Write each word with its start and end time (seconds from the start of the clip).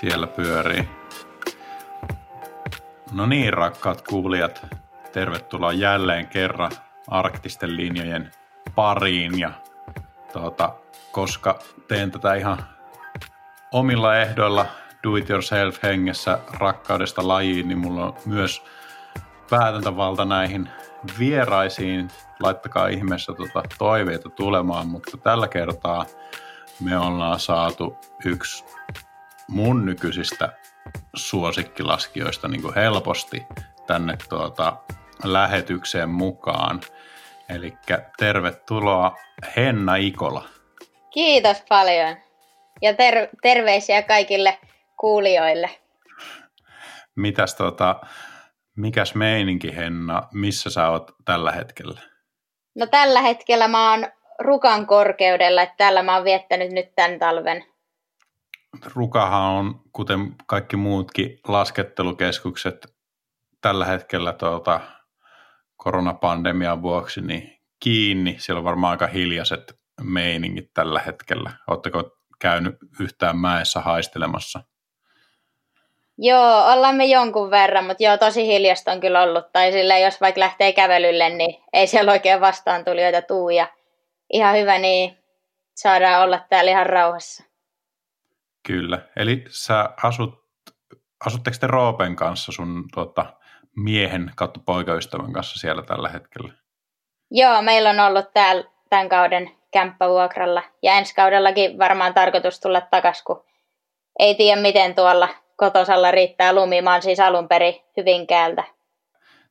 Siellä 0.00 0.26
pyörii. 0.26 0.88
No 3.12 3.26
niin, 3.26 3.52
rakkaat 3.52 4.02
kuulijat, 4.02 4.66
tervetuloa 5.12 5.72
jälleen 5.72 6.26
kerran 6.26 6.72
arktisten 7.08 7.76
linjojen 7.76 8.30
pariin. 8.74 9.38
Ja 9.38 9.50
tuota, 10.32 10.74
koska 11.12 11.58
teen 11.88 12.10
tätä 12.10 12.34
ihan 12.34 12.64
omilla 13.72 14.16
ehdoilla 14.16 14.66
do 15.02 15.16
it 15.16 15.30
yourself 15.30 15.82
hengessä 15.82 16.38
rakkaudesta 16.58 17.28
lajiin, 17.28 17.68
niin 17.68 17.78
mulla 17.78 18.04
on 18.04 18.16
myös 18.26 18.62
päätäntävalta 19.50 20.24
näihin 20.24 20.68
vieraisiin. 21.18 22.08
Laittakaa 22.42 22.88
ihmeessä 22.88 23.32
tuota 23.32 23.62
toiveita 23.78 24.28
tulemaan, 24.28 24.86
mutta 24.86 25.16
tällä 25.16 25.48
kertaa 25.48 26.06
me 26.80 26.98
ollaan 26.98 27.40
saatu 27.40 27.96
yksi 28.24 28.64
mun 29.48 29.84
nykyisistä 29.86 30.52
suosikkilaskijoista 31.14 32.48
niin 32.48 32.62
kuin 32.62 32.74
helposti 32.74 33.46
tänne 33.86 34.16
tuota 34.28 34.76
lähetykseen 35.24 36.08
mukaan. 36.08 36.80
Eli 37.54 37.72
tervetuloa 38.18 39.16
Henna 39.56 39.96
Ikola. 39.96 40.44
Kiitos 41.10 41.62
paljon 41.68 42.16
ja 42.82 42.94
ter- 42.94 43.28
terveisiä 43.42 44.02
kaikille 44.02 44.58
kuulijoille. 45.00 45.70
Mitäs 47.16 47.54
tuota, 47.54 48.00
mikäs 48.76 49.14
meininki 49.14 49.76
Henna, 49.76 50.22
missä 50.32 50.70
sä 50.70 50.88
oot 50.88 51.10
tällä 51.24 51.52
hetkellä? 51.52 52.00
No 52.74 52.86
tällä 52.86 53.20
hetkellä 53.20 53.68
mä 53.68 53.90
oon 53.90 54.06
Rukan 54.38 54.86
korkeudella, 54.86 55.62
että 55.62 55.74
täällä 55.76 56.02
mä 56.02 56.14
oon 56.14 56.24
viettänyt 56.24 56.72
nyt 56.72 56.94
tämän 56.94 57.18
talven 57.18 57.64
Rukahan 58.94 59.42
on, 59.42 59.80
kuten 59.92 60.34
kaikki 60.46 60.76
muutkin 60.76 61.40
laskettelukeskukset 61.48 62.94
tällä 63.60 63.84
hetkellä 63.84 64.32
tuota, 64.32 64.80
koronapandemian 65.82 66.82
vuoksi 66.82 67.20
niin 67.20 67.60
kiinni. 67.80 68.36
Siellä 68.38 68.58
on 68.58 68.64
varmaan 68.64 68.90
aika 68.90 69.06
hiljaiset 69.06 69.80
meiningit 70.02 70.70
tällä 70.74 71.00
hetkellä. 71.00 71.50
Oletteko 71.66 72.16
käynyt 72.40 72.76
yhtään 73.00 73.38
mäessä 73.38 73.80
haistelemassa? 73.80 74.60
Joo, 76.18 76.72
ollaan 76.72 76.96
me 76.96 77.04
jonkun 77.04 77.50
verran, 77.50 77.84
mutta 77.84 78.02
joo, 78.02 78.18
tosi 78.18 78.46
hiljasta 78.46 78.92
on 78.92 79.00
kyllä 79.00 79.22
ollut. 79.22 79.52
Tai 79.52 79.72
sillä 79.72 79.98
jos 79.98 80.20
vaikka 80.20 80.40
lähtee 80.40 80.72
kävelylle, 80.72 81.30
niin 81.30 81.64
ei 81.72 81.86
siellä 81.86 82.12
oikein 82.12 82.40
vastaan 82.40 82.84
tulijoita 82.84 83.22
tuu. 83.22 83.50
Ja 83.50 83.66
ihan 84.32 84.56
hyvä, 84.56 84.78
niin 84.78 85.18
saadaan 85.74 86.22
olla 86.22 86.40
täällä 86.48 86.70
ihan 86.70 86.86
rauhassa. 86.86 87.44
Kyllä. 88.66 89.08
Eli 89.16 89.44
sä 89.48 89.90
asut, 90.02 90.44
asutteko 91.26 91.56
te 91.60 91.66
Roopen 91.66 92.16
kanssa 92.16 92.52
sun 92.52 92.84
tuota, 92.94 93.39
miehen 93.76 94.32
kautta 94.36 94.60
poikaystävän 94.66 95.32
kanssa 95.32 95.58
siellä 95.58 95.82
tällä 95.82 96.08
hetkellä? 96.08 96.52
Joo, 97.30 97.62
meillä 97.62 97.90
on 97.90 98.00
ollut 98.00 98.32
täällä 98.34 98.64
tämän 98.90 99.08
kauden 99.08 99.50
kämppävuokralla. 99.72 100.62
Ja 100.82 100.92
ensi 100.92 101.14
kaudellakin 101.14 101.78
varmaan 101.78 102.14
tarkoitus 102.14 102.60
tulla 102.60 102.80
takaisin, 102.80 103.24
kun 103.24 103.44
ei 104.18 104.34
tiedä 104.34 104.60
miten 104.60 104.94
tuolla 104.94 105.28
kotosalla 105.56 106.10
riittää 106.10 106.52
lumi. 106.52 106.82
Mä 106.82 106.92
oon 106.92 107.02
siis 107.02 107.20
alun 107.20 107.48
perin 107.48 107.74
Hyvinkäältä. 107.96 108.64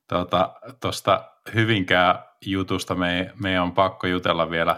Tuosta 0.08 0.50
tota, 0.80 1.30
Hyvinkää 1.54 2.30
jutusta 2.46 2.94
me, 2.94 3.30
meidän 3.42 3.62
on 3.62 3.74
pakko 3.74 4.06
jutella 4.06 4.50
vielä 4.50 4.76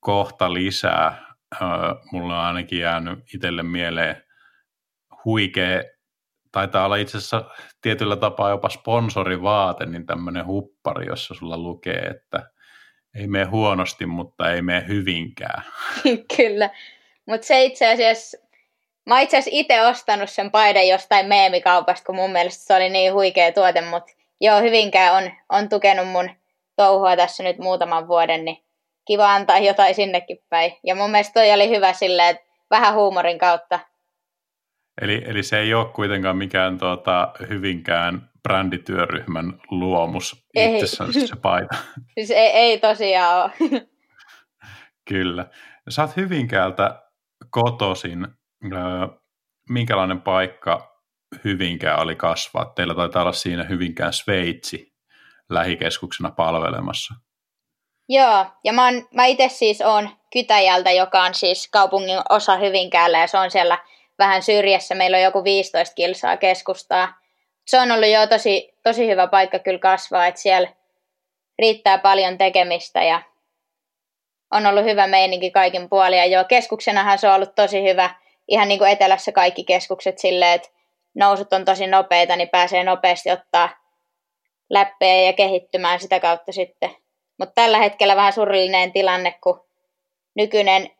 kohta 0.00 0.52
lisää 0.54 1.34
mulla 2.12 2.40
on 2.40 2.46
ainakin 2.46 2.78
jäänyt 2.78 3.18
itselle 3.34 3.62
mieleen 3.62 4.24
huikea, 5.24 5.82
taitaa 6.54 6.84
olla 6.84 6.96
itse 6.96 7.18
asiassa 7.18 7.44
tietyllä 7.80 8.16
tapaa 8.16 8.50
jopa 8.50 8.68
sponsorivaate, 8.68 9.86
niin 9.86 10.06
tämmöinen 10.06 10.46
huppari, 10.46 11.06
jossa 11.06 11.34
sulla 11.34 11.58
lukee, 11.58 11.98
että 11.98 12.50
ei 13.14 13.26
mene 13.26 13.44
huonosti, 13.44 14.06
mutta 14.06 14.52
ei 14.52 14.62
mene 14.62 14.84
hyvinkään. 14.88 15.64
Kyllä, 16.36 16.70
mutta 17.26 17.46
se 17.46 17.64
itse 17.64 17.92
asiassa, 17.92 18.38
mä 19.06 19.20
itse 19.20 19.36
asiassa 19.36 19.58
itse 19.60 19.86
ostanut 19.86 20.30
sen 20.30 20.50
paidan 20.50 20.88
jostain 20.88 21.26
meemikaupasta, 21.26 22.06
kun 22.06 22.16
mun 22.16 22.32
mielestä 22.32 22.64
se 22.64 22.74
oli 22.74 22.88
niin 22.88 23.12
huikea 23.12 23.52
tuote, 23.52 23.80
mutta 23.80 24.12
joo, 24.40 24.60
hyvinkään 24.60 25.24
on, 25.24 25.30
on 25.48 25.68
tukenut 25.68 26.08
mun 26.08 26.30
touhua 26.76 27.16
tässä 27.16 27.42
nyt 27.42 27.58
muutaman 27.58 28.08
vuoden, 28.08 28.44
niin 28.44 28.64
kiva 29.06 29.34
antaa 29.34 29.58
jotain 29.58 29.94
sinnekin 29.94 30.38
päin. 30.48 30.72
Ja 30.84 30.94
mun 30.94 31.10
mielestä 31.10 31.32
toi 31.32 31.52
oli 31.52 31.68
hyvä 31.68 31.92
silleen, 31.92 32.36
että 32.36 32.44
vähän 32.70 32.94
huumorin 32.94 33.38
kautta. 33.38 33.80
Eli, 35.00 35.22
eli 35.26 35.42
se 35.42 35.58
ei 35.58 35.74
ole 35.74 35.92
kuitenkaan 35.94 36.36
mikään 36.36 36.78
tuota, 36.78 37.32
hyvinkään 37.48 38.30
brändityöryhmän 38.42 39.60
luomus 39.70 40.46
ei. 40.54 40.74
itsessään 40.74 41.12
se 41.12 41.36
paita. 41.42 41.76
Siis 42.14 42.30
ei, 42.30 42.46
ei 42.46 42.78
tosiaan 42.78 43.44
ole. 43.44 43.80
Kyllä. 45.08 45.46
Sä 45.88 46.02
oot 46.02 46.16
Hyvinkäältä 46.16 47.02
kotosin. 47.50 48.26
Minkälainen 49.68 50.20
paikka 50.20 50.94
Hyvinkään 51.44 52.00
oli 52.00 52.16
kasvaa? 52.16 52.64
Teillä 52.64 52.94
taitaa 52.94 53.22
olla 53.22 53.32
siinä 53.32 53.64
Hyvinkään 53.64 54.12
Sveitsi 54.12 54.94
lähikeskuksena 55.50 56.30
palvelemassa. 56.30 57.14
Joo, 58.08 58.46
ja 58.64 58.72
mä, 58.72 58.84
oon, 58.84 59.08
mä 59.14 59.24
itse 59.24 59.48
siis 59.48 59.80
oon 59.80 60.08
Kytäjältä, 60.32 60.92
joka 60.92 61.22
on 61.22 61.34
siis 61.34 61.68
kaupungin 61.72 62.18
osa 62.28 62.56
Hyvinkäällä, 62.56 63.18
ja 63.18 63.26
se 63.26 63.38
on 63.38 63.50
siellä 63.50 63.78
vähän 64.18 64.42
syrjässä. 64.42 64.94
Meillä 64.94 65.16
on 65.16 65.22
joku 65.22 65.44
15 65.44 65.94
kilsaa 65.94 66.36
keskustaa. 66.36 67.14
Se 67.66 67.78
on 67.78 67.90
ollut 67.90 68.08
jo 68.08 68.26
tosi, 68.26 68.74
tosi 68.82 69.08
hyvä 69.08 69.26
paikka 69.26 69.58
kyllä 69.58 69.78
kasvaa, 69.78 70.26
että 70.26 70.40
siellä 70.40 70.68
riittää 71.58 71.98
paljon 71.98 72.38
tekemistä 72.38 73.02
ja 73.02 73.22
on 74.52 74.66
ollut 74.66 74.84
hyvä 74.84 75.06
meininki 75.06 75.50
kaikin 75.50 75.88
puolin. 75.88 76.18
Ja 76.18 76.26
joo, 76.26 76.44
keskuksenahan 76.44 77.18
se 77.18 77.28
on 77.28 77.34
ollut 77.34 77.54
tosi 77.54 77.82
hyvä. 77.82 78.10
Ihan 78.48 78.68
niin 78.68 78.78
kuin 78.78 78.90
etelässä 78.90 79.32
kaikki 79.32 79.64
keskukset 79.64 80.18
silleen, 80.18 80.52
että 80.52 80.68
nousut 81.14 81.52
on 81.52 81.64
tosi 81.64 81.86
nopeita, 81.86 82.36
niin 82.36 82.48
pääsee 82.48 82.84
nopeasti 82.84 83.30
ottaa 83.30 83.68
läppejä 84.70 85.22
ja 85.22 85.32
kehittymään 85.32 86.00
sitä 86.00 86.20
kautta 86.20 86.52
sitten. 86.52 86.90
Mutta 87.38 87.52
tällä 87.54 87.78
hetkellä 87.78 88.16
vähän 88.16 88.32
surullinen 88.32 88.92
tilanne, 88.92 89.38
kun 89.42 89.64
nykyinen 90.36 90.90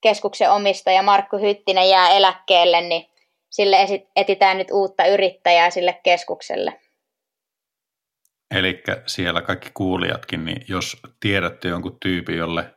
keskuksen 0.00 0.50
omistaja 0.50 1.02
Markku 1.02 1.36
Hyttinen 1.38 1.90
jää 1.90 2.08
eläkkeelle, 2.08 2.80
niin 2.80 3.06
sille 3.50 3.76
etitään 4.16 4.58
nyt 4.58 4.68
uutta 4.72 5.06
yrittäjää 5.06 5.70
sille 5.70 6.00
keskukselle. 6.02 6.80
Eli 8.50 8.82
siellä 9.06 9.42
kaikki 9.42 9.70
kuulijatkin, 9.74 10.44
niin 10.44 10.64
jos 10.68 10.96
tiedätte 11.20 11.68
jonkun 11.68 12.00
tyypin, 12.00 12.38
jolle 12.38 12.74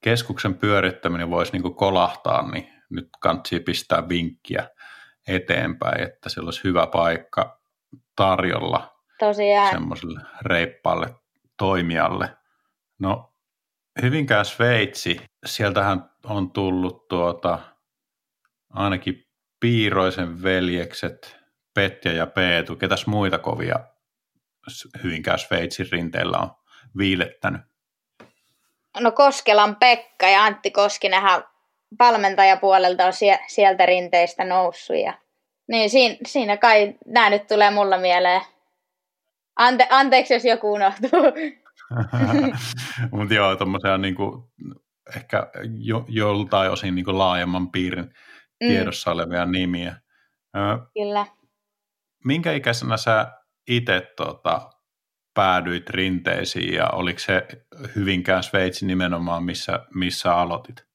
keskuksen 0.00 0.54
pyörittäminen 0.54 1.30
voisi 1.30 1.52
niin 1.52 1.74
kolahtaa, 1.74 2.50
niin 2.50 2.72
nyt 2.90 3.08
kannattaa 3.20 3.58
pistää 3.64 4.08
vinkkiä 4.08 4.68
eteenpäin, 5.28 6.02
että 6.02 6.28
sillä 6.28 6.46
olisi 6.46 6.64
hyvä 6.64 6.86
paikka 6.86 7.60
tarjolla 8.16 8.96
Tosiaan. 9.18 9.70
semmoiselle 9.70 10.20
reippaalle 10.42 11.14
toimijalle. 11.56 12.36
No 12.98 13.32
Hyvinkään 14.02 14.44
Sveitsi, 14.44 15.20
sieltähän 15.46 16.10
on 16.24 16.50
tullut 16.50 17.08
tuota, 17.08 17.58
ainakin 18.70 19.26
Piiroisen 19.60 20.42
veljekset, 20.42 21.36
Petja 21.74 22.12
ja 22.12 22.26
Peetu. 22.26 22.76
Ketäs 22.76 23.06
muita 23.06 23.38
kovia 23.38 23.76
Hyvinkään 25.02 25.38
Sveitsin 25.38 25.86
rinteellä 25.92 26.38
on 26.38 26.50
viilettänyt? 26.98 27.60
No 29.00 29.12
Koskelan 29.12 29.76
Pekka 29.76 30.26
ja 30.26 30.44
Antti 30.44 30.70
Koskinenhan 30.70 31.44
valmentajapuolelta 31.98 33.06
on 33.06 33.12
sieltä 33.46 33.86
rinteistä 33.86 34.44
noussut. 34.44 34.96
Ja... 34.96 35.14
Niin 35.68 35.90
siinä, 35.90 36.16
siinä 36.26 36.56
kai 36.56 36.94
nämä 37.06 37.30
nyt 37.30 37.46
tulee 37.46 37.70
mulla 37.70 37.98
mieleen. 37.98 38.42
Ante, 39.56 39.86
anteeksi, 39.90 40.34
jos 40.34 40.44
joku 40.44 40.72
unohtuu. 40.72 41.22
Mutta 43.12 43.34
joo, 43.34 43.56
tuommoisia 43.56 43.98
niinku, 43.98 44.50
ehkä 45.16 45.50
jo, 45.78 46.04
joltain 46.08 46.70
osin 46.70 46.94
niinku 46.94 47.18
laajemman 47.18 47.70
piirin 47.70 48.04
mm. 48.04 48.68
tiedossa 48.68 49.10
olevia 49.10 49.44
nimiä. 49.46 49.96
Kyllä. 50.94 51.26
Minkä 52.24 52.52
ikäisenä 52.52 52.96
sä 52.96 53.32
itse 53.68 54.12
tota, 54.16 54.70
päädyit 55.34 55.90
rinteisiin 55.90 56.74
ja 56.74 56.88
oliko 56.88 57.18
se 57.18 57.46
Hyvinkään 57.96 58.42
Sveitsi 58.42 58.86
nimenomaan, 58.86 59.44
missä, 59.44 59.80
missä 59.94 60.34
aloitit? 60.34 60.86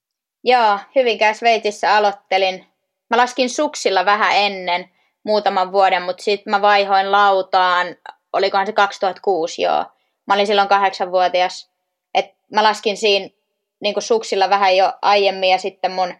Joo, 0.44 0.80
Hyvinkään 0.96 1.36
Sveitsissä 1.36 1.96
aloittelin. 1.96 2.66
Mä 3.10 3.18
laskin 3.18 3.50
suksilla 3.50 4.06
vähän 4.06 4.32
ennen, 4.36 4.90
muutaman 5.26 5.72
vuoden, 5.72 6.04
mutta 6.04 6.24
sitten 6.24 6.52
mä 6.52 6.62
vaihoin 6.62 7.12
lautaan, 7.12 7.88
olikohan 8.34 8.66
se 8.66 8.74
2006 8.74 9.62
joo. 9.62 9.86
Mä 10.28 10.34
olin 10.34 10.48
silloin 10.48 10.68
kahdeksanvuotias. 10.68 11.72
Et 12.14 12.36
mä 12.52 12.64
laskin 12.64 12.98
siinä 12.98 13.30
niin 13.80 14.02
suksilla 14.02 14.50
vähän 14.50 14.78
jo 14.78 14.94
aiemmin 15.02 15.50
ja 15.50 15.58
sitten 15.58 15.92
mun, 15.92 16.14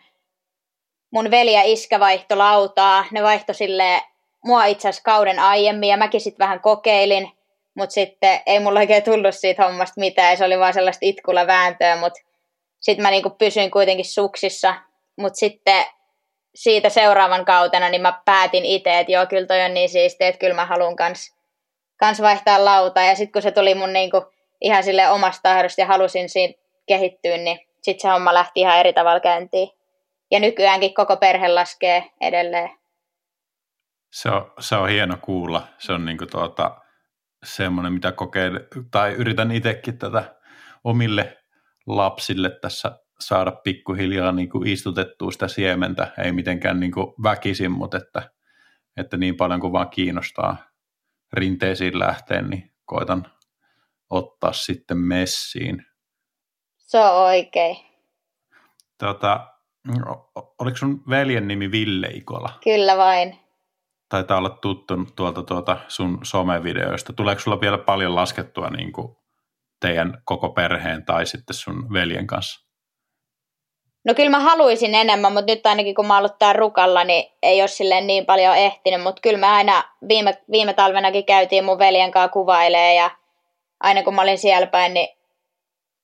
mun 1.12 1.32
veli 1.32 1.54
ja 1.54 1.62
iskä 1.64 2.00
vaihto 2.00 2.38
lautaa. 2.38 3.06
Ne 3.12 3.24
vaihto 3.24 3.54
sille 3.54 4.02
mua 4.44 4.66
itse 4.66 4.90
asiassa 4.90 5.04
kauden 5.04 5.40
aiemmin 5.40 5.90
ja 5.90 5.98
mäkin 5.98 6.22
sitten 6.22 6.44
vähän 6.46 6.60
kokeilin, 6.60 7.32
mutta 7.76 7.94
sitten 7.94 8.40
ei 8.46 8.60
mulla 8.60 8.80
oikein 8.80 9.04
tullut 9.04 9.36
siitä 9.36 9.64
hommasta 9.64 10.00
mitään 10.00 10.38
se 10.38 10.46
oli 10.46 10.60
vaan 10.60 10.74
sellaista 10.74 11.06
itkulla 11.06 11.48
vääntöä, 11.48 11.96
mutta 11.96 12.20
sitten 12.80 13.04
mä 13.04 13.12
niinku 13.12 13.30
pysyin 13.30 13.72
kuitenkin 13.72 14.06
suksissa, 14.06 14.76
mutta 15.18 15.38
sitten 15.38 15.86
siitä 16.56 16.90
seuraavan 16.90 17.46
kautena 17.46 17.90
niin 17.90 18.02
mä 18.02 18.22
päätin 18.26 18.66
itse, 18.66 19.00
että 19.00 19.12
joo, 19.12 19.26
kyllä 19.26 19.48
toi 19.48 19.62
on 19.62 19.74
niin 19.74 19.90
siistiä, 19.90 20.28
että 20.28 20.40
kyllä 20.40 20.54
mä 20.54 20.66
haluan 20.66 20.96
kans, 20.96 21.36
kans 22.00 22.22
vaihtaa 22.22 22.66
lauta. 22.66 23.02
Ja 23.02 23.16
sitten 23.16 23.32
kun 23.32 23.42
se 23.42 23.52
tuli 23.52 23.76
mun 23.76 23.94
niinku 23.94 24.26
ihan 24.62 24.84
sille 24.84 25.10
omasta 25.10 25.42
tahdosta 25.44 25.82
ja 25.82 25.88
halusin 25.88 26.30
siitä 26.30 26.62
kehittyä, 26.88 27.38
niin 27.38 27.60
sitten 27.82 28.02
se 28.02 28.08
homma 28.08 28.34
lähti 28.34 28.60
ihan 28.60 28.78
eri 28.78 28.94
tavalla 28.94 29.20
käyntiin. 29.20 29.70
Ja 30.32 30.40
nykyäänkin 30.40 30.94
koko 30.94 31.18
perhe 31.18 31.48
laskee 31.48 32.12
edelleen. 32.22 32.70
Se 34.12 34.30
on, 34.30 34.52
se 34.60 34.76
on 34.76 34.90
hieno 34.90 35.18
kuulla. 35.22 35.68
Se 35.78 35.94
on 35.94 36.06
niinku 36.06 36.26
tuota, 36.26 36.78
semmoinen, 37.44 37.94
mitä 37.94 38.12
kokeilen, 38.12 38.68
tai 38.92 39.12
yritän 39.12 39.52
itsekin 39.52 39.98
tätä 39.98 40.36
omille 40.84 41.38
lapsille 41.88 42.50
tässä 42.62 43.00
saada 43.20 43.52
pikkuhiljaa 43.52 44.32
niin 44.32 44.50
kuin 44.50 44.68
istutettua 44.68 45.32
sitä 45.32 45.48
siementä, 45.48 46.12
ei 46.24 46.32
mitenkään 46.32 46.80
niin 46.80 46.92
kuin 46.92 47.08
väkisin, 47.24 47.72
mutta 47.72 47.98
että, 47.98 48.32
että 48.98 49.18
niin 49.18 49.38
paljon 49.38 49.60
kuin 49.60 49.74
vaan 49.74 49.90
kiinnostaa 49.90 50.58
rinteisiin 51.34 52.00
lähteen, 52.00 52.50
niin 52.50 52.74
koitan 52.86 53.28
ottaa 54.10 54.54
sitten 54.54 54.98
messiin. 54.98 55.86
Se 56.78 57.00
on 57.00 57.24
oikein. 57.24 57.78
Tota, 58.98 59.48
oliko 60.60 60.78
sun 60.78 61.04
veljen 61.10 61.48
nimi 61.48 61.72
Ville 61.72 62.08
Ikola? 62.08 62.60
Kyllä 62.64 62.98
vain. 62.98 63.40
Taitaa 64.10 64.38
olla 64.38 64.50
tuttu 64.50 65.06
tuolta 65.16 65.44
tuota 65.44 65.78
sun 65.88 66.20
somevideoista. 66.24 67.14
Tuleeko 67.14 67.42
sulla 67.42 67.62
vielä 67.62 67.78
paljon 67.78 68.16
laskettua 68.16 68.70
niin 68.70 68.92
kuin 68.92 69.18
teidän 69.80 70.22
koko 70.26 70.50
perheen 70.50 71.06
tai 71.06 71.26
sitten 71.26 71.54
sun 71.54 71.94
veljen 71.94 72.28
kanssa? 72.28 72.73
No 74.04 74.14
kyllä 74.14 74.30
mä 74.30 74.40
haluaisin 74.40 74.96
enemmän, 74.96 75.34
mutta 75.34 75.52
nyt 75.52 75.66
ainakin 75.66 75.96
kun 75.96 76.08
mä 76.08 76.20
oon 76.20 76.30
täällä 76.40 76.60
rukalla, 76.60 77.04
niin 77.04 77.32
ei 77.44 77.62
ole 77.62 77.68
silleen 77.68 78.08
niin 78.08 78.26
paljon 78.26 78.56
ehtinyt. 78.56 79.02
Mutta 79.02 79.22
kyllä 79.22 79.40
me 79.40 79.48
aina 79.48 79.84
viime, 80.08 80.38
viime 80.52 80.74
talvenakin 80.74 81.26
käytiin 81.26 81.66
mun 81.66 81.80
veljen 81.80 82.12
kanssa 82.12 82.34
kuvailee 82.34 82.96
ja 82.96 83.12
aina 83.80 84.04
kun 84.04 84.16
mä 84.16 84.22
olin 84.22 84.38
siellä 84.38 84.68
päin, 84.68 84.94
niin 84.94 85.08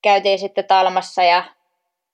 käytiin 0.02 0.40
sitten 0.40 0.66
Talmassa 0.66 1.24
ja 1.24 1.44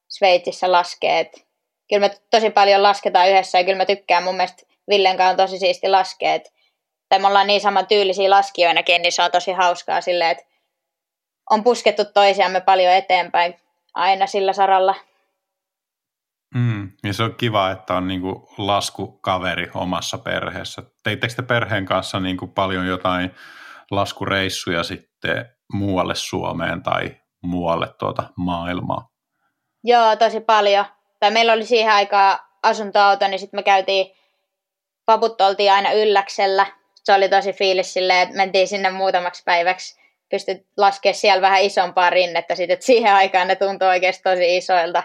Sveitsissä 0.07 0.71
laskeet. 0.71 1.45
Kyllä 1.89 2.07
me 2.07 2.15
tosi 2.31 2.49
paljon 2.49 2.83
lasketaan 2.83 3.29
yhdessä 3.29 3.57
ja 3.57 3.63
kyllä 3.63 3.77
mä 3.77 3.85
tykkään 3.85 4.23
mun 4.23 4.35
mielestä 4.35 4.63
Villen 4.89 5.17
kanssa 5.17 5.31
on 5.31 5.37
tosi 5.37 5.59
siisti 5.59 5.89
laskeet. 5.89 6.53
Tai 7.09 7.19
me 7.19 7.27
ollaan 7.27 7.47
niin 7.47 7.61
saman 7.61 7.87
tyylisiä 7.87 8.29
laskijoinakin, 8.29 9.01
niin 9.01 9.11
se 9.11 9.23
on 9.23 9.31
tosi 9.31 9.51
hauskaa 9.51 10.01
silleen, 10.01 10.31
että 10.31 10.43
on 11.49 11.63
puskettu 11.63 12.05
toisiamme 12.05 12.61
paljon 12.61 12.93
eteenpäin 12.93 13.59
aina 13.93 14.27
sillä 14.27 14.53
saralla. 14.53 14.95
Mm, 16.55 16.91
ja 17.03 17.13
se 17.13 17.23
on 17.23 17.35
kiva, 17.35 17.71
että 17.71 17.93
on 17.93 18.07
niinku 18.07 18.49
laskukaveri 18.57 19.67
omassa 19.73 20.17
perheessä. 20.17 20.83
Teittekö 21.03 21.33
te 21.33 21.41
perheen 21.41 21.85
kanssa 21.85 22.19
niinku 22.19 22.47
paljon 22.47 22.87
jotain 22.87 23.35
laskureissuja 23.91 24.83
sitten 24.83 25.45
muualle 25.73 26.15
Suomeen 26.15 26.83
tai 26.83 27.15
muualle 27.43 27.87
tuota 27.99 28.23
maailmaa? 28.37 29.09
Joo, 29.83 30.15
tosi 30.15 30.39
paljon. 30.39 30.85
Tai 31.19 31.31
meillä 31.31 31.53
oli 31.53 31.65
siihen 31.65 31.93
aikaan 31.93 32.39
asuntoauto, 32.63 33.27
niin 33.27 33.39
sitten 33.39 33.57
me 33.57 33.63
käytiin, 33.63 34.15
paput 35.05 35.41
oltiin 35.41 35.71
aina 35.71 35.91
ylläksellä. 35.91 36.65
Se 37.03 37.13
oli 37.13 37.29
tosi 37.29 37.53
fiilis 37.53 37.93
silleen, 37.93 38.19
että 38.19 38.35
mentiin 38.35 38.67
sinne 38.67 38.89
muutamaksi 38.89 39.43
päiväksi. 39.45 40.01
Pystyt 40.29 40.57
laskemaan 40.77 41.15
siellä 41.15 41.41
vähän 41.41 41.61
isompaa 41.61 42.09
rinnettä 42.09 42.55
sitten, 42.55 42.73
että 42.73 42.85
siihen 42.85 43.13
aikaan 43.13 43.47
ne 43.47 43.55
tuntui 43.55 43.87
oikeasti 43.87 44.23
tosi 44.23 44.57
isoilta 44.57 45.03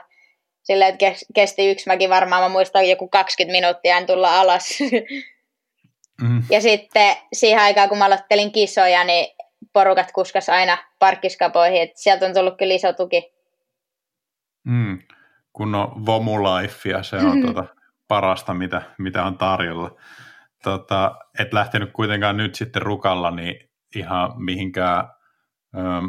silleen, 0.70 0.94
että 0.94 1.24
kesti 1.34 1.70
yksi 1.70 1.86
mäki 1.86 2.08
varmaan, 2.08 2.42
mä 2.42 2.48
muistan 2.48 2.88
joku 2.88 3.08
20 3.08 3.52
minuuttia 3.52 3.96
en 3.96 4.06
tulla 4.06 4.40
alas. 4.40 4.78
Mm. 6.22 6.42
Ja 6.50 6.60
sitten 6.60 7.16
siihen 7.32 7.60
aikaan, 7.60 7.88
kun 7.88 7.98
mä 7.98 8.04
aloittelin 8.04 8.52
kisoja, 8.52 9.04
niin 9.04 9.36
porukat 9.72 10.12
kuskas 10.12 10.48
aina 10.48 10.78
parkkiskapoihin, 10.98 11.82
että 11.82 12.02
sieltä 12.02 12.26
on 12.26 12.34
tullut 12.34 12.58
kyllä 12.58 12.74
iso 12.74 12.92
tuki. 12.92 13.32
Mm. 14.64 14.98
Kun 15.52 15.74
on 15.74 16.06
Vomulifea, 16.06 17.02
se 17.02 17.16
on 17.16 17.40
tuota 17.44 17.64
parasta, 18.08 18.54
mitä, 18.54 18.82
mitä 18.98 19.24
on 19.24 19.38
tarjolla. 19.38 19.96
Tota, 20.62 21.16
et 21.38 21.52
lähtenyt 21.52 21.92
kuitenkaan 21.92 22.36
nyt 22.36 22.54
sitten 22.54 22.82
rukalla 22.82 23.30
niin 23.30 23.70
ihan 23.94 24.44
mihinkään 24.44 25.04
ähm, 25.78 26.06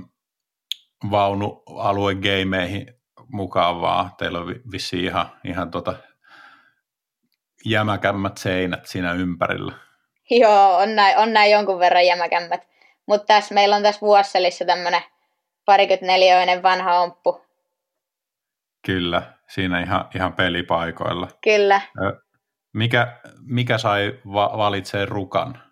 vaunualuegeimeihin 1.12 3.01
mukavaa. 3.32 4.16
Teillä 4.18 4.40
on 4.40 4.48
vissi 4.72 5.04
ihan, 5.04 5.32
ihan 5.44 5.72
tota 5.72 5.94
jämäkämmät 7.66 8.38
seinät 8.38 8.86
siinä 8.86 9.14
ympärillä. 9.14 9.74
Joo, 10.30 10.78
on 10.78 10.96
näin, 10.96 11.18
on 11.18 11.34
näin 11.34 11.52
jonkun 11.52 11.80
verran 11.80 12.06
jämäkämmät. 12.06 12.68
Mutta 13.06 13.26
tässä 13.26 13.54
meillä 13.54 13.76
on 13.76 13.84
tässä 13.84 14.02
Vuosselissa 14.02 14.66
tämmöinen 14.66 15.02
parikymmentäneljäinen 15.66 16.64
vanha 16.64 17.00
omppu. 17.00 17.42
Kyllä, 18.86 19.22
siinä 19.48 19.82
ihan, 19.82 20.10
ihan 20.16 20.34
pelipaikoilla. 20.34 21.28
Kyllä. 21.44 21.82
Mikä, 22.74 23.20
mikä 23.40 23.78
sai 23.78 24.20
va- 24.34 24.58
valitsee 24.58 25.06
rukan? 25.06 25.64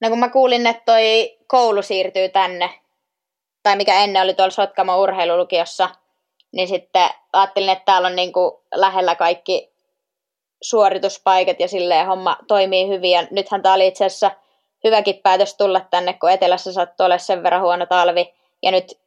No 0.00 0.08
kun 0.08 0.18
mä 0.18 0.28
kuulin, 0.28 0.66
että 0.66 0.82
toi 0.84 1.38
koulu 1.46 1.82
siirtyy 1.82 2.28
tänne, 2.28 2.80
tai 3.62 3.76
mikä 3.76 3.94
ennen 3.94 4.22
oli 4.22 4.34
tuolla 4.34 4.50
Sotkamo 4.50 4.96
urheilulukiossa, 4.96 5.88
niin 6.56 6.68
sitten 6.68 7.08
ajattelin, 7.32 7.68
että 7.68 7.84
täällä 7.84 8.08
on 8.08 8.16
niin 8.16 8.32
kuin 8.32 8.52
lähellä 8.74 9.14
kaikki 9.14 9.72
suorituspaikat 10.62 11.60
ja 11.60 11.68
silleen 11.68 12.06
homma 12.06 12.36
toimii 12.48 12.88
hyvin. 12.88 13.10
Ja 13.10 13.26
nythän 13.30 13.62
tämä 13.62 13.74
oli 13.74 13.86
itse 13.86 14.04
asiassa 14.04 14.30
hyväkin 14.84 15.20
päätös 15.22 15.56
tulla 15.56 15.80
tänne, 15.80 16.12
kun 16.12 16.30
etelässä 16.30 16.72
sattui 16.72 17.06
olla 17.06 17.18
sen 17.18 17.42
verran 17.42 17.62
huono 17.62 17.86
talvi. 17.86 18.34
Ja 18.62 18.70
nyt 18.70 19.00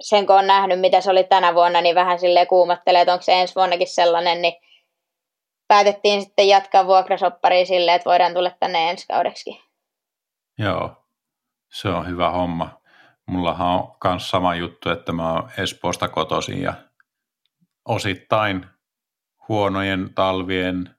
sen 0.00 0.26
kun 0.26 0.36
on 0.36 0.46
nähnyt, 0.46 0.80
mitä 0.80 1.00
se 1.00 1.10
oli 1.10 1.24
tänä 1.24 1.54
vuonna, 1.54 1.80
niin 1.80 1.94
vähän 1.94 2.18
silleen 2.18 2.46
kuumattelee, 2.46 3.00
että 3.00 3.12
onko 3.12 3.22
se 3.22 3.40
ensi 3.40 3.54
vuonnakin 3.54 3.86
sellainen, 3.86 4.42
niin 4.42 4.54
päätettiin 5.68 6.22
sitten 6.22 6.48
jatkaa 6.48 6.86
vuokrasoppariin 6.86 7.66
silleen, 7.66 7.96
että 7.96 8.10
voidaan 8.10 8.34
tulla 8.34 8.50
tänne 8.60 8.90
ensi 8.90 9.06
kaudeksi. 9.06 9.60
Joo, 10.58 10.90
se 11.72 11.88
on 11.88 12.08
hyvä 12.08 12.30
homma. 12.30 12.83
Mullahan 13.26 13.68
on 13.68 13.96
myös 14.04 14.30
sama 14.30 14.54
juttu, 14.54 14.90
että 14.90 15.12
mä 15.12 15.32
oon 15.32 15.50
Espoosta 15.58 16.08
kotoisin 16.08 16.62
ja 16.62 16.74
osittain 17.84 18.66
huonojen 19.48 20.10
talvien, 20.14 20.96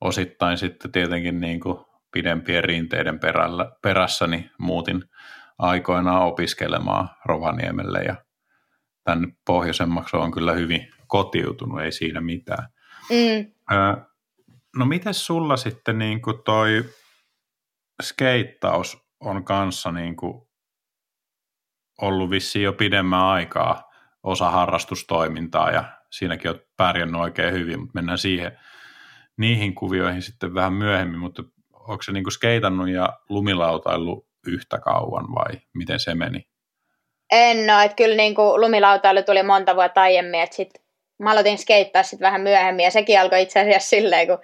osittain 0.00 0.58
sitten 0.58 0.92
tietenkin 0.92 1.40
niin 1.40 1.60
kuin 1.60 1.78
pidempien 2.12 2.64
rinteiden 2.64 3.18
perällä, 3.18 3.72
perässä, 3.82 4.26
niin 4.26 4.50
muutin 4.58 5.04
aikoinaan 5.58 6.22
opiskelemaan 6.22 7.08
Rovaniemelle 7.24 8.02
ja 8.02 8.16
tänne 9.04 9.28
pohjoisemmaksi 9.46 10.16
on 10.16 10.30
kyllä 10.30 10.52
hyvin 10.52 10.92
kotiutunut, 11.06 11.80
ei 11.80 11.92
siinä 11.92 12.20
mitään. 12.20 12.68
Mm. 13.10 13.52
no 14.76 14.86
miten 14.86 15.14
sulla 15.14 15.56
sitten 15.56 15.98
niin 15.98 16.22
kuin 16.22 16.42
toi 16.44 16.84
skeittaus 18.02 19.08
on 19.20 19.44
kanssa 19.44 19.92
niin 19.92 20.16
kuin 20.16 20.47
ollut 22.02 22.30
vissiin 22.30 22.64
jo 22.64 22.72
pidemmän 22.72 23.20
aikaa 23.20 23.90
osa 24.22 24.50
harrastustoimintaa 24.50 25.70
ja 25.70 25.84
siinäkin 26.10 26.50
olet 26.50 26.66
pärjännyt 26.76 27.20
oikein 27.20 27.54
hyvin, 27.54 27.80
mutta 27.80 27.94
mennään 27.94 28.18
siihen, 28.18 28.58
niihin 29.36 29.74
kuvioihin 29.74 30.22
sitten 30.22 30.54
vähän 30.54 30.72
myöhemmin, 30.72 31.18
mutta 31.18 31.42
onko 31.72 32.02
se 32.02 32.12
niin 32.12 32.32
skeitannut 32.32 32.88
ja 32.88 33.18
lumilautailu 33.28 34.26
yhtä 34.46 34.78
kauan 34.78 35.34
vai 35.34 35.60
miten 35.74 36.00
se 36.00 36.14
meni? 36.14 36.46
En 37.32 37.74
ole, 37.74 37.84
että 37.84 37.94
kyllä 37.94 38.16
niin 38.16 38.34
kuin 38.34 38.60
lumilautailu 38.60 39.22
tuli 39.22 39.42
monta 39.42 39.76
vuotta 39.76 40.02
aiemmin, 40.02 40.40
että 40.40 40.56
sit 40.56 40.70
mä 41.18 41.30
aloitin 41.30 41.58
skeittaa 41.58 42.02
sitten 42.02 42.26
vähän 42.26 42.40
myöhemmin 42.40 42.84
ja 42.84 42.90
sekin 42.90 43.20
alkoi 43.20 43.42
itse 43.42 43.60
asiassa 43.60 43.88
silleen, 43.88 44.26
kun 44.26 44.38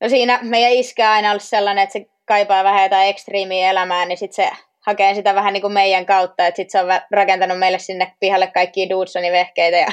no 0.00 0.08
siinä 0.08 0.38
meidän 0.42 0.72
iskä 0.72 1.10
aina 1.10 1.30
ollut 1.30 1.42
sellainen, 1.42 1.84
että 1.84 1.92
se 1.92 2.06
kaipaa 2.24 2.64
vähän 2.64 2.82
jotain 2.82 3.08
ekstriimiä 3.08 3.70
elämään, 3.70 4.08
niin 4.08 4.18
sitten 4.18 4.44
se 4.46 4.62
hakeen 4.88 5.14
sitä 5.14 5.34
vähän 5.34 5.52
niin 5.52 5.60
kuin 5.60 5.72
meidän 5.72 6.06
kautta, 6.06 6.46
että 6.46 6.56
sitten 6.56 6.80
se 6.80 6.84
on 6.84 7.00
rakentanut 7.10 7.58
meille 7.58 7.78
sinne 7.78 8.12
pihalle 8.20 8.46
kaikki 8.46 8.90
Dudsonin 8.90 9.32
vehkeitä 9.32 9.76
ja 9.76 9.86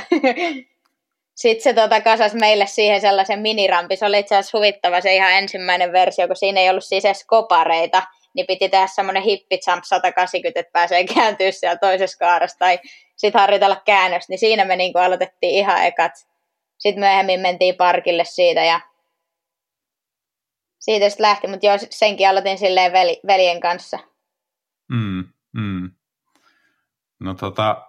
sitten 1.42 1.64
se 1.64 1.74
tota, 1.74 2.02
kasas 2.02 2.34
meille 2.34 2.66
siihen 2.66 3.02
sellaisen 3.02 3.40
minirampi. 3.40 3.96
Se 3.96 4.06
oli 4.06 4.20
itse 4.20 4.36
asiassa 4.36 4.58
huvittava 4.58 5.02
se 5.02 5.16
ihan 5.16 5.34
ensimmäinen 5.34 5.92
versio, 5.92 6.28
kun 6.28 6.36
siinä 6.36 6.62
ei 6.62 6.70
ollut 6.70 6.84
siis 6.84 7.06
edes 7.06 7.26
kopareita, 7.26 8.04
niin 8.34 8.48
piti 8.48 8.70
tehdä 8.70 8.88
semmoinen 8.88 9.24
hippi 9.24 9.60
jump 9.68 9.84
180, 9.84 10.60
että 10.60 10.72
pääsee 10.72 11.04
kääntyä 11.16 11.52
siellä 11.52 11.78
toisessa 11.78 12.18
kaarassa 12.18 12.60
tai 12.60 12.80
sitten 13.16 13.42
harjoitella 13.42 13.82
käännöstä, 13.86 14.32
niin 14.32 14.40
siinä 14.40 14.66
me 14.66 14.76
niin 14.76 14.98
aloitettiin 14.98 15.56
ihan 15.56 15.86
ekat. 15.86 16.12
Sitten 16.78 17.00
myöhemmin 17.00 17.40
mentiin 17.40 17.76
parkille 17.76 18.24
siitä 18.26 18.64
ja 18.64 18.80
siitä 20.80 21.10
sitten 21.10 21.24
lähti, 21.24 21.48
mutta 21.48 21.66
joo, 21.66 21.78
senkin 21.90 22.30
aloitin 22.30 22.58
silleen 22.58 22.94
veli, 22.94 23.20
veljen 23.28 23.60
kanssa. 23.60 24.00
Mm, 24.92 25.24
mm. 25.54 25.92
No 27.20 27.34
tota, 27.34 27.88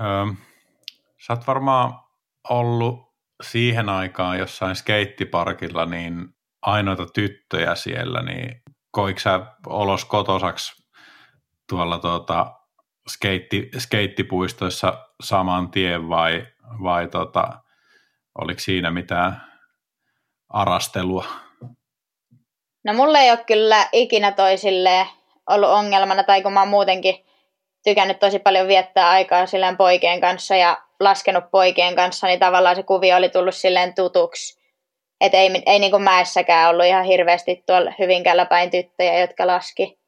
ähm, 0.00 0.30
sä 1.26 1.32
oot 1.32 1.46
varmaan 1.46 2.00
ollut 2.48 3.08
siihen 3.42 3.88
aikaan 3.88 4.38
jossain 4.38 4.76
skeittiparkilla 4.76 5.86
niin 5.86 6.28
ainoita 6.62 7.06
tyttöjä 7.06 7.74
siellä, 7.74 8.22
niin 8.22 8.62
koiko 8.90 9.20
sä 9.20 9.40
olos 9.66 10.04
kotosaksi 10.04 10.82
tuolla 11.68 11.98
tuota, 11.98 12.54
skeitti, 13.08 13.70
skeittipuistoissa 13.78 15.08
saman 15.22 15.70
tien 15.70 16.08
vai, 16.08 16.46
vai 16.82 17.08
tota, 17.08 17.62
oliko 18.38 18.60
siinä 18.60 18.90
mitään 18.90 19.42
arastelua? 20.48 21.24
No 22.84 22.94
mulle 22.94 23.18
ei 23.18 23.30
ole 23.30 23.44
kyllä 23.46 23.88
ikinä 23.92 24.32
toisille 24.32 25.06
ollut 25.48 25.70
ongelmana, 25.70 26.24
tai 26.24 26.42
kun 26.42 26.52
mä 26.52 26.60
oon 26.60 26.68
muutenkin 26.68 27.24
tykännyt 27.84 28.18
tosi 28.18 28.38
paljon 28.38 28.68
viettää 28.68 29.10
aikaa 29.10 29.46
silleen 29.46 29.76
poikien 29.76 30.20
kanssa 30.20 30.56
ja 30.56 30.82
laskenut 31.00 31.50
poikien 31.50 31.96
kanssa, 31.96 32.26
niin 32.26 32.40
tavallaan 32.40 32.76
se 32.76 32.82
kuvio 32.82 33.16
oli 33.16 33.28
tullut 33.28 33.54
silleen 33.54 33.94
tutuksi. 33.94 34.58
Että 35.20 35.38
ei, 35.38 35.62
ei 35.66 35.78
niin 35.78 35.90
kuin 35.90 36.02
mäessäkään 36.02 36.70
ollut 36.70 36.86
ihan 36.86 37.04
hirveästi 37.04 37.62
tuolla 37.66 37.92
Hyvinkäällä 37.98 38.46
päin 38.46 38.70
tyttöjä, 38.70 39.18
jotka 39.18 39.46
laski. 39.46 39.98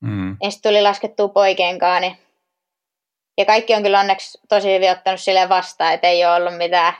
Mm. 0.00 0.36
Ja 0.42 0.50
sitten 0.50 0.70
tuli 0.70 0.82
laskettua 0.82 1.28
poikien 1.28 1.78
kanssa, 1.78 2.00
niin... 2.00 2.18
Ja 3.38 3.44
kaikki 3.44 3.74
on 3.74 3.82
kyllä 3.82 4.00
onneksi 4.00 4.38
tosi 4.48 4.74
hyvin 4.74 4.90
ottanut 4.90 5.20
sille 5.20 5.48
vastaan, 5.48 5.94
että 5.94 6.06
ei 6.06 6.26
ole 6.26 6.34
ollut 6.34 6.56
mitään, 6.56 6.92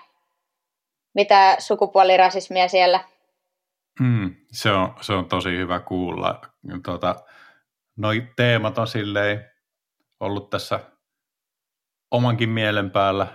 mitään 1.15 1.63
sukupuolirasismia 1.63 2.69
siellä. 2.69 3.01
Mm, 4.01 4.35
se, 4.53 4.71
on, 4.71 4.95
se 5.01 5.13
on 5.13 5.29
tosi 5.29 5.49
hyvä 5.49 5.81
kuulla. 5.81 6.41
Tuota, 6.85 7.17
noi 7.99 8.29
teemat 8.37 8.79
on 8.79 8.87
silleen 8.87 9.51
ollut 10.21 10.51
tässä 10.51 10.81
omankin 12.11 12.49
mielen 12.49 12.91
päällä, 12.91 13.27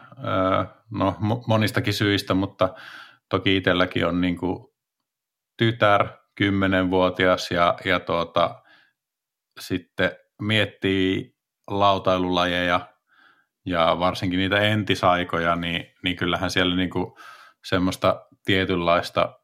no 0.92 1.16
monistakin 1.48 1.94
syistä, 1.94 2.34
mutta 2.34 2.74
toki 3.30 3.58
itselläkin 3.58 4.08
on 4.08 4.22
niin 4.22 4.38
kuin 4.38 4.68
tytär, 5.58 6.08
kymmenenvuotias 6.36 7.52
ja, 7.52 7.78
ja 7.86 8.00
tuota, 8.00 8.64
sitten 9.60 10.12
miettii 10.42 11.36
lautailulajeja 11.68 12.94
ja 13.66 13.96
varsinkin 14.00 14.38
niitä 14.38 14.60
entisaikoja, 14.60 15.56
niin, 15.56 15.86
niin 16.04 16.16
kyllähän 16.16 16.52
siellä 16.52 16.76
niin 16.76 16.90
kuin 16.90 17.14
semmoista 17.66 18.26
tietynlaista, 18.46 19.40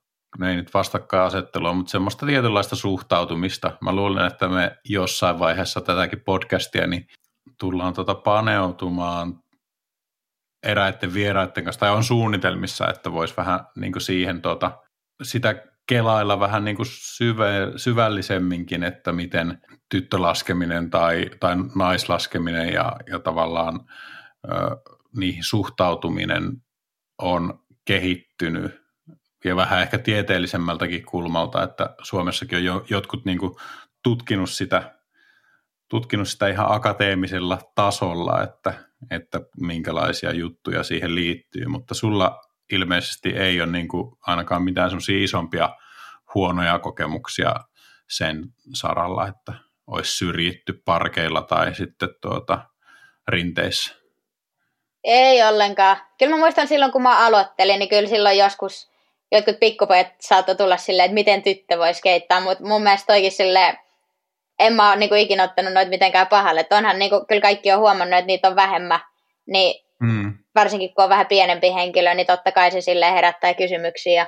ei 0.47 0.55
nyt 0.55 0.73
vastakkainasettelua, 0.73 1.73
mutta 1.73 1.91
semmoista 1.91 2.25
tietynlaista 2.25 2.75
suhtautumista. 2.75 3.77
Mä 3.81 3.91
luulen, 3.91 4.25
että 4.25 4.47
me 4.47 4.77
jossain 4.85 5.39
vaiheessa 5.39 5.81
tätäkin 5.81 6.21
podcastia 6.25 6.87
niin 6.87 7.07
tullaan 7.59 7.93
tuota 7.93 8.15
paneutumaan 8.15 9.39
eräiden 10.63 11.13
vieraiden 11.13 11.63
kanssa, 11.63 11.79
tai 11.79 11.91
on 11.91 12.03
suunnitelmissa, 12.03 12.87
että 12.87 13.11
voisi 13.11 13.37
vähän 13.37 13.59
niin 13.75 13.91
kuin 13.91 14.01
siihen 14.01 14.41
tuota, 14.41 14.77
sitä 15.23 15.63
kelailla 15.87 16.39
vähän 16.39 16.65
niin 16.65 16.75
kuin 16.75 16.87
syve, 16.89 17.71
syvällisemminkin, 17.75 18.83
että 18.83 19.11
miten 19.11 19.61
tyttölaskeminen 19.89 20.89
tai, 20.89 21.29
tai 21.39 21.55
naislaskeminen 21.75 22.73
ja, 22.73 22.95
ja 23.11 23.19
tavallaan 23.19 23.79
ö, 24.45 24.51
niihin 25.17 25.43
suhtautuminen 25.43 26.51
on 27.21 27.59
kehittynyt 27.85 28.78
ja 29.43 29.55
vähän 29.55 29.81
ehkä 29.81 29.97
tieteellisemmältäkin 29.97 31.05
kulmalta, 31.05 31.63
että 31.63 31.95
Suomessakin 32.01 32.57
on 32.57 32.63
jo, 32.63 32.85
jotkut 32.89 33.25
niin 33.25 33.37
kuin 33.37 33.55
tutkinut 34.03 34.49
sitä 34.49 34.99
tutkinut 35.89 36.27
sitä 36.27 36.47
ihan 36.47 36.71
akateemisella 36.71 37.59
tasolla, 37.75 38.43
että, 38.43 38.73
että 39.11 39.41
minkälaisia 39.59 40.31
juttuja 40.31 40.83
siihen 40.83 41.15
liittyy, 41.15 41.65
mutta 41.65 41.93
sulla 41.93 42.41
ilmeisesti 42.71 43.29
ei 43.29 43.61
ole 43.61 43.71
niin 43.71 43.87
kuin 43.87 44.17
ainakaan 44.21 44.63
mitään 44.63 44.89
semmoisia 44.89 45.23
isompia 45.23 45.69
huonoja 46.35 46.79
kokemuksia 46.79 47.55
sen 48.09 48.43
saralla, 48.73 49.27
että 49.27 49.53
olisi 49.87 50.17
syrjitty 50.17 50.81
parkeilla 50.85 51.41
tai 51.41 51.75
sitten 51.75 52.09
tuota, 52.21 52.59
rinteissä. 53.27 53.95
Ei 55.03 55.43
ollenkaan. 55.43 55.97
Kyllä 56.19 56.35
mä 56.35 56.37
muistan 56.37 56.67
silloin, 56.67 56.91
kun 56.91 57.01
mä 57.01 57.25
aloittelin, 57.25 57.79
niin 57.79 57.89
kyllä 57.89 58.09
silloin 58.09 58.37
joskus 58.37 58.91
jotkut 59.31 59.59
pikkupojat 59.59 60.07
saattoi 60.19 60.55
tulla 60.55 60.77
silleen, 60.77 61.05
että 61.05 61.13
miten 61.13 61.43
tyttö 61.43 61.77
voisi 61.77 62.01
keittää, 62.01 62.39
mutta 62.39 62.63
mun 62.63 62.83
mielestä 62.83 63.13
toikin 63.13 63.31
silleen, 63.31 63.77
en 64.59 64.73
mä 64.73 64.89
ole 64.89 64.95
niin 64.99 65.09
kuin, 65.09 65.21
ikinä 65.21 65.43
ottanut 65.43 65.73
noita 65.73 65.89
mitenkään 65.89 66.27
pahalle. 66.27 66.61
Että 66.61 66.77
onhan 66.77 66.99
niin 66.99 67.09
kuin, 67.09 67.27
kyllä 67.27 67.41
kaikki 67.41 67.71
on 67.71 67.79
huomannut, 67.79 68.19
että 68.19 68.27
niitä 68.27 68.47
on 68.47 68.55
vähemmän. 68.55 68.99
Niin 69.47 69.85
mm. 69.99 70.37
varsinkin 70.55 70.93
kun 70.93 71.03
on 71.03 71.09
vähän 71.09 71.27
pienempi 71.27 71.73
henkilö, 71.73 72.13
niin 72.13 72.27
totta 72.27 72.51
kai 72.51 72.71
se 72.71 72.81
sille 72.81 73.11
herättää 73.11 73.53
kysymyksiä. 73.53 74.27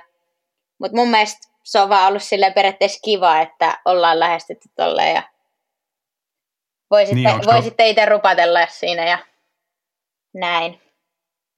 Mutta 0.80 0.98
mun 0.98 1.10
mielestä 1.10 1.48
se 1.64 1.80
on 1.80 1.90
vaan 1.90 2.08
ollut 2.08 2.24
sille 2.24 2.52
periaatteessa 2.52 3.00
kiva, 3.04 3.40
että 3.40 3.82
ollaan 3.86 4.20
lähestytty 4.20 4.70
tolleen 4.76 5.16
ja 5.16 5.24
voisitte, 6.92 7.16
niin, 7.16 7.46
voisitte 7.46 7.90
itse 7.90 8.06
rupatella 8.06 8.68
siinä 8.68 9.10
ja 9.10 9.18
näin. 10.34 10.82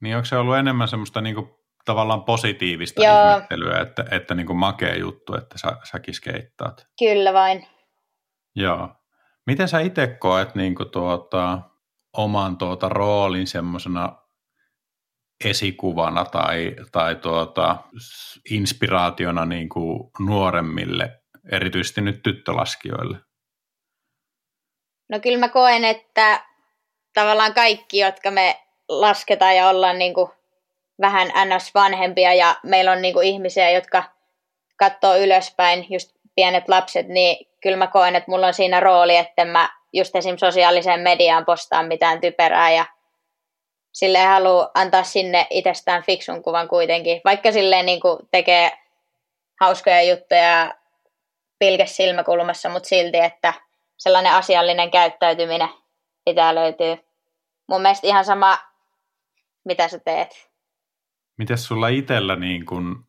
Niin 0.00 0.16
onko 0.16 0.24
se 0.24 0.36
ollut 0.36 0.56
enemmän 0.56 0.88
semmoista 0.88 1.20
niinku 1.20 1.63
tavallaan 1.84 2.24
positiivista 2.24 3.04
Joo. 3.04 3.30
ihmettelyä, 3.30 3.80
että, 3.80 4.04
että 4.10 4.34
niinku 4.34 4.54
makea 4.54 4.96
juttu, 4.96 5.36
että 5.36 5.58
sä, 5.58 5.76
säkin 5.90 6.14
skeittaat? 6.14 6.86
Kyllä 6.98 7.32
vain. 7.32 7.66
Joo. 8.56 8.88
Miten 9.46 9.68
sä 9.68 9.80
itse 9.80 10.06
koet 10.06 10.54
niin 10.54 10.74
kuin 10.74 10.90
tuota, 10.90 11.60
oman 12.16 12.56
tuota, 12.58 12.88
roolin 12.88 13.46
semmoisena 13.46 14.18
esikuvana 15.44 16.24
tai, 16.24 16.76
tai 16.92 17.14
tuota, 17.14 17.76
inspiraationa 18.50 19.44
niin 19.44 19.68
kuin 19.68 20.10
nuoremmille, 20.18 21.20
erityisesti 21.52 22.00
nyt 22.00 22.22
tyttölaskijoille? 22.22 23.18
No 25.08 25.20
kyllä 25.20 25.38
mä 25.38 25.48
koen, 25.48 25.84
että 25.84 26.44
tavallaan 27.14 27.54
kaikki, 27.54 27.98
jotka 27.98 28.30
me 28.30 28.60
lasketaan 28.88 29.56
ja 29.56 29.68
ollaan 29.68 29.98
niin 29.98 30.14
kuin 30.14 30.30
vähän 31.00 31.28
ns. 31.28 31.74
vanhempia 31.74 32.34
ja 32.34 32.56
meillä 32.62 32.92
on 32.92 33.02
niin 33.02 33.14
kuin 33.14 33.26
ihmisiä, 33.26 33.70
jotka 33.70 34.02
katsoo 34.76 35.16
ylöspäin, 35.16 35.86
just 35.88 36.14
pienet 36.34 36.68
lapset, 36.68 37.08
niin 37.08 37.46
kyllä 37.62 37.76
mä 37.76 37.86
koen, 37.86 38.16
että 38.16 38.30
mulla 38.30 38.46
on 38.46 38.54
siinä 38.54 38.80
rooli, 38.80 39.16
että 39.16 39.44
mä 39.44 39.68
just 39.92 40.16
esim. 40.16 40.36
sosiaaliseen 40.36 41.00
mediaan 41.00 41.44
postaan 41.44 41.86
mitään 41.86 42.20
typerää 42.20 42.70
ja 42.70 42.86
sille 43.92 44.18
haluaa 44.18 44.70
antaa 44.74 45.02
sinne 45.02 45.46
itsestään 45.50 46.02
fiksun 46.02 46.42
kuvan 46.42 46.68
kuitenkin, 46.68 47.20
vaikka 47.24 47.52
silleen 47.52 47.86
niin 47.86 48.00
kuin 48.00 48.18
tekee 48.30 48.72
hauskoja 49.60 50.02
juttuja 50.02 50.74
pilke 51.58 51.86
silmäkulmassa, 51.86 52.68
mutta 52.68 52.88
silti, 52.88 53.18
että 53.18 53.54
sellainen 53.96 54.32
asiallinen 54.32 54.90
käyttäytyminen 54.90 55.68
pitää 56.24 56.54
löytyä. 56.54 56.96
Mun 57.68 57.82
mielestä 57.82 58.06
ihan 58.06 58.24
sama, 58.24 58.58
mitä 59.64 59.88
sä 59.88 59.98
teet. 59.98 60.50
Mites 61.38 61.64
sulla 61.64 61.88
itsellä, 61.88 62.36
niin 62.36 62.66
kun, 62.66 63.04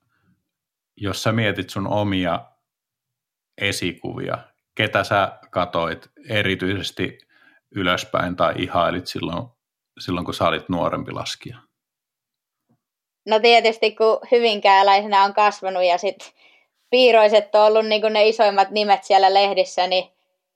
jos 0.97 1.23
sä 1.23 1.31
mietit 1.31 1.69
sun 1.69 1.87
omia 1.87 2.39
esikuvia? 3.61 4.37
Ketä 4.75 5.03
sä 5.03 5.39
katoit 5.51 6.09
erityisesti 6.29 7.17
ylöspäin 7.75 8.35
tai 8.35 8.53
ihailit 8.57 9.07
silloin, 9.07 9.47
silloin 9.99 10.25
kun 10.25 10.33
sä 10.33 10.47
olit 10.47 10.69
nuorempi 10.69 11.11
laskija? 11.11 11.57
No 13.25 13.39
tietysti 13.39 13.91
kun 13.91 14.19
hyvinkääläisenä 14.31 15.23
on 15.23 15.33
kasvanut 15.33 15.83
ja 15.83 15.97
sitten 15.97 16.27
piiroiset 16.89 17.55
on 17.55 17.61
ollut 17.61 17.85
niin 17.85 18.13
ne 18.13 18.27
isoimmat 18.27 18.69
nimet 18.71 19.03
siellä 19.03 19.33
lehdissä, 19.33 19.87
niin 19.87 20.11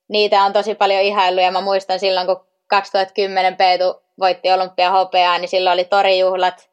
niitä 0.10 0.44
on 0.44 0.54
tosi 0.54 0.76
paljon 0.76 1.02
ihailu. 1.02 1.40
Ja 1.40 1.52
mä 1.52 1.62
muistan 1.62 2.00
silloin, 2.00 2.28
kun 2.28 2.46
2010 2.68 3.56
Peetu 3.56 4.04
voitti 4.20 4.52
olympiahopeaa, 4.52 5.38
niin 5.38 5.50
silloin 5.50 5.74
oli 5.74 5.86
torijuhlat 5.86 6.69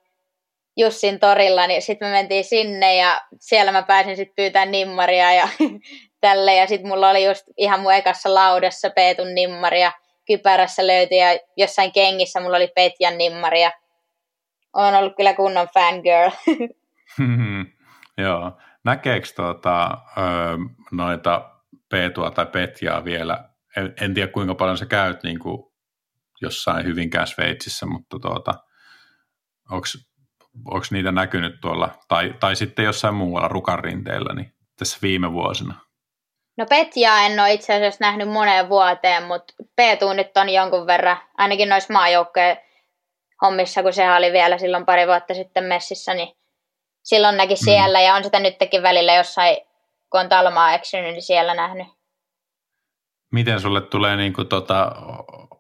Jussin 0.77 1.21
torilla, 1.21 1.67
niin 1.67 1.83
sitten 1.83 2.09
me 2.09 2.13
mentiin 2.13 2.45
sinne 2.45 2.97
ja 2.97 3.21
siellä 3.41 3.73
mä 3.73 3.83
pääsin 3.83 4.17
sitten 4.17 4.35
pyytämään 4.37 4.71
nimmaria 4.71 5.33
ja 5.33 5.49
tälle. 6.21 6.55
Ja 6.55 6.67
sitten 6.67 6.89
mulla 6.89 7.11
oli 7.11 7.25
just 7.25 7.45
ihan 7.57 7.81
mun 7.81 7.95
ekassa 7.95 8.35
laudassa 8.35 8.91
Peetun 8.91 9.35
nimmari 9.35 9.81
ja 9.81 9.93
kypärässä 10.27 10.87
löytyi 10.87 11.19
ja 11.19 11.39
jossain 11.57 11.93
kengissä 11.93 12.41
mulla 12.41 12.57
oli 12.57 12.73
Petjan 12.75 13.19
nimmari 13.19 13.63
ja 13.63 13.73
on 14.73 14.95
ollut 14.95 15.17
kyllä 15.17 15.35
kunnon 15.35 15.69
fangirl. 15.75 16.31
Joo. 18.25 18.53
Näkeekö 18.85 19.27
tuota, 19.37 19.99
noita 20.93 21.51
Peetua 21.91 22.31
tai 22.31 22.47
Petjaa 22.47 23.05
vielä? 23.05 23.49
En, 23.77 23.95
en 24.01 24.15
tiedä 24.15 24.33
kuinka 24.33 24.55
paljon 24.55 24.79
sä 24.79 24.87
käyt 24.87 25.23
niin 25.23 25.39
kuin 25.39 25.73
jossain 26.43 26.87
Hyvinkään 26.87 27.27
Sveitsissä, 27.27 27.87
mutta 27.87 28.19
tuota, 28.19 28.55
onko 29.71 29.87
niitä 30.91 31.13
näkynyt 31.13 31.61
tuolla, 31.61 31.91
tai, 32.09 32.35
tai 32.41 32.57
sitten 32.57 32.85
jossain 32.85 33.15
muualla 33.15 33.49
rukan 33.49 33.79
rinteillä 33.79 34.35
niin 34.35 34.53
tässä 34.79 34.99
viime 35.03 35.33
vuosina? 35.33 35.75
No 36.57 36.67
Petjaa 36.67 37.21
en 37.21 37.41
ole 37.41 37.53
itse 37.53 37.75
asiassa 37.75 38.05
nähnyt 38.05 38.29
moneen 38.29 38.69
vuoteen, 38.69 39.23
mutta 39.23 39.55
Peetu 39.77 40.13
nyt 40.13 40.37
on 40.37 40.49
jonkun 40.49 40.87
verran, 40.87 41.17
ainakin 41.39 41.69
noissa 41.69 41.93
maajoukkojen 41.93 42.57
hommissa, 43.43 43.83
kun 43.83 43.93
se 43.93 44.13
oli 44.13 44.33
vielä 44.33 44.59
silloin 44.59 44.87
pari 44.87 45.07
vuotta 45.07 45.35
sitten 45.35 45.65
messissä, 45.65 46.15
niin 46.15 46.37
silloin 47.03 47.37
näki 47.37 47.55
mm. 47.55 47.65
siellä, 47.65 48.01
ja 48.01 48.15
on 48.15 48.25
sitä 48.25 48.41
nytkin 48.41 48.83
välillä 48.83 49.15
jossain, 49.15 49.57
kun 50.11 50.21
on 50.21 50.29
Talmaa 50.29 50.75
eksynyt, 50.75 51.13
niin 51.13 51.23
siellä 51.23 51.55
nähnyt. 51.55 51.87
Miten 53.33 53.61
sulle 53.61 53.81
tulee, 53.81 54.17
niin 54.17 54.33
kuin, 54.33 54.49
tota, 54.49 54.93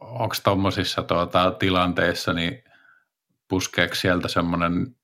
onko 0.00 0.34
tuommoisissa 0.44 1.02
tuota, 1.02 1.50
tilanteissa, 1.50 2.32
niin 2.32 2.64
puskeeko 3.48 3.94
sieltä 3.94 4.28
semmoinen 4.28 4.96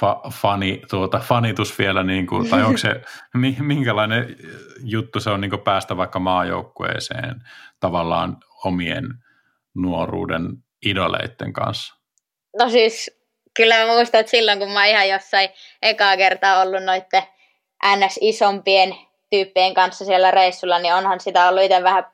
fa, 0.00 0.20
fani, 0.32 0.82
tuota, 0.90 1.18
fanitus 1.18 1.78
vielä, 1.78 2.02
niin 2.02 2.26
kuin, 2.26 2.50
tai 2.50 2.62
onko 2.62 2.78
se, 2.78 3.00
minkälainen 3.60 4.36
juttu 4.84 5.20
se 5.20 5.30
on 5.30 5.40
niin 5.40 5.60
päästä 5.64 5.96
vaikka 5.96 6.18
maajoukkueeseen 6.18 7.34
tavallaan 7.80 8.36
omien 8.64 9.04
nuoruuden 9.74 10.46
idoleiden 10.86 11.52
kanssa? 11.52 11.94
No 12.58 12.70
siis, 12.70 13.10
kyllä 13.54 13.74
mä 13.78 13.92
muistan, 13.92 14.20
että 14.20 14.30
silloin 14.30 14.58
kun 14.58 14.70
mä 14.70 14.86
ihan 14.86 15.08
jossain 15.08 15.48
ekaa 15.82 16.16
kertaa 16.16 16.62
ollut 16.62 16.84
noitten 16.84 17.22
ns. 17.96 18.18
isompien 18.20 18.96
tyyppien 19.30 19.74
kanssa 19.74 20.04
siellä 20.04 20.30
reissulla, 20.30 20.78
niin 20.78 20.94
onhan 20.94 21.20
sitä 21.20 21.48
ollut 21.48 21.62
itse 21.62 21.82
vähän 21.82 22.04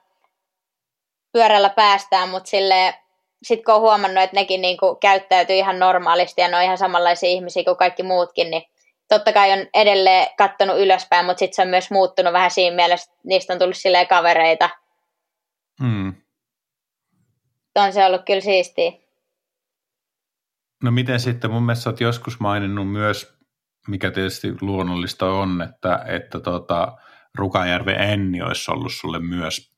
pyörällä 1.33 1.69
päästään, 1.69 2.29
mutta 2.29 2.51
sille 2.51 2.95
sitten 3.43 3.65
kun 3.65 3.75
on 3.75 3.81
huomannut, 3.81 4.25
että 4.25 4.37
nekin 4.37 4.61
niinku 4.61 4.95
käyttäytyy 4.95 5.57
ihan 5.57 5.79
normaalisti 5.79 6.41
ja 6.41 6.49
ne 6.49 6.57
on 6.57 6.63
ihan 6.63 6.79
samanlaisia 6.79 7.29
ihmisiä 7.29 7.65
kuin 7.65 7.77
kaikki 7.77 8.03
muutkin, 8.03 8.51
niin 8.51 8.63
totta 9.09 9.33
kai 9.33 9.53
on 9.53 9.67
edelleen 9.75 10.27
kattonut 10.39 10.79
ylöspäin, 10.79 11.27
mutta 11.27 11.39
sitten 11.39 11.57
se 11.57 11.63
on 11.63 11.69
myös 11.69 11.91
muuttunut 11.91 12.33
vähän 12.33 12.51
siinä 12.51 12.77
mielessä, 12.77 13.13
että 13.13 13.21
niistä 13.25 13.53
on 13.53 13.59
tullut 13.59 13.77
silleen 13.77 14.09
kavereita. 14.09 14.71
Mm. 15.81 16.15
On 17.75 17.93
se 17.93 18.07
ollut 18.07 18.23
kyllä 18.27 18.41
siistiä. 18.41 18.93
No 20.83 20.91
miten 20.91 21.21
sitten, 21.21 21.51
mun 21.51 21.63
mielestä 21.63 21.91
olet 21.91 22.01
joskus 22.01 22.41
maininnut 22.41 22.93
myös, 22.93 23.37
mikä 23.89 24.11
tietysti 24.11 24.49
luonnollista 24.61 25.27
on, 25.27 25.63
että, 25.63 26.05
että 26.07 26.41
tota, 26.41 26.97
Rukajärven 27.35 28.01
Enni 28.01 28.43
olisi 28.43 28.71
ollut 28.71 28.93
sulle 28.93 29.19
myös 29.19 29.73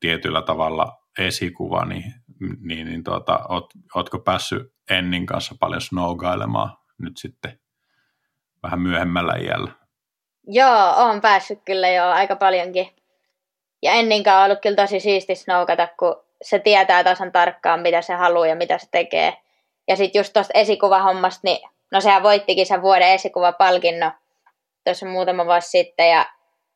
tietyllä 0.00 0.42
tavalla 0.42 1.02
esikuva, 1.18 1.84
niin, 1.84 2.14
niin, 2.60 2.86
niin 2.86 3.04
tuota, 3.04 3.40
oot, 3.48 3.66
ootko 3.94 4.18
päässyt 4.18 4.72
Ennin 4.90 5.26
kanssa 5.26 5.54
paljon 5.60 5.80
snowgailemaan 5.80 6.78
nyt 6.98 7.16
sitten 7.16 7.58
vähän 8.62 8.80
myöhemmällä 8.80 9.32
iällä? 9.40 9.70
Joo, 10.46 10.94
on 10.96 11.20
päässyt 11.20 11.60
kyllä 11.64 11.88
jo 11.88 12.04
aika 12.04 12.36
paljonkin. 12.36 12.88
Ja 13.82 13.92
Enninkaan 13.92 14.38
on 14.38 14.44
ollut 14.44 14.62
kyllä 14.62 14.76
tosi 14.76 15.00
siisti 15.00 15.34
snowkata, 15.34 15.88
kun 15.98 16.22
se 16.42 16.58
tietää 16.58 17.04
tasan 17.04 17.32
tarkkaan, 17.32 17.80
mitä 17.80 18.02
se 18.02 18.14
haluaa 18.14 18.46
ja 18.46 18.56
mitä 18.56 18.78
se 18.78 18.86
tekee. 18.90 19.36
Ja 19.88 19.96
sitten 19.96 20.20
just 20.20 20.32
tuosta 20.32 20.52
esikuvahommasta, 20.54 21.40
niin 21.44 21.68
no 21.92 22.00
sehän 22.00 22.22
voittikin 22.22 22.66
sen 22.66 22.82
vuoden 22.82 23.08
esikuvapalkinnon 23.08 24.12
tuossa 24.84 25.06
muutama 25.06 25.46
vuosi 25.46 25.70
sitten. 25.70 26.10
Ja 26.10 26.26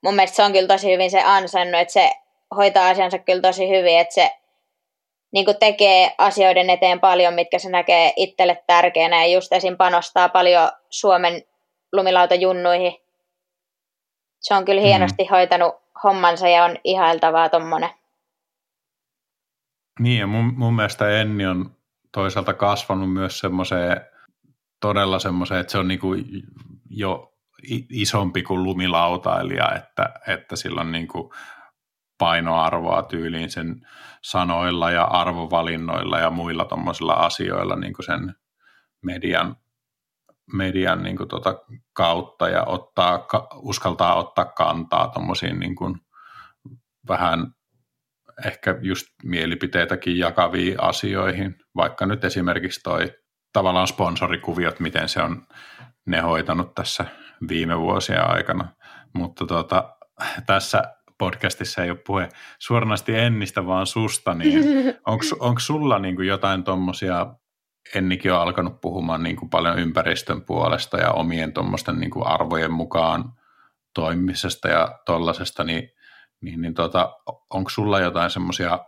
mun 0.02 0.14
mielestä 0.14 0.37
se 0.37 0.42
on 0.42 0.52
kyllä 0.52 0.68
tosi 0.68 0.92
hyvin 0.92 1.11
se 1.11 1.22
ansainnut, 1.22 1.80
että 1.80 1.92
se 1.92 2.11
hoitaa 2.56 2.88
asiansa 2.88 3.18
kyllä 3.18 3.40
tosi 3.40 3.68
hyvin, 3.68 3.98
että 3.98 4.14
se 4.14 4.30
niin 5.32 5.46
tekee 5.60 6.14
asioiden 6.18 6.70
eteen 6.70 7.00
paljon, 7.00 7.34
mitkä 7.34 7.58
se 7.58 7.70
näkee 7.70 8.12
itselle 8.16 8.64
tärkeänä 8.66 9.24
ja 9.24 9.32
just 9.34 9.52
esim. 9.52 9.76
panostaa 9.76 10.28
paljon 10.28 10.70
Suomen 10.90 11.42
lumilautajunnuihin. 11.92 12.92
Se 14.40 14.54
on 14.54 14.64
kyllä 14.64 14.80
hienosti 14.80 15.22
mm. 15.24 15.30
hoitanut 15.30 15.74
hommansa 16.04 16.48
ja 16.48 16.64
on 16.64 16.76
ihailtavaa 16.84 17.48
tommonen. 17.48 17.90
Niin 20.00 20.20
ja 20.20 20.26
mun, 20.26 20.54
mun 20.56 20.74
mielestä 20.74 21.20
Enni 21.20 21.46
on 21.46 21.76
toisaalta 22.12 22.54
kasvanut 22.54 23.12
myös 23.12 23.38
semmoiseen, 23.38 24.00
todella 24.80 25.18
semmoiseen, 25.18 25.60
että 25.60 25.70
se 25.70 25.78
on 25.78 25.88
niinku 25.88 26.08
jo 26.90 27.32
isompi 27.90 28.42
kuin 28.42 28.62
lumilautailija, 28.62 29.74
että, 29.76 30.14
että 30.28 30.56
sillä 30.56 30.80
on 30.80 30.92
niinku 30.92 31.34
painoarvoa 32.20 33.02
tyyliin 33.02 33.50
sen 33.50 33.87
sanoilla 34.22 34.90
ja 34.90 35.04
arvovalinnoilla 35.04 36.18
ja 36.18 36.30
muilla 36.30 36.64
tuommoisilla 36.64 37.12
asioilla 37.12 37.76
niin 37.76 37.92
kuin 37.92 38.06
sen 38.06 38.35
median, 39.02 39.56
median 40.52 41.02
niin 41.02 41.16
kuin 41.16 41.28
tota 41.28 41.54
kautta 41.92 42.48
ja 42.48 42.64
ottaa, 42.64 43.26
uskaltaa 43.54 44.14
ottaa 44.14 44.44
kantaa 44.44 45.09
tuommoisiin 45.09 45.61
niin 45.61 45.76
vähän 47.09 47.54
ehkä 48.46 48.78
just 48.83 49.06
mielipiteitäkin 49.24 50.18
jakaviin 50.18 50.83
asioihin, 50.83 51.54
vaikka 51.76 52.06
nyt 52.06 52.24
esimerkiksi 52.24 52.80
toi 52.83 53.12
tavallaan 53.52 53.87
sponsorikuviot, 53.87 54.80
miten 54.80 55.09
se 55.09 55.22
on 55.22 55.46
ne 56.06 56.20
hoitanut 56.20 56.74
tässä 56.74 57.04
viime 57.48 57.78
vuosien 57.78 58.30
aikana. 58.30 58.68
Mutta 59.14 59.46
tota, 59.46 59.96
tässä 60.46 60.83
podcastissa 61.20 61.83
ei 61.83 61.90
ole 61.90 61.98
puhe 62.06 62.28
suoranaisesti 62.59 63.16
Ennistä, 63.16 63.66
vaan 63.66 63.87
susta, 63.87 64.35
niin 64.35 64.64
onko 65.40 65.61
sulla 65.61 65.98
niin 65.98 66.16
kuin 66.16 66.28
jotain 66.28 66.64
tuommoisia, 66.64 67.26
Ennikin 67.94 68.33
on 68.33 68.40
alkanut 68.40 68.80
puhumaan 68.80 69.22
niin 69.22 69.37
kuin 69.37 69.50
paljon 69.50 69.78
ympäristön 69.78 70.42
puolesta 70.42 70.96
ja 70.96 71.11
omien 71.11 71.52
tuommoisten 71.52 72.00
niin 72.00 72.11
kuin 72.11 72.26
arvojen 72.26 72.72
mukaan 72.72 73.33
toimimisesta 73.94 74.68
ja 74.68 74.98
tollasesta, 75.06 75.64
niin, 75.64 75.90
niin, 76.40 76.61
niin 76.61 76.74
tota, 76.74 77.16
onko 77.50 77.70
sulla 77.70 78.00
jotain 78.00 78.30
semmoisia 78.30 78.78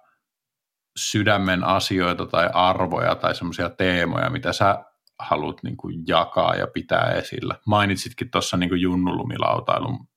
sydämen 0.96 1.64
asioita 1.64 2.26
tai 2.26 2.50
arvoja 2.52 3.14
tai 3.14 3.34
semmoisia 3.34 3.68
teemoja, 3.70 4.30
mitä 4.30 4.52
sä 4.52 4.84
haluat 5.18 5.62
niin 5.62 5.76
kuin 5.76 6.04
jakaa 6.06 6.54
ja 6.54 6.66
pitää 6.66 7.10
esillä? 7.10 7.54
Mainitsitkin 7.66 8.30
tuossa 8.30 8.56
niin 8.56 8.80
junnulumilautailun 8.80 10.08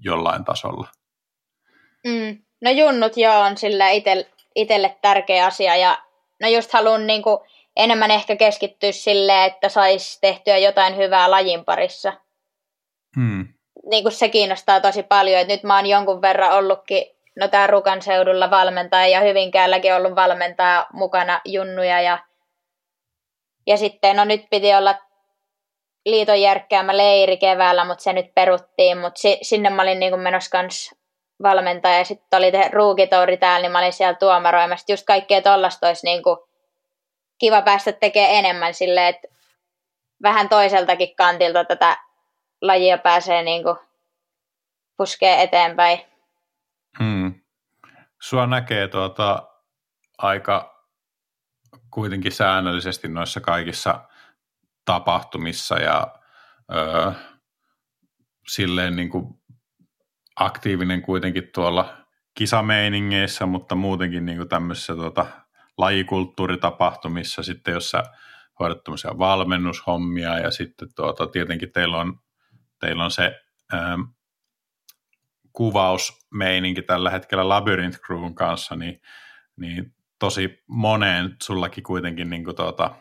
jollain 0.00 0.44
tasolla. 0.44 0.88
Mm. 2.06 2.38
No 2.60 2.70
junnut 2.70 3.16
joo 3.16 3.40
on 3.40 3.56
sillä 3.56 3.90
itel, 3.90 4.24
itelle 4.54 4.96
tärkeä 5.02 5.46
asia 5.46 5.76
ja 5.76 5.98
no 6.40 6.48
just 6.48 6.72
haluan 6.72 7.06
niinku 7.06 7.44
enemmän 7.76 8.10
ehkä 8.10 8.36
keskittyä 8.36 8.92
silleen, 8.92 9.44
että 9.44 9.68
saisi 9.68 10.18
tehtyä 10.20 10.58
jotain 10.58 10.96
hyvää 10.96 11.30
lajin 11.30 11.64
parissa. 11.64 12.12
Hmm. 13.16 13.48
Niin 13.90 14.02
kuin 14.04 14.12
se 14.12 14.28
kiinnostaa 14.28 14.80
tosi 14.80 15.02
paljon, 15.02 15.40
että 15.40 15.52
nyt 15.54 15.62
mä 15.62 15.76
oon 15.76 15.86
jonkun 15.86 16.22
verran 16.22 16.52
ollutkin, 16.52 17.06
no 17.36 17.48
tää 17.48 17.66
Rukan 17.66 18.02
seudulla 18.02 18.50
valmentaja 18.50 19.06
ja 19.06 19.20
Hyvinkäälläkin 19.20 19.94
ollut 19.94 20.14
valmentaa 20.14 20.86
mukana 20.92 21.40
junnuja 21.44 22.00
ja, 22.00 22.18
ja 23.66 23.76
sitten 23.76 24.16
no 24.16 24.24
nyt 24.24 24.46
piti 24.50 24.74
olla 24.74 24.94
liiton 26.06 26.40
järkkäämä 26.40 26.96
leiri 26.96 27.36
keväällä, 27.36 27.84
mutta 27.84 28.04
se 28.04 28.12
nyt 28.12 28.34
peruttiin, 28.34 28.98
mutta 28.98 29.20
si, 29.20 29.38
sinne 29.42 29.70
mä 29.70 29.82
olin 29.82 30.00
niin 30.00 30.20
menossa 30.20 30.50
kanssa 30.50 30.96
valmentaja 31.44 31.98
ja 31.98 32.04
sitten 32.04 32.38
oli 32.38 32.52
te 32.52 32.70
ruukitouri 32.72 33.36
täällä, 33.36 33.62
niin 33.62 33.72
mä 33.72 33.78
olin 33.78 33.92
siellä 33.92 34.14
tuomaroimassa. 34.14 34.92
Just 34.92 35.06
kaikkea 35.06 35.42
tollasta 35.42 35.86
olisi 35.86 36.06
niin 36.06 36.22
kuin 36.22 36.36
kiva 37.38 37.62
päästä 37.62 37.92
tekemään 37.92 38.34
enemmän 38.34 38.74
silleen, 38.74 39.14
että 39.14 39.28
vähän 40.22 40.48
toiseltakin 40.48 41.16
kantilta 41.16 41.64
tätä 41.64 41.96
lajia 42.62 42.98
pääsee 42.98 43.42
niin 43.42 43.62
kuin 43.62 43.76
puskee 44.96 45.42
eteenpäin. 45.42 45.98
Hmm. 46.98 47.34
Sua 48.22 48.46
näkee 48.46 48.88
tuota 48.88 49.48
aika 50.18 50.74
kuitenkin 51.90 52.32
säännöllisesti 52.32 53.08
noissa 53.08 53.40
kaikissa 53.40 54.00
tapahtumissa 54.84 55.78
ja 55.78 56.06
öö, 56.74 57.12
silleen 58.48 58.96
niin 58.96 59.10
kuin 59.10 59.43
aktiivinen 60.36 61.02
kuitenkin 61.02 61.50
tuolla 61.54 61.96
kisameiningeissä, 62.34 63.46
mutta 63.46 63.74
muutenkin 63.74 64.26
niin 64.26 64.36
kuin 64.38 64.48
tämmöisissä 64.48 64.94
tuota, 64.94 65.26
lajikulttuuritapahtumissa 65.78 67.42
sitten, 67.42 67.74
jos 67.74 67.90
sä 67.90 68.02
hoidat 68.60 68.80
valmennushommia 69.18 70.38
ja 70.38 70.50
sitten 70.50 70.88
tuota, 70.94 71.26
tietenkin 71.26 71.72
teillä 71.72 71.96
on, 71.96 72.20
teillä 72.80 73.04
on 73.04 73.10
se 73.10 73.40
ähm, 73.74 74.00
kuvausmeininki 75.52 76.82
tällä 76.82 77.10
hetkellä 77.10 77.48
Labyrinth 77.48 78.00
Crewn 78.00 78.34
kanssa, 78.34 78.76
niin, 78.76 79.00
niin 79.56 79.94
tosi 80.18 80.62
moneen 80.66 81.36
sullakin 81.42 81.84
kuitenkin 81.84 82.30
niin 82.30 82.44
kuin 82.44 82.56
tuota, 82.56 82.94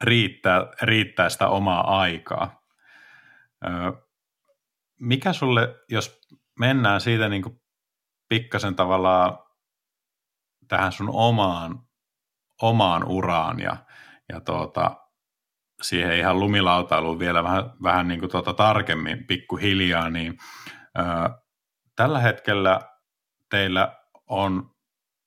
riittää, 0.00 0.66
riittää 0.82 1.28
sitä 1.28 1.48
omaa 1.48 2.00
aikaa. 2.00 2.62
Mikä 5.04 5.32
sulle, 5.32 5.76
jos 5.88 6.20
mennään 6.58 7.00
siitä 7.00 7.28
niin 7.28 7.42
kuin 7.42 7.60
pikkasen 8.28 8.76
tavallaan 8.76 9.38
tähän 10.68 10.92
sun 10.92 11.10
omaan, 11.12 11.78
omaan 12.62 13.04
uraan 13.08 13.60
ja, 13.60 13.76
ja 14.32 14.40
tuota, 14.40 14.96
siihen 15.82 16.18
ihan 16.18 16.40
lumilautailuun 16.40 17.18
vielä 17.18 17.44
vähän, 17.44 17.64
vähän 17.82 18.08
niin 18.08 18.20
kuin 18.20 18.30
tuota 18.30 18.54
tarkemmin 18.54 19.26
pikkuhiljaa, 19.26 20.10
niin 20.10 20.38
ö, 20.98 21.02
tällä 21.96 22.18
hetkellä 22.18 22.80
teillä 23.50 23.96
on 24.26 24.70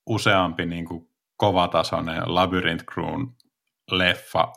useampi 0.09 0.65
niin 0.65 0.85
kuin 0.85 1.07
kovatasoinen 1.37 2.21
Labyrinth 2.25 2.85
Crewn 2.85 3.27
leffa 3.91 4.53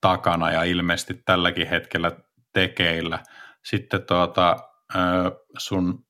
takana 0.00 0.50
ja 0.50 0.62
ilmeisesti 0.62 1.14
tälläkin 1.24 1.68
hetkellä 1.68 2.12
tekeillä. 2.52 3.18
Sitten 3.64 4.02
tuota, 4.02 4.56
sun, 5.58 6.06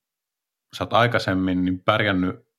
sä 0.77 0.85
oot 0.85 0.93
aikaisemmin 0.93 1.65
niin 1.65 1.85
pärjännyt 1.85 2.51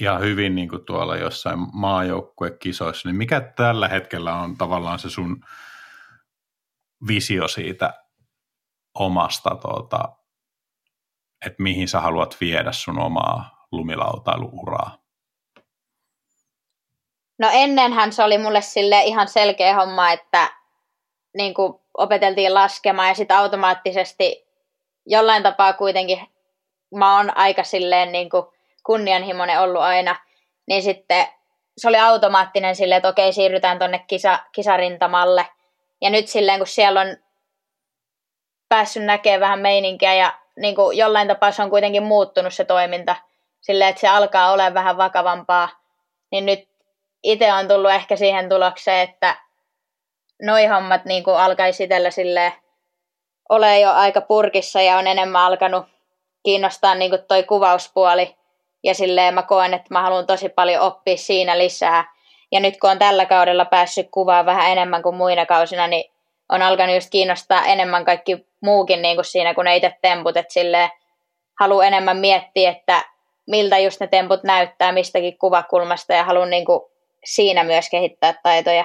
ihan 0.00 0.20
hyvin 0.20 0.54
niin 0.54 0.68
kuin 0.68 0.84
tuolla 0.84 1.16
jossain 1.16 1.58
maajoukkuekisoissa, 1.72 3.08
niin 3.08 3.16
mikä 3.16 3.40
tällä 3.40 3.88
hetkellä 3.88 4.34
on 4.34 4.58
tavallaan 4.58 4.98
se 4.98 5.10
sun 5.10 5.44
visio 7.08 7.48
siitä 7.48 8.04
omasta, 8.94 9.50
tuota, 9.50 10.08
että 11.46 11.62
mihin 11.62 11.88
sä 11.88 12.00
haluat 12.00 12.36
viedä 12.40 12.72
sun 12.72 12.98
omaa 12.98 13.66
lumilautailuuraa? 13.72 14.98
No 17.38 17.48
ennenhän 17.52 18.12
se 18.12 18.24
oli 18.24 18.38
mulle 18.38 18.62
sille 18.62 19.02
ihan 19.02 19.28
selkeä 19.28 19.74
homma, 19.74 20.10
että 20.10 20.50
niin 21.36 21.54
kuin 21.54 21.74
opeteltiin 21.98 22.54
laskemaan 22.54 23.08
ja 23.08 23.14
sitten 23.14 23.36
automaattisesti 23.36 24.48
jollain 25.06 25.42
tapaa 25.42 25.72
kuitenkin 25.72 26.28
mä 26.94 27.16
oon 27.16 27.36
aika 27.36 27.64
silleen 27.64 28.12
niin 28.12 28.30
kuin 28.30 28.46
kunnianhimoinen 28.86 29.60
ollut 29.60 29.82
aina, 29.82 30.16
niin 30.66 30.82
sitten 30.82 31.26
se 31.78 31.88
oli 31.88 31.96
automaattinen 31.96 32.76
silleen, 32.76 32.96
että 32.96 33.08
okei, 33.08 33.32
siirrytään 33.32 33.78
tonne 33.78 34.04
kisa, 34.06 34.38
kisarintamalle. 34.52 35.46
Ja 36.00 36.10
nyt 36.10 36.28
silleen, 36.28 36.58
kun 36.58 36.66
siellä 36.66 37.00
on 37.00 37.16
päässyt 38.68 39.04
näkemään 39.04 39.40
vähän 39.40 39.58
meininkiä 39.58 40.14
ja 40.14 40.38
niin 40.56 40.74
kuin 40.74 40.98
jollain 40.98 41.28
tapaa 41.28 41.52
se 41.52 41.62
on 41.62 41.70
kuitenkin 41.70 42.02
muuttunut 42.02 42.54
se 42.54 42.64
toiminta 42.64 43.16
silleen, 43.60 43.90
että 43.90 44.00
se 44.00 44.08
alkaa 44.08 44.52
olla 44.52 44.74
vähän 44.74 44.96
vakavampaa, 44.96 45.68
niin 46.30 46.46
nyt 46.46 46.68
itse 47.22 47.52
on 47.52 47.68
tullut 47.68 47.90
ehkä 47.90 48.16
siihen 48.16 48.48
tulokseen, 48.48 49.08
että 49.08 49.36
noi 50.42 50.66
hommat 50.66 51.04
niin 51.04 51.24
kuin 51.24 51.36
alkaisi 51.36 51.84
itsellä 51.84 52.10
silleen 52.10 52.52
ole 53.48 53.80
jo 53.80 53.92
aika 53.92 54.20
purkissa 54.20 54.80
ja 54.80 54.96
on 54.96 55.06
enemmän 55.06 55.42
alkanut 55.42 55.86
kiinnostaa 56.42 56.94
niin 56.94 57.10
kuin 57.10 57.22
toi 57.28 57.42
kuvauspuoli. 57.42 58.36
Ja 58.84 58.94
silleen 58.94 59.34
mä 59.34 59.42
koen, 59.42 59.74
että 59.74 59.88
mä 59.90 60.02
haluan 60.02 60.26
tosi 60.26 60.48
paljon 60.48 60.82
oppia 60.82 61.16
siinä 61.16 61.58
lisää. 61.58 62.04
Ja 62.52 62.60
nyt 62.60 62.80
kun 62.80 62.90
on 62.90 62.98
tällä 62.98 63.26
kaudella 63.26 63.64
päässyt 63.64 64.08
kuvaa 64.10 64.46
vähän 64.46 64.70
enemmän 64.70 65.02
kuin 65.02 65.16
muina 65.16 65.46
kausina, 65.46 65.86
niin 65.86 66.12
on 66.48 66.62
alkanut 66.62 66.94
just 66.94 67.10
kiinnostaa 67.10 67.64
enemmän 67.64 68.04
kaikki 68.04 68.46
muukin 68.60 69.02
niin 69.02 69.16
kuin 69.16 69.24
siinä, 69.24 69.54
kun 69.54 69.64
ne 69.64 69.76
itse 69.76 69.96
temput. 70.02 70.36
Että 70.36 70.52
silleen 70.52 70.90
haluan 71.60 71.86
enemmän 71.86 72.16
miettiä, 72.16 72.70
että 72.70 73.04
miltä 73.46 73.78
just 73.78 74.00
ne 74.00 74.06
temput 74.06 74.42
näyttää 74.42 74.92
mistäkin 74.92 75.38
kuvakulmasta 75.38 76.12
ja 76.12 76.24
haluan 76.24 76.50
niin 76.50 76.64
kuin 76.64 76.80
siinä 77.24 77.64
myös 77.64 77.90
kehittää 77.90 78.34
taitoja. 78.42 78.84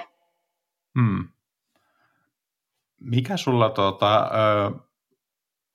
Mikä 3.03 3.37
sulla 3.37 3.69
tuota, 3.69 4.17
ö, 4.23 4.71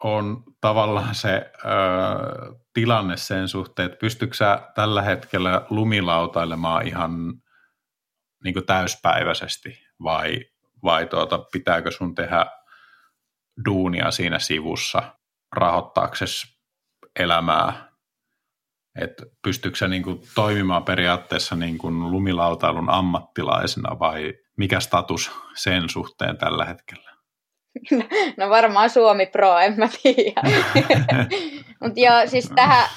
on 0.04 0.42
tavallaan 0.60 1.14
se 1.14 1.30
ö, 1.30 1.68
tilanne 2.74 3.16
sen 3.16 3.48
suhteen, 3.48 3.86
että 3.86 3.98
pystytkö 3.98 4.36
sä 4.36 4.68
tällä 4.74 5.02
hetkellä 5.02 5.66
lumilautailemaan 5.70 6.86
ihan 6.86 7.34
niin 8.44 8.66
täyspäiväisesti? 8.66 9.86
Vai, 10.02 10.44
vai 10.84 11.06
tuota, 11.06 11.38
pitääkö 11.52 11.90
sun 11.90 12.14
tehdä 12.14 12.46
duunia 13.64 14.10
siinä 14.10 14.38
sivussa? 14.38 15.02
Rahoittaaksesi 15.56 16.58
elämää? 17.18 17.88
Että 19.00 19.26
pystyykö 19.42 19.78
se 19.78 19.88
niin 19.88 20.02
kuin 20.02 20.20
toimimaan 20.34 20.84
periaatteessa 20.84 21.56
niin 21.56 21.78
kuin 21.78 22.10
lumilautailun 22.10 22.90
ammattilaisena 22.90 23.98
vai 23.98 24.34
mikä 24.56 24.80
status 24.80 25.30
sen 25.54 25.88
suhteen 25.88 26.38
tällä 26.38 26.64
hetkellä? 26.64 27.17
No 28.36 28.50
varmaan 28.50 28.90
Suomi 28.90 29.26
Pro, 29.26 29.58
en 29.58 29.74
mä 29.76 29.88
tiedä. 30.02 30.40
Mutta 31.82 32.00
joo, 32.00 32.26
siis 32.26 32.50
tähän, 32.54 32.88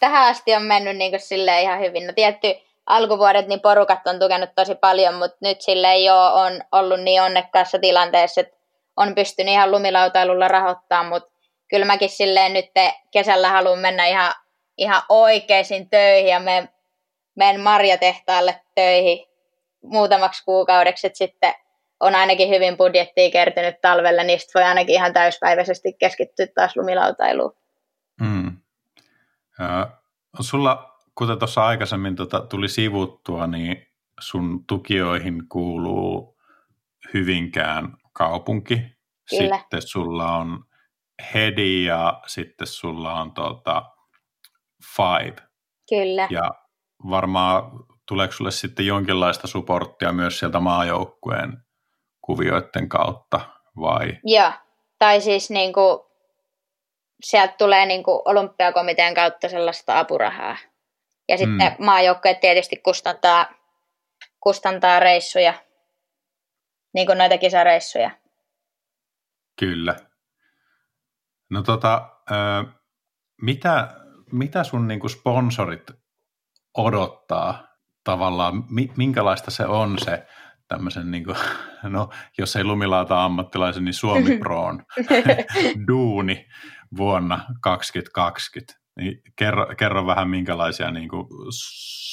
tähän 0.00 0.26
asti 0.26 0.54
on 0.54 0.62
mennyt 0.62 0.96
niin 0.96 1.20
sille 1.20 1.62
ihan 1.62 1.80
hyvin. 1.80 2.06
No 2.06 2.12
tietty 2.12 2.54
alkuvuodet 2.86 3.48
niin 3.48 3.60
porukat 3.60 4.06
on 4.06 4.18
tukenut 4.18 4.50
tosi 4.54 4.74
paljon, 4.74 5.14
mutta 5.14 5.36
nyt 5.40 5.60
sille 5.60 5.98
jo 5.98 6.16
on 6.16 6.60
ollut 6.72 7.00
niin 7.00 7.22
onnekkaassa 7.22 7.78
tilanteessa, 7.78 8.40
että 8.40 8.56
on 8.96 9.14
pystynyt 9.14 9.52
ihan 9.52 9.70
lumilautailulla 9.70 10.48
rahoittamaan, 10.48 11.06
mutta 11.06 11.32
kyllä 11.68 11.86
mäkin 11.86 12.08
silleen 12.08 12.52
nyt 12.52 12.70
kesällä 13.10 13.48
haluan 13.48 13.78
mennä 13.78 14.06
ihan 14.06 14.32
ihan 14.78 15.02
oikeisiin 15.08 15.90
töihin 15.90 16.30
ja 16.30 16.40
menen, 16.40 16.68
menen 17.34 17.60
marjatehtaalle 17.60 18.60
töihin 18.74 19.26
muutamaksi 19.82 20.44
kuukaudeksi, 20.44 21.06
että 21.06 21.18
sitten 21.18 21.54
on 22.02 22.14
ainakin 22.14 22.48
hyvin 22.48 22.76
budjettia 22.76 23.30
kertynyt 23.30 23.80
talvella, 23.80 24.22
niin 24.22 24.38
voi 24.54 24.62
ainakin 24.62 24.94
ihan 24.94 25.12
täyspäiväisesti 25.12 25.92
keskittyä 25.92 26.46
taas 26.54 26.76
lumilautailuun. 26.76 27.56
Mm. 28.20 28.56
Ja, 29.58 29.90
sulla, 30.40 31.00
kuten 31.14 31.38
tuossa 31.38 31.66
aikaisemmin 31.66 32.16
tota, 32.16 32.40
tuli 32.40 32.68
sivuttua, 32.68 33.46
niin 33.46 33.86
sun 34.20 34.64
tukioihin 34.66 35.48
kuuluu 35.48 36.38
Hyvinkään 37.14 37.96
kaupunki. 38.12 38.80
Kyllä. 39.30 39.58
Sitten 39.58 39.82
sulla 39.82 40.36
on 40.36 40.64
Hedi 41.34 41.84
ja 41.84 42.20
sitten 42.26 42.66
sulla 42.66 43.20
on 43.20 43.32
tota, 43.32 43.82
Five. 44.96 45.36
Kyllä. 45.88 46.28
Ja 46.30 46.50
varmaan 47.10 47.62
tuleeko 48.08 48.32
sulle 48.32 48.50
sitten 48.50 48.86
jonkinlaista 48.86 49.46
supporttia 49.46 50.12
myös 50.12 50.38
sieltä 50.38 50.60
maajoukkueen 50.60 51.64
kuvioiden 52.22 52.88
kautta 52.88 53.40
vai? 53.80 54.18
Joo, 54.24 54.52
tai 54.98 55.20
siis 55.20 55.50
niin 55.50 55.72
kuin, 55.72 55.98
sieltä 57.22 57.54
tulee 57.58 57.86
niin 57.86 58.02
kuin 58.02 58.22
olympiakomitean 58.24 59.14
kautta 59.14 59.48
sellaista 59.48 59.98
apurahaa. 59.98 60.56
Ja 61.28 61.38
sitten 61.38 61.76
mm. 61.78 61.84
maajoukkueet 61.84 62.40
tietysti 62.40 62.76
kustantaa, 62.76 63.46
kustantaa 64.40 65.00
reissuja, 65.00 65.54
niin 66.94 67.06
kuin 67.06 67.18
noita 67.18 67.38
kisareissuja. 67.38 68.10
Kyllä. 69.58 69.96
No 71.50 71.62
tota, 71.62 72.08
mitä, 73.42 73.88
mitä 74.32 74.64
sun 74.64 74.88
niin 74.88 75.00
kuin 75.00 75.10
sponsorit 75.10 75.90
odottaa 76.78 77.68
tavallaan, 78.04 78.64
minkälaista 78.96 79.50
se 79.50 79.66
on 79.66 79.98
se 79.98 80.26
tämmöisen, 80.68 81.10
niin 81.10 81.24
kuin, 81.24 81.36
no 81.82 82.08
jos 82.38 82.56
ei 82.56 82.64
lumilaata 82.64 83.24
ammattilaisen, 83.24 83.84
niin 83.84 83.94
Suomi 83.94 84.38
Proon 84.38 84.84
duuni 85.88 86.46
vuonna 86.96 87.44
2020. 87.60 88.82
Niin 88.96 89.22
kerro, 89.36 89.66
kerro 89.78 90.06
vähän, 90.06 90.28
minkälaisia, 90.28 90.90
niin 90.90 91.08
kuin, 91.08 91.26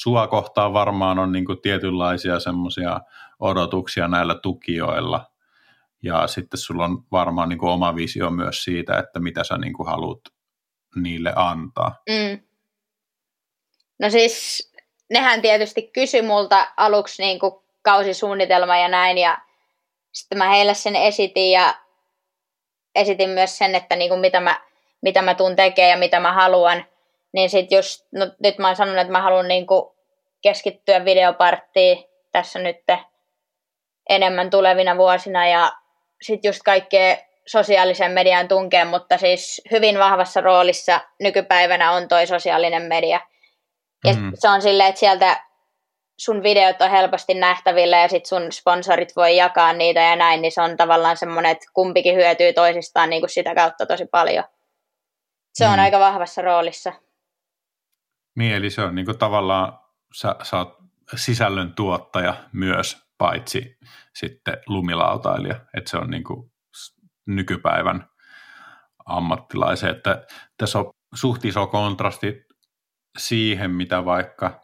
sua 0.02 0.26
kohtaan 0.26 0.72
varmaan 0.72 1.18
on 1.18 1.32
niin 1.32 1.44
kuin, 1.44 1.60
tietynlaisia 1.62 2.40
semmoisia 2.40 3.00
odotuksia 3.40 4.08
näillä 4.08 4.34
tukijoilla, 4.34 5.30
ja 6.02 6.26
sitten 6.26 6.58
sulla 6.58 6.84
on 6.84 7.04
varmaan 7.12 7.48
niin 7.48 7.58
kuin, 7.58 7.70
oma 7.70 7.96
visio 7.96 8.30
myös 8.30 8.64
siitä, 8.64 8.98
että 8.98 9.20
mitä 9.20 9.44
sä 9.44 9.58
niin 9.58 9.72
kuin, 9.72 9.88
haluat 9.88 10.20
niille 10.96 11.32
antaa? 11.36 11.96
Mm. 12.08 12.42
No 13.98 14.10
siis 14.10 14.70
nehän 15.10 15.42
tietysti 15.42 15.90
kysyi 15.94 16.22
multa 16.22 16.72
aluksi 16.76 17.22
niin 17.22 17.38
kuin 17.38 17.52
kausisuunnitelma 17.82 18.76
ja 18.76 18.88
näin 18.88 19.18
ja 19.18 19.38
sitten 20.12 20.38
mä 20.38 20.50
heille 20.50 20.74
sen 20.74 20.96
esitin 20.96 21.50
ja 21.52 21.74
esitin 22.94 23.30
myös 23.30 23.58
sen, 23.58 23.74
että 23.74 23.96
niin 23.96 24.08
kuin 24.08 24.20
mitä 24.20 24.40
mä, 24.40 24.60
mitä 25.02 25.22
mä 25.22 25.34
tuun 25.34 25.56
tekemään 25.56 25.90
ja 25.90 25.96
mitä 25.96 26.20
mä 26.20 26.32
haluan. 26.32 26.84
Niin 27.32 27.50
sit 27.50 27.72
just, 27.72 28.06
no 28.12 28.30
nyt 28.42 28.58
mä 28.58 28.66
oon 28.66 28.76
sanonut, 28.76 29.00
että 29.00 29.12
mä 29.12 29.22
haluan 29.22 29.48
niin 29.48 29.66
kuin 29.66 29.82
keskittyä 30.42 31.04
videoparttiin 31.04 32.04
tässä 32.32 32.58
nyt 32.58 32.76
enemmän 34.08 34.50
tulevina 34.50 34.96
vuosina 34.96 35.48
ja 35.48 35.72
sitten 36.22 36.48
just 36.48 36.60
kaikkea 36.64 37.16
sosiaalisen 37.46 38.12
median 38.12 38.48
tunkeen, 38.48 38.86
mutta 38.86 39.18
siis 39.18 39.62
hyvin 39.70 39.98
vahvassa 39.98 40.40
roolissa 40.40 41.00
nykypäivänä 41.20 41.92
on 41.92 42.08
toi 42.08 42.26
sosiaalinen 42.26 42.82
media. 42.82 43.20
Ja 44.04 44.12
mm. 44.12 44.32
se 44.34 44.48
on 44.48 44.62
silleen, 44.62 44.88
että 44.88 44.98
sieltä 44.98 45.42
sun 46.20 46.42
videot 46.42 46.80
on 46.80 46.90
helposti 46.90 47.34
nähtävillä 47.34 47.98
ja 47.98 48.08
sit 48.08 48.26
sun 48.26 48.52
sponsorit 48.52 49.16
voi 49.16 49.36
jakaa 49.36 49.72
niitä 49.72 50.00
ja 50.00 50.16
näin, 50.16 50.42
niin 50.42 50.52
se 50.52 50.62
on 50.62 50.76
tavallaan 50.76 51.16
semmoinen, 51.16 51.52
että 51.52 51.66
kumpikin 51.74 52.16
hyötyy 52.16 52.52
toisistaan 52.52 53.10
niin 53.10 53.22
kuin 53.22 53.30
sitä 53.30 53.54
kautta 53.54 53.86
tosi 53.86 54.06
paljon. 54.06 54.44
Se 55.54 55.66
on 55.66 55.72
mm. 55.72 55.82
aika 55.82 55.98
vahvassa 55.98 56.42
roolissa. 56.42 56.92
Niin, 58.36 58.54
eli 58.54 58.70
se 58.70 58.82
on 58.82 58.94
niin 58.94 59.06
kuin 59.06 59.18
tavallaan, 59.18 59.78
sä, 60.14 60.36
sä 60.42 60.56
oot 60.56 60.76
sisällön 61.16 61.74
tuottaja 61.74 62.34
myös, 62.52 62.96
paitsi 63.18 63.78
sitten 64.14 64.58
lumilautailija, 64.66 65.54
että 65.76 65.90
se 65.90 65.96
on 65.96 66.10
niin 66.10 66.24
kuin 66.24 66.52
nykypäivän 67.26 68.08
ammattilaisen, 69.06 69.90
että 69.90 70.26
tässä 70.56 70.78
on 70.78 70.90
suht 71.14 71.44
iso 71.44 71.66
kontrasti 71.66 72.46
siihen, 73.18 73.70
mitä 73.70 74.04
vaikka, 74.04 74.60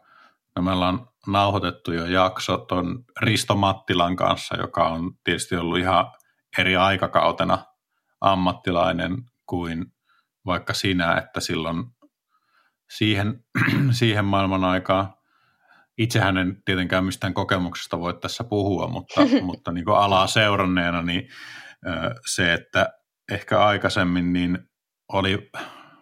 no 0.55 0.61
me 0.61 0.71
ollaan 0.71 1.07
nauhoitettu 1.27 1.91
jo 1.91 2.05
jakso 2.05 2.57
tuon 2.57 3.03
Risto 3.21 3.55
Mattilan 3.55 4.15
kanssa, 4.15 4.57
joka 4.57 4.87
on 4.87 5.11
tietysti 5.23 5.55
ollut 5.55 5.77
ihan 5.77 6.11
eri 6.57 6.75
aikakautena 6.75 7.65
ammattilainen 8.21 9.17
kuin 9.45 9.85
vaikka 10.45 10.73
sinä, 10.73 11.17
että 11.17 11.39
silloin 11.39 11.85
siihen, 12.97 13.45
siihen 13.91 14.25
maailman 14.25 14.63
aikaan, 14.63 15.13
itsehän 15.97 16.37
en 16.37 16.61
tietenkään 16.65 17.05
mistään 17.05 17.33
kokemuksesta 17.33 17.99
voi 17.99 18.19
tässä 18.19 18.43
puhua, 18.43 18.87
mutta, 18.87 19.21
mutta 19.41 19.71
niin 19.71 19.85
kuin 19.85 19.97
alaa 19.97 20.27
seuranneena, 20.27 21.01
niin 21.01 21.29
se, 22.25 22.53
että 22.53 22.89
ehkä 23.31 23.65
aikaisemmin 23.65 24.33
niin 24.33 24.59
oli 25.13 25.49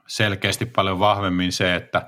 selkeästi 0.08 0.66
paljon 0.66 1.00
vahvemmin 1.00 1.52
se, 1.52 1.76
että 1.76 2.08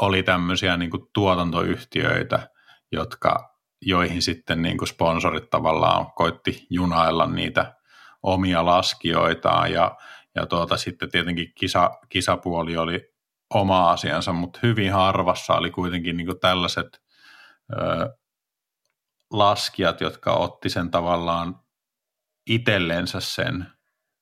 oli 0.00 0.22
tämmöisiä 0.22 0.76
niin 0.76 0.90
kuin 0.90 1.02
tuotantoyhtiöitä, 1.14 2.48
jotka, 2.92 3.56
joihin 3.82 4.22
sitten 4.22 4.62
niin 4.62 4.78
kuin 4.78 4.88
sponsorit 4.88 5.50
tavallaan 5.50 6.12
koitti 6.12 6.66
junailla 6.70 7.26
niitä 7.26 7.74
omia 8.22 8.64
laskijoitaan. 8.64 9.72
Ja, 9.72 9.96
ja 10.34 10.46
tuota, 10.46 10.76
sitten 10.76 11.10
tietenkin 11.10 11.52
kisa, 11.54 11.90
kisapuoli 12.08 12.76
oli 12.76 13.14
oma 13.54 13.90
asiansa, 13.90 14.32
mutta 14.32 14.58
hyvin 14.62 14.92
harvassa 14.92 15.54
oli 15.54 15.70
kuitenkin 15.70 16.16
niin 16.16 16.26
kuin 16.26 16.40
tällaiset 16.40 17.02
ö, 17.72 18.16
laskijat, 19.30 20.00
jotka 20.00 20.32
otti 20.32 20.70
sen 20.70 20.90
tavallaan 20.90 21.60
itsellensä 22.46 23.20
sen 23.20 23.66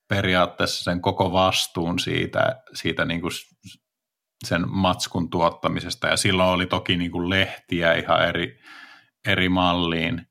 periaatteessa 0.08 0.84
sen 0.84 1.00
koko 1.00 1.32
vastuun 1.32 1.98
siitä, 1.98 2.62
siitä 2.74 3.04
niin 3.04 3.20
kuin 3.20 3.32
sen 4.44 4.64
matskun 4.68 5.30
tuottamisesta. 5.30 6.08
Ja 6.08 6.16
silloin 6.16 6.48
oli 6.48 6.66
toki 6.66 6.96
niin 6.96 7.10
kuin 7.10 7.30
lehtiä 7.30 7.94
ihan 7.94 8.28
eri, 8.28 8.58
eri 9.28 9.48
malliin, 9.48 10.26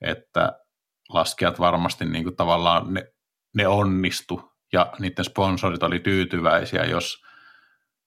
että 0.00 0.52
laskijat 1.08 1.60
varmasti 1.60 2.04
niin 2.04 2.24
kuin 2.24 2.36
tavallaan 2.36 2.94
ne, 2.94 3.06
ne 3.54 3.68
onnistu 3.68 4.52
ja 4.72 4.92
niiden 4.98 5.24
sponsorit 5.24 5.82
oli 5.82 5.98
tyytyväisiä, 5.98 6.84
jos 6.84 7.24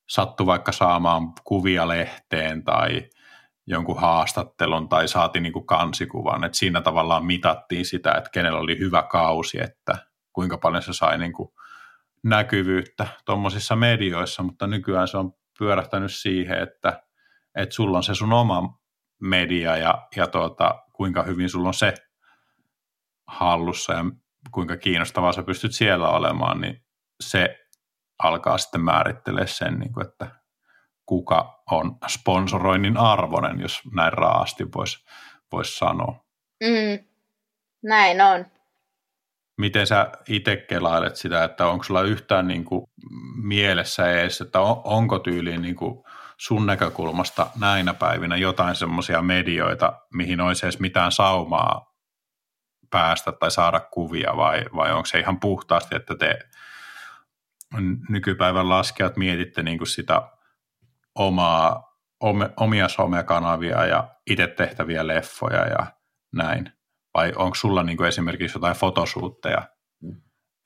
sattu 0.10 0.46
vaikka 0.46 0.72
saamaan 0.72 1.34
kuvia 1.44 1.88
lehteen 1.88 2.64
tai 2.64 3.10
jonkun 3.68 4.02
haastattelun 4.02 4.90
tai 4.90 5.08
saatiin 5.08 5.44
niin 5.44 5.66
kansikuvan. 5.66 6.44
että 6.44 6.58
siinä 6.58 6.82
tavallaan 6.82 7.26
mitattiin 7.26 7.86
sitä, 7.86 8.12
että 8.12 8.30
kenellä 8.30 8.60
oli 8.60 8.80
hyvä 8.80 9.04
kausi, 9.04 9.62
että 9.62 9.98
kuinka 10.34 10.58
paljon 10.58 10.84
se 10.84 10.94
sai 10.94 11.18
niin 11.18 11.34
kuin 11.34 11.50
näkyvyyttä 12.30 13.08
tuommoisissa 13.26 13.76
medioissa, 13.76 14.44
mutta 14.44 14.68
nykyään 14.68 15.08
se 15.08 15.18
on 15.18 15.34
pyörähtänyt 15.60 16.14
siihen, 16.14 16.64
että, 16.64 17.04
että 17.56 17.76
sulla 17.76 17.98
on 17.98 18.04
se 18.04 18.16
sun 18.16 18.34
oma 18.34 18.80
media 19.22 19.78
ja, 19.78 20.08
ja 20.16 20.28
tuota, 20.28 20.84
kuinka 20.94 21.24
hyvin 21.24 21.50
sulla 21.50 21.68
on 21.68 21.74
se 21.74 21.94
hallussa 23.28 23.94
ja 23.94 24.06
kuinka 24.52 24.78
kiinnostavaa 24.78 25.32
sä 25.32 25.44
pystyt 25.44 25.76
siellä 25.76 26.10
olemaan, 26.10 26.62
niin 26.62 26.86
se 27.24 27.60
alkaa 28.24 28.58
sitten 28.58 28.82
määrittelee 28.82 29.48
sen, 29.48 29.80
niin 29.80 29.94
kuin, 29.94 30.08
että 30.08 30.28
kuka 31.06 31.64
on 31.72 31.98
sponsoroinnin 32.08 32.98
arvoinen, 32.98 33.60
jos 33.60 33.82
näin 33.96 34.14
raasti 34.14 34.64
voisi 34.76 35.06
vois 35.52 35.78
sanoa. 35.78 36.26
Mm, 36.64 37.08
näin 37.84 38.22
on. 38.22 38.46
Miten 39.58 39.88
sä 39.88 40.12
itse 40.28 40.56
kelailet 40.56 41.16
sitä, 41.16 41.44
että 41.44 41.68
onko 41.68 41.84
sulla 41.84 42.02
yhtään 42.02 42.48
niin 42.48 42.66
kuin 42.66 42.86
mielessä 43.44 44.12
edes, 44.12 44.42
että 44.42 44.60
on, 44.62 44.82
onko 44.84 45.20
tyyliin 45.20 45.62
niin 45.62 45.76
kuin 45.76 46.04
sun 46.38 46.66
näkökulmasta 46.66 47.48
näinä 47.60 47.94
päivinä 47.94 48.36
jotain 48.36 48.76
semmoisia 48.76 49.22
medioita, 49.22 50.02
mihin 50.14 50.42
olisi 50.42 50.66
edes 50.66 50.80
mitään 50.80 51.12
saumaa 51.12 51.94
päästä 52.90 53.32
tai 53.32 53.52
saada 53.52 53.80
kuvia, 53.80 54.38
vai, 54.38 54.66
vai 54.76 54.92
onko 54.92 55.06
se 55.06 55.20
ihan 55.20 55.40
puhtaasti, 55.40 55.96
että 55.96 56.16
te 56.16 56.40
nykypäivän 58.10 58.70
laskijat 58.70 59.18
mietitte 59.18 59.64
niin 59.64 59.78
kuin 59.78 59.88
sitä 59.88 60.22
omaa, 61.16 61.98
omia 62.58 62.88
somekanavia 62.88 63.86
ja 63.86 64.08
itse 64.30 64.48
tehtäviä 64.48 65.08
leffoja 65.08 65.68
ja 65.68 65.88
näin? 66.36 66.77
Vai 67.18 67.34
onko 67.36 67.56
sulla 67.56 67.84
niin 67.84 67.98
kuin 67.98 68.08
esimerkiksi 68.08 68.58
jotain 68.58 68.76
fotosuutteja 68.76 69.62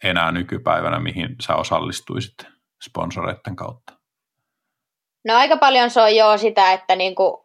enää 0.03 0.31
nykypäivänä, 0.31 0.99
mihin 0.99 1.35
sä 1.47 1.55
osallistuisit 1.55 2.33
sponsoreiden 2.89 3.55
kautta? 3.55 3.93
No 5.25 5.35
aika 5.35 5.57
paljon 5.57 5.89
se 5.89 6.01
on 6.01 6.15
jo 6.15 6.37
sitä, 6.37 6.73
että 6.73 6.95
niin 6.95 7.15
kuin 7.15 7.37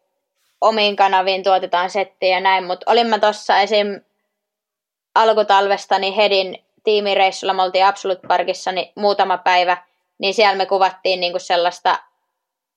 omiin 0.61 0.97
kanaviin 0.97 1.43
tuotetaan 1.43 1.91
settiä 1.91 2.29
ja 2.29 2.41
näin, 2.41 2.65
mutta 2.65 2.91
olin 2.91 3.07
mä 3.07 3.19
tuossa 3.19 3.59
esim. 3.59 3.87
alkutalvesta 5.15 5.99
niin 5.99 6.15
Hedin 6.15 6.65
tiimireissulla, 6.85 7.55
me 7.55 7.63
oltiin 7.63 7.87
Absolute 7.87 8.27
Parkissa 8.27 8.73
niin 8.73 8.93
muutama 8.97 9.39
päivä, 9.39 9.77
niin 10.19 10.35
siellä 10.35 10.57
me 10.57 10.67
kuvattiin 10.67 11.21
niin 11.21 11.33
kuin 11.33 11.41
sellaista 11.41 11.99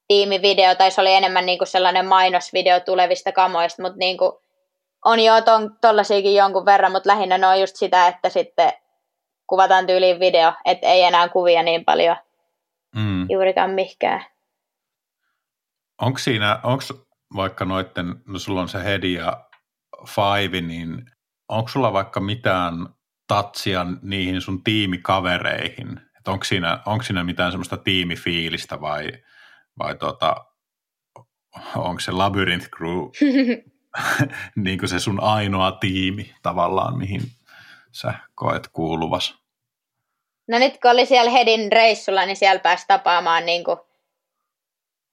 tiimivideo, 0.08 0.76
tai 0.76 0.92
se 0.92 1.02
oli 1.02 1.13
enemmän 1.13 1.46
niin 1.46 1.58
kuin 1.58 1.68
sellainen 1.68 2.06
mainosvideo 2.06 2.80
tulevista 2.80 3.32
kamoista, 3.32 3.82
mutta 3.82 3.98
niin 3.98 4.18
kuin 4.18 4.32
on 5.06 5.20
jo 5.20 5.42
ton, 5.42 5.78
tollasiakin 5.82 6.36
jonkun 6.36 6.66
verran, 6.66 6.92
mutta 6.92 7.10
lähinnä 7.10 7.38
ne 7.38 7.48
on 7.48 7.60
just 7.60 7.76
sitä, 7.76 8.08
että 8.08 8.30
sitten 8.30 8.74
kuvataan 9.48 9.88
tyyliin 9.88 10.20
video, 10.20 10.54
että 10.66 10.88
ei 10.88 11.04
enää 11.04 11.30
kuvia 11.30 11.64
niin 11.64 11.86
paljon 11.86 12.16
mm. 12.96 13.30
juurikaan 13.30 13.72
mihkään. 13.72 14.26
Onko 16.02 16.20
siinä, 16.20 16.60
onko 16.64 16.84
vaikka 17.36 17.66
noitten, 17.66 18.16
no 18.28 18.40
sulla 18.40 18.62
on 18.62 18.70
se 18.70 18.84
Hedi 18.84 19.14
ja 19.14 19.46
Five, 20.08 20.62
niin 20.62 21.06
onko 21.50 21.70
sulla 21.70 21.94
vaikka 21.94 22.20
mitään 22.20 22.74
tatsia 23.28 23.86
niihin 24.02 24.42
sun 24.42 24.64
tiimikavereihin? 24.64 26.02
Onko 26.28 26.46
siinä, 26.46 26.80
onko 26.86 27.04
siinä 27.04 27.24
mitään 27.24 27.52
semmoista 27.52 27.78
tiimifiilistä 27.78 28.82
vai, 28.82 29.12
vai 29.80 29.96
tota, 29.96 30.46
onko 31.76 32.00
se 32.00 32.12
Labyrinth 32.12 32.70
Crew 32.70 33.00
niin 34.63 34.80
kuin 34.80 34.89
se 34.89 34.99
sun 34.99 35.23
ainoa 35.23 35.71
tiimi 35.71 36.34
tavallaan, 36.41 36.97
mihin 36.97 37.21
sä 37.91 38.13
koet 38.36 38.67
kuuluvas? 38.67 39.36
No 40.47 40.60
nyt 40.60 40.78
kun 40.82 40.91
oli 40.91 41.06
siellä 41.06 41.32
Hedin 41.32 41.71
reissulla, 41.71 42.25
niin 42.25 42.38
siellä 42.38 42.60
pääsi 42.60 42.86
tapaamaan 42.88 43.45
niin 43.45 43.63
kuin, 43.63 43.78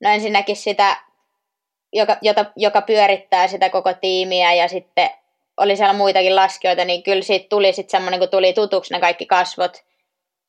no 0.01 0.11
ensinnäkin 0.11 0.57
sitä, 0.57 0.97
joka, 1.93 2.17
jota, 2.23 2.45
joka 2.57 2.83
pyörittää 2.83 3.49
sitä 3.49 3.71
koko 3.71 3.95
tiimiä 3.95 4.53
ja 4.55 4.69
sitten 4.69 5.11
oli 5.57 5.77
siellä 5.77 5.93
muitakin 5.93 6.37
laskijoita, 6.37 6.85
niin 6.85 7.03
kyllä 7.03 7.23
siitä 7.23 7.47
tuli 7.49 7.73
sitten 7.73 7.91
semmoinen, 7.91 8.21
kun 8.21 8.29
tuli 8.29 8.53
tutuksi 8.53 8.95
ne 8.95 9.01
kaikki 9.01 9.27
kasvot, 9.27 9.85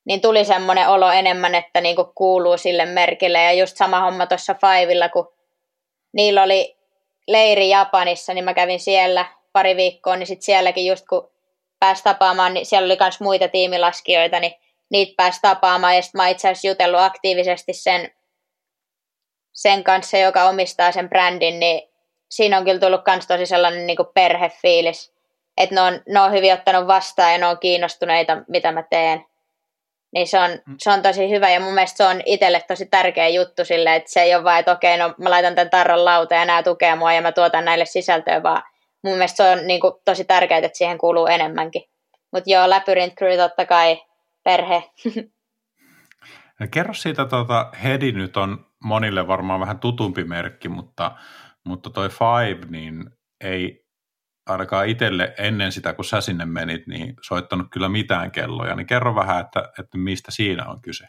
niin 0.06 0.22
tuli 0.22 0.46
semmoinen 0.46 0.90
olo 0.90 1.12
enemmän, 1.12 1.56
että 1.56 1.82
niin 1.82 1.96
kuin 1.96 2.08
kuuluu 2.16 2.58
sille 2.58 2.86
merkille. 2.86 3.44
Ja 3.44 3.54
just 3.54 3.78
sama 3.78 4.00
homma 4.00 4.28
tuossa 4.28 4.54
Fivella, 4.54 5.10
kun 5.10 5.34
niillä 6.14 6.44
oli 6.44 6.77
leiri 7.28 7.70
Japanissa, 7.70 8.34
niin 8.34 8.46
mä 8.46 8.54
kävin 8.54 8.80
siellä 8.80 9.26
pari 9.54 9.76
viikkoa, 9.76 10.16
niin 10.16 10.28
sitten 10.28 10.46
sielläkin 10.46 10.86
just 10.86 11.06
kun 11.10 11.32
pääsi 11.80 12.04
tapaamaan, 12.04 12.54
niin 12.54 12.66
siellä 12.66 12.86
oli 12.86 12.98
myös 13.00 13.20
muita 13.20 13.48
tiimilaskijoita, 13.48 14.40
niin 14.40 14.54
niitä 14.90 15.14
pääsi 15.18 15.40
tapaamaan. 15.42 15.96
Ja 15.96 16.02
sitten 16.02 16.20
mä 16.20 16.28
itse 16.28 16.48
asiassa 16.48 16.68
jutellut 16.68 17.00
aktiivisesti 17.00 17.74
sen, 17.74 18.12
sen 19.54 19.84
kanssa, 19.84 20.18
joka 20.18 20.50
omistaa 20.50 20.92
sen 20.92 21.10
brändin, 21.10 21.60
niin 21.60 21.90
siinä 22.30 22.58
on 22.58 22.66
kyllä 22.66 22.80
tullut 22.80 23.02
myös 23.08 23.28
tosi 23.28 23.46
sellainen 23.46 23.88
niin 23.88 23.98
kuin 23.98 24.10
perhefiilis. 24.14 25.14
Että 25.58 25.76
ne 25.76 25.82
on, 25.82 26.02
ne 26.08 26.20
on 26.22 26.32
hyvin 26.32 26.54
ottanut 26.54 26.88
vastaan 26.88 27.32
ja 27.32 27.38
ne 27.38 27.46
on 27.46 27.60
kiinnostuneita, 27.60 28.38
mitä 28.48 28.72
mä 28.72 28.84
teen. 28.84 29.26
Niin 30.14 30.28
se 30.28 30.40
on, 30.40 30.52
mm. 30.52 30.76
se 30.78 30.92
on 30.92 31.02
tosi 31.02 31.30
hyvä 31.30 31.50
ja 31.50 31.60
mun 31.60 31.74
mielestä 31.74 31.98
se 31.98 32.04
on 32.04 32.22
itselle 32.26 32.64
tosi 32.68 32.86
tärkeä 32.86 33.28
juttu 33.28 33.66
sille, 33.66 33.96
että 33.96 34.12
se 34.12 34.22
ei 34.22 34.36
ole 34.36 34.44
vain, 34.44 34.60
että 34.60 34.72
okei, 34.72 34.98
no 34.98 35.14
mä 35.18 35.30
laitan 35.30 35.56
tämän 35.56 35.70
tarran 35.70 36.06
lauta 36.06 36.36
ja 36.36 36.46
nämä 36.46 36.64
tukee 36.64 36.96
mua 36.96 37.14
ja 37.14 37.22
mä 37.22 37.32
tuotan 37.32 37.66
näille 37.66 37.86
sisältöä, 37.86 38.44
vaan 38.44 38.64
mun 39.04 39.14
mielestä 39.14 39.44
se 39.44 39.50
on 39.50 39.68
niin 39.68 39.82
kuin, 39.82 39.94
tosi 40.06 40.26
tärkeää, 40.26 40.58
että 40.58 40.78
siihen 40.78 40.98
kuuluu 40.98 41.28
enemmänkin. 41.28 41.84
Mutta 42.32 42.50
joo, 42.50 42.70
Labyrinth 42.70 43.16
Crew 43.16 43.38
totta 43.38 43.66
kai 43.66 44.04
perhe. 44.44 44.84
Kerro 46.72 46.94
siitä, 46.94 47.26
tuota, 47.26 47.72
Hedi 47.84 48.12
nyt 48.12 48.38
on 48.38 48.66
monille 48.84 49.28
varmaan 49.28 49.60
vähän 49.60 49.80
tutumpi 49.80 50.24
merkki, 50.24 50.70
mutta, 50.70 51.12
mutta 51.64 51.90
toi 51.90 52.10
Five, 52.10 52.66
niin 52.70 53.10
ei 53.42 53.87
ainakaan 54.48 54.90
itselle 54.90 55.34
ennen 55.38 55.72
sitä, 55.72 55.94
kun 55.94 56.06
sä 56.06 56.22
sinne 56.22 56.46
menit, 56.46 56.88
niin 56.88 57.16
soittanut 57.22 57.68
kyllä 57.72 57.90
mitään 57.90 58.32
kelloja. 58.32 58.76
Niin 58.76 58.88
kerro 58.88 59.16
vähän, 59.16 59.42
että, 59.42 59.70
että 59.80 59.98
mistä 59.98 60.32
siinä 60.32 60.70
on 60.70 60.82
kyse. 60.82 61.08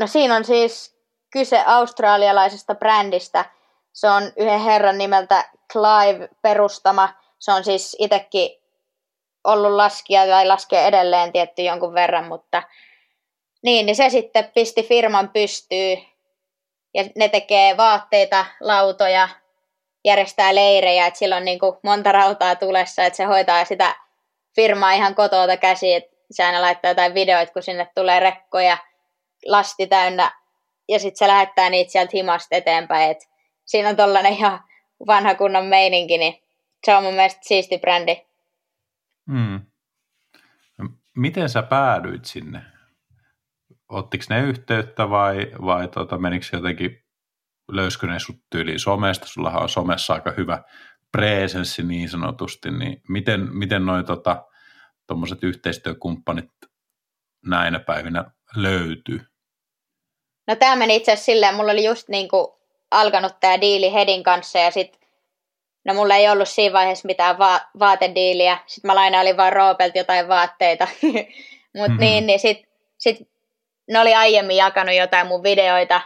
No 0.00 0.06
siinä 0.06 0.36
on 0.36 0.44
siis 0.44 1.00
kyse 1.32 1.62
australialaisesta 1.66 2.74
brändistä. 2.74 3.44
Se 3.92 4.08
on 4.10 4.22
yhden 4.36 4.60
herran 4.60 4.98
nimeltä 4.98 5.50
Clive 5.72 6.28
perustama. 6.42 7.08
Se 7.38 7.52
on 7.52 7.64
siis 7.64 7.96
itsekin 7.98 8.50
ollut 9.44 9.72
laskija 9.72 10.26
tai 10.26 10.46
laskee 10.46 10.86
edelleen 10.86 11.32
tietty 11.32 11.62
jonkun 11.62 11.94
verran, 11.94 12.24
mutta 12.24 12.62
niin, 13.62 13.86
niin 13.86 13.96
se 13.96 14.10
sitten 14.10 14.50
pisti 14.54 14.82
firman 14.82 15.28
pystyy 15.28 15.96
ja 16.94 17.04
ne 17.16 17.28
tekee 17.28 17.76
vaatteita, 17.76 18.46
lautoja, 18.60 19.28
järjestää 20.04 20.54
leirejä, 20.54 21.06
että 21.06 21.18
sillä 21.18 21.36
on 21.36 21.44
niin 21.44 21.58
kuin 21.58 21.76
monta 21.82 22.12
rautaa 22.12 22.56
tulessa, 22.56 23.04
että 23.04 23.16
se 23.16 23.24
hoitaa 23.24 23.64
sitä 23.64 23.96
firmaa 24.56 24.92
ihan 24.92 25.14
kotoa 25.14 25.56
käsiin, 25.56 25.96
että 25.96 26.16
se 26.30 26.44
aina 26.44 26.60
laittaa 26.60 26.90
jotain 26.90 27.14
videoita, 27.14 27.52
kun 27.52 27.62
sinne 27.62 27.90
tulee 27.94 28.20
rekkoja 28.20 28.78
lasti 29.46 29.86
täynnä 29.86 30.32
ja 30.88 30.98
sitten 30.98 31.18
se 31.18 31.28
lähettää 31.28 31.70
niitä 31.70 31.92
sieltä 31.92 32.10
himasta 32.14 32.56
eteenpäin, 32.56 33.10
että 33.10 33.24
siinä 33.64 33.88
on 33.88 33.96
tollainen 33.96 34.32
ihan 34.32 34.60
vanha 35.06 35.34
kunnon 35.34 35.66
meininki, 35.66 36.18
niin 36.18 36.42
se 36.84 36.96
on 36.96 37.02
mun 37.02 37.14
mielestä 37.14 37.40
siisti 37.42 37.78
brändi. 37.78 38.16
Mm. 39.26 39.60
Miten 41.16 41.48
sä 41.48 41.62
päädyit 41.62 42.24
sinne? 42.24 42.62
Ottiko 43.88 44.24
ne 44.30 44.40
yhteyttä 44.40 45.10
vai, 45.10 45.52
vai 45.64 45.88
tuota, 45.88 46.18
menikö 46.18 46.46
jotenkin 46.52 46.99
löyskö 47.76 48.06
ne 48.06 48.18
sut 48.18 48.36
tyyliin 48.50 48.78
somesta? 48.78 49.26
Sullahan 49.26 49.62
on 49.62 49.68
somessa 49.68 50.14
aika 50.14 50.32
hyvä 50.36 50.62
presenssi 51.12 51.82
niin 51.82 52.08
sanotusti, 52.08 52.70
niin 52.70 53.02
miten, 53.08 53.48
miten 53.56 53.86
noin 53.86 54.04
tota, 54.04 54.44
yhteistyökumppanit 55.42 56.50
näinä 57.46 57.80
päivinä 57.80 58.24
löytyy? 58.56 59.20
No 60.46 60.56
tämä 60.56 60.76
meni 60.76 60.96
itse 60.96 61.12
asiassa 61.12 61.24
silleen, 61.24 61.54
mulla 61.54 61.72
oli 61.72 61.84
just 61.84 62.08
niin 62.08 62.28
kuin 62.28 62.46
alkanut 62.90 63.40
tämä 63.40 63.60
diili 63.60 63.92
Hedin 63.92 64.22
kanssa 64.22 64.58
ja 64.58 64.70
sitten 64.70 65.00
No 65.84 65.94
mulla 65.94 66.16
ei 66.16 66.28
ollut 66.28 66.48
siinä 66.48 66.72
vaiheessa 66.72 67.06
mitään 67.06 67.38
va- 67.38 67.60
vaatediiliä. 67.78 68.58
Sitten 68.66 68.88
mä 68.88 68.94
lainailin 68.94 69.36
vaan 69.36 69.52
Roopelta 69.52 69.98
jotain 69.98 70.28
vaatteita. 70.28 70.88
Mutta 71.02 71.88
mm-hmm. 71.88 72.00
niin, 72.00 72.26
niin 72.26 72.40
sit, 72.40 72.68
sit 72.98 73.28
ne 73.88 74.00
oli 74.00 74.14
aiemmin 74.14 74.56
jakanut 74.56 74.94
jotain 74.94 75.26
mun 75.26 75.42
videoita. 75.42 76.00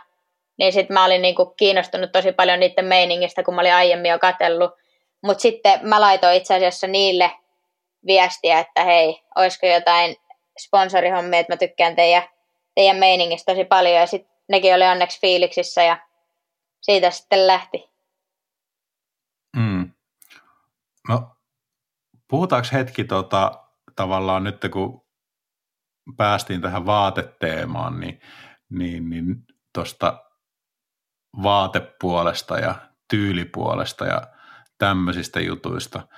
Niin 0.58 0.72
sitten 0.72 0.94
mä 0.94 1.04
olin 1.04 1.22
niinku 1.22 1.46
kiinnostunut 1.46 2.12
tosi 2.12 2.32
paljon 2.32 2.60
niiden 2.60 2.84
meiningistä, 2.84 3.42
kun 3.42 3.54
mä 3.54 3.60
olin 3.60 3.74
aiemmin 3.74 4.10
jo 4.10 4.18
katsellut. 4.18 4.70
Mutta 5.22 5.42
sitten 5.42 5.88
mä 5.88 6.00
laitoin 6.00 6.36
itse 6.36 6.54
asiassa 6.54 6.86
niille 6.86 7.30
viestiä, 8.06 8.58
että 8.58 8.84
hei, 8.84 9.22
olisiko 9.36 9.66
jotain 9.66 10.16
sponsorihommia, 10.58 11.40
että 11.40 11.52
mä 11.52 11.56
tykkään 11.56 11.96
teidän, 11.96 12.22
teidän 12.74 12.96
meiningistä 12.96 13.52
tosi 13.52 13.64
paljon. 13.64 13.94
Ja 13.94 14.06
sitten 14.06 14.34
nekin 14.48 14.74
oli 14.74 14.84
onneksi 14.84 15.20
fiiliksissä 15.20 15.82
ja 15.82 15.98
siitä 16.80 17.10
sitten 17.10 17.46
lähti. 17.46 17.90
Mm. 19.56 19.90
No, 21.08 21.36
puhutaanko 22.28 22.68
hetki 22.72 23.04
tota, 23.04 23.52
tavallaan 23.96 24.44
nyt, 24.44 24.56
kun 24.72 25.04
päästiin 26.16 26.60
tähän 26.60 26.86
vaateteemaan, 26.86 28.00
niin, 28.00 28.20
niin, 28.70 29.10
niin 29.10 29.36
tuosta 29.74 30.23
vaatepuolesta 31.42 32.58
ja 32.58 32.74
tyylipuolesta 33.10 34.06
ja 34.06 34.22
tämmöisistä 34.78 35.40
jutuista. 35.40 36.08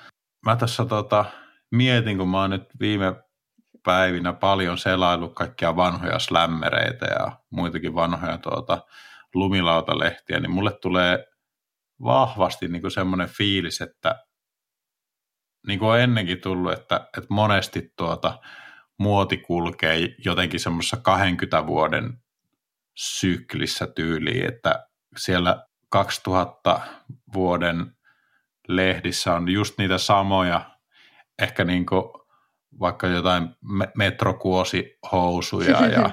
Mä 0.46 0.56
tässä 0.56 0.84
tota, 0.84 1.24
mietin, 1.70 2.18
kun 2.18 2.28
mä 2.28 2.40
oon 2.40 2.50
nyt 2.50 2.68
viime 2.80 3.14
päivinä 3.84 4.32
paljon 4.32 4.78
selaillut 4.78 5.34
kaikkia 5.34 5.76
vanhoja 5.76 6.18
slämmereitä 6.18 7.06
ja 7.06 7.32
muitakin 7.50 7.94
vanhoja 7.94 8.38
tuota, 8.38 8.78
lumilautalehtiä, 9.34 10.40
niin 10.40 10.50
mulle 10.50 10.72
tulee 10.82 11.26
vahvasti 12.02 12.68
niin 12.68 12.90
semmoinen 12.90 13.28
fiilis, 13.28 13.80
että 13.80 14.24
niin 15.66 15.78
kuin 15.78 15.88
on 15.88 16.00
ennenkin 16.00 16.40
tullut, 16.40 16.72
että, 16.72 16.96
että 16.96 17.26
monesti 17.28 17.92
tuota 17.96 18.38
muoti 18.98 19.36
kulkee 19.36 20.14
jotenkin 20.24 20.60
semmoisessa 20.60 20.96
20 20.96 21.66
vuoden 21.66 22.18
syklissä 22.94 23.86
tyyliin, 23.86 24.46
että 24.46 24.88
siellä 25.16 25.66
2000 25.88 26.80
vuoden 27.34 27.96
lehdissä 28.68 29.34
on 29.34 29.48
just 29.48 29.78
niitä 29.78 29.98
samoja, 29.98 30.70
ehkä 31.42 31.64
niin 31.64 31.86
kuin 31.86 32.02
vaikka 32.80 33.06
jotain 33.06 33.48
metrokuosihousuja 33.96 35.86
ja 35.96 36.10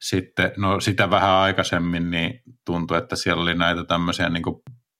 sitten, 0.00 0.52
no 0.56 0.80
sitä 0.80 1.10
vähän 1.10 1.30
aikaisemmin 1.30 2.10
niin 2.10 2.42
tuntui, 2.66 2.98
että 2.98 3.16
siellä 3.16 3.42
oli 3.42 3.54
näitä 3.54 3.84
tämmöisiä 3.84 4.28
niin 4.28 4.42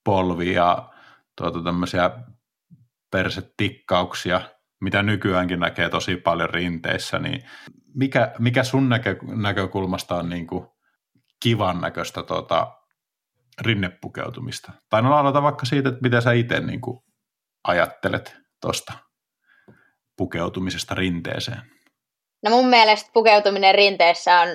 polvia, 0.05 0.89
tuota, 1.37 1.63
tämmöisiä 1.63 2.11
persetikkauksia, 3.11 4.41
mitä 4.81 5.03
nykyäänkin 5.03 5.61
näkee 5.61 5.89
tosi 5.89 6.17
paljon 6.17 6.51
rinteissä, 6.51 7.19
niin 7.19 7.45
mikä, 7.95 8.33
mikä 8.39 8.65
sun 8.65 8.89
näkö, 8.89 9.17
näkökulmasta 9.23 10.15
on 10.15 10.29
niin 10.29 10.47
kuin 10.47 10.67
kivan 11.43 11.81
näköistä 11.81 12.23
tuota, 12.23 12.73
rinnepukeutumista? 13.61 14.73
Tai 14.91 15.03
no 15.03 15.17
aloita 15.17 15.43
vaikka 15.43 15.67
siitä, 15.67 15.89
että 15.89 16.01
mitä 16.03 16.21
sä 16.21 16.33
itse 16.33 16.61
niin 16.61 16.81
ajattelet 17.65 18.37
tuosta 18.61 18.93
pukeutumisesta 20.17 20.95
rinteeseen. 20.95 21.63
No 22.43 22.51
mun 22.51 22.67
mielestä 22.67 23.11
pukeutuminen 23.13 23.75
rinteessä 23.75 24.41
on 24.41 24.49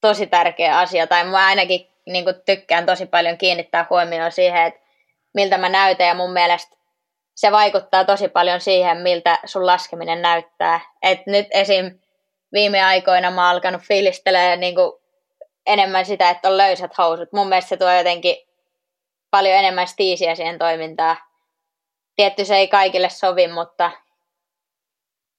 tosi 0.00 0.26
tärkeä 0.26 0.78
asia, 0.78 1.06
tai 1.06 1.24
mä 1.24 1.46
ainakin 1.46 1.86
niin 2.06 2.24
kuin 2.24 2.36
tykkään 2.46 2.86
tosi 2.86 3.06
paljon 3.06 3.38
kiinnittää 3.38 3.86
huomioon 3.90 4.32
siihen, 4.32 4.66
että 4.66 4.80
miltä 5.34 5.58
mä 5.58 5.68
näytän 5.68 6.06
ja 6.06 6.14
mun 6.14 6.32
mielestä 6.32 6.76
se 7.34 7.52
vaikuttaa 7.52 8.04
tosi 8.04 8.28
paljon 8.28 8.60
siihen, 8.60 8.98
miltä 8.98 9.38
sun 9.44 9.66
laskeminen 9.66 10.22
näyttää. 10.22 10.80
Et 11.02 11.26
nyt 11.26 11.46
esim. 11.50 11.98
viime 12.52 12.82
aikoina 12.82 13.30
mä 13.30 13.40
oon 13.40 13.50
alkanut 13.50 13.82
fiilistelemään 13.82 14.60
niin 14.60 14.74
kuin 14.74 14.92
enemmän 15.66 16.06
sitä, 16.06 16.30
että 16.30 16.48
on 16.48 16.56
löysät 16.56 16.98
housut. 16.98 17.32
Mun 17.32 17.48
mielestä 17.48 17.68
se 17.68 17.76
tuo 17.76 17.92
jotenkin 17.92 18.36
paljon 19.30 19.56
enemmän 19.56 19.86
stiisiä 19.86 20.34
siihen 20.34 20.58
toimintaan. 20.58 21.16
Tietty 22.16 22.44
se 22.44 22.56
ei 22.56 22.68
kaikille 22.68 23.08
sovi, 23.08 23.48
mutta, 23.48 23.90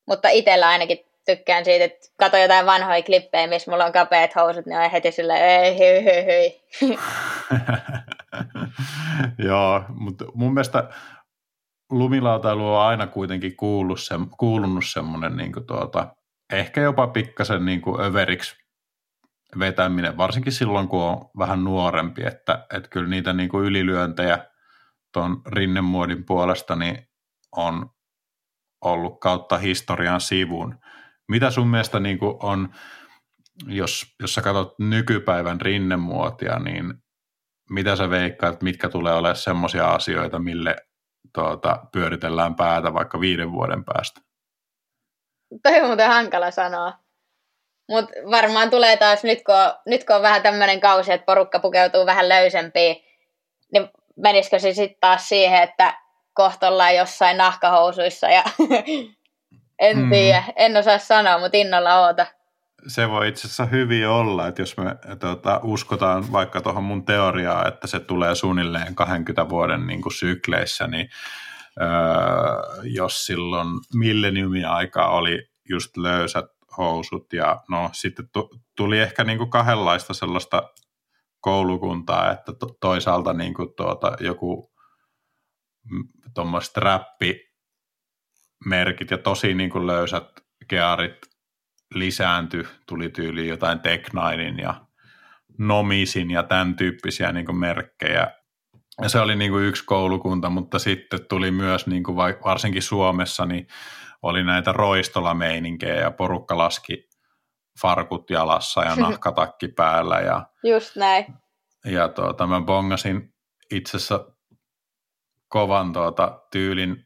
mutta 0.08 0.30
itsellä 0.30 0.68
ainakin 0.68 1.06
tykkään 1.26 1.66
siitä, 1.66 1.86
että 1.86 2.08
katso 2.18 2.38
jotain 2.38 2.66
vanhoja 2.66 3.04
klippejä, 3.04 3.48
missä 3.48 3.72
mulla 3.72 3.86
on 3.86 3.94
kapeat 3.94 4.36
housut, 4.36 4.66
niin 4.66 4.80
on 4.80 4.92
heti 4.92 5.12
silleen, 5.12 5.44
ei, 5.46 5.78
hyi, 5.78 6.04
hyi, 6.04 6.26
hyi. 6.26 7.00
Joo, 9.48 9.84
mutta 9.90 10.26
mun 10.34 10.54
mielestä 10.54 10.90
lumilautailu 11.90 12.74
on 12.74 12.82
aina 12.82 13.08
kuitenkin 13.08 13.56
kuullut 13.56 14.02
se, 14.02 14.16
kuulunut 14.38 14.84
semmoinen 14.88 15.38
niin 15.38 15.52
tuota, 15.68 16.08
ehkä 16.54 16.82
jopa 16.82 17.08
pikkasen 17.08 17.66
niin 17.66 17.82
kuin 17.82 18.02
överiksi 18.02 18.65
vetäminen, 19.60 20.18
varsinkin 20.18 20.54
silloin, 20.54 20.88
kun 20.88 21.04
on 21.04 21.30
vähän 21.38 21.64
nuorempi, 21.64 22.26
että, 22.26 22.66
että 22.74 22.90
kyllä 22.90 23.10
niitä 23.10 23.34
niin 23.34 23.50
kuin 23.50 23.66
ylilyöntejä 23.66 24.46
tuon 25.14 25.42
rinnemuodin 25.48 26.26
puolesta 26.26 26.76
niin 26.76 27.08
on 27.52 27.90
ollut 28.82 29.20
kautta 29.20 29.58
historian 29.58 30.22
sivun. 30.22 30.80
Mitä 31.30 31.52
sun 31.52 31.68
mielestä 31.68 32.00
niin 32.00 32.20
kuin 32.20 32.36
on, 32.40 32.70
jos, 33.68 34.16
jos 34.20 34.34
sä 34.34 34.42
katsot 34.42 34.80
nykypäivän 34.80 35.62
rinnemuotia, 35.62 36.60
niin 36.60 36.94
mitä 37.70 37.96
sä 37.96 38.10
veikkaat, 38.10 38.62
mitkä 38.62 38.90
tulee 38.90 39.14
olemaan 39.14 39.36
semmoisia 39.36 39.88
asioita, 39.88 40.40
mille 40.40 40.76
tuota, 41.34 41.86
pyöritellään 41.92 42.56
päätä 42.56 42.94
vaikka 42.94 43.20
viiden 43.20 43.52
vuoden 43.52 43.86
päästä? 43.86 44.22
Toi 45.64 45.82
on 45.82 45.88
muuten 45.88 46.08
hankala 46.08 46.52
sanoa. 46.52 47.05
Mutta 47.90 48.14
varmaan 48.32 48.70
tulee 48.70 48.98
taas, 48.98 49.24
nyt 49.24 49.44
kun, 49.46 49.56
on, 49.56 49.74
nyt 49.86 50.04
kun 50.04 50.16
on 50.16 50.22
vähän 50.22 50.42
tämmöinen 50.42 50.80
kausi, 50.80 51.14
että 51.14 51.26
porukka 51.26 51.60
pukeutuu 51.60 52.06
vähän 52.06 52.30
löysempiin, 52.30 52.96
niin 53.74 53.90
menisikö 54.16 54.60
se 54.60 54.74
sitten 54.74 54.98
taas 55.00 55.30
siihen, 55.30 55.64
että 55.64 55.94
kohta 56.34 56.68
ollaan 56.68 56.96
jossain 56.96 57.38
nahkahousuissa 57.38 58.28
ja 58.28 58.44
En 59.80 59.98
mm. 59.98 60.10
tiedä, 60.10 60.44
en 60.56 60.78
osaa 60.78 60.98
sanoa, 60.98 61.40
mutta 61.40 61.58
innolla 61.58 62.00
oota. 62.00 62.26
Se 62.88 63.10
voi 63.10 63.28
itse 63.28 63.48
asiassa 63.48 63.66
hyvin 63.66 64.08
olla, 64.08 64.48
että 64.48 64.62
jos 64.62 64.78
me 64.78 64.96
tuota, 65.20 65.60
uskotaan 65.64 66.32
vaikka 66.32 66.62
tuohon 66.62 66.84
mun 66.84 67.06
teoriaan, 67.06 67.68
että 67.68 67.88
se 67.88 68.00
tulee 68.00 68.36
suunnilleen 68.36 68.96
20 68.96 69.50
vuoden 69.50 69.88
niin 69.88 70.02
kuin 70.02 70.14
sykleissä, 70.14 70.88
niin 70.88 71.10
öö, 71.82 71.88
jos 72.84 73.26
silloin 73.26 73.68
milleniumin 73.94 74.68
aikaa 74.68 75.10
oli 75.10 75.50
just 75.70 75.98
löysät 75.98 76.46
housut 76.78 77.34
ja 77.34 77.64
no 77.70 77.90
sitten 77.94 78.30
tuli 78.78 79.00
ehkä 79.00 79.24
niin 79.24 79.38
kuin 79.38 79.50
kahdenlaista 79.50 80.14
sellaista 80.14 80.64
koulukuntaa, 81.42 82.32
että 82.32 82.54
to, 82.54 82.68
toisaalta 82.82 83.34
niin 83.34 83.54
kuin 83.54 83.70
tuota, 83.78 84.16
joku 84.20 84.74
tuommoiset 86.34 86.78
räppimerkit 86.78 87.42
ja 89.12 89.18
tosi 89.18 89.54
niin 89.54 89.70
kuin 89.70 89.88
löysät 89.88 90.28
kearit 90.68 91.18
lisääntyi, 91.94 92.68
tuli 92.88 93.10
tyyliin 93.10 93.50
jotain 93.50 93.80
Teknainin 93.80 94.60
ja 94.60 94.86
Nomisin 95.58 96.32
ja 96.32 96.44
tämän 96.44 96.76
tyyppisiä 96.76 97.32
niin 97.32 97.46
kuin 97.46 97.58
merkkejä. 97.58 98.32
Ja 99.02 99.10
se 99.10 99.20
oli 99.20 99.36
niin 99.36 99.52
kuin 99.52 99.66
yksi 99.66 99.86
koulukunta, 99.86 100.50
mutta 100.50 100.80
sitten 100.80 101.20
tuli 101.30 101.52
myös, 101.52 101.88
niin 101.88 102.04
kuin 102.04 102.18
varsinkin 102.18 102.82
Suomessa, 102.82 103.46
niin 103.46 103.68
oli 104.26 104.44
näitä 104.44 104.72
roistolameininkeja 104.72 105.96
ja 105.96 106.12
porukka 106.12 106.58
laski 106.58 107.10
farkut 107.82 108.30
jalassa 108.30 108.84
ja 108.84 108.96
nahkatakki 109.06 109.68
päällä. 109.68 110.20
Ja, 110.20 110.46
Just 110.64 110.96
näin. 110.96 111.26
Ja 111.86 112.08
tuota, 112.08 112.48
mä 112.48 112.62
bongasin 112.62 113.34
itse 113.72 113.98
asiassa 113.98 114.32
kovan 115.48 115.94
tuota, 115.94 116.42
tyylin 116.52 117.06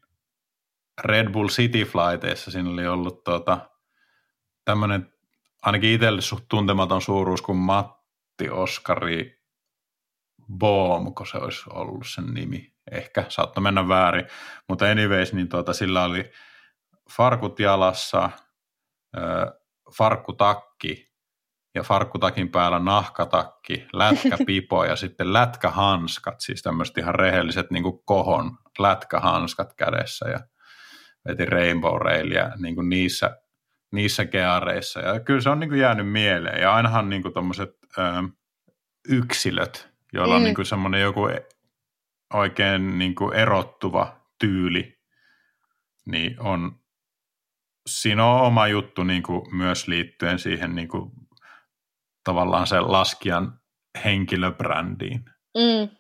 Red 1.02 1.30
Bull 1.30 1.48
City 1.48 1.84
Flighteissa. 1.84 2.52
Siinä 2.52 2.70
oli 2.70 2.88
ollut 2.88 3.24
tuota, 3.24 3.70
tämmöinen 4.66 5.14
ainakin 5.62 5.90
itselle 5.90 6.22
suht 6.22 6.46
tuntematon 6.50 7.02
suuruus 7.02 7.42
kuin 7.42 7.58
Matti 7.58 8.50
Oskari 8.50 9.40
Boom, 10.58 11.14
kun 11.14 11.28
se 11.28 11.38
olisi 11.38 11.64
ollut 11.70 12.08
sen 12.08 12.34
nimi. 12.34 12.74
Ehkä 12.92 13.26
saattoi 13.30 13.64
mennä 13.64 13.88
väärin. 13.88 14.26
Mutta 14.70 14.86
anyways, 14.86 15.34
niin 15.34 15.50
tuota, 15.50 15.74
sillä 15.74 16.04
oli 16.04 16.32
farkut 17.16 17.60
jalassa, 17.60 18.30
farkkutakki 19.98 21.10
ja 21.76 21.84
farkkutakin 21.84 22.50
päällä 22.50 22.80
nahkatakki, 22.80 23.88
lätkäpipo 23.94 24.86
ja 24.86 24.96
sitten 25.06 25.34
lätkähanskat, 25.34 26.36
siis 26.42 26.62
tämmöiset 26.62 26.98
ihan 26.98 27.16
rehelliset 27.16 27.72
niin 27.72 27.84
kohon 28.06 28.58
lätkähanskat 28.80 29.74
kädessä 29.74 30.30
ja 30.30 30.40
veti 31.28 31.46
Rainbow 31.46 32.02
Railia 32.02 32.52
niin 32.58 32.90
niissä, 32.90 33.38
niissä 33.92 34.26
keareissa. 34.26 35.00
Ja 35.00 35.20
kyllä 35.20 35.42
se 35.42 35.50
on 35.50 35.60
niin 35.60 35.76
jäänyt 35.76 36.12
mieleen 36.12 36.62
ja 36.62 36.76
ainahan 36.76 37.10
niin 37.10 37.24
ö, 37.98 38.02
yksilöt, 39.08 39.90
joilla 40.14 40.34
mm. 40.34 40.38
on 40.38 40.44
niin 40.44 40.56
kuin 40.56 40.66
semmoinen 40.66 41.02
joku 41.02 41.28
e, 41.28 41.48
oikein 42.34 43.00
niin 43.00 43.16
erottuva 43.34 44.20
tyyli, 44.40 45.00
niin 46.06 46.40
on, 46.40 46.79
siinä 47.90 48.26
on 48.26 48.42
oma 48.42 48.68
juttu 48.68 49.04
niin 49.04 49.24
kuin 49.24 49.56
myös 49.56 49.88
liittyen 49.88 50.40
siihen 50.40 50.76
niin 50.76 50.88
kuin 50.88 51.12
tavallaan 52.24 52.68
sen 52.68 52.92
laskijan 52.92 53.60
henkilöbrändiin. 54.06 55.26
Mm. 55.58 55.98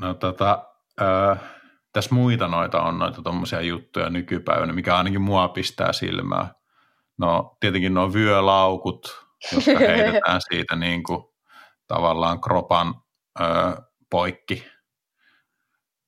No 0.00 0.14
tota, 0.14 0.66
ö, 1.00 1.36
tässä 1.92 2.14
muita 2.14 2.48
noita 2.48 2.82
on 2.82 2.98
noita 2.98 3.22
tuommoisia 3.22 3.60
juttuja 3.60 4.10
nykypäivänä, 4.10 4.72
mikä 4.72 4.96
ainakin 4.96 5.22
mua 5.22 5.48
pistää 5.48 5.92
silmään. 5.92 6.50
No 7.18 7.56
tietenkin 7.60 7.94
nuo 7.94 8.12
vyölaukut, 8.12 9.26
jotka 9.52 9.78
heitetään 9.78 10.40
siitä 10.52 10.76
niin 10.76 11.02
kuin, 11.02 11.24
tavallaan 11.86 12.40
kropan 12.40 12.94
ö, 13.40 13.44
poikki, 14.10 14.66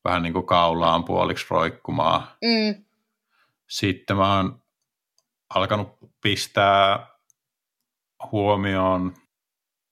vähän 0.05 0.23
niin 0.23 0.33
kuin 0.33 0.47
kaulaan 0.47 1.05
puoliksi 1.05 1.47
roikkumaan. 1.51 2.23
Mm. 2.45 2.85
Sitten 3.69 4.17
mä 4.17 4.37
oon 4.37 4.63
alkanut 5.55 5.99
pistää 6.23 7.07
huomioon 8.33 9.15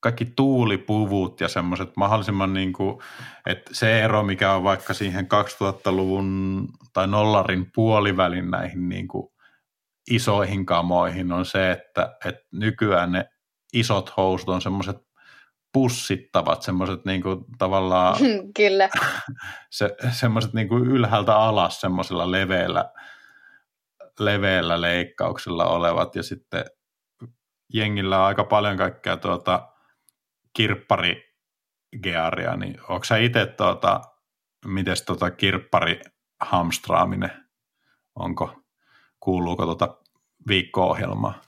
kaikki 0.00 0.24
tuulipuvut 0.24 1.40
ja 1.40 1.48
semmoiset 1.48 1.96
mahdollisimman 1.96 2.52
niin 2.52 2.72
kuin, 2.72 2.98
että 3.46 3.74
se 3.74 4.02
ero, 4.02 4.22
mikä 4.22 4.52
on 4.52 4.64
vaikka 4.64 4.94
siihen 4.94 5.24
2000-luvun 5.24 6.68
tai 6.92 7.06
nollarin 7.06 7.70
puolivälin 7.74 8.50
näihin 8.50 8.88
niin 8.88 9.08
kuin 9.08 9.28
isoihin 10.10 10.66
kamoihin 10.66 11.32
on 11.32 11.46
se, 11.46 11.70
että, 11.70 12.16
että 12.24 12.42
nykyään 12.52 13.12
ne 13.12 13.28
isot 13.72 14.16
housut 14.16 14.48
on 14.48 14.62
semmoiset 14.62 14.96
pussittavat, 15.72 16.62
semmoiset 16.62 17.04
niin 17.04 17.22
kuin 17.22 17.44
tavallaan 17.58 18.16
Kyllä. 18.56 18.88
se, 19.70 19.96
semmoiset 20.10 20.52
niin 20.52 20.68
kuin 20.68 20.84
ylhäältä 20.86 21.36
alas 21.36 21.80
semmoisella 21.80 22.30
leveällä, 22.30 22.92
leveällä 24.20 24.80
leikkauksella 24.80 25.66
olevat 25.66 26.16
ja 26.16 26.22
sitten 26.22 26.64
jengillä 27.72 28.18
on 28.18 28.26
aika 28.26 28.44
paljon 28.44 28.76
kaikkea 28.76 29.16
tuota 29.16 29.68
kirpparigearia, 30.52 32.56
niin 32.56 32.80
onko 32.88 33.04
sä 33.04 33.16
itse 33.16 33.46
tuota, 33.46 34.00
miten 34.66 34.96
tuota 35.06 35.30
kirppari 35.30 36.00
hamstraaminen, 36.40 37.30
onko, 38.14 38.62
kuuluuko 39.20 39.64
tuota 39.64 39.96
viikko-ohjelmaa? 40.48 41.40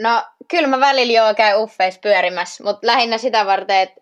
No 0.00 0.24
kyllä 0.50 0.68
mä 0.68 0.80
välillä 0.80 1.12
joo 1.12 1.34
käy 1.34 1.62
uffeis 1.62 1.98
pyörimässä, 1.98 2.64
mutta 2.64 2.86
lähinnä 2.86 3.18
sitä 3.18 3.46
varten, 3.46 3.76
että 3.76 4.00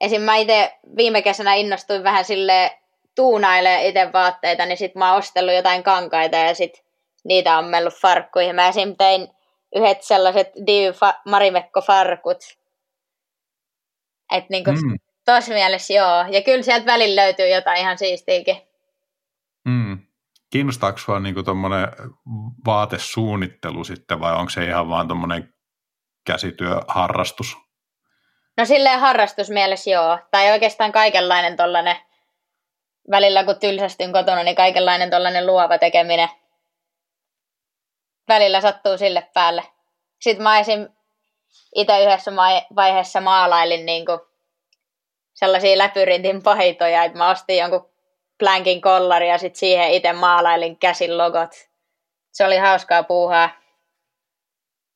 esim. 0.00 0.22
mä 0.22 0.36
itse 0.36 0.78
viime 0.96 1.22
kesänä 1.22 1.54
innostuin 1.54 2.04
vähän 2.04 2.24
sille 2.24 2.78
tuunaille 3.18 3.86
itse 3.86 4.12
vaatteita, 4.12 4.66
niin 4.66 4.78
sit 4.78 4.94
mä 4.94 5.08
oon 5.08 5.18
ostellut 5.18 5.54
jotain 5.54 5.82
kankaita 5.82 6.36
ja 6.36 6.54
sit 6.54 6.84
niitä 7.24 7.58
on 7.58 7.64
mellut 7.64 7.94
farkkuihin. 7.94 8.54
Mä 8.54 8.68
esim. 8.68 8.96
tein 8.96 9.28
yhdet 9.74 10.02
sellaiset 10.02 10.48
Div 10.66 10.94
Marimekko-farkut. 11.24 12.58
Että 14.32 14.46
niinku 14.50 14.70
mm. 14.70 14.98
tossa 15.24 15.52
mielessä 15.52 15.94
joo. 15.94 16.24
Ja 16.30 16.42
kyllä 16.42 16.62
sieltä 16.62 16.86
välillä 16.86 17.22
löytyy 17.22 17.48
jotain 17.48 17.80
ihan 17.80 17.98
siistiäkin. 17.98 18.56
Mm. 19.64 19.98
Kiinnostaako 20.50 20.98
sinua 20.98 21.20
niinku 21.20 21.42
tuommoinen 21.42 21.88
vaatesuunnittelu 22.66 23.84
sitten 23.84 24.20
vai 24.20 24.32
onko 24.32 24.50
se 24.50 24.64
ihan 24.64 24.88
vaan 24.88 25.08
tuommoinen 25.08 25.54
käsityöharrastus? 26.26 27.56
No 28.56 28.64
silleen 28.64 29.00
harrastusmielessä 29.00 29.90
joo. 29.90 30.18
Tai 30.30 30.50
oikeastaan 30.50 30.92
kaikenlainen 30.92 31.56
tollanen, 31.56 31.96
välillä 33.10 33.44
kun 33.44 33.60
tylsästyn 33.60 34.12
kotona, 34.12 34.42
niin 34.42 34.56
kaikenlainen 34.56 35.10
tollanen 35.10 35.46
luova 35.46 35.78
tekeminen– 35.78 36.28
välillä 38.28 38.60
sattuu 38.60 38.98
sille 38.98 39.28
päälle. 39.34 39.64
Sitten 40.20 40.42
mä 40.42 40.58
esim. 40.58 40.88
itse 41.74 42.04
yhdessä 42.04 42.32
vaiheessa 42.76 43.20
maalailin 43.20 43.86
niinku 43.86 44.20
sellaisia 45.34 45.78
läpyrintin 45.78 46.42
paitoja, 46.42 47.04
että 47.04 47.18
mä 47.18 47.30
ostin 47.30 47.58
jonkun 47.58 47.90
plankin 48.38 48.80
kollari 48.80 49.28
ja 49.28 49.38
sitten 49.38 49.58
siihen 49.58 49.90
itse 49.90 50.12
maalailin 50.12 50.78
käsin 50.78 51.18
logot. 51.18 51.50
Se 52.32 52.44
oli 52.44 52.56
hauskaa 52.56 53.02
puuhaa. 53.02 53.50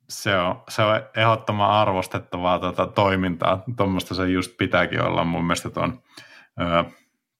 Se 0.09 0.37
on, 0.37 0.63
se 0.69 0.83
on 0.83 1.03
ehdottoman 1.17 1.71
arvostettavaa 1.71 2.59
tuota 2.59 2.87
toimintaa. 2.87 3.65
Tuommoista 3.77 4.15
se 4.15 4.29
just 4.29 4.57
pitääkin 4.57 5.03
olla 5.03 5.25
mun 5.25 5.45
mielestä 5.45 5.71
tuon 5.71 6.03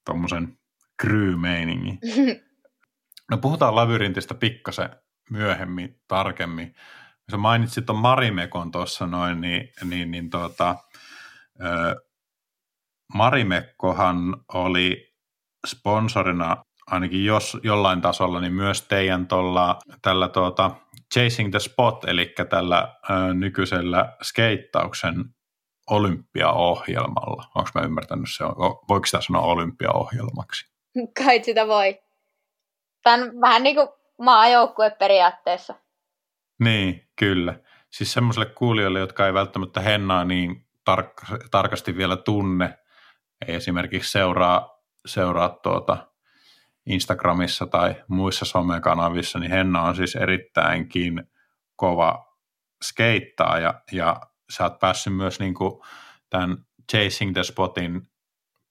tuommoisen 0.05 0.57
crew-meiningin. 1.05 1.99
No 3.31 3.37
puhutaan 3.41 3.75
labyrintistä 3.75 4.33
pikkasen 4.33 4.89
myöhemmin 5.29 6.01
tarkemmin. 6.07 6.75
Sä 7.31 7.37
mainitsit 7.37 7.85
tuon 7.85 7.99
Marimekon 7.99 8.71
tuossa 8.71 9.07
noin, 9.07 9.41
niin, 9.41 9.69
niin, 9.83 10.11
niin 10.11 10.29
tuota, 10.29 10.75
ö, 11.61 11.95
Marimekkohan 13.13 14.17
oli 14.53 15.13
sponsorina 15.67 16.57
ainakin 16.87 17.25
jos 17.25 17.57
jollain 17.63 18.01
tasolla, 18.01 18.39
niin 18.39 18.53
myös 18.53 18.81
teidän 18.81 19.27
tolla, 19.27 19.79
tällä 20.01 20.27
tuota, 20.27 20.71
Chasing 21.13 21.51
the 21.51 21.59
Spot, 21.59 22.05
eli 22.05 22.33
tällä 22.49 22.95
ö, 23.09 23.33
nykyisellä 23.33 24.17
skeittauksen 24.23 25.15
olympiaohjelmalla. 25.89 27.43
Onko 27.55 27.69
mä 27.75 27.81
ymmärtänyt 27.81 28.29
se? 28.37 28.43
Voiko 28.89 29.05
sitä 29.05 29.21
sanoa 29.21 29.41
olympiaohjelmaksi? 29.41 30.72
Kai 31.23 31.43
sitä 31.43 31.67
voi. 31.67 32.01
Tämä 33.03 33.23
on 33.23 33.41
vähän 33.41 33.63
niin 33.63 33.75
kuin 33.75 33.87
maajoukkue 34.17 34.89
periaatteessa. 34.89 35.75
Niin, 36.59 37.09
kyllä. 37.15 37.59
Siis 37.89 38.13
semmoiselle 38.13 38.45
kuulijoille, 38.45 38.99
jotka 38.99 39.27
ei 39.27 39.33
välttämättä 39.33 39.81
Hennaa 39.81 40.25
niin 40.25 40.67
tark- 40.91 41.47
tarkasti 41.51 41.97
vielä 41.97 42.17
tunne, 42.17 42.77
ei 43.47 43.55
esimerkiksi 43.55 44.11
seuraa, 44.11 44.83
seuraa 45.05 45.49
tuota 45.49 46.07
Instagramissa 46.85 47.65
tai 47.65 47.95
muissa 48.07 48.45
somekanavissa, 48.45 49.39
niin 49.39 49.51
Henna 49.51 49.81
on 49.81 49.95
siis 49.95 50.15
erittäinkin 50.15 51.23
kova 51.75 52.37
skeittaa 52.83 53.59
ja, 53.59 53.81
ja 53.91 54.21
sä 54.49 54.63
oot 54.63 54.79
päässyt 54.79 55.15
myös 55.15 55.39
niin 55.39 55.53
kuin 55.53 55.81
tämän 56.29 56.57
Chasing 56.91 57.33
the 57.33 57.43
Spotin 57.43 58.01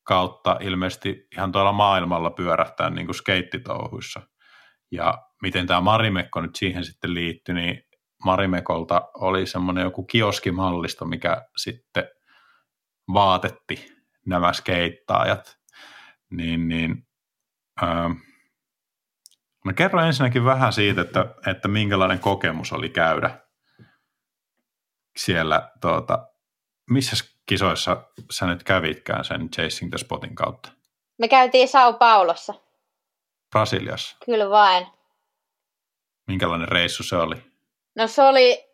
kautta 0.02 0.56
ilmeisesti 0.60 1.26
ihan 1.36 1.52
tuolla 1.52 1.72
maailmalla 1.72 2.30
pyörähtää 2.30 2.90
niin 2.90 3.06
kuin 3.06 3.14
skeittitouhuissa. 3.14 4.20
Ja 4.90 5.18
miten 5.42 5.66
tämä 5.66 5.80
Marimekko 5.80 6.40
nyt 6.40 6.56
siihen 6.56 6.84
sitten 6.84 7.14
liittyi, 7.14 7.54
niin 7.54 7.82
Marimekolta 8.24 9.02
oli 9.14 9.46
semmoinen 9.46 9.84
joku 9.84 10.04
kioskimallisto, 10.04 11.04
mikä 11.04 11.42
sitten 11.56 12.04
vaatetti 13.14 13.86
nämä 14.26 14.52
skeittaajat. 14.52 15.56
Niin, 16.30 16.68
niin, 16.68 17.06
öö, 17.82 18.08
mä 19.64 19.72
kerron 19.72 20.06
ensinnäkin 20.06 20.44
vähän 20.44 20.72
siitä, 20.72 21.00
että, 21.00 21.34
että 21.46 21.68
minkälainen 21.68 22.18
kokemus 22.18 22.72
oli 22.72 22.88
käydä 22.88 23.40
siellä, 25.16 25.70
tuota, 25.80 26.26
missä 26.90 27.16
kisoissa 27.52 27.96
sä 28.30 28.46
nyt 28.46 28.62
kävitkään 28.62 29.24
sen 29.24 29.50
Chasing 29.50 29.90
the 29.90 29.98
Spotin 29.98 30.34
kautta? 30.34 30.68
Me 31.18 31.28
käytiin 31.28 31.68
Sao 31.68 31.92
Paulossa. 31.92 32.54
Brasiliassa? 33.50 34.16
Kyllä 34.24 34.50
vain. 34.50 34.86
Minkälainen 36.26 36.68
reissu 36.68 37.02
se 37.02 37.16
oli? 37.16 37.34
No 37.94 38.06
se 38.06 38.22
oli 38.22 38.64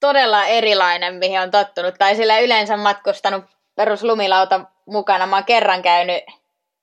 todella 0.00 0.46
erilainen, 0.46 1.14
mihin 1.14 1.40
on 1.40 1.50
tottunut. 1.50 1.94
Tai 1.98 2.16
sillä 2.16 2.38
yleensä 2.38 2.76
matkustanut 2.76 3.44
peruslumilauta 3.74 4.60
mukana. 4.86 5.26
Mä 5.26 5.36
oon 5.36 5.44
kerran 5.44 5.82
käynyt 5.82 6.24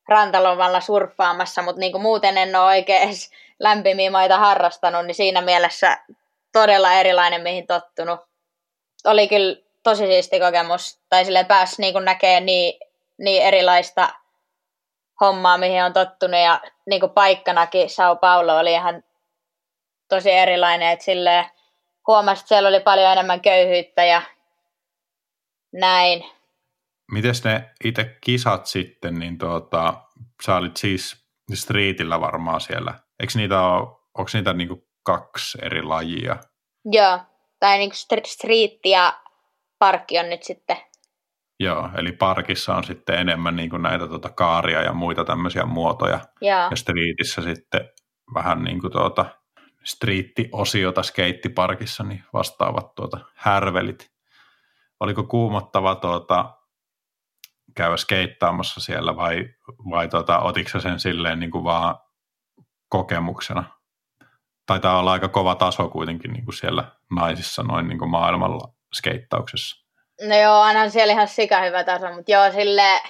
rantalomalla 0.08 0.82
surffaamassa, 0.82 1.62
mutta 1.62 1.80
niin 1.80 1.92
kuin 1.92 2.02
muuten 2.02 2.38
en 2.38 2.56
ole 2.56 2.66
oikein 2.66 3.04
edes 3.04 3.32
lämpimiä 3.60 4.12
maita 4.12 4.38
harrastanut, 4.38 5.06
niin 5.06 5.16
siinä 5.16 5.42
mielessä 5.42 5.98
todella 6.54 6.94
erilainen, 6.94 7.42
mihin 7.42 7.68
tottunut. 7.68 8.20
Oli 9.06 9.28
kyllä 9.28 9.67
tosi 9.88 10.06
siisti 10.06 10.40
kokemus. 10.40 11.00
Tai 11.10 11.26
sille 11.26 11.44
pääsi 11.44 11.82
niin 11.82 12.06
näkee 12.06 12.40
niin, 12.40 12.80
niin 13.20 13.44
erilaista 13.44 14.10
hommaa, 15.22 15.58
mihin 15.58 15.84
on 15.84 15.94
tottunut. 15.94 16.40
Ja 16.40 16.62
niin 16.90 17.00
kuin 17.00 17.12
paikkanakin 17.12 17.90
Sao 17.90 18.16
Paulo 18.16 18.58
oli 18.58 18.72
ihan 18.72 19.04
tosi 20.10 20.32
erilainen, 20.32 20.90
että 20.90 21.06
silleen 21.06 21.46
huomasi, 22.08 22.40
että 22.40 22.48
siellä 22.48 22.70
oli 22.70 22.80
paljon 22.80 23.12
enemmän 23.12 23.42
köyhyyttä 23.42 24.06
ja 24.06 24.22
näin. 25.74 26.26
Miten 27.12 27.34
ne 27.44 27.70
itse 27.84 28.18
kisat 28.22 28.66
sitten, 28.66 29.20
niin 29.20 29.38
tuota, 29.38 29.94
sä 30.46 30.56
olit 30.56 30.78
siis 30.78 31.26
streetillä 31.54 32.22
varmaan 32.22 32.62
siellä. 32.62 32.94
Eikö 33.20 33.34
niitä 33.36 33.62
ole, 33.62 33.88
onko 34.18 34.30
niitä 34.34 34.54
niinku 34.54 34.88
kaksi 35.04 35.58
eri 35.62 35.84
lajia? 35.84 36.38
Joo, 36.86 37.20
tai 37.60 37.78
niinku 37.78 37.96
street 38.26 38.86
ja 38.86 39.27
parkki 39.80 40.20
on 40.20 40.30
nyt 40.30 40.44
sitten. 40.44 40.78
Joo, 41.60 41.90
eli 41.98 42.12
parkissa 42.12 42.76
on 42.76 42.84
sitten 42.84 43.20
enemmän 43.20 43.56
niinku 43.56 43.78
näitä 43.78 44.08
tuota 44.08 44.30
kaaria 44.30 44.82
ja 44.82 44.94
muita 44.94 45.26
tämmöisiä 45.26 45.66
muotoja. 45.66 46.20
Joo. 46.42 46.68
Ja 46.70 46.76
streetissä 46.76 47.42
sitten 47.42 47.90
vähän 48.34 48.64
niin 48.64 48.82
kuin 48.82 48.92
tuota, 48.92 49.26
striitti-osiota 49.84 51.04
skeittiparkissa, 51.04 52.04
niin 52.04 52.24
vastaavat 52.34 52.96
tuota 52.96 53.20
härvelit. 53.36 54.12
Oliko 55.00 55.24
kuumottava 55.24 55.96
tuota, 55.96 56.58
käydä 57.76 57.98
skeittaamassa 57.98 58.80
siellä 58.80 59.16
vai, 59.16 59.50
vai 59.90 60.08
tuota, 60.08 60.40
otitko 60.40 60.80
sen 60.80 61.00
silleen 61.00 61.40
niin 61.40 61.52
kuin 61.52 61.64
vaan 61.64 61.96
kokemuksena? 62.90 63.64
Taitaa 64.66 65.00
olla 65.00 65.12
aika 65.12 65.28
kova 65.28 65.56
taso 65.56 65.90
kuitenkin 65.90 66.34
niin 66.34 66.46
kuin 66.46 66.56
siellä 66.56 66.92
naisissa 67.12 67.64
noin 67.64 67.88
niin 67.88 68.00
kuin 68.00 68.12
maailmalla 68.12 68.77
skeittauksessa. 68.98 69.86
No 70.22 70.36
joo, 70.36 70.62
onhan 70.62 70.92
siellä 70.92 71.14
ihan 71.14 71.28
sika 71.28 71.62
hyvä 71.62 71.84
taso, 71.84 72.14
mutta 72.14 72.32
joo, 72.32 72.52
sille 72.52 73.02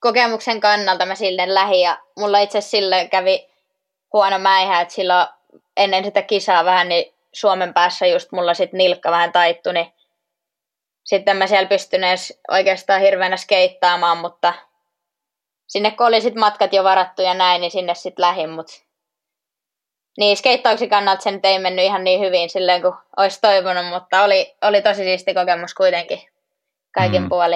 kokemuksen 0.00 0.60
kannalta 0.60 1.06
mä 1.06 1.14
sille 1.14 1.54
lähi 1.54 1.80
ja 1.80 1.98
mulla 2.16 2.38
itse 2.38 2.60
sille 2.60 3.08
kävi 3.10 3.48
huono 4.12 4.38
mäihä, 4.38 4.80
että 4.80 4.94
silloin 4.94 5.26
ennen 5.76 6.04
sitä 6.04 6.22
kisaa 6.22 6.64
vähän, 6.64 6.88
niin 6.88 7.14
Suomen 7.32 7.74
päässä 7.74 8.06
just 8.06 8.32
mulla 8.32 8.54
sit 8.54 8.72
nilkka 8.72 9.10
vähän 9.10 9.32
taittu, 9.32 9.72
niin 9.72 9.92
sitten 11.04 11.36
mä 11.36 11.46
siellä 11.46 11.68
pystyn 11.68 12.04
edes 12.04 12.40
oikeastaan 12.50 13.00
hirveänä 13.00 13.36
skeittaamaan, 13.36 14.18
mutta 14.18 14.54
sinne 15.66 15.90
kun 15.90 16.06
oli 16.06 16.20
sit 16.20 16.34
matkat 16.34 16.72
jo 16.72 16.84
varattu 16.84 17.22
ja 17.22 17.34
näin, 17.34 17.60
niin 17.60 17.70
sinne 17.70 17.94
sitten 17.94 18.22
lähin, 18.22 18.50
mutta 18.50 18.72
niin, 20.18 20.36
skeittauksen 20.36 20.88
kannalta 20.88 21.22
se 21.22 21.30
nyt 21.30 21.44
ei 21.44 21.58
mennyt 21.58 21.84
ihan 21.84 22.04
niin 22.04 22.20
hyvin 22.20 22.50
silleen 22.50 22.82
kuin 22.82 22.94
olisi 23.16 23.40
toivonut, 23.40 23.86
mutta 23.86 24.22
oli, 24.22 24.54
oli 24.62 24.82
tosi 24.82 25.02
siisti 25.02 25.34
kokemus 25.34 25.74
kuitenkin 25.74 26.20
kaikin 26.94 27.22
mm. 27.22 27.28
puoli. 27.28 27.54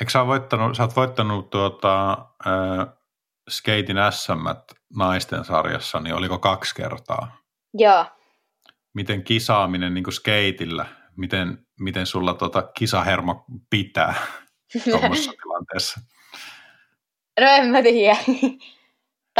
Eikö 0.00 0.10
sä, 0.10 0.26
voittanut, 0.26 0.76
sä 0.76 0.82
oot 0.82 0.96
voittanut 0.96 1.50
tuota, 1.50 2.12
äh, 2.46 2.86
skeitin 3.50 3.96
SM 4.10 4.72
naisten 4.96 5.44
sarjassa, 5.44 6.00
niin 6.00 6.14
oliko 6.14 6.38
kaksi 6.38 6.74
kertaa? 6.74 7.36
Joo. 7.74 8.04
Miten 8.94 9.24
kisaaminen 9.24 9.94
niin 9.94 10.12
skeitillä, 10.12 10.86
miten, 11.16 11.66
miten 11.80 12.06
sulla 12.06 12.34
tota 12.34 12.62
kisahermo 12.62 13.44
pitää 13.70 14.14
tuommoisessa 14.90 15.32
tilanteessa? 15.42 16.00
No 17.40 17.46
en 17.46 17.66
mä 17.66 17.82
tiedä. 17.82 18.16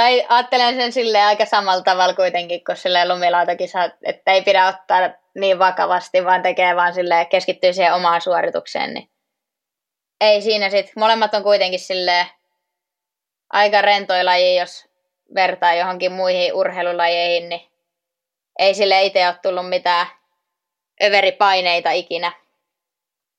Tai 0.01 0.27
ajattelen 0.29 0.75
sen 0.75 0.93
sille 0.93 1.23
aika 1.23 1.45
samalla 1.45 1.83
tavalla 1.83 2.15
kuitenkin, 2.15 2.65
kun 2.65 2.77
sille 2.77 3.09
lumilautakisa, 3.09 3.85
että 3.85 4.33
ei 4.33 4.43
pidä 4.43 4.67
ottaa 4.67 5.01
niin 5.35 5.59
vakavasti, 5.59 6.25
vaan 6.25 6.43
tekee 6.43 6.77
vaan 6.77 6.95
sille 6.95 7.25
keskittyy 7.25 7.73
siihen 7.73 7.95
omaan 7.95 8.21
suoritukseen, 8.21 8.95
niin 8.95 9.11
ei 10.21 10.43
siinä 10.43 10.71
sitten. 10.71 10.93
Molemmat 10.97 11.35
on 11.35 11.43
kuitenkin 11.43 11.81
sille 11.81 12.27
aika 13.53 13.83
rentoja 13.83 14.25
laji, 14.25 14.57
jos 14.57 14.89
vertaa 15.35 15.75
johonkin 15.75 16.13
muihin 16.13 16.55
urheilulajeihin, 16.55 17.49
niin 17.49 17.71
ei 18.59 18.75
sille 18.75 19.03
itse 19.03 19.27
ole 19.27 19.37
tullut 19.43 19.69
mitään 19.69 20.07
överipaineita 21.03 21.91
ikinä. 21.91 22.33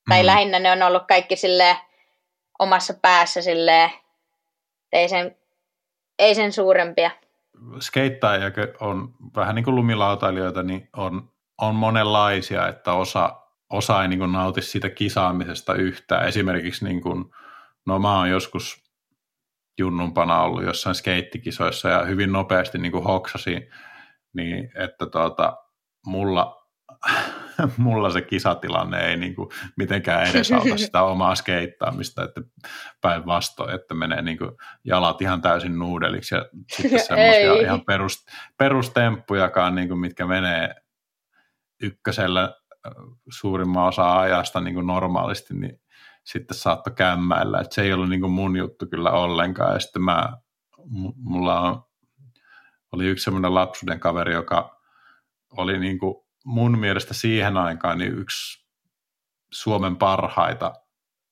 Tai 0.09 0.21
mm. 0.21 0.25
lähinnä 0.25 0.59
ne 0.59 0.71
on 0.71 0.83
ollut 0.83 1.03
kaikki 1.07 1.35
sille 1.35 1.77
omassa 2.59 2.93
päässä 3.01 3.41
sille 3.41 3.91
ei 4.93 5.09
sen, 5.09 5.40
ei 6.21 6.35
sen 6.35 6.51
suurempia. 6.51 7.11
Skeittaajia 7.79 8.51
on 8.79 9.13
vähän 9.35 9.55
niin 9.55 9.65
kuin 9.65 9.75
lumilautailijoita, 9.75 10.63
niin 10.63 10.89
on, 10.93 11.29
on 11.61 11.75
monenlaisia, 11.75 12.67
että 12.67 12.93
osa, 12.93 13.41
osa 13.69 14.01
ei 14.01 14.07
niin 14.07 14.19
kuin 14.19 14.31
nauti 14.31 14.61
siitä 14.61 14.89
kisaamisesta 14.89 15.73
yhtään. 15.73 16.27
Esimerkiksi 16.27 16.85
niin 16.85 17.01
kuin, 17.01 17.25
no 17.85 17.99
mä 17.99 18.17
oon 18.17 18.29
joskus 18.29 18.83
junnumpana 19.79 20.41
ollut 20.41 20.63
jossain 20.63 20.95
skeittikisoissa 20.95 21.89
ja 21.89 22.05
hyvin 22.05 22.31
nopeasti 22.31 22.77
niin 22.77 22.91
kuin 22.91 23.03
hoksasi, 23.03 23.69
niin 24.33 24.71
että 24.75 25.05
tuota, 25.05 25.57
mulla, 26.05 26.67
mulla 27.77 28.09
se 28.09 28.21
kisatilanne 28.21 28.99
ei 28.99 29.17
niin 29.17 29.35
kuin 29.35 29.49
mitenkään 29.77 30.27
edesauta 30.27 30.77
sitä 30.85 31.01
omaa 31.01 31.35
skeittaamista, 31.35 32.23
että 32.23 32.41
päinvastoin, 33.01 33.75
että 33.75 33.93
menee 33.93 34.21
niin 34.21 34.37
kuin 34.37 34.51
jalat 34.83 35.21
ihan 35.21 35.41
täysin 35.41 35.79
nuudeliksi 35.79 36.35
ja 36.35 36.45
sitten 36.71 36.99
semmoisia 37.07 37.53
ihan 37.53 37.85
perus, 37.85 38.25
perustemppujakaan, 38.57 39.75
niin 39.75 39.87
kuin 39.87 39.99
mitkä 39.99 40.25
menee 40.25 40.75
ykkösellä 41.81 42.53
suurimman 43.31 43.87
osa 43.87 44.19
ajasta 44.19 44.61
niin 44.61 44.73
kuin 44.73 44.87
normaalisti, 44.87 45.53
niin 45.53 45.81
sitten 46.23 46.57
saattoi 46.57 46.93
kämmäillä. 46.93 47.59
että 47.59 47.75
se 47.75 47.81
ei 47.81 47.93
ollut 47.93 48.09
niin 48.09 48.21
kuin 48.21 48.31
mun 48.31 48.57
juttu 48.57 48.85
kyllä 48.85 49.11
ollenkaan. 49.11 49.73
Ja 49.73 49.79
sitten 49.79 50.01
mä, 50.01 50.37
mulla 51.15 51.59
on, 51.59 51.83
oli 52.91 53.05
yksi 53.05 53.23
semmoinen 53.23 53.55
lapsuuden 53.55 53.99
kaveri, 53.99 54.33
joka 54.33 54.81
oli 55.57 55.79
niin 55.79 55.99
kuin 55.99 56.15
mun 56.45 56.79
mielestä 56.79 57.13
siihen 57.13 57.57
aikaan 57.57 57.97
niin 57.97 58.17
yksi 58.17 58.67
Suomen 59.53 59.95
parhaita 59.95 60.73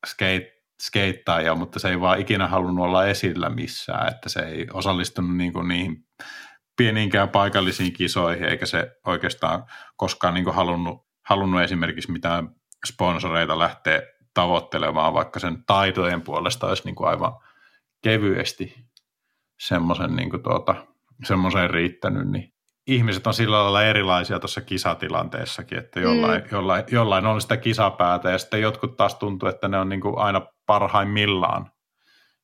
skate, 0.08 0.60
skeittaajia, 0.82 1.56
mutta 1.56 1.80
se 1.80 1.90
ei 1.90 2.02
vaan 2.02 2.20
ikinä 2.20 2.48
halunnut 2.48 2.86
olla 2.86 3.06
esillä 3.06 3.50
missään, 3.50 4.08
että 4.08 4.30
se 4.30 4.40
ei 4.40 4.68
osallistunut 4.74 5.38
niin 5.38 5.54
kuin 5.54 5.68
niihin 5.68 6.06
pieniinkään 6.78 7.30
paikallisiin 7.30 7.94
kisoihin, 7.94 8.44
eikä 8.44 8.66
se 8.66 9.00
oikeastaan 9.06 9.64
koskaan 9.98 10.34
niin 10.34 10.44
kuin 10.44 10.56
halunnut, 10.56 11.08
halunnut 11.26 11.62
esimerkiksi 11.62 12.12
mitään 12.12 12.50
sponsoreita 12.86 13.60
lähteä 13.60 14.02
tavoittelemaan, 14.34 15.14
vaikka 15.14 15.40
sen 15.40 15.64
taitojen 15.66 16.22
puolesta 16.22 16.68
olisi 16.68 16.84
niin 16.86 16.96
kuin 16.96 17.10
aivan 17.10 17.34
kevyesti 18.04 18.86
semmoisen 19.60 20.16
niin 20.16 20.44
tuota, 20.44 20.76
riittänyt, 21.70 22.28
niin 22.28 22.54
ihmiset 22.90 23.28
on 23.28 23.34
sillä 23.34 23.64
lailla 23.64 23.84
erilaisia 23.84 24.40
tuossa 24.40 24.62
kisatilanteessakin, 24.62 25.78
että 25.78 26.00
jollain, 26.00 26.42
mm. 26.42 26.48
jollain, 26.52 26.84
jollain 26.92 27.26
on 27.26 27.42
sitä 27.42 27.58
kisapäätä 27.58 28.32
ja 28.32 28.38
sitten 28.38 28.62
jotkut 28.62 28.98
taas 28.98 29.16
tuntuu, 29.16 29.50
että 29.50 29.68
ne 29.68 29.78
on 29.78 29.90
niin 29.90 30.02
kuin 30.02 30.18
aina 30.18 30.42
parhaimmillaan 30.66 31.72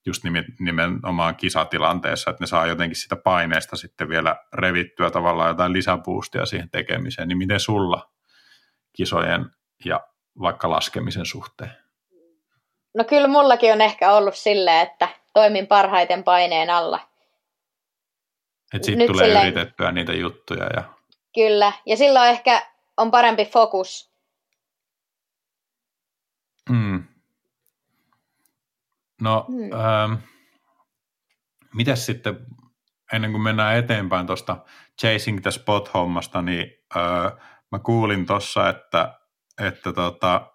just 0.06 0.24
nimenomaan 0.60 1.36
kisatilanteessa, 1.36 2.30
että 2.32 2.44
ne 2.44 2.48
saa 2.48 2.66
jotenkin 2.66 2.96
sitä 2.96 3.16
paineesta 3.16 3.76
sitten 3.76 4.10
vielä 4.10 4.36
revittyä 4.54 5.12
tavallaan 5.12 5.50
jotain 5.50 5.74
lisäboostia 5.74 6.46
siihen 6.46 6.70
tekemiseen, 6.70 7.28
niin 7.28 7.38
miten 7.38 7.60
sulla 7.60 8.12
kisojen 8.94 9.46
ja 9.86 10.00
vaikka 10.42 10.70
laskemisen 10.70 11.26
suhteen? 11.26 11.72
No 12.98 13.04
kyllä 13.04 13.28
mullakin 13.28 13.74
on 13.74 13.82
ehkä 13.82 14.12
ollut 14.12 14.36
silleen, 14.36 14.88
että 14.88 15.08
toimin 15.34 15.68
parhaiten 15.68 16.24
paineen 16.24 16.70
alla. 16.70 17.00
Että 18.76 18.86
sitten 18.86 19.08
tulee 19.08 19.26
silleen, 19.26 19.48
yritettyä 19.48 19.92
niitä 19.92 20.14
juttuja. 20.14 20.66
Ja... 20.76 20.84
Kyllä, 21.36 21.74
ja 21.86 21.98
silloin 21.98 22.30
ehkä 22.30 22.62
on 22.98 23.12
parempi 23.12 23.46
fokus. 23.46 24.16
Mm. 26.70 27.04
No, 29.22 29.46
mm. 29.48 29.72
Ähm, 29.72 30.14
mitäs 31.76 32.06
sitten, 32.06 32.46
ennen 33.14 33.32
kuin 33.32 33.42
mennään 33.42 33.78
eteenpäin 33.78 34.28
tuosta 34.28 34.66
Chasing 35.02 35.42
the 35.42 35.52
Spot-hommasta, 35.52 36.42
niin 36.42 36.72
äh, 36.96 37.32
mä 37.72 37.80
kuulin 37.80 38.26
tuossa, 38.26 38.70
että, 38.70 39.20
että 39.62 39.94
tota, 39.94 40.52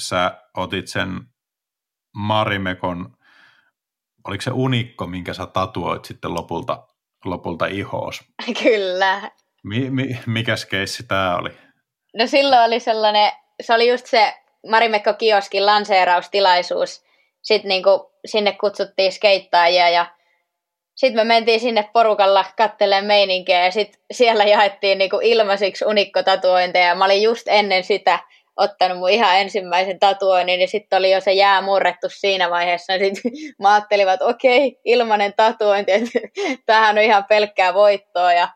sä 0.00 0.42
otit 0.56 0.88
sen 0.88 1.20
Marimekon, 2.16 3.16
oliko 4.24 4.42
se 4.42 4.50
unikko, 4.50 5.06
minkä 5.06 5.34
sä 5.34 5.46
tatuoit 5.46 6.04
sitten 6.04 6.34
lopulta, 6.34 6.86
lopulta 7.24 7.66
ihoos? 7.66 8.20
Kyllä. 8.62 9.30
Mi, 9.64 9.90
mi, 9.90 10.18
mikäs 10.26 10.66
keissi 10.66 11.02
tämä 11.02 11.36
oli? 11.36 11.50
No 12.16 12.26
silloin 12.26 12.62
oli 12.62 12.80
sellainen, 12.80 13.32
se 13.62 13.74
oli 13.74 13.90
just 13.90 14.06
se 14.06 14.34
Marimekko 14.68 15.14
kioskin 15.14 15.66
lanseeraustilaisuus. 15.66 17.04
Sitten 17.42 17.68
niinku 17.68 18.12
sinne 18.26 18.52
kutsuttiin 18.52 19.12
skeittaajia 19.12 19.88
ja 19.88 20.06
sitten 20.94 21.20
me 21.20 21.34
mentiin 21.34 21.60
sinne 21.60 21.90
porukalla 21.92 22.44
kattelemaan 22.56 23.04
meininkiä 23.04 23.64
ja 23.64 23.70
sitten 23.70 24.00
siellä 24.12 24.44
jaettiin 24.44 24.98
niinku 24.98 25.20
ilmaisiksi 25.22 25.84
unikkotatuointeja. 25.84 26.94
Mä 26.94 27.04
olin 27.04 27.22
just 27.22 27.48
ennen 27.48 27.84
sitä 27.84 28.18
ottanut 28.60 28.98
mun 28.98 29.10
ihan 29.10 29.36
ensimmäisen 29.36 29.98
tatuoinnin, 29.98 30.60
ja 30.60 30.68
sitten 30.68 30.98
oli 30.98 31.12
jo 31.12 31.20
se 31.20 31.32
jää 31.32 31.62
murrettu 31.62 32.06
siinä 32.10 32.50
vaiheessa. 32.50 32.92
Sitten 32.98 33.32
mä 33.62 33.74
ajattelin, 33.74 34.08
että 34.08 34.24
okei, 34.24 34.80
ilmanen 34.84 35.34
tatuointi, 35.36 35.92
että 35.92 36.10
tämähän 36.66 36.98
on 36.98 37.04
ihan 37.04 37.24
pelkkää 37.24 37.74
voittoa, 37.74 38.32
ja 38.32 38.48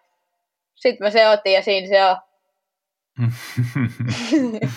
sitten 0.75 1.07
mä 1.07 1.11
se 1.11 1.29
otin, 1.29 1.53
ja 1.53 1.63
siinä 1.63 1.89
se 1.89 2.05
on. 2.05 2.17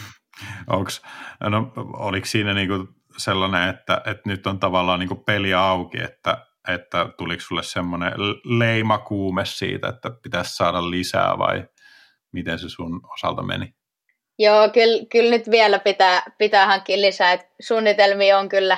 Onks, 0.78 1.01
no, 1.39 1.71
oliko 1.93 2.25
siinä 2.25 2.53
niinku 2.53 2.88
sellainen, 3.17 3.69
että, 3.69 4.01
että 4.05 4.21
nyt 4.25 4.47
on 4.47 4.59
tavallaan 4.59 4.99
niinku 4.99 5.15
peli 5.15 5.53
auki, 5.53 6.03
että, 6.03 6.45
että 6.67 7.09
tuliko 7.17 7.41
sulle 7.41 7.63
semmoinen 7.63 8.13
leimakuume 8.45 9.45
siitä, 9.45 9.88
että 9.88 10.11
pitäisi 10.23 10.55
saada 10.55 10.91
lisää 10.91 11.38
vai 11.38 11.67
miten 12.32 12.59
se 12.59 12.69
sun 12.69 13.01
osalta 13.13 13.43
meni? 13.43 13.76
Joo, 14.40 14.70
kyllä, 14.70 15.06
kyllä 15.12 15.30
nyt 15.30 15.52
vielä 15.52 15.80
pitää, 15.80 16.24
pitää 16.38 16.66
hankkia 16.66 17.02
lisää. 17.02 17.34
Et 17.34 17.42
suunnitelmia 17.60 18.40
on 18.40 18.50
kyllä, 18.50 18.78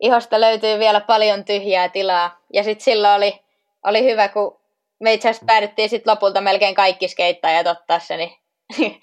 ihosta 0.00 0.40
löytyy 0.40 0.78
vielä 0.78 1.00
paljon 1.00 1.44
tyhjää 1.44 1.88
tilaa. 1.88 2.44
Ja 2.52 2.64
sitten 2.64 2.84
silloin 2.84 3.16
oli, 3.16 3.40
oli 3.84 4.04
hyvä, 4.04 4.28
kun 4.28 4.60
me 5.00 5.12
itse 5.12 5.28
asiassa 5.28 5.46
päädyttiin 5.46 5.88
sit 5.88 6.06
lopulta 6.06 6.40
melkein 6.40 6.74
kaikki 6.74 7.08
skeittajat 7.08 7.66
ottaa 7.66 7.98
se. 7.98 8.16
Niin... 8.16 8.32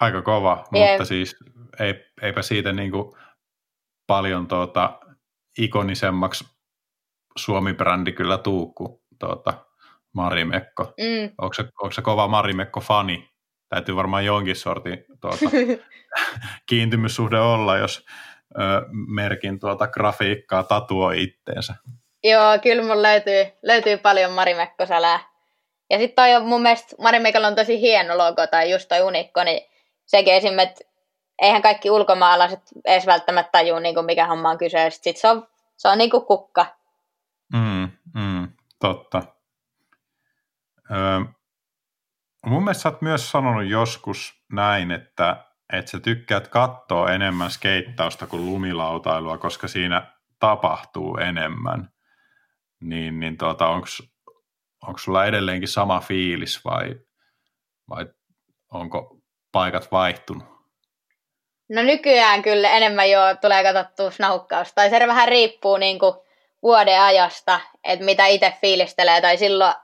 Aika 0.00 0.22
kova, 0.22 0.64
yeah. 0.76 0.90
mutta 0.90 1.04
siis 1.04 1.36
ei, 1.80 1.94
eipä 2.22 2.42
siitä 2.42 2.72
niinku 2.72 3.16
paljon 4.06 4.48
tuota, 4.48 5.00
ikonisemmaksi 5.58 6.44
Suomi-brändi 7.36 8.12
kyllä 8.12 8.38
tuu 8.38 8.72
kuin 8.72 9.00
tuota, 9.18 9.66
Marimekko. 10.14 10.84
Mm. 10.84 11.34
Onko, 11.38 11.54
se, 11.54 11.62
onko 11.62 11.92
se 11.92 12.02
kova 12.02 12.28
Marimekko-fani? 12.28 13.29
Täytyy 13.70 13.96
varmaan 13.96 14.24
jonkin 14.24 14.56
sortin 14.56 15.04
tuota, 15.20 15.36
kiintymyssuhde 16.68 17.38
olla, 17.38 17.78
jos 17.78 18.06
ö, 18.54 18.60
merkin 18.90 19.60
tuota 19.60 19.86
grafiikkaa 19.86 20.62
tatuoi 20.62 21.22
itteensä. 21.22 21.74
Joo, 22.24 22.58
kyllä 22.62 22.82
mun 22.82 23.02
löytyy, 23.02 23.46
löytyy 23.62 23.96
paljon 23.96 24.32
Marimekko-sälää. 24.32 25.20
Ja 25.90 25.98
sitten 25.98 26.24
toi 26.24 26.34
on 26.34 26.46
mun 26.46 26.62
mielestä, 26.62 26.96
Marimekkolla 26.98 27.46
on 27.46 27.54
tosi 27.54 27.80
hieno 27.80 28.18
logo, 28.18 28.46
tai 28.46 28.70
just 28.70 28.88
toi 28.88 29.02
unikko, 29.02 29.44
niin 29.44 29.60
sekin 30.06 30.34
esimerkiksi, 30.34 30.84
että 30.84 30.94
eihän 31.42 31.62
kaikki 31.62 31.90
ulkomaalaiset 31.90 32.60
edes 32.84 33.06
välttämättä 33.06 33.50
tajuu, 33.52 33.78
niin 33.78 33.94
kuin 33.94 34.06
mikä 34.06 34.26
homma 34.26 34.50
on 34.50 34.58
kyse. 34.58 34.90
Sitten 34.90 35.20
se 35.20 35.28
on, 35.28 35.46
se 35.76 35.88
on 35.88 35.98
niin 35.98 36.10
kuin 36.10 36.26
kukka. 36.26 36.66
Mm, 37.52 37.88
mm, 38.14 38.48
totta. 38.80 39.22
Ö, 40.90 40.94
Mun 42.46 42.64
mielestä 42.64 42.82
sä 42.82 42.88
oot 42.88 43.02
myös 43.02 43.30
sanonut 43.30 43.68
joskus 43.68 44.44
näin, 44.52 44.90
että, 44.90 45.44
että 45.72 45.90
sä 45.90 46.00
tykkäät 46.00 46.48
katsoa 46.48 47.12
enemmän 47.12 47.50
skeittausta 47.50 48.26
kuin 48.26 48.46
lumilautailua, 48.46 49.38
koska 49.38 49.68
siinä 49.68 50.12
tapahtuu 50.38 51.16
enemmän. 51.16 51.88
Niin, 52.80 53.20
niin 53.20 53.38
tuota, 53.38 53.68
onko 53.68 54.98
sulla 54.98 55.26
edelleenkin 55.26 55.68
sama 55.68 56.00
fiilis 56.00 56.64
vai, 56.64 56.94
vai 57.88 58.06
onko 58.72 59.20
paikat 59.52 59.92
vaihtunut? 59.92 60.60
No 61.68 61.82
nykyään 61.82 62.42
kyllä 62.42 62.70
enemmän 62.70 63.10
jo 63.10 63.20
tulee 63.40 63.62
katsottua 63.62 64.10
snaukkausta. 64.10 64.74
Tai 64.74 64.90
se 64.90 65.06
vähän 65.06 65.28
riippuu 65.28 65.76
niin 65.76 65.98
kuin 65.98 66.14
vuoden 66.62 67.00
ajasta, 67.00 67.60
että 67.84 68.04
mitä 68.04 68.26
itse 68.26 68.54
fiilistelee. 68.60 69.20
Tai 69.20 69.36
silloin, 69.36 69.74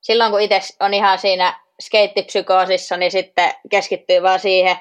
silloin 0.00 0.30
kun 0.30 0.40
itse 0.40 0.60
on 0.80 0.94
ihan 0.94 1.18
siinä 1.18 1.61
skeittipsykoosissa, 1.86 2.96
niin 2.96 3.10
sitten 3.10 3.52
keskittyy 3.70 4.22
vaan 4.22 4.40
siihen, 4.40 4.76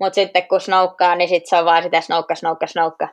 mutta 0.00 0.14
sitten 0.14 0.48
kun 0.48 0.60
snoukkaa, 0.60 1.14
niin 1.14 1.28
sitten 1.28 1.50
se 1.50 1.56
on 1.56 1.64
vaan 1.64 1.82
sitä 1.82 2.00
snoukka, 2.00 2.34
snoukka, 2.34 2.66
snoukka. 2.66 3.08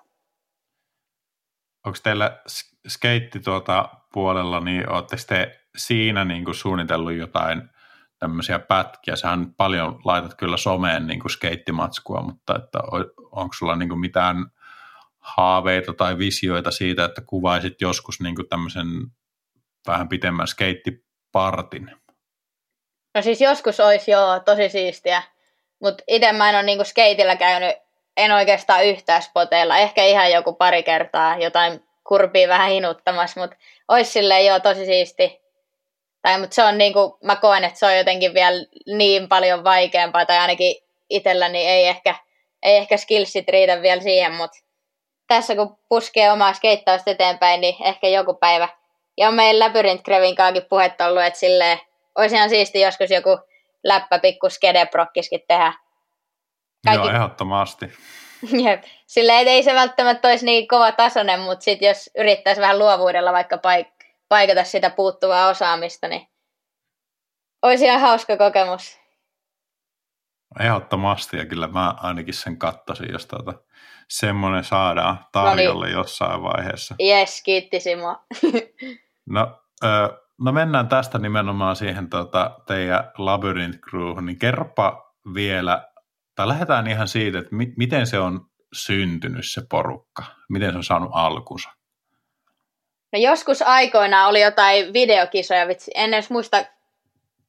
Onko 1.85 1.97
teillä 2.03 2.39
skeitti 2.87 3.39
tuota 3.39 3.89
puolella, 4.13 4.59
niin 4.59 4.89
oletteko 4.89 5.21
te 5.27 5.59
siinä 5.77 6.25
niin 6.25 6.45
kuin 6.45 6.55
suunnitellut 6.55 7.13
jotain 7.13 7.69
tämmöisiä 8.19 8.59
pätkiä? 8.59 9.15
Sähän 9.15 9.53
paljon 9.53 9.99
laitat 10.05 10.35
kyllä 10.35 10.57
someen 10.57 11.07
niin 11.07 11.19
kuin 11.19 11.31
skeittimatskua, 11.31 12.21
mutta 12.21 12.55
että 12.55 12.79
onko 13.31 13.53
sulla 13.57 13.75
niin 13.75 13.89
kuin 13.89 13.99
mitään 13.99 14.45
haaveita 15.19 15.93
tai 15.93 16.17
visioita 16.17 16.71
siitä, 16.71 17.05
että 17.05 17.21
kuvaisit 17.21 17.81
joskus 17.81 18.21
niin 18.21 18.35
kuin 18.35 18.49
tämmöisen 18.49 18.87
vähän 19.87 20.09
pitemmän 20.09 20.47
skeittipartin? 20.47 21.91
No 23.15 23.21
siis 23.21 23.41
joskus 23.41 23.79
olisi 23.79 24.11
joo, 24.11 24.39
tosi 24.39 24.69
siistiä. 24.69 25.23
Mutta 25.79 26.03
itse 26.07 26.31
mä 26.31 26.49
en 26.49 26.55
ole 26.55 26.63
niinku 26.63 26.83
skeitillä 26.83 27.35
käynyt, 27.35 27.75
en 28.17 28.31
oikeastaan 28.31 28.85
yhtään 28.85 29.21
spoteilla. 29.21 29.77
Ehkä 29.77 30.03
ihan 30.03 30.31
joku 30.31 30.53
pari 30.53 30.83
kertaa 30.83 31.37
jotain 31.37 31.83
kurpia 32.07 32.47
vähän 32.47 32.69
hinuttamassa, 32.69 33.39
mutta 33.39 33.55
olisi 33.87 34.11
silleen 34.11 34.45
joo 34.45 34.59
tosi 34.59 34.85
siisti. 34.85 35.41
Tai, 36.21 36.39
mutta 36.39 36.55
se 36.55 36.63
on 36.63 36.77
niinku, 36.77 37.17
mä 37.23 37.35
koen, 37.35 37.63
että 37.63 37.79
se 37.79 37.85
on 37.85 37.97
jotenkin 37.97 38.33
vielä 38.33 38.65
niin 38.87 39.29
paljon 39.29 39.63
vaikeampaa, 39.63 40.25
tai 40.25 40.37
ainakin 40.37 40.75
itselläni 41.09 41.67
ei 41.67 41.87
ehkä, 41.87 42.15
ei 42.63 42.75
ehkä 42.75 42.97
skillsit 42.97 43.49
riitä 43.49 43.81
vielä 43.81 44.01
siihen, 44.01 44.31
mutta 44.31 44.57
tässä 45.27 45.55
kun 45.55 45.77
puskee 45.89 46.31
omaa 46.31 46.53
skeittausta 46.53 47.11
eteenpäin, 47.11 47.61
niin 47.61 47.75
ehkä 47.83 48.07
joku 48.07 48.33
päivä. 48.33 48.69
Ja 49.17 49.27
on 49.27 49.33
meidän 49.33 49.59
Labyrinth 49.59 50.03
Krevin 50.03 50.35
puhetta 50.69 51.07
ollut, 51.07 51.23
että 51.23 51.39
silleen, 51.39 51.79
olisi 52.15 52.35
ihan 52.35 52.49
siisti 52.49 52.81
joskus 52.81 53.09
joku 53.09 53.39
läppä 53.83 54.19
pikku 54.19 54.49
skedeprokkiskin 54.49 55.41
tehdä. 55.47 55.73
Kaikki... 56.85 57.07
Joo, 57.07 57.15
ehdottomasti. 57.15 57.85
Jep. 58.65 58.83
Sillä 59.07 59.39
ei, 59.39 59.49
ei 59.49 59.63
se 59.63 59.73
välttämättä 59.73 60.27
olisi 60.27 60.45
niin 60.45 60.67
kova 60.67 60.91
tasoinen, 60.91 61.39
mutta 61.39 61.63
sit 61.63 61.81
jos 61.81 62.09
yrittäisi 62.17 62.61
vähän 62.61 62.79
luovuudella 62.79 63.31
vaikka 63.31 63.55
paik- 63.55 64.05
paikata 64.29 64.63
sitä 64.63 64.89
puuttuvaa 64.89 65.47
osaamista, 65.49 66.07
niin 66.07 66.27
olisi 67.61 67.85
ihan 67.85 68.01
hauska 68.01 68.37
kokemus. 68.37 68.99
Ehdottomasti, 70.59 71.37
ja 71.37 71.45
kyllä 71.45 71.67
mä 71.67 71.95
ainakin 71.97 72.33
sen 72.33 72.57
kattosin, 72.57 73.11
jos 73.11 73.25
tuota, 73.25 73.53
semmoinen 74.09 74.63
saadaan 74.63 75.25
tarjolle 75.31 75.85
no 75.85 75.89
niin. 75.89 75.97
jossain 75.97 76.43
vaiheessa. 76.43 76.95
Jes, 76.99 77.43
kiitti 77.43 77.79
Simo. 77.79 78.17
no, 79.29 79.61
ö, 79.83 79.87
No 80.41 80.51
mennään 80.51 80.87
tästä 80.87 81.17
nimenomaan 81.17 81.75
siihen 81.75 82.09
tota, 82.09 82.59
teidän 82.67 83.11
Labyrinth 83.17 83.79
Crew, 83.79 84.25
niin 84.25 84.39
kerropa 84.39 85.13
vielä, 85.33 85.87
tai 86.35 86.47
lähdetään 86.47 86.87
ihan 86.87 87.07
siitä, 87.07 87.39
että 87.39 87.55
mi- 87.55 87.73
miten 87.77 88.07
se 88.07 88.19
on 88.19 88.45
syntynyt 88.73 89.45
se 89.51 89.61
porukka, 89.69 90.23
miten 90.49 90.71
se 90.71 90.77
on 90.77 90.83
saanut 90.83 91.11
alkunsa. 91.13 91.69
No 93.13 93.19
joskus 93.19 93.61
aikoina 93.61 94.27
oli 94.27 94.41
jotain 94.41 94.93
videokisoja, 94.93 95.67
vitsi, 95.67 95.91
en 95.95 96.13
edes 96.13 96.29
muista 96.29 96.57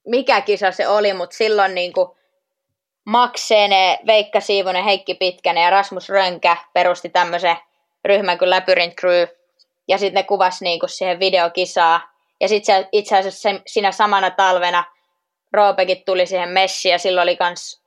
mikä 0.07 0.41
kisa 0.41 0.71
se 0.71 0.89
oli, 0.89 1.13
mutta 1.13 1.37
silloin 1.37 1.75
niin 1.75 1.93
kuin 1.93 2.09
Maksene, 3.05 3.99
Veikka 4.07 4.41
Siivonen, 4.41 4.85
Heikki 4.85 5.15
Pitkänen 5.15 5.65
ja 5.65 5.71
Rasmus 5.71 6.09
Rönkä 6.09 6.57
perusti 6.73 7.09
tämmöisen 7.09 7.57
ryhmän 8.05 8.39
kuin 8.39 8.51
Labyrinth 8.51 8.97
Crew, 8.97 9.27
ja 9.89 9.99
sitten 9.99 10.21
ne 10.21 10.23
kuvasi 10.23 10.65
niin 10.65 10.81
kuin 10.81 10.91
siihen 10.91 11.21
videokisaa, 11.21 12.12
ja 12.43 12.49
sitten 12.49 12.89
itse 12.93 13.17
asiassa 13.17 13.41
sen, 13.41 13.63
siinä 13.67 13.93
samana 13.93 14.31
talvena 14.31 14.85
Roopekin 15.53 16.05
tuli 16.05 16.27
siihen 16.27 16.49
messiin 16.49 16.93
ja 16.93 16.99
silloin 16.99 17.23
oli 17.23 17.37
kans 17.37 17.83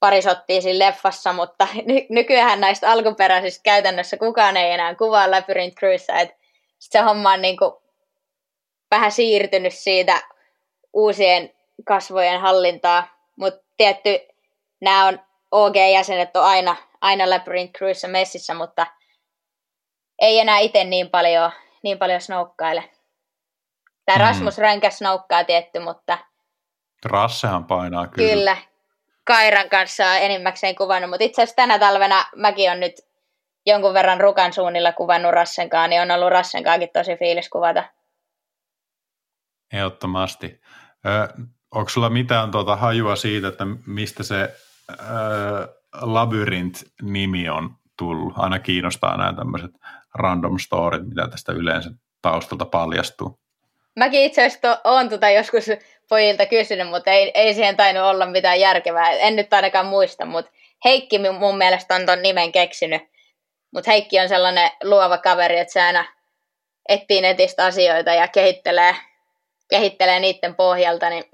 pari 0.00 0.22
sottia 0.22 0.60
siinä 0.60 0.86
leffassa, 0.86 1.32
mutta 1.32 1.68
ny- 1.88 2.06
nykyään 2.08 2.60
näistä 2.60 2.90
alkuperäisistä 2.90 3.62
käytännössä 3.62 4.16
kukaan 4.16 4.56
ei 4.56 4.72
enää 4.72 4.94
kuvaa 4.94 5.30
Labyrinth 5.30 5.76
Cruise, 5.76 6.12
että 6.20 6.36
se 6.78 6.98
homma 6.98 7.32
on 7.32 7.42
niinku 7.42 7.82
vähän 8.90 9.12
siirtynyt 9.12 9.74
siitä 9.74 10.20
uusien 10.92 11.54
kasvojen 11.84 12.40
hallintaa, 12.40 13.08
mutta 13.36 13.64
tietty 13.76 14.20
nämä 14.80 15.06
on 15.06 15.20
OG-jäsenet 15.50 16.36
on 16.36 16.44
aina, 16.44 16.76
aina 17.00 17.30
Labyrinth 17.30 17.72
Crewissa 17.72 18.08
messissä, 18.08 18.54
mutta 18.54 18.86
ei 20.18 20.38
enää 20.38 20.58
itse 20.58 20.84
niin 20.84 21.10
paljon, 21.10 21.52
niin 21.82 21.98
paljon 21.98 22.20
snoukkaile. 22.20 22.99
Tämä 24.06 24.18
mm. 24.18 24.24
Rasmus 24.24 24.58
Ränkä 24.58 24.90
snoukkaa 24.90 25.44
tietty, 25.44 25.78
mutta... 25.80 26.18
Rassehan 27.04 27.64
painaa 27.64 28.06
kyllä. 28.06 28.32
Kyllä. 28.32 28.56
Kairan 29.24 29.68
kanssa 29.68 30.06
on 30.06 30.16
enimmäkseen 30.16 30.74
kuvannut, 30.74 31.10
mutta 31.10 31.24
itse 31.24 31.42
asiassa 31.42 31.56
tänä 31.56 31.78
talvena 31.78 32.24
mäkin 32.36 32.70
on 32.70 32.80
nyt 32.80 32.92
jonkun 33.66 33.94
verran 33.94 34.20
rukan 34.20 34.52
suunnilla 34.52 34.92
kuvannut 34.92 35.32
Rassenkaan, 35.32 35.90
niin 35.90 36.02
on 36.02 36.10
ollut 36.10 36.30
Rassenkaakin 36.30 36.88
tosi 36.92 37.16
fiilis 37.16 37.48
kuvata. 37.48 37.84
Ehdottomasti. 39.72 40.60
Ö, 41.06 41.28
onko 41.70 41.88
sulla 41.88 42.10
mitään 42.10 42.50
tuota 42.50 42.76
hajua 42.76 43.16
siitä, 43.16 43.48
että 43.48 43.64
mistä 43.86 44.22
se 44.22 44.56
ö, 44.90 44.96
Labyrinth-nimi 46.00 47.48
on 47.48 47.76
tullut? 47.98 48.32
Aina 48.36 48.58
kiinnostaa 48.58 49.16
nämä 49.16 49.32
tämmöiset 49.32 49.70
random 50.14 50.58
storit, 50.58 51.08
mitä 51.08 51.28
tästä 51.28 51.52
yleensä 51.52 51.90
taustalta 52.22 52.64
paljastuu. 52.64 53.39
Mäkin 53.96 54.20
itse 54.20 54.46
asiassa 54.46 54.80
olen 54.84 55.08
tuota 55.08 55.30
joskus 55.30 55.66
pojilta 56.08 56.46
kysynyt, 56.46 56.88
mutta 56.88 57.10
ei, 57.10 57.30
ei 57.34 57.54
siihen 57.54 57.76
tainnut 57.76 58.04
olla 58.04 58.26
mitään 58.26 58.60
järkevää. 58.60 59.10
En 59.10 59.36
nyt 59.36 59.52
ainakaan 59.52 59.86
muista, 59.86 60.26
mutta 60.26 60.52
Heikki 60.84 61.18
mun 61.38 61.58
mielestä 61.58 61.94
on 61.94 62.06
ton 62.06 62.22
nimen 62.22 62.52
keksinyt. 62.52 63.02
Mutta 63.74 63.90
Heikki 63.90 64.20
on 64.20 64.28
sellainen 64.28 64.70
luova 64.82 65.18
kaveri, 65.18 65.58
että 65.58 65.72
se 65.72 65.82
aina 65.82 66.04
etsii 66.88 67.20
netistä 67.20 67.64
asioita 67.64 68.14
ja 68.14 68.28
kehittelee, 68.28 68.96
kehittelee 69.70 70.20
niiden 70.20 70.54
pohjalta, 70.54 71.10
niin 71.10 71.24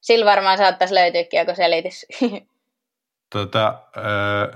sillä 0.00 0.24
varmaan 0.24 0.58
saattaisi 0.58 0.94
löytyykin 0.94 1.38
joku 1.38 1.54
selitys. 1.54 2.06
Tota, 3.32 3.82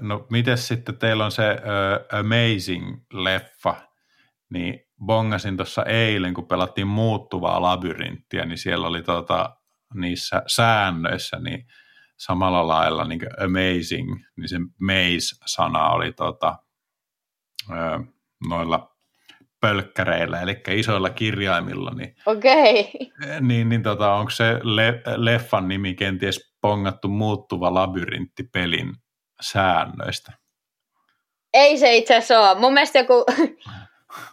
no 0.01 0.27
miten 0.31 0.59
sitten 0.59 0.99
teillä 0.99 1.25
on 1.25 1.33
se 1.33 1.43
Amazing-leffa, 2.13 3.75
niin 4.51 4.87
bongasin 5.07 5.57
tuossa 5.57 5.85
eilen, 5.85 6.35
kun 6.35 6.49
pelattiin 6.49 6.87
muuttuvaa 6.87 7.63
labyrinttiä, 7.63 8.45
niin 8.45 8.59
siellä 8.59 8.87
oli 8.87 9.03
tota, 9.03 9.57
niissä 9.95 10.43
säännöissä 10.47 11.39
niin 11.39 11.67
samalla 12.17 12.69
lailla 12.69 13.05
niin 13.05 13.21
amazing, 13.45 14.25
niin 14.37 14.49
se 14.49 14.57
maze-sana 14.81 15.91
oli 15.91 16.13
tota, 16.13 16.59
noilla 18.49 18.95
pölkkäreillä, 19.61 20.41
eli 20.41 20.61
isoilla 20.71 21.11
kirjaimilla. 21.11 21.91
Niin, 21.91 22.17
Okei. 22.27 22.81
Okay. 22.81 23.41
Niin, 23.41 23.69
niin 23.69 23.83
tota, 23.83 24.15
onko 24.15 24.31
se 24.31 24.61
le, 24.63 25.03
leffan 25.17 25.69
nimi 25.69 25.95
kenties 25.95 26.55
pongattu 26.61 27.09
muuttuva 27.09 27.75
labyrintti 27.75 28.43
pelin 28.53 28.95
säännöistä? 29.41 30.33
Ei 31.53 31.79
se 31.79 31.97
itse 31.97 32.17
asiassa 32.17 32.51
ole. 32.51 32.61
Mun 32.61 32.73
mielestä 32.73 32.99
joku, 32.99 33.25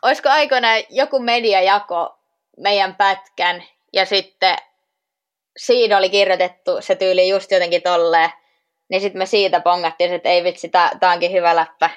olisiko 0.02 0.30
aikoinaan 0.30 0.84
joku 0.90 1.20
media 1.20 1.62
jako 1.62 2.20
meidän 2.58 2.96
pätkän 2.96 3.64
ja 3.94 4.06
sitten 4.06 4.58
siinä 5.58 5.98
oli 5.98 6.10
kirjoitettu 6.10 6.78
se 6.80 6.96
tyyli 6.96 7.30
just 7.30 7.52
jotenkin 7.52 7.82
tolleen, 7.82 8.30
niin 8.90 9.02
sitten 9.02 9.20
me 9.20 9.26
siitä 9.26 9.60
pongattiin, 9.60 10.14
että 10.14 10.30
ei 10.30 10.44
vitsi, 10.44 10.70
tää 10.70 11.12
onkin 11.14 11.32
hyvä 11.32 11.56
läppä. 11.56 11.90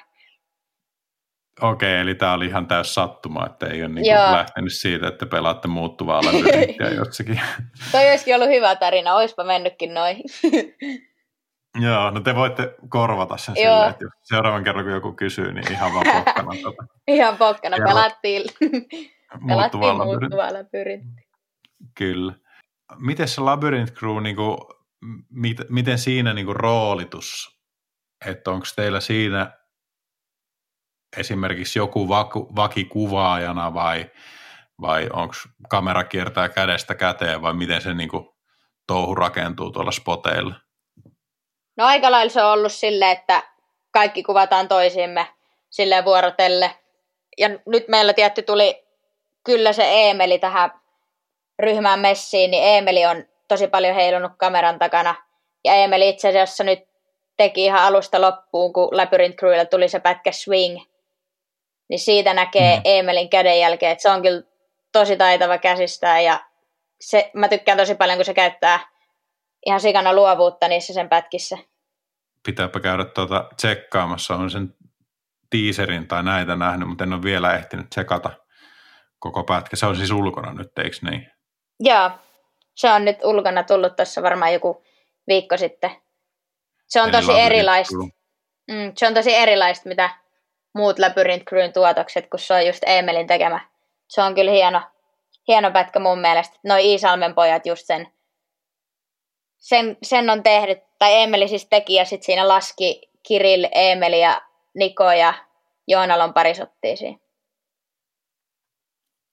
Okei, 1.60 1.96
eli 1.96 2.14
tämä 2.14 2.32
oli 2.32 2.46
ihan 2.46 2.66
täys 2.66 2.94
sattuma, 2.94 3.46
että 3.46 3.66
ei 3.66 3.82
ole 3.82 3.88
niin 3.94 4.14
lähtenyt 4.32 4.72
siitä, 4.72 5.08
että 5.08 5.26
pelaatte 5.26 5.68
muuttuvaa 5.68 6.22
labyrinttiä 6.24 6.88
jossakin. 7.04 7.40
Toi 7.92 8.10
olisikin 8.10 8.34
ollut 8.34 8.48
hyvä 8.48 8.76
tarina, 8.76 9.14
oispa 9.14 9.44
mennytkin 9.44 9.94
noin. 9.94 10.16
Joo, 11.80 12.10
no 12.10 12.20
te 12.20 12.34
voitte 12.34 12.74
korvata 12.88 13.36
sen 13.36 13.54
Joo. 13.56 13.74
silleen, 13.74 13.90
että 13.90 14.04
jos 14.04 14.12
seuraavan 14.22 14.64
kerran 14.64 14.84
kun 14.84 14.92
joku 14.92 15.12
kysyy, 15.12 15.52
niin 15.52 15.72
ihan 15.72 15.94
vaan 15.94 16.24
pokkana. 16.24 16.50
Tuota. 16.62 16.84
ihan 17.06 17.36
pokkana, 17.36 17.76
pelattiin, 17.76 18.42
pelattiin 19.48 19.96
muuttuvaa 19.96 20.52
labyrintti. 20.52 21.22
Kyllä. 21.94 22.32
Miten 22.98 23.28
se 23.28 23.40
Labyrinth 23.40 23.92
Crew, 23.92 24.22
niin 24.22 24.36
kuin, 24.36 24.58
mit, 25.30 25.58
miten 25.70 25.98
siinä 25.98 26.32
niin 26.32 26.46
kuin 26.46 26.56
roolitus, 26.56 27.60
että 28.26 28.50
onko 28.50 28.66
teillä 28.76 29.00
siinä 29.00 29.52
esimerkiksi 31.16 31.78
joku 31.78 32.08
vaku, 32.08 32.52
vakikuvaajana 32.56 33.74
vai, 33.74 34.10
vai 34.80 35.08
onko 35.12 35.34
kamera 35.68 36.04
kiertää 36.04 36.48
kädestä 36.48 36.94
käteen 36.94 37.42
vai 37.42 37.54
miten 37.54 37.82
se 37.82 37.94
niin 37.94 38.08
kuin, 38.08 38.28
touhu 38.86 39.14
rakentuu 39.14 39.70
tuolla 39.70 39.92
spoteilla? 39.92 40.63
No 41.76 41.86
aika 41.86 42.10
lailla 42.10 42.32
se 42.32 42.42
on 42.42 42.52
ollut 42.52 42.72
silleen, 42.72 43.10
että 43.10 43.42
kaikki 43.90 44.22
kuvataan 44.22 44.68
toisiimme 44.68 45.26
sille 45.70 46.04
vuorotelle. 46.04 46.70
Ja 47.38 47.48
nyt 47.66 47.88
meillä 47.88 48.12
tietty 48.12 48.42
tuli 48.42 48.84
kyllä 49.44 49.72
se 49.72 49.84
Eemeli 49.84 50.38
tähän 50.38 50.70
ryhmään 51.58 52.00
messiin, 52.00 52.50
niin 52.50 52.64
Eemeli 52.64 53.06
on 53.06 53.24
tosi 53.48 53.66
paljon 53.66 53.94
heilunut 53.94 54.32
kameran 54.36 54.78
takana. 54.78 55.14
Ja 55.64 55.74
Eemeli 55.74 56.08
itse 56.08 56.28
asiassa 56.28 56.64
nyt 56.64 56.88
teki 57.36 57.64
ihan 57.64 57.82
alusta 57.82 58.20
loppuun, 58.20 58.72
kun 58.72 58.88
Labyrinth 58.92 59.36
Crewilla 59.36 59.64
tuli 59.64 59.88
se 59.88 60.00
pätkä 60.00 60.32
Swing. 60.32 60.78
Niin 61.88 61.98
siitä 61.98 62.34
näkee 62.34 62.76
mm. 62.76 62.82
Eemelin 62.84 63.30
kädenjälkeen, 63.30 63.92
että 63.92 64.02
se 64.02 64.10
on 64.10 64.22
kyllä 64.22 64.42
tosi 64.92 65.16
taitava 65.16 65.58
käsistään 65.58 66.24
ja 66.24 66.40
se, 67.00 67.30
mä 67.32 67.48
tykkään 67.48 67.78
tosi 67.78 67.94
paljon, 67.94 68.18
kun 68.18 68.24
se 68.24 68.34
käyttää 68.34 68.93
ihan 69.66 69.80
sikana 69.80 70.12
luovuutta 70.12 70.68
niissä 70.68 70.94
sen 70.94 71.08
pätkissä. 71.08 71.58
Pitääpä 72.46 72.80
käydä 72.80 73.04
tuota 73.04 73.48
tsekkaamassa, 73.56 74.34
on 74.34 74.50
sen 74.50 74.74
teaserin 75.50 76.08
tai 76.08 76.22
näitä 76.22 76.56
nähnyt, 76.56 76.88
mutta 76.88 77.04
en 77.04 77.12
ole 77.12 77.22
vielä 77.22 77.54
ehtinyt 77.54 77.90
tsekata 77.90 78.30
koko 79.18 79.44
pätkä. 79.44 79.76
Se 79.76 79.86
on 79.86 79.96
siis 79.96 80.10
ulkona 80.10 80.52
nyt, 80.52 80.78
eikö 80.78 80.96
niin? 81.10 81.30
Joo, 81.80 82.10
se 82.74 82.92
on 82.92 83.04
nyt 83.04 83.24
ulkona 83.24 83.62
tullut 83.62 83.96
tuossa 83.96 84.22
varmaan 84.22 84.52
joku 84.52 84.84
viikko 85.28 85.56
sitten. 85.56 85.90
Se 86.86 87.00
on 87.00 87.08
Eli 87.08 87.16
tosi 87.16 87.40
erilaista. 87.40 87.96
Mm, 88.70 88.92
se 88.96 89.06
on 89.06 89.14
tosi 89.14 89.34
erilaista, 89.34 89.88
mitä 89.88 90.10
muut 90.74 90.98
Labyrinth 90.98 91.44
Crewn 91.44 91.72
tuotokset, 91.72 92.30
kun 92.30 92.40
se 92.40 92.54
on 92.54 92.66
just 92.66 92.82
Emelin 92.86 93.26
tekemä. 93.26 93.60
Se 94.08 94.22
on 94.22 94.34
kyllä 94.34 94.50
hieno, 94.50 94.82
hieno 95.48 95.70
pätkä 95.70 95.98
mun 95.98 96.18
mielestä. 96.18 96.56
Noi 96.64 96.84
Iisalmen 96.84 97.34
pojat 97.34 97.66
just 97.66 97.86
sen, 97.86 98.13
sen, 99.64 99.96
sen 100.02 100.30
on 100.30 100.42
tehnyt, 100.42 100.78
tai 100.98 101.22
Emeli 101.22 101.48
siis 101.48 101.66
teki 101.66 101.94
ja 101.94 102.04
sitten 102.04 102.26
siinä 102.26 102.48
laski 102.48 103.10
Kirill, 103.28 103.64
Emeli 103.72 104.20
ja 104.20 104.42
Niko 104.74 105.12
ja 105.12 105.34
Joonalon 105.88 106.34
parisottiin 106.34 106.96
siinä. 106.96 107.18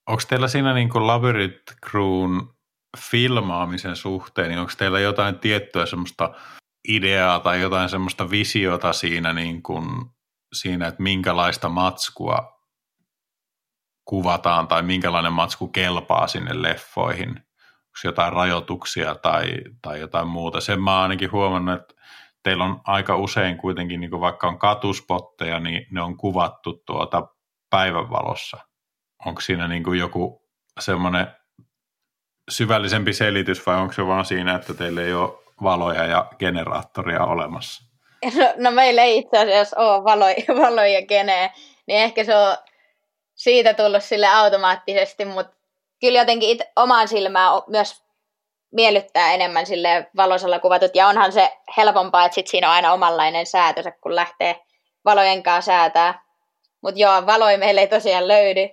Onko 0.08 0.22
teillä 0.28 0.48
siinä 0.48 0.74
niin 0.74 0.90
kuin 0.90 1.06
Labyrinth 1.06 1.74
Crewn 1.90 2.48
filmaamisen 3.10 3.96
suhteen, 3.96 4.48
niin 4.48 4.58
onko 4.58 4.72
teillä 4.78 5.00
jotain 5.00 5.38
tiettyä 5.38 5.86
semmoista 5.86 6.34
ideaa 6.88 7.40
tai 7.40 7.60
jotain 7.60 7.88
semmoista 7.88 8.30
visiota 8.30 8.92
siinä, 8.92 9.32
niin 9.32 9.62
kuin, 9.62 9.86
siinä 10.52 10.86
että 10.86 11.02
minkälaista 11.02 11.68
matskua 11.68 12.62
kuvataan 14.04 14.68
tai 14.68 14.82
minkälainen 14.82 15.32
matsku 15.32 15.68
kelpaa 15.68 16.26
sinne 16.26 16.62
leffoihin? 16.62 17.51
Jotain 18.04 18.32
rajoituksia 18.32 19.14
tai, 19.14 19.54
tai 19.82 20.00
jotain 20.00 20.28
muuta? 20.28 20.60
Sen 20.60 20.82
mä 20.82 20.94
oon 20.94 21.02
ainakin 21.02 21.32
huomannut, 21.32 21.80
että 21.80 21.94
teillä 22.42 22.64
on 22.64 22.80
aika 22.86 23.16
usein 23.16 23.56
kuitenkin, 23.56 24.00
niin 24.00 24.10
vaikka 24.10 24.48
on 24.48 24.58
katuspotteja, 24.58 25.60
niin 25.60 25.86
ne 25.90 26.02
on 26.02 26.16
kuvattu 26.16 26.82
tuota 26.86 27.28
päivänvalossa– 27.70 28.58
onko 29.26 29.40
siinä 29.40 29.68
niin 29.68 29.84
kuin 29.84 29.98
joku 29.98 30.42
semmoinen 30.80 31.26
syvällisempi 32.50 33.12
selitys 33.12 33.66
vai 33.66 33.76
onko 33.76 33.92
se 33.92 34.06
vaan 34.06 34.24
siinä, 34.24 34.54
että 34.54 34.74
teillä 34.74 35.02
ei 35.02 35.14
ole 35.14 35.30
valoja 35.62 36.04
ja 36.04 36.26
generaattoria 36.38 37.24
olemassa? 37.24 37.84
No, 38.36 38.52
no 38.56 38.70
meillä 38.70 39.02
ei 39.02 39.18
itse 39.18 39.38
asiassa 39.38 39.80
ole 39.80 40.04
valoja, 40.04 40.34
valoja 40.64 40.88
ja 41.00 41.06
geneä, 41.06 41.50
niin 41.86 41.98
ehkä 41.98 42.24
se 42.24 42.36
on 42.36 42.56
siitä 43.34 43.74
tullut 43.74 44.04
sille 44.04 44.26
automaattisesti, 44.26 45.24
mutta 45.24 45.56
kyllä 46.02 46.18
jotenkin 46.18 46.50
it, 46.50 46.60
omaan 46.76 47.08
silmään 47.08 47.52
myös 47.66 48.04
miellyttää 48.72 49.32
enemmän 49.32 49.66
sille 49.66 50.10
valosalla 50.16 50.58
kuvatut, 50.58 50.94
ja 50.94 51.06
onhan 51.08 51.32
se 51.32 51.58
helpompaa, 51.76 52.24
että 52.24 52.34
sit 52.34 52.46
siinä 52.46 52.68
on 52.68 52.74
aina 52.74 52.92
omanlainen 52.92 53.46
säätönsä, 53.46 53.90
kun 53.90 54.16
lähtee 54.16 54.60
valojen 55.04 55.42
kanssa 55.42 55.72
säätää. 55.72 56.22
Mutta 56.82 57.00
joo, 57.00 57.26
valoja 57.26 57.58
meillä 57.58 57.80
ei 57.80 57.86
tosiaan 57.86 58.28
löydy, 58.28 58.68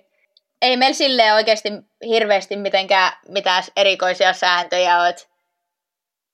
ei 0.62 0.76
meillä 0.76 0.94
silleen 0.94 1.34
oikeasti 1.34 1.68
hirveästi 2.06 2.56
mitenkään 2.56 3.12
mitään 3.28 3.62
erikoisia 3.76 4.32
sääntöjä 4.32 5.00
ole. 5.00 5.14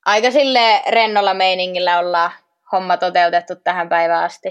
Aika 0.06 0.30
sille 0.30 0.82
rennolla 0.88 1.34
meiningillä 1.34 1.98
ollaan 1.98 2.30
homma 2.72 2.96
toteutettu 2.96 3.56
tähän 3.56 3.88
päivään 3.88 4.24
asti. 4.24 4.48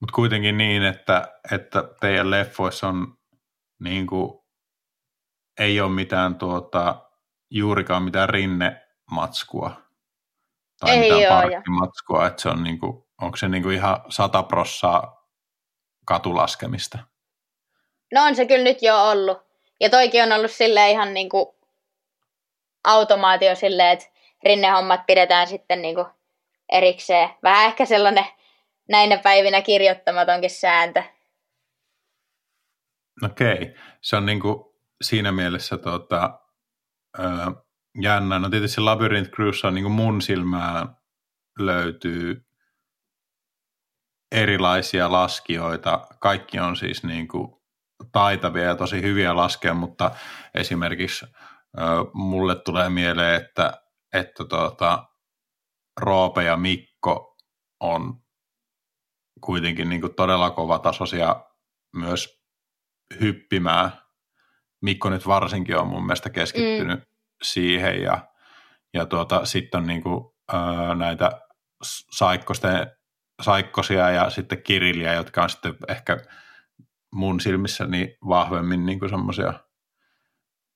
Mutta 0.00 0.14
kuitenkin 0.14 0.58
niin, 0.58 0.82
että, 0.82 1.28
että 1.52 1.84
teidän 2.00 2.30
leffoissa 2.30 2.88
on 2.88 3.06
niin 3.80 4.06
kuin 4.06 4.39
ei 5.60 5.80
ole 5.80 5.90
mitään 5.90 6.34
tuota, 6.34 6.96
juurikaan 7.50 8.02
mitään 8.02 8.28
rinnematskua 8.28 9.82
tai 10.80 10.90
Ei 10.90 10.98
mitään 10.98 11.32
oo, 11.32 11.42
parkkimatskua, 11.42 12.26
että 12.26 12.42
se 12.42 12.48
on 12.48 12.62
niinku, 12.62 13.08
onko 13.22 13.36
se 13.36 13.48
niinku 13.48 13.70
ihan 13.70 13.96
sata 14.08 14.42
prossaa 14.42 15.26
katulaskemista? 16.04 16.98
No 18.12 18.22
on 18.24 18.36
se 18.36 18.46
kyllä 18.46 18.64
nyt 18.64 18.82
jo 18.82 19.10
ollut. 19.10 19.38
Ja 19.80 19.90
toikin 19.90 20.22
on 20.22 20.32
ollut 20.32 20.50
sille 20.50 20.90
ihan 20.90 21.14
niinku 21.14 21.58
automaatio 22.84 23.54
silleen, 23.54 23.90
että 23.92 24.06
rinnehommat 24.44 25.06
pidetään 25.06 25.46
sitten 25.46 25.82
niinku 25.82 26.06
erikseen. 26.72 27.30
Vähän 27.42 27.66
ehkä 27.66 27.86
sellainen 27.86 28.26
näinä 28.88 29.18
päivinä 29.18 29.62
kirjoittamatonkin 29.62 30.50
sääntö. 30.50 31.02
Okei, 33.24 33.74
se 34.00 34.16
on 34.16 34.26
niinku 34.26 34.69
siinä 35.02 35.32
mielessä 35.32 35.78
tota, 35.78 36.40
ö, 37.18 37.22
jännä. 38.02 38.38
No 38.38 38.50
tietysti 38.50 38.80
Labyrinth 38.80 39.30
Cruise 39.30 39.66
on 39.66 39.74
niinku 39.74 39.90
mun 39.90 40.22
silmään 40.22 40.96
löytyy 41.58 42.46
erilaisia 44.32 45.12
laskijoita. 45.12 46.06
Kaikki 46.20 46.58
on 46.60 46.76
siis 46.76 47.04
niinku 47.04 47.62
taitavia 48.12 48.64
ja 48.64 48.76
tosi 48.76 49.02
hyviä 49.02 49.36
laskea, 49.36 49.74
mutta 49.74 50.10
esimerkiksi 50.54 51.26
ö, 51.26 51.80
mulle 52.14 52.54
tulee 52.54 52.88
mieleen, 52.88 53.42
että, 53.42 53.82
että 54.12 54.44
tota, 54.44 55.06
Roope 56.00 56.44
ja 56.44 56.56
Mikko 56.56 57.36
on 57.80 58.22
kuitenkin 59.40 59.88
niinku 59.88 60.08
todella 60.08 60.50
kovatasoisia 60.50 61.44
myös 61.96 62.40
hyppimään. 63.20 63.92
Mikko 64.80 65.10
nyt 65.10 65.26
varsinkin 65.26 65.76
on 65.76 65.86
mun 65.86 66.06
mielestä 66.06 66.30
keskittynyt 66.30 67.00
mm. 67.00 67.06
siihen 67.42 68.02
ja, 68.02 68.28
ja 68.94 69.06
tuota, 69.06 69.44
sitten 69.44 69.80
on 69.80 69.86
niinku, 69.86 70.36
ää, 70.52 70.94
näitä 70.94 71.40
saikkosten, 72.10 72.92
saikkosia 73.42 74.10
ja 74.10 74.30
sitten 74.30 74.62
kirilliä, 74.62 75.14
jotka 75.14 75.42
on 75.42 75.50
sitten 75.50 75.74
ehkä 75.88 76.16
mun 77.12 77.40
silmissäni 77.40 78.16
vahvemmin 78.28 78.86
niinku 78.86 79.08
semmoisia 79.08 79.54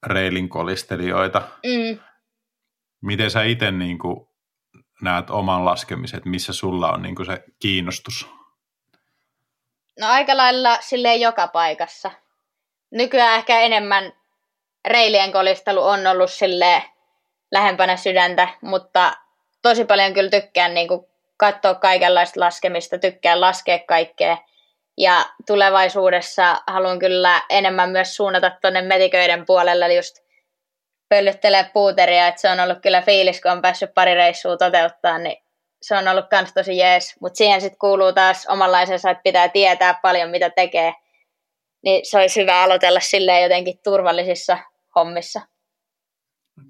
reilinkolistelijoita. 0.07 1.41
Mm. 1.41 1.99
Miten 3.03 3.31
sä 3.31 3.43
itse 3.43 3.71
niinku 3.71 4.35
näet 5.03 5.31
oman 5.31 5.65
laskemisen, 5.65 6.17
että 6.17 6.31
missä 6.31 6.53
sulla 6.53 6.93
on 6.93 7.03
niinku 7.03 7.25
se 7.25 7.45
kiinnostus? 7.59 8.29
No 10.01 10.07
aika 10.07 10.37
lailla 10.37 10.79
silleen 10.81 11.21
joka 11.21 11.49
paikassa. 11.49 12.11
Nykyään 12.95 13.39
ehkä 13.39 13.61
enemmän 13.61 14.13
reilien 14.89 15.33
kolistelu 15.33 15.83
on 15.83 16.07
ollut 16.07 16.31
sille 16.31 16.83
lähempänä 17.53 17.97
sydäntä, 17.97 18.49
mutta 18.61 19.13
tosi 19.63 19.85
paljon 19.85 20.15
kyllä 20.15 20.31
tykkään 20.31 20.75
niin 20.75 20.89
kuin 20.89 21.07
katsoa 21.37 21.75
kaikenlaista 21.75 22.41
laskemista, 22.41 22.99
tykkään 22.99 23.41
laskea 23.41 23.79
kaikkea. 23.79 24.37
Ja 24.99 25.25
tulevaisuudessa 25.47 26.57
haluan 26.67 26.99
kyllä 26.99 27.43
enemmän 27.51 27.91
myös 27.91 28.17
suunnata 28.17 28.51
tuonne 28.51 28.83
metiköiden 28.83 29.47
puolelle 29.47 29.95
just 29.95 30.17
pöllyttelee 31.09 31.71
puuteria, 31.73 32.27
että 32.27 32.41
se 32.41 32.51
on 32.51 32.61
ollut 32.61 32.79
kyllä 32.83 33.03
fiilis, 33.03 33.41
kun 33.41 33.51
on 33.51 33.63
päässyt 33.63 33.95
pari 33.95 34.15
reissua 34.15 34.57
toteuttaa, 34.57 35.19
niin 35.19 35.37
se 35.83 35.97
on 35.97 36.09
ollut 36.09 36.29
kans 36.31 36.53
tosi 36.55 36.79
jees. 36.79 37.21
Mutta 37.21 37.37
siihen 37.37 37.61
sitten 37.61 37.79
kuuluu 37.79 38.13
taas 38.13 38.47
omanlaisensa, 38.47 39.11
että 39.11 39.23
pitää 39.23 39.49
tietää 39.49 39.99
paljon, 40.03 40.31
mitä 40.31 40.51
tekee. 40.51 40.95
Niin 41.85 42.07
se 42.07 42.19
olisi 42.19 42.41
hyvä 42.41 42.63
aloitella 42.63 43.01
silleen 43.01 43.43
jotenkin 43.43 43.79
turvallisissa 43.85 44.59
hommissa. 44.95 45.41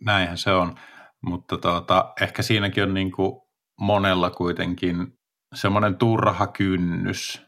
Näinhän 0.05 0.39
se 0.39 0.51
on, 0.51 0.79
mutta 1.21 1.59
tuota, 1.59 2.13
ehkä 2.21 2.43
siinäkin 2.43 2.83
on 2.83 2.95
niin 2.95 3.13
kuin 3.13 3.43
monella 3.81 4.31
kuitenkin 4.31 5.19
semmoinen 5.55 5.97
turha 5.97 6.47
kynnys 6.47 7.43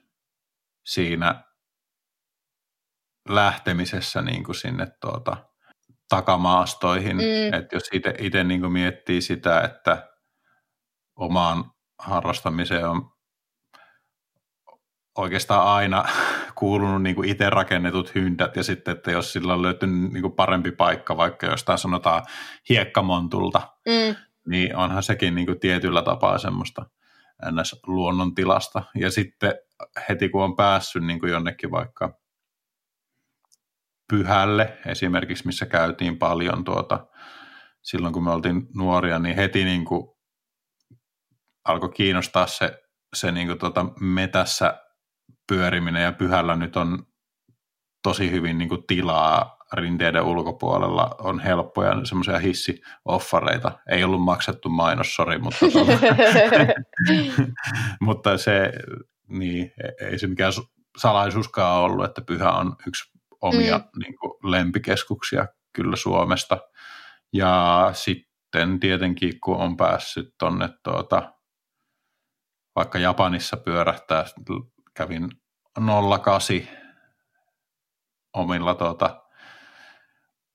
siinä 0.86 1.44
lähtemisessä 3.28 4.22
niin 4.22 4.44
kuin 4.44 4.54
sinne 4.54 4.86
tuota, 5.00 5.36
takamaastoihin. 6.08 7.16
Mm. 7.16 7.54
Että 7.54 7.76
jos 7.76 7.90
itse 8.18 8.44
niin 8.44 8.72
miettii 8.72 9.20
sitä, 9.20 9.60
että 9.60 10.08
omaan 11.16 11.64
harrastamiseen 11.98 12.88
on 12.88 13.15
oikeastaan 15.16 15.66
aina 15.66 16.04
kuulunut 16.54 17.02
niin 17.02 17.16
kuin 17.16 17.28
itse 17.28 17.50
rakennetut 17.50 18.14
hyndät 18.14 18.56
ja 18.56 18.62
sitten, 18.62 18.96
että 18.96 19.10
jos 19.10 19.32
sillä 19.32 19.54
on 19.54 19.62
löytynyt 19.62 20.12
niin 20.12 20.22
kuin 20.22 20.32
parempi 20.32 20.70
paikka, 20.70 21.16
vaikka 21.16 21.46
jostain 21.46 21.78
sanotaan 21.78 22.22
hiekkamontulta, 22.68 23.60
mm. 23.86 24.16
niin 24.46 24.76
onhan 24.76 25.02
sekin 25.02 25.34
niin 25.34 25.46
kuin 25.46 25.60
tietyllä 25.60 26.02
tapaa 26.02 26.38
semmoista 26.38 26.86
ns. 27.50 27.80
luonnontilasta. 27.86 28.82
Ja 28.94 29.10
sitten 29.10 29.54
heti 30.08 30.28
kun 30.28 30.44
on 30.44 30.56
päässyt 30.56 31.04
niin 31.04 31.20
kuin 31.20 31.32
jonnekin 31.32 31.70
vaikka 31.70 32.18
pyhälle 34.08 34.78
esimerkiksi, 34.86 35.46
missä 35.46 35.66
käytiin 35.66 36.18
paljon 36.18 36.64
tuota, 36.64 37.06
silloin 37.82 38.12
kun 38.12 38.24
me 38.24 38.30
oltiin 38.30 38.66
nuoria, 38.74 39.18
niin 39.18 39.36
heti 39.36 39.64
niin 39.64 39.84
kuin 39.84 40.16
alkoi 41.64 41.90
kiinnostaa 41.90 42.46
se, 42.46 42.82
se 43.14 43.32
niin 43.32 43.46
kuin 43.46 43.58
tuota 43.58 43.86
metässä 44.00 44.85
pyöriminen 45.48 46.02
ja 46.02 46.12
pyhällä 46.12 46.56
nyt 46.56 46.76
on 46.76 47.06
tosi 48.02 48.30
hyvin 48.30 48.58
niin 48.58 48.68
kuin 48.68 48.84
tilaa 48.86 49.56
rinteiden 49.72 50.22
ulkopuolella, 50.22 51.14
on 51.18 51.40
helppoja 51.40 52.04
semmoisia 52.04 52.38
hissioffareita. 52.38 53.72
Ei 53.90 54.04
ollut 54.04 54.22
maksettu 54.22 54.68
mainos, 54.68 55.14
sori, 55.14 55.38
mutta, 55.38 55.66
tuota, 55.72 55.92
mutta 58.00 58.38
se, 58.38 58.72
niin, 59.28 59.72
ei 60.00 60.18
se 60.18 60.26
mikään 60.26 60.52
salaisuuskaan 60.96 61.82
ollut, 61.82 62.04
että 62.04 62.22
pyhä 62.22 62.52
on 62.52 62.76
yksi 62.86 63.10
omia 63.40 63.78
mm. 63.78 64.00
niin 64.02 64.18
kuin, 64.18 64.32
lempikeskuksia 64.50 65.46
kyllä 65.72 65.96
Suomesta. 65.96 66.58
Ja 67.32 67.90
sitten 67.92 68.80
tietenkin, 68.80 69.40
kun 69.40 69.56
on 69.56 69.76
päässyt 69.76 70.34
tuonne 70.38 70.68
tuota, 70.82 71.32
vaikka 72.76 72.98
Japanissa 72.98 73.56
pyörähtää, 73.56 74.24
kävin 74.96 75.28
08 76.24 76.68
omilla 78.34 78.74
tuota, 78.74 79.22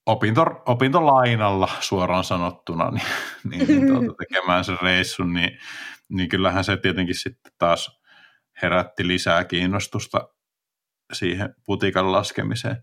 opinto, 0.06 0.44
opintolainalla 0.66 1.68
suoraan 1.80 2.24
sanottuna 2.24 2.90
niin, 2.90 3.06
niin, 3.50 3.66
niin 3.66 3.86
tuota, 3.86 4.14
tekemään 4.28 4.64
sen 4.64 4.78
reissun, 4.82 5.32
niin, 5.32 5.58
niin 6.08 6.28
kyllähän 6.28 6.64
se 6.64 6.76
tietenkin 6.76 7.14
sitten 7.14 7.52
taas 7.58 8.00
herätti 8.62 9.06
lisää 9.08 9.44
kiinnostusta 9.44 10.28
siihen 11.12 11.54
putikan 11.66 12.12
laskemiseen. 12.12 12.76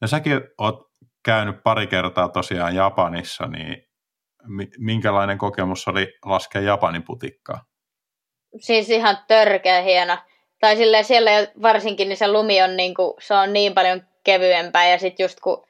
Ja 0.00 0.06
säkin 0.06 0.40
oot 0.58 0.88
käynyt 1.24 1.62
pari 1.64 1.86
kertaa 1.86 2.28
tosiaan 2.28 2.74
Japanissa, 2.74 3.46
niin 3.46 3.88
minkälainen 4.78 5.38
kokemus 5.38 5.88
oli 5.88 6.14
laskea 6.24 6.60
Japanin 6.62 7.02
putikkaa? 7.02 7.64
Siis 8.60 8.90
ihan 8.90 9.18
törkeä 9.28 9.82
hieno. 9.82 10.18
Tai 10.60 10.76
silleen 10.76 11.04
siellä 11.04 11.30
varsinkin 11.62 12.08
niin 12.08 12.16
se 12.16 12.28
lumi 12.28 12.62
on, 12.62 12.76
niin 12.76 12.94
kuin, 12.94 13.14
se 13.20 13.34
on 13.34 13.52
niin 13.52 13.74
paljon 13.74 14.02
kevyempää 14.24 14.88
ja 14.88 14.98
sitten 14.98 15.24
just 15.24 15.40
kun 15.40 15.66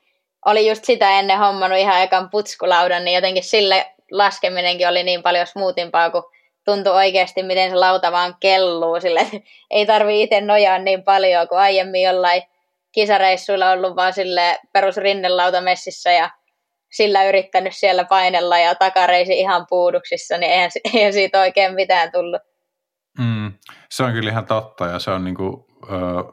oli 0.46 0.68
just 0.68 0.84
sitä 0.84 1.18
ennen 1.18 1.38
hommannut 1.38 1.78
ihan 1.78 2.02
ekan 2.02 2.30
putskulaudan, 2.30 3.04
niin 3.04 3.14
jotenkin 3.14 3.44
sille 3.44 3.86
laskeminenkin 4.10 4.88
oli 4.88 5.02
niin 5.02 5.22
paljon 5.22 5.46
smoothimpaa, 5.46 6.10
kun 6.10 6.30
tuntui 6.64 6.92
oikeasti, 6.92 7.42
miten 7.42 7.70
se 7.70 7.76
lauta 7.76 8.12
vaan 8.12 8.36
kelluu. 8.40 9.00
Sille, 9.00 9.26
ei 9.70 9.86
tarvi 9.86 10.22
itse 10.22 10.40
nojaa 10.40 10.78
niin 10.78 11.04
paljon 11.04 11.48
kuin 11.48 11.58
aiemmin 11.58 12.02
jollain 12.02 12.42
kisareissuilla 12.92 13.70
ollut 13.70 13.96
vaan 13.96 14.12
sille 14.12 14.58
perusrinnelauta 14.72 15.60
messissä 15.60 16.12
ja 16.12 16.30
sillä 16.90 17.24
yrittänyt 17.24 17.76
siellä 17.76 18.04
painella 18.04 18.58
ja 18.58 18.74
takareisi 18.74 19.38
ihan 19.38 19.66
puuduksissa, 19.68 20.38
niin 20.38 20.52
eihän, 20.52 20.70
eihän 20.94 21.12
siitä 21.12 21.40
oikein 21.40 21.74
mitään 21.74 22.12
tullut. 22.12 22.42
Mm, 23.18 23.52
se 23.90 24.04
on 24.04 24.12
kyllä 24.12 24.30
ihan 24.30 24.46
totta 24.46 24.86
ja 24.86 24.98
se 24.98 25.10
on 25.10 25.24
niinku, 25.24 25.66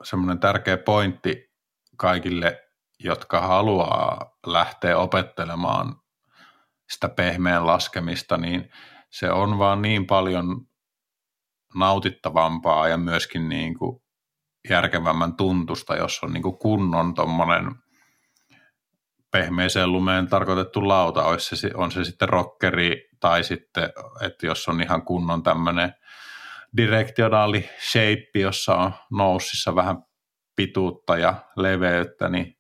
semmoinen 0.03 0.39
tärkeä 0.39 0.77
pointti 0.77 1.51
kaikille, 1.97 2.61
jotka 2.99 3.41
haluaa 3.41 4.38
lähteä 4.47 4.97
opettelemaan 4.97 5.95
sitä 6.89 7.09
pehmeän 7.09 7.67
laskemista, 7.67 8.38
niin 8.38 8.69
se 9.11 9.31
on 9.31 9.57
vaan 9.57 9.81
niin 9.81 10.07
paljon 10.07 10.61
nautittavampaa 11.75 12.88
ja 12.88 12.97
myöskin 12.97 13.49
niin 13.49 13.77
kuin 13.77 14.01
järkevämmän 14.69 15.36
tuntusta, 15.36 15.95
jos 15.95 16.19
on 16.23 16.33
niin 16.33 16.43
kuin 16.43 16.57
kunnon 16.57 17.13
tuommoinen 17.13 17.75
pehmeeseen 19.31 19.91
lumeen 19.91 20.27
tarkoitettu 20.27 20.88
lauta, 20.88 21.25
olisi 21.25 21.55
se, 21.55 21.71
on 21.73 21.91
se 21.91 22.03
sitten 22.03 22.29
rockeri 22.29 23.09
tai 23.19 23.43
sitten, 23.43 23.89
että 24.21 24.45
jos 24.45 24.67
on 24.67 24.81
ihan 24.81 25.01
kunnon 25.01 25.43
tämmöinen 25.43 25.93
direktionaali 26.78 27.69
shape, 27.91 28.39
jossa 28.39 28.76
on 28.76 28.93
noussissa 29.11 29.76
vähän 29.76 29.97
pituutta 30.55 31.17
ja 31.17 31.36
leveyttä, 31.57 32.30
niin 32.30 32.55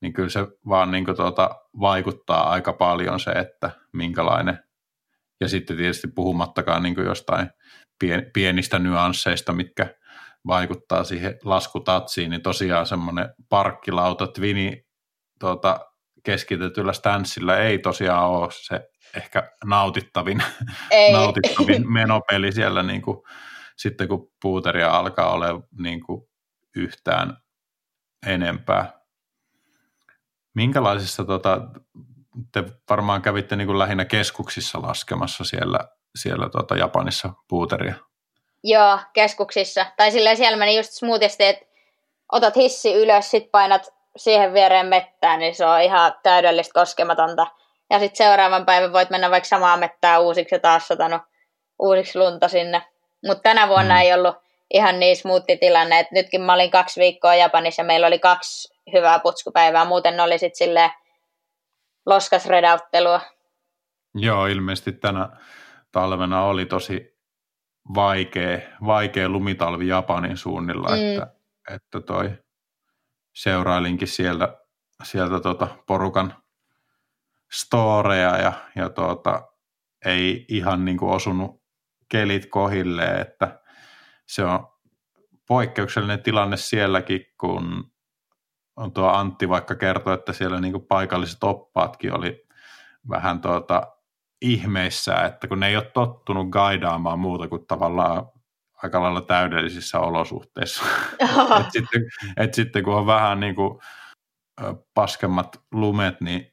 niin 0.00 0.12
kyllä 0.12 0.28
se 0.28 0.40
vaan 0.68 0.90
niin 0.90 1.16
tuota, 1.16 1.50
vaikuttaa 1.80 2.50
aika 2.50 2.72
paljon 2.72 3.20
se, 3.20 3.30
että 3.30 3.70
minkälainen, 3.92 4.58
ja 5.40 5.48
sitten 5.48 5.76
tietysti 5.76 6.08
puhumattakaan 6.14 6.82
niin 6.82 7.04
jostain 7.04 7.50
pienistä 8.32 8.78
nyansseista, 8.78 9.52
mitkä 9.52 9.94
vaikuttaa 10.46 11.04
siihen 11.04 11.38
laskutatsiin, 11.44 12.30
niin 12.30 12.42
tosiaan 12.42 12.86
semmoinen 12.86 13.28
parkkilauta 13.48 14.26
Twini 14.26 14.84
tuota, 15.40 15.80
keskitetyllä 16.24 16.92
stanssilla 16.92 17.56
ei 17.56 17.78
tosiaan 17.78 18.28
ole 18.28 18.48
se 18.50 18.88
ehkä 19.16 19.52
nautittavin, 19.64 20.42
ei. 20.90 21.12
nautittavin 21.12 21.92
menopeli 21.98 22.52
siellä 22.52 22.82
niin 22.82 23.02
kuin, 23.02 23.22
sitten 23.78 24.08
kun 24.08 24.32
puuteria 24.42 24.90
alkaa 24.90 25.32
olla 25.32 25.46
niin 25.78 26.00
kuin 26.00 26.28
yhtään 26.76 27.36
enempää. 28.26 29.00
Minkälaisissa, 30.54 31.24
tota, 31.24 31.60
te 32.52 32.64
varmaan 32.90 33.22
kävitte 33.22 33.56
niin 33.56 33.66
kuin 33.66 33.78
lähinnä 33.78 34.04
keskuksissa 34.04 34.82
laskemassa 34.82 35.44
siellä, 35.44 35.78
siellä 36.18 36.48
tota 36.48 36.76
Japanissa 36.76 37.32
puuteria? 37.48 37.94
Joo, 38.64 38.98
keskuksissa. 39.12 39.86
Tai 39.96 40.10
silleen 40.10 40.36
siellä 40.36 40.58
meni 40.58 40.76
just 40.76 40.92
smoothisti, 40.92 41.44
että 41.44 41.66
otat 42.32 42.56
hissi 42.56 42.94
ylös, 42.94 43.30
sit 43.30 43.50
painat 43.50 43.94
siihen 44.16 44.54
viereen 44.54 44.86
mettään, 44.86 45.38
niin 45.38 45.54
se 45.54 45.66
on 45.66 45.80
ihan 45.80 46.14
täydellistä 46.22 46.80
koskematonta. 46.80 47.46
Ja 47.90 47.98
sitten 47.98 48.16
seuraavan 48.16 48.66
päivän 48.66 48.92
voit 48.92 49.10
mennä 49.10 49.30
vaikka 49.30 49.48
samaa 49.48 49.76
mettää 49.76 50.18
uusiksi 50.18 50.54
ja 50.54 50.58
taas 50.58 50.88
satanut 50.88 51.22
uusiksi 51.78 52.18
lunta 52.18 52.48
sinne. 52.48 52.82
Mutta 53.26 53.42
tänä 53.42 53.68
vuonna 53.68 53.94
mm. 53.94 54.00
ei 54.00 54.14
ollut 54.14 54.36
ihan 54.74 55.00
niin 55.00 55.16
smoothi 55.16 55.56
tilanne, 55.56 56.00
että 56.00 56.14
nytkin 56.14 56.40
mä 56.40 56.54
olin 56.54 56.70
kaksi 56.70 57.00
viikkoa 57.00 57.34
Japanissa 57.34 57.82
ja 57.82 57.86
meillä 57.86 58.06
oli 58.06 58.18
kaksi 58.18 58.74
hyvää 58.92 59.18
putskupäivää, 59.18 59.84
muuten 59.84 60.16
ne 60.16 60.22
oli 60.22 60.38
sitten 60.38 60.66
silleen 60.66 60.90
loskasredauttelua. 62.06 63.20
Joo, 64.14 64.46
ilmeisesti 64.46 64.92
tänä 64.92 65.28
talvena 65.92 66.42
oli 66.42 66.66
tosi 66.66 67.18
vaikea, 67.94 68.58
vaikea 68.86 69.28
lumitalvi 69.28 69.88
Japanin 69.88 70.36
suunnilla, 70.36 70.88
mm. 70.88 70.94
että, 70.94 71.26
että 71.74 72.00
toi 72.00 72.30
seurailinkin 73.34 74.08
sieltä, 74.08 74.58
sieltä 75.02 75.40
tota 75.40 75.68
porukan 75.86 76.34
storeja 77.52 78.36
ja, 78.36 78.52
ja 78.76 78.88
tuota, 78.88 79.42
ei 80.04 80.44
ihan 80.48 80.84
niin 80.84 80.98
kuin 80.98 81.12
osunut 81.12 81.62
kelit 82.08 82.46
kohille, 82.46 83.04
että 83.04 83.60
se 84.26 84.44
on 84.44 84.68
poikkeuksellinen 85.48 86.22
tilanne 86.22 86.56
sielläkin, 86.56 87.26
kun 87.40 87.92
on 88.76 88.92
tuo 88.92 89.08
Antti 89.08 89.48
vaikka 89.48 89.74
kertoi, 89.74 90.14
että 90.14 90.32
siellä 90.32 90.60
niin 90.60 90.86
paikalliset 90.88 91.44
oppaatkin 91.44 92.14
oli 92.14 92.46
vähän 93.08 93.40
tuota 93.40 93.92
ihmeissä, 94.40 95.14
että 95.14 95.48
kun 95.48 95.60
ne 95.60 95.68
ei 95.68 95.76
ole 95.76 95.90
tottunut 95.94 96.48
gaidaamaan 96.48 97.18
muuta 97.18 97.48
kuin 97.48 97.66
tavallaan 97.66 98.26
aika 98.82 99.02
lailla 99.02 99.20
täydellisissä 99.20 100.00
olosuhteissa. 100.00 100.84
et, 101.60 101.72
sitten, 101.72 102.02
et 102.36 102.54
sitten 102.54 102.84
kun 102.84 102.94
on 102.94 103.06
vähän 103.06 103.40
niin 103.40 103.54
kuin 103.54 103.78
paskemmat 104.94 105.60
lumet, 105.72 106.20
niin, 106.20 106.52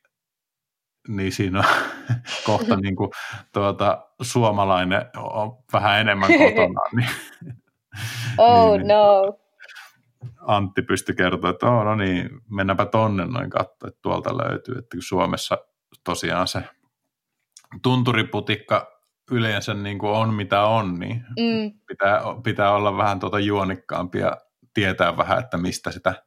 niin 1.08 1.32
siinä 1.32 1.60
on 1.60 1.66
kohta 2.46 2.76
niin 2.76 2.96
kuin, 2.96 3.10
tuota, 3.54 4.08
suomalainen 4.22 5.06
on 5.18 5.58
vähän 5.74 6.00
enemmän 6.02 6.30
kotona. 6.30 6.80
Niin, 6.96 7.10
oh 8.38 8.78
niin, 8.78 8.88
no. 8.88 9.38
Antti 10.48 10.82
pystyi 10.82 11.16
kertoa, 11.16 11.50
että 11.50 11.66
oh, 11.66 11.84
no 11.84 11.96
niin, 11.96 12.30
mennäänpä 12.50 12.86
tonne 12.86 13.26
noin 13.26 13.50
katsoa, 13.50 13.88
että 13.88 14.00
tuolta 14.02 14.38
löytyy. 14.38 14.78
Että 14.78 14.98
Suomessa 15.00 15.58
tosiaan 16.04 16.48
se 16.48 16.64
tunturiputikka 17.82 18.96
yleensä 19.32 19.74
niin 19.74 20.00
kuin 20.00 20.12
on 20.12 20.34
mitä 20.34 20.64
on, 20.64 21.00
niin 21.00 21.26
mm. 21.40 21.80
pitää, 21.88 22.22
pitää 22.44 22.72
olla 22.72 22.98
vähän 22.98 23.20
tuota 23.20 23.40
juonikkaampi 23.40 24.20
ja 24.20 24.38
tietää 24.74 25.18
vähän, 25.18 25.40
että 25.40 25.58
mistä 25.58 25.92
sitä 25.92 26.24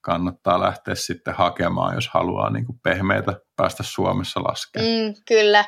kannattaa 0.00 0.60
lähteä 0.60 0.94
sitten 0.94 1.34
hakemaan, 1.34 1.94
jos 1.94 2.08
haluaa 2.08 2.50
niin 2.50 2.66
kuin 2.66 2.80
pehmeitä 2.82 3.40
päästä 3.56 3.82
Suomessa 3.82 4.40
laskemaan. 4.40 4.90
Mm, 4.90 5.14
kyllä. 5.28 5.64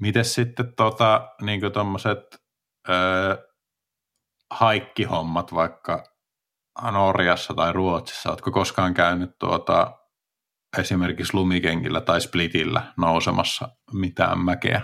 Miten 0.00 0.24
sitten 0.24 0.74
tota, 0.76 1.28
niin 1.42 1.72
tuommoiset 1.72 2.44
haikkihommat 4.50 5.54
vaikka 5.54 6.04
Norjassa 6.92 7.54
tai 7.54 7.72
Ruotsissa, 7.72 8.30
oletko 8.30 8.50
koskaan 8.50 8.94
käynyt 8.94 9.30
tuota, 9.38 9.98
esimerkiksi 10.78 11.34
lumikenkillä 11.34 12.00
tai 12.00 12.20
splitillä 12.20 12.82
nousemassa 12.96 13.68
mitään 13.92 14.38
mäkeä? 14.38 14.80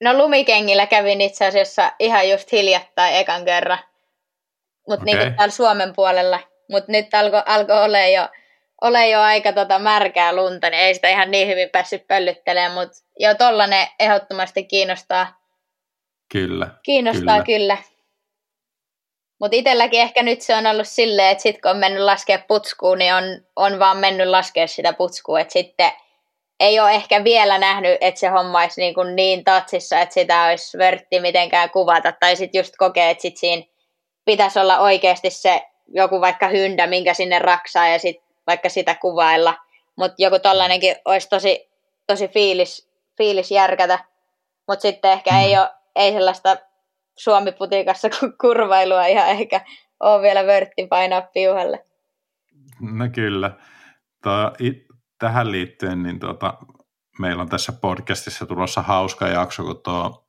No 0.00 0.12
lumikengillä 0.18 0.86
kävin 0.86 1.20
itse 1.20 1.46
asiassa 1.46 1.92
ihan 1.98 2.30
just 2.30 2.52
hiljattain 2.52 3.14
ekan 3.14 3.44
kerran, 3.44 3.78
mutta 4.88 5.02
okay. 5.02 5.24
niin 5.24 5.36
täällä 5.36 5.52
Suomen 5.52 5.92
puolella. 5.96 6.40
Mutta 6.70 6.92
nyt 6.92 7.14
alkoi 7.14 7.42
alko 7.46 7.72
olla 7.72 7.98
jo, 7.98 8.28
ole 8.80 9.08
jo 9.08 9.20
aika 9.20 9.52
tota 9.52 9.78
märkää 9.78 10.32
lunta, 10.32 10.70
niin 10.70 10.80
ei 10.80 10.94
sitä 10.94 11.08
ihan 11.08 11.30
niin 11.30 11.48
hyvin 11.48 11.70
päässyt 11.70 12.06
pöllyttelemään, 12.06 12.72
mutta 12.72 12.98
jo 13.18 13.34
tollanen 13.34 13.86
ehdottomasti 13.98 14.64
kiinnostaa. 14.64 15.38
Kyllä. 16.32 16.68
Kiinnostaa 16.82 17.42
kyllä. 17.42 17.44
kyllä. 17.44 17.76
Mutta 19.40 19.56
itselläkin 19.56 20.00
ehkä 20.00 20.22
nyt 20.22 20.40
se 20.40 20.54
on 20.54 20.66
ollut 20.66 20.88
silleen, 20.88 21.28
että 21.28 21.42
sit 21.42 21.60
kun 21.62 21.70
on 21.70 21.76
mennyt 21.76 22.02
laskea 22.02 22.38
putskuun, 22.48 22.98
niin 22.98 23.14
on, 23.14 23.24
on 23.56 23.78
vaan 23.78 23.96
mennyt 23.96 24.26
laskea 24.28 24.66
sitä 24.66 24.92
putskua. 24.92 25.40
Että 25.40 25.52
sitten 25.52 25.92
ei 26.60 26.80
ole 26.80 26.90
ehkä 26.90 27.24
vielä 27.24 27.58
nähnyt, 27.58 27.98
että 28.00 28.20
se 28.20 28.28
homma 28.28 28.60
olisi 28.60 28.80
niin, 28.80 28.94
kuin 28.94 29.16
niin 29.16 29.44
tatsissa, 29.44 30.00
että 30.00 30.14
sitä 30.14 30.44
olisi 30.44 30.78
vörtti 30.78 31.20
mitenkään 31.20 31.70
kuvata. 31.70 32.12
Tai 32.12 32.36
sitten 32.36 32.58
just 32.58 32.74
kokee, 32.78 33.10
että 33.10 33.22
sit 33.22 33.36
siinä 33.36 33.62
pitäisi 34.28 34.58
olla 34.58 34.78
oikeasti 34.78 35.30
se 35.30 35.66
joku 35.88 36.20
vaikka 36.20 36.48
hyndä, 36.48 36.86
minkä 36.86 37.14
sinne 37.14 37.38
raksaa 37.38 37.88
ja 37.88 37.98
sit 37.98 38.16
vaikka 38.46 38.68
sitä 38.68 38.94
kuvailla. 38.94 39.54
Mutta 39.96 40.14
joku 40.18 40.38
tollainenkin 40.38 40.96
olisi 41.04 41.28
tosi, 41.28 41.70
tosi 42.06 42.28
fiilis, 42.28 42.90
fiilis 43.16 43.50
järkätä. 43.50 43.98
Mutta 44.68 44.82
sitten 44.82 45.12
ehkä 45.12 45.30
mm. 45.30 45.36
ei 45.36 45.58
ole 45.58 45.70
ei 45.96 46.12
sellaista 46.12 46.56
Suomi-putikassa 47.18 48.08
kurvailua 48.40 49.06
ihan 49.06 49.28
ehkä 49.28 49.60
ole 50.00 50.22
vielä 50.22 50.46
vörtti 50.46 50.86
painaa 50.86 51.22
piuhalle. 51.22 51.86
No 52.80 53.08
kyllä. 53.14 53.50
Tuo, 54.22 54.52
tähän 55.18 55.52
liittyen 55.52 56.02
niin 56.02 56.18
tuota, 56.18 56.54
meillä 57.18 57.42
on 57.42 57.48
tässä 57.48 57.72
podcastissa 57.72 58.46
tulossa 58.46 58.82
hauska 58.82 59.28
jakso, 59.28 59.62
kun 59.62 59.82
tuo 59.82 60.24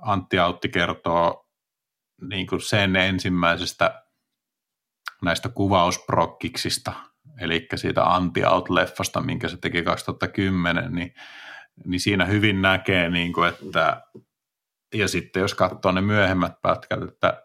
Antti 0.00 0.38
Autti 0.38 0.68
kertoo 0.68 1.43
niin 2.20 2.46
kuin 2.46 2.60
sen 2.60 2.96
ensimmäisestä 2.96 4.04
näistä 5.22 5.48
kuvausprokkiksista, 5.48 6.92
eli 7.40 7.68
siitä 7.74 8.04
Antti 8.04 8.40
Out-leffasta, 8.44 9.20
minkä 9.20 9.48
se 9.48 9.56
teki 9.56 9.82
2010, 9.82 10.94
niin, 10.94 11.14
niin 11.84 12.00
siinä 12.00 12.24
hyvin 12.24 12.62
näkee, 12.62 13.10
niin 13.10 13.32
kuin, 13.32 13.48
että 13.48 14.02
ja 14.94 15.08
sitten 15.08 15.40
jos 15.40 15.54
katsoo 15.54 15.92
ne 15.92 16.00
myöhemmät 16.00 16.52
pätkät, 16.62 17.02
että 17.02 17.42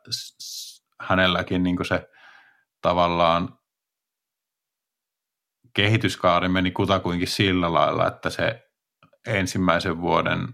hänelläkin 1.00 1.64
niin 1.64 1.86
se 1.86 2.10
tavallaan 2.82 3.60
kehityskaari 5.74 6.48
meni 6.48 6.72
kutakuinkin 6.72 7.28
sillä 7.28 7.74
lailla, 7.74 8.08
että 8.08 8.30
se 8.30 8.70
ensimmäisen 9.28 10.02
vuoden 10.02 10.48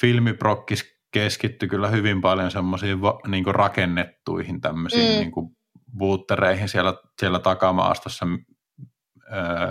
filmiprokkis 0.00 0.95
keskittyi 1.12 1.68
kyllä 1.68 1.88
hyvin 1.88 2.20
paljon 2.20 2.50
semmoisiin 2.50 2.98
niin 3.26 3.46
rakennettuihin 3.46 4.60
tämmöisiin 4.60 5.12
mm. 5.12 5.20
niin 5.20 5.56
buuttereihin 5.98 6.68
siellä, 6.68 6.94
siellä 7.20 7.38
takamaastossa, 7.38 8.26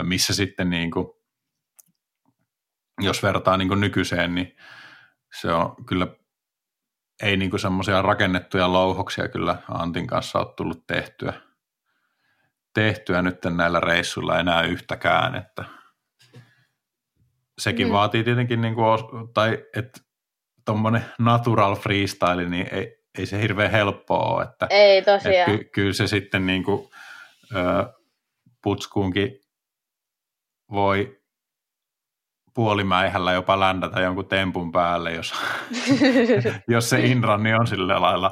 missä 0.04 0.34
sitten 0.34 0.70
niin 0.70 0.92
kuin, 0.92 1.08
jos 3.02 3.24
vertaa 3.24 3.58
niin 3.58 3.80
nykyiseen, 3.80 4.36
niin 4.36 4.56
se 5.42 5.52
on 5.52 5.76
kyllä, 5.86 6.08
ei 7.24 7.38
niinku 7.38 7.58
semmoisia 7.58 8.02
rakennettuja 8.02 8.74
louhoksia 8.74 9.28
kyllä 9.28 9.58
Antin 9.70 10.08
kanssa 10.08 10.40
ole 10.40 10.54
tullut 10.58 10.88
tehtyä, 10.88 11.34
tehtyä 12.74 13.22
nyt 13.22 13.38
näillä 13.50 13.80
reissuilla 13.80 14.40
enää 14.40 14.62
yhtäkään, 14.62 15.36
että 15.36 15.66
sekin 17.58 17.88
mm. 17.88 17.94
vaatii 17.94 18.24
tietenkin, 18.24 18.62
niinku, 18.62 18.82
tai 19.34 19.66
että 19.76 20.02
tuommoinen 20.66 21.06
natural 21.20 21.76
freestyle, 21.76 22.50
niin 22.50 22.68
ei, 22.72 22.98
ei 23.18 23.26
se 23.26 23.42
hirveän 23.42 23.72
helppoa 23.72 24.36
ole. 24.36 24.44
Että, 24.44 24.68
ei 24.70 25.02
tosiaan. 25.02 25.52
Että 25.52 25.64
ky, 25.64 25.70
kyllä 25.74 25.94
se 25.94 26.08
sitten 26.08 26.46
niin 26.46 26.64
kuin, 26.64 26.90
ö, 27.56 27.94
putskuunkin 28.64 29.40
voi 30.72 31.22
puolimäihällä 32.54 33.34
jopa 33.34 33.60
ländätä 33.60 34.02
jonkun 34.02 34.28
tempun 34.28 34.72
päälle, 34.72 35.14
jos, 35.14 35.34
jos 36.68 36.90
se 36.90 37.00
inranni 37.00 37.54
on 37.54 37.68
sillä 37.68 38.02
lailla 38.02 38.32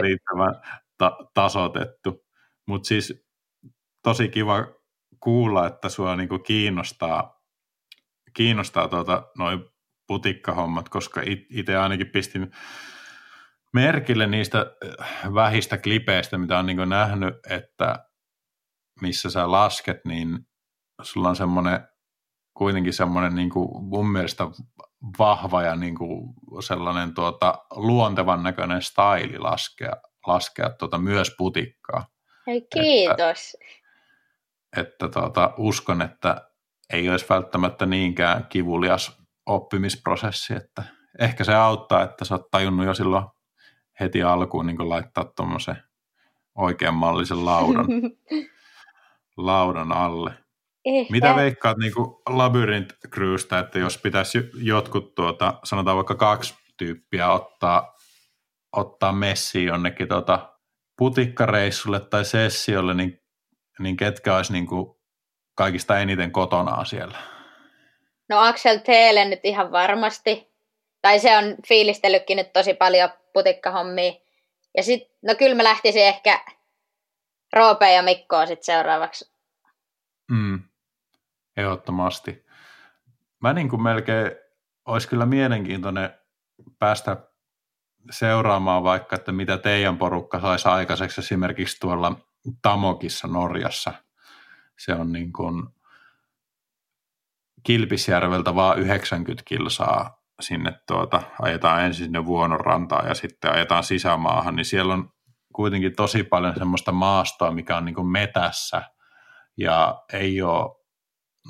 riittävän 0.00 0.62
ta- 0.98 1.18
tasotettu. 1.34 2.24
Mutta 2.66 2.88
siis 2.88 3.26
tosi 4.02 4.28
kiva 4.28 4.66
kuulla, 5.20 5.66
että 5.66 5.88
sua 5.88 6.16
niinku 6.16 6.38
kiinnostaa, 6.38 7.40
kiinnostaa 8.34 8.88
tuota, 8.88 9.22
noin 9.38 9.64
putikkahommat, 10.06 10.88
koska 10.88 11.20
itse 11.50 11.76
ainakin 11.76 12.10
pistin 12.10 12.50
merkille 13.72 14.26
niistä 14.26 14.66
äh, 15.00 15.34
vähistä 15.34 15.78
klipeistä, 15.78 16.38
mitä 16.38 16.58
on 16.58 16.66
niin 16.66 16.88
nähnyt, 16.88 17.34
että 17.50 18.08
missä 19.00 19.30
sä 19.30 19.50
lasket, 19.50 20.04
niin 20.04 20.38
sulla 21.02 21.28
on 21.28 21.36
semmoinen 21.36 21.80
kuitenkin 22.54 22.92
semmoinen 22.92 23.34
niin 23.34 23.50
kuin 23.50 23.84
mun 23.84 24.12
mielestä 24.12 24.44
vahva 25.18 25.62
ja 25.62 25.76
niin 25.76 25.94
kuin 25.94 26.34
sellainen 26.60 27.14
tuota, 27.14 27.58
luontevan 27.70 28.42
näköinen 28.42 28.82
staili 28.82 29.38
laskea, 29.38 29.92
laskea 30.26 30.70
tuota 30.70 30.98
myös 30.98 31.34
putikkaa. 31.38 32.06
Hei, 32.46 32.66
kiitos. 32.72 33.56
Että, 34.76 34.80
että 34.80 35.08
tuota, 35.08 35.54
uskon, 35.56 36.02
että 36.02 36.50
ei 36.92 37.10
olisi 37.10 37.26
välttämättä 37.28 37.86
niinkään 37.86 38.46
kivulias 38.48 39.25
oppimisprosessi, 39.46 40.54
että 40.54 40.82
ehkä 41.18 41.44
se 41.44 41.54
auttaa, 41.54 42.02
että 42.02 42.24
sä 42.24 42.34
oot 42.34 42.50
tajunnut 42.50 42.86
jo 42.86 42.94
silloin 42.94 43.24
heti 44.00 44.22
alkuun 44.22 44.66
niin 44.66 44.88
laittaa 44.88 45.24
tuommoisen 45.24 45.76
oikean 46.54 46.94
mallisen 46.94 47.44
laudan, 47.44 47.86
laudan 49.36 49.92
alle. 50.06 50.34
Ehkä. 50.84 51.12
Mitä 51.12 51.36
veikkaat 51.36 51.78
niin 51.78 51.92
Labyrinth 52.28 52.94
Crewstä, 53.08 53.58
että 53.58 53.78
jos 53.78 53.98
pitäisi 53.98 54.50
jotkut, 54.54 55.14
tuota, 55.14 55.60
sanotaan 55.64 55.96
vaikka 55.96 56.14
kaksi 56.14 56.54
tyyppiä 56.76 57.32
ottaa, 57.32 57.94
ottaa 58.72 59.12
messiin 59.12 59.66
jonnekin 59.66 60.08
tuota, 60.08 60.52
putikkareissulle 60.98 62.00
tai 62.00 62.24
sessiolle, 62.24 62.94
niin, 62.94 63.20
niin 63.78 63.96
ketkä 63.96 64.36
olisi 64.36 64.52
niin 64.52 64.66
kuin 64.66 64.96
kaikista 65.54 65.98
eniten 65.98 66.30
kotona 66.30 66.84
siellä? 66.84 67.35
No 68.28 68.40
Axel 68.40 68.78
Teele 68.78 69.24
nyt 69.24 69.40
ihan 69.42 69.72
varmasti. 69.72 70.52
Tai 71.02 71.18
se 71.18 71.36
on 71.36 71.44
fiilistellytkin 71.68 72.36
nyt 72.36 72.52
tosi 72.52 72.74
paljon 72.74 73.10
putikkahommia. 73.32 74.12
Ja 74.76 74.82
sitten, 74.82 75.16
no 75.22 75.34
kyllä 75.34 75.54
mä 75.54 75.64
lähtisin 75.64 76.02
ehkä 76.02 76.44
Roope 77.52 77.92
ja 77.92 78.02
Mikkoa 78.02 78.46
sitten 78.46 78.64
seuraavaksi. 78.64 79.32
Mm, 80.30 80.62
ehdottomasti. 81.56 82.46
Mä 83.40 83.52
niin 83.52 83.68
kuin 83.68 83.82
melkein, 83.82 84.30
olisi 84.84 85.08
kyllä 85.08 85.26
mielenkiintoinen 85.26 86.10
päästä 86.78 87.16
seuraamaan 88.10 88.84
vaikka, 88.84 89.16
että 89.16 89.32
mitä 89.32 89.58
teidän 89.58 89.98
porukka 89.98 90.40
saisi 90.40 90.68
aikaiseksi 90.68 91.20
esimerkiksi 91.20 91.80
tuolla 91.80 92.16
Tamokissa 92.62 93.28
Norjassa. 93.28 93.92
Se 94.78 94.92
on 94.92 95.12
niin 95.12 95.32
kuin 95.32 95.68
Kilpisjärveltä 97.66 98.54
vaan 98.54 98.78
90 98.78 99.42
kilsaa 99.46 100.16
sinne 100.40 100.72
tuota, 100.86 101.22
ajetaan 101.42 101.84
ensin 101.84 102.04
sinne 102.04 102.26
Vuononrantaan 102.26 103.08
ja 103.08 103.14
sitten 103.14 103.52
ajetaan 103.52 103.84
sisämaahan, 103.84 104.56
niin 104.56 104.64
siellä 104.64 104.94
on 104.94 105.10
kuitenkin 105.54 105.96
tosi 105.96 106.22
paljon 106.22 106.54
semmoista 106.56 106.92
maastoa, 106.92 107.50
mikä 107.50 107.76
on 107.76 107.84
niin 107.84 107.94
kuin 107.94 108.06
metässä 108.06 108.82
ja 109.58 110.02
ei 110.12 110.42
ole, 110.42 110.76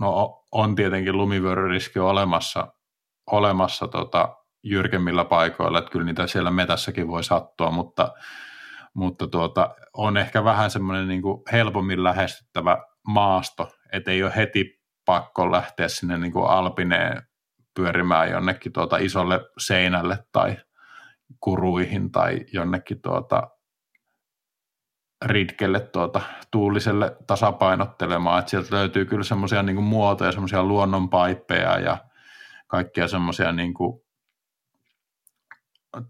no 0.01 0.43
on 0.53 0.75
tietenkin 0.75 1.17
lumivyöryriski 1.17 1.99
olemassa, 1.99 2.73
olemassa 3.31 3.89
tota, 3.89 4.37
jyrkemmillä 4.65 5.25
paikoilla, 5.25 5.79
että 5.79 5.91
kyllä 5.91 6.07
niitä 6.07 6.27
siellä 6.27 6.51
metässäkin 6.51 7.09
voi 7.09 7.25
sattua, 7.25 7.71
mutta, 7.71 8.13
mutta 8.95 9.27
tuota, 9.27 9.75
on 9.93 10.17
ehkä 10.17 10.45
vähän 10.45 10.71
semmoinen 10.71 11.09
niin 11.09 11.23
helpommin 11.53 12.05
lähestyttävä 12.05 12.79
maasto, 13.07 13.73
että 13.93 14.11
ei 14.11 14.23
ole 14.23 14.37
heti 14.37 14.76
pakko 15.07 15.53
lähteä 15.53 15.89
sinne 15.89 16.19
niin 16.19 16.33
kuin 16.33 16.47
alpineen 16.47 17.23
pyörimään 17.75 18.31
jonnekin 18.31 18.73
tuota 18.73 18.97
isolle 18.97 19.41
seinälle 19.59 20.19
tai 20.33 20.57
kuruihin 21.41 22.13
tai 22.13 22.41
jonnekin 22.53 23.03
tuota 23.03 23.51
ritkelle 25.25 25.81
tuota 25.81 26.21
tuuliselle 26.51 27.17
tasapainottelemaan, 27.27 28.39
että 28.39 28.51
sieltä 28.51 28.77
löytyy 28.77 29.05
kyllä 29.05 29.25
semmoisia 29.25 29.63
niin 29.63 29.83
muotoja, 29.83 30.33
semmoisia 30.33 30.63
luonnonpaippeja 30.63 31.79
ja 31.79 31.99
kaikkia 32.67 33.09
semmoisia 33.09 33.53
niin 33.53 33.75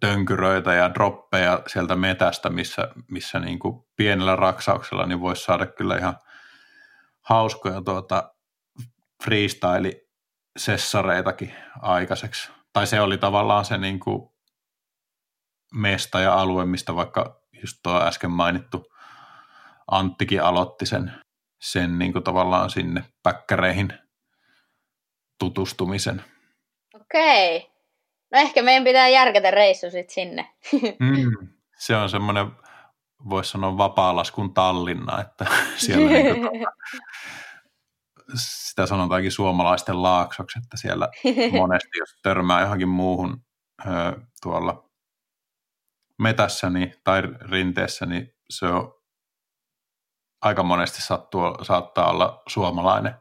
tönkyröitä 0.00 0.74
ja 0.74 0.94
droppeja 0.94 1.62
sieltä 1.66 1.96
metästä, 1.96 2.50
missä, 2.50 2.88
missä 3.10 3.40
niin 3.40 3.58
kuin 3.58 3.84
pienellä 3.96 4.36
raksauksella 4.36 5.06
niin 5.06 5.20
voisi 5.20 5.44
saada 5.44 5.66
kyllä 5.66 5.96
ihan 5.96 6.16
hauskoja 7.20 7.82
tuota 7.82 8.35
freestyle 9.24 9.92
sessareitakin 10.58 11.54
aikaiseksi. 11.82 12.50
Tai 12.72 12.86
se 12.86 13.00
oli 13.00 13.18
tavallaan 13.18 13.64
se 13.64 13.78
niin 13.78 14.00
kuin 14.00 14.28
mesta 15.74 16.20
ja 16.20 16.34
alue, 16.34 16.64
mistä 16.64 16.96
vaikka 16.96 17.40
just 17.62 17.76
tuo 17.82 18.00
äsken 18.02 18.30
mainittu 18.30 18.86
Anttikin 19.90 20.42
aloitti 20.42 20.86
sen, 20.86 21.12
sen 21.60 21.98
niin 21.98 22.12
kuin 22.12 22.24
tavallaan 22.24 22.70
sinne 22.70 23.04
päkkäreihin 23.22 23.92
tutustumisen. 25.38 26.24
Okei. 26.94 27.70
No 28.32 28.38
ehkä 28.38 28.62
meidän 28.62 28.84
pitää 28.84 29.08
järkätä 29.08 29.50
reissu 29.50 29.90
sitten 29.90 30.14
sinne. 30.14 30.54
Mm, 31.00 31.48
se 31.78 31.96
on 31.96 32.10
semmoinen, 32.10 32.46
voisi 33.28 33.50
sanoa 33.50 33.78
vapaa-laskun 33.78 34.54
Tallinna, 34.54 35.20
että 35.20 35.46
siellä 35.76 36.08
niin 36.08 36.40
kuin, 36.40 36.50
sitä 38.34 38.86
sanotaankin 38.86 39.32
suomalaisten 39.32 40.02
laaksoksi, 40.02 40.58
että 40.58 40.76
siellä 40.76 41.08
monesti 41.60 41.98
jos 41.98 42.18
törmää 42.22 42.60
johonkin 42.60 42.88
muuhun 42.88 43.44
ö, 43.86 44.20
tuolla 44.42 44.90
metässä 46.18 46.70
niin, 46.70 46.94
tai 47.04 47.22
rinteessä, 47.40 48.06
niin 48.06 48.34
se 48.50 48.66
on 48.66 48.94
aika 50.42 50.62
monesti 50.62 51.02
sattuu, 51.02 51.64
saattaa 51.64 52.10
olla 52.10 52.42
suomalainen, 52.48 53.14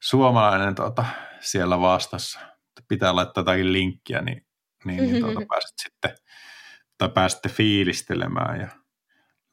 suomalainen 0.00 0.74
tuota, 0.74 1.04
siellä 1.40 1.80
vastassa. 1.80 2.40
Pitää 2.88 3.16
laittaa 3.16 3.40
jotakin 3.40 3.72
linkkiä, 3.72 4.22
niin, 4.22 4.46
niin, 4.84 5.02
niin 5.02 5.22
tuota, 5.24 5.40
pääset 5.50 5.74
sitten, 5.82 6.16
tai 6.98 7.08
pääsette 7.08 7.48
fiilistelemään 7.48 8.60
ja 8.60 8.68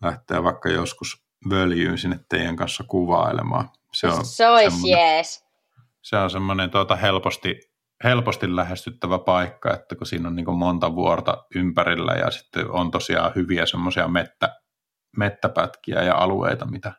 lähteä 0.02 0.44
vaikka 0.44 0.70
joskus 0.70 1.29
völjyyn 1.50 1.98
sinne 1.98 2.20
teidän 2.30 2.56
kanssa 2.56 2.84
kuvailemaan. 2.88 3.70
Se, 3.94 4.08
on 4.08 4.26
se 4.26 4.48
olisi 4.48 4.90
jees. 4.90 5.46
Se 6.02 6.18
on 6.18 6.30
semmoinen 6.30 6.70
tuota 6.70 6.96
helposti, 6.96 7.60
helposti 8.04 8.56
lähestyttävä 8.56 9.20
paikka, 9.20 9.74
että 9.74 9.96
kun 9.96 10.08
siinä 10.08 10.28
on 10.28 10.36
niin 10.36 10.58
monta 10.58 10.96
vuorta 10.96 11.46
ympärillä 11.56 12.14
ja 12.14 12.32
sitten 12.32 12.72
on 12.72 12.92
tosiaan 12.92 13.32
hyviä 13.36 13.66
semmoisia 13.66 14.08
mettä, 14.08 14.60
mettäpätkiä 15.18 16.04
ja 16.04 16.16
alueita, 16.16 16.66
mitä, 16.66 16.94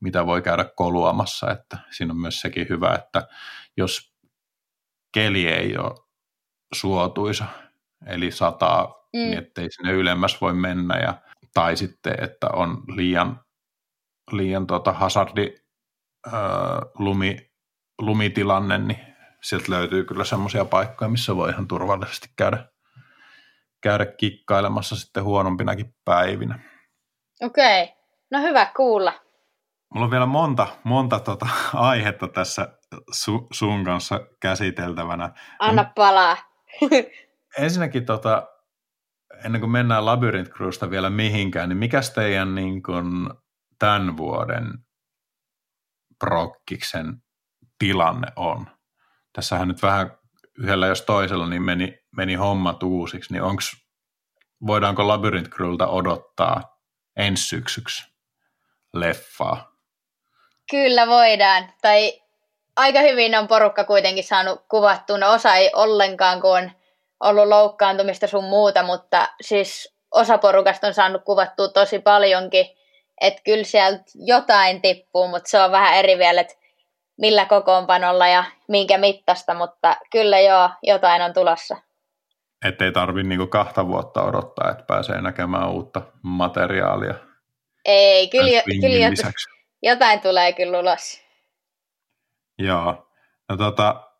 mitä 0.00 0.26
voi 0.26 0.42
käydä 0.42 0.64
koluamassa, 0.76 1.50
että 1.50 1.78
siinä 1.90 2.12
on 2.12 2.20
myös 2.20 2.40
sekin 2.40 2.66
hyvä, 2.68 2.94
että 2.94 3.28
jos 3.76 4.14
keli 5.14 5.48
ei 5.48 5.78
ole 5.78 5.94
suotuisa, 6.74 7.44
eli 8.06 8.30
sataa, 8.30 8.86
mm. 8.86 9.18
niin 9.18 9.38
ettei 9.38 9.68
sinne 9.70 9.92
ylemmäs 9.92 10.40
voi 10.40 10.54
mennä, 10.54 10.98
ja, 10.98 11.14
tai 11.54 11.76
sitten, 11.76 12.14
että 12.24 12.48
on 12.52 12.82
liian, 12.96 13.40
liian 14.32 14.66
tota 14.66 14.92
hazardi 14.92 15.54
lumi, 16.98 17.50
lumitilanne, 17.98 18.78
niin 18.78 18.98
sieltä 19.42 19.72
löytyy 19.72 20.04
kyllä 20.04 20.24
semmoisia 20.24 20.64
paikkoja, 20.64 21.08
missä 21.08 21.36
voi 21.36 21.50
ihan 21.50 21.68
turvallisesti 21.68 22.28
käydä, 22.36 22.68
käydä 23.80 24.06
kikkailemassa 24.06 24.96
sitten 24.96 25.24
huonompinakin 25.24 25.94
päivinä. 26.04 26.58
Okei, 27.42 27.82
okay. 27.82 27.94
no 28.30 28.40
hyvä 28.40 28.66
kuulla. 28.76 29.12
Mulla 29.94 30.04
on 30.04 30.10
vielä 30.10 30.26
monta, 30.26 30.66
monta 30.84 31.20
tota 31.20 31.46
aihetta 31.74 32.28
tässä 32.28 32.78
su, 33.12 33.46
sun 33.52 33.84
kanssa 33.84 34.20
käsiteltävänä. 34.40 35.30
Anna 35.58 35.92
palaa. 35.94 36.36
Ensinnäkin 37.58 38.06
tota, 38.06 38.48
ennen 39.44 39.60
kuin 39.60 39.70
mennään 39.70 40.06
Labyrinth 40.06 40.50
Crewsta 40.50 40.90
vielä 40.90 41.10
mihinkään, 41.10 41.68
niin 41.68 41.76
mikä 41.76 42.00
teidän 42.14 42.54
niin 42.54 42.82
kun, 42.82 43.34
tämän 43.80 44.16
vuoden 44.16 44.64
prokkiksen 46.18 47.22
tilanne 47.78 48.28
on. 48.36 48.66
Tässähän 49.32 49.68
nyt 49.68 49.82
vähän 49.82 50.18
yhdellä 50.58 50.86
jos 50.86 51.02
toisella 51.02 51.46
niin 51.46 51.62
meni, 51.62 51.98
meni 52.16 52.34
hommat 52.34 52.82
uusiksi, 52.82 53.32
niin 53.32 53.42
onks, 53.42 53.72
voidaanko 54.66 55.08
Labyrinth 55.08 55.50
Crewlta 55.50 55.86
odottaa 55.86 56.78
ensi 57.16 57.44
syksyksi 57.44 58.12
leffaa? 58.94 59.72
Kyllä 60.70 61.06
voidaan, 61.06 61.72
tai 61.82 62.20
aika 62.76 63.00
hyvin 63.00 63.38
on 63.38 63.48
porukka 63.48 63.84
kuitenkin 63.84 64.24
saanut 64.24 64.64
kuvattua. 64.68 65.18
No 65.18 65.32
osa 65.32 65.54
ei 65.54 65.70
ollenkaan, 65.74 66.40
kun 66.40 66.58
on 66.58 66.70
ollut 67.20 67.48
loukkaantumista 67.48 68.26
sun 68.26 68.44
muuta, 68.44 68.82
mutta 68.82 69.28
siis 69.40 69.96
osa 70.10 70.38
porukasta 70.38 70.86
on 70.86 70.94
saanut 70.94 71.24
kuvattua 71.24 71.68
tosi 71.68 71.98
paljonkin. 71.98 72.66
Että 73.20 73.42
kyllä 73.44 73.64
sieltä 73.64 74.02
jotain 74.14 74.82
tippuu, 74.82 75.28
mutta 75.28 75.50
se 75.50 75.62
on 75.62 75.72
vähän 75.72 75.94
eri 75.94 76.18
vielä, 76.18 76.40
että 76.40 76.54
millä 77.16 77.44
kokoonpanolla 77.44 78.28
ja 78.28 78.44
minkä 78.68 78.98
mittasta, 78.98 79.54
mutta 79.54 79.96
kyllä 80.12 80.40
joo, 80.40 80.70
jotain 80.82 81.22
on 81.22 81.32
tulossa. 81.32 81.76
Että 82.64 82.84
ei 82.84 82.92
tarvi 82.92 83.22
niinku 83.22 83.46
kahta 83.46 83.88
vuotta 83.88 84.22
odottaa, 84.22 84.70
että 84.70 84.84
pääsee 84.86 85.20
näkemään 85.20 85.70
uutta 85.70 86.02
materiaalia. 86.22 87.14
Ei, 87.84 88.28
kyllä, 88.28 88.62
kyllä 88.80 88.96
jotain, 88.96 89.34
jotain 89.82 90.20
tulee 90.20 90.52
kyllä 90.52 90.78
ulos. 90.78 91.22
Joo. 92.58 93.06
No 93.48 93.56
tota, 93.56 94.10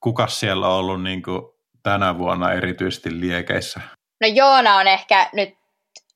kuka 0.00 0.26
siellä 0.26 0.68
on 0.68 0.74
ollut 0.74 1.02
niinku 1.02 1.58
tänä 1.82 2.18
vuonna 2.18 2.52
erityisesti 2.52 3.20
liekeissä? 3.20 3.80
No 4.20 4.28
Joona 4.28 4.76
on 4.76 4.86
ehkä 4.86 5.28
nyt 5.32 5.54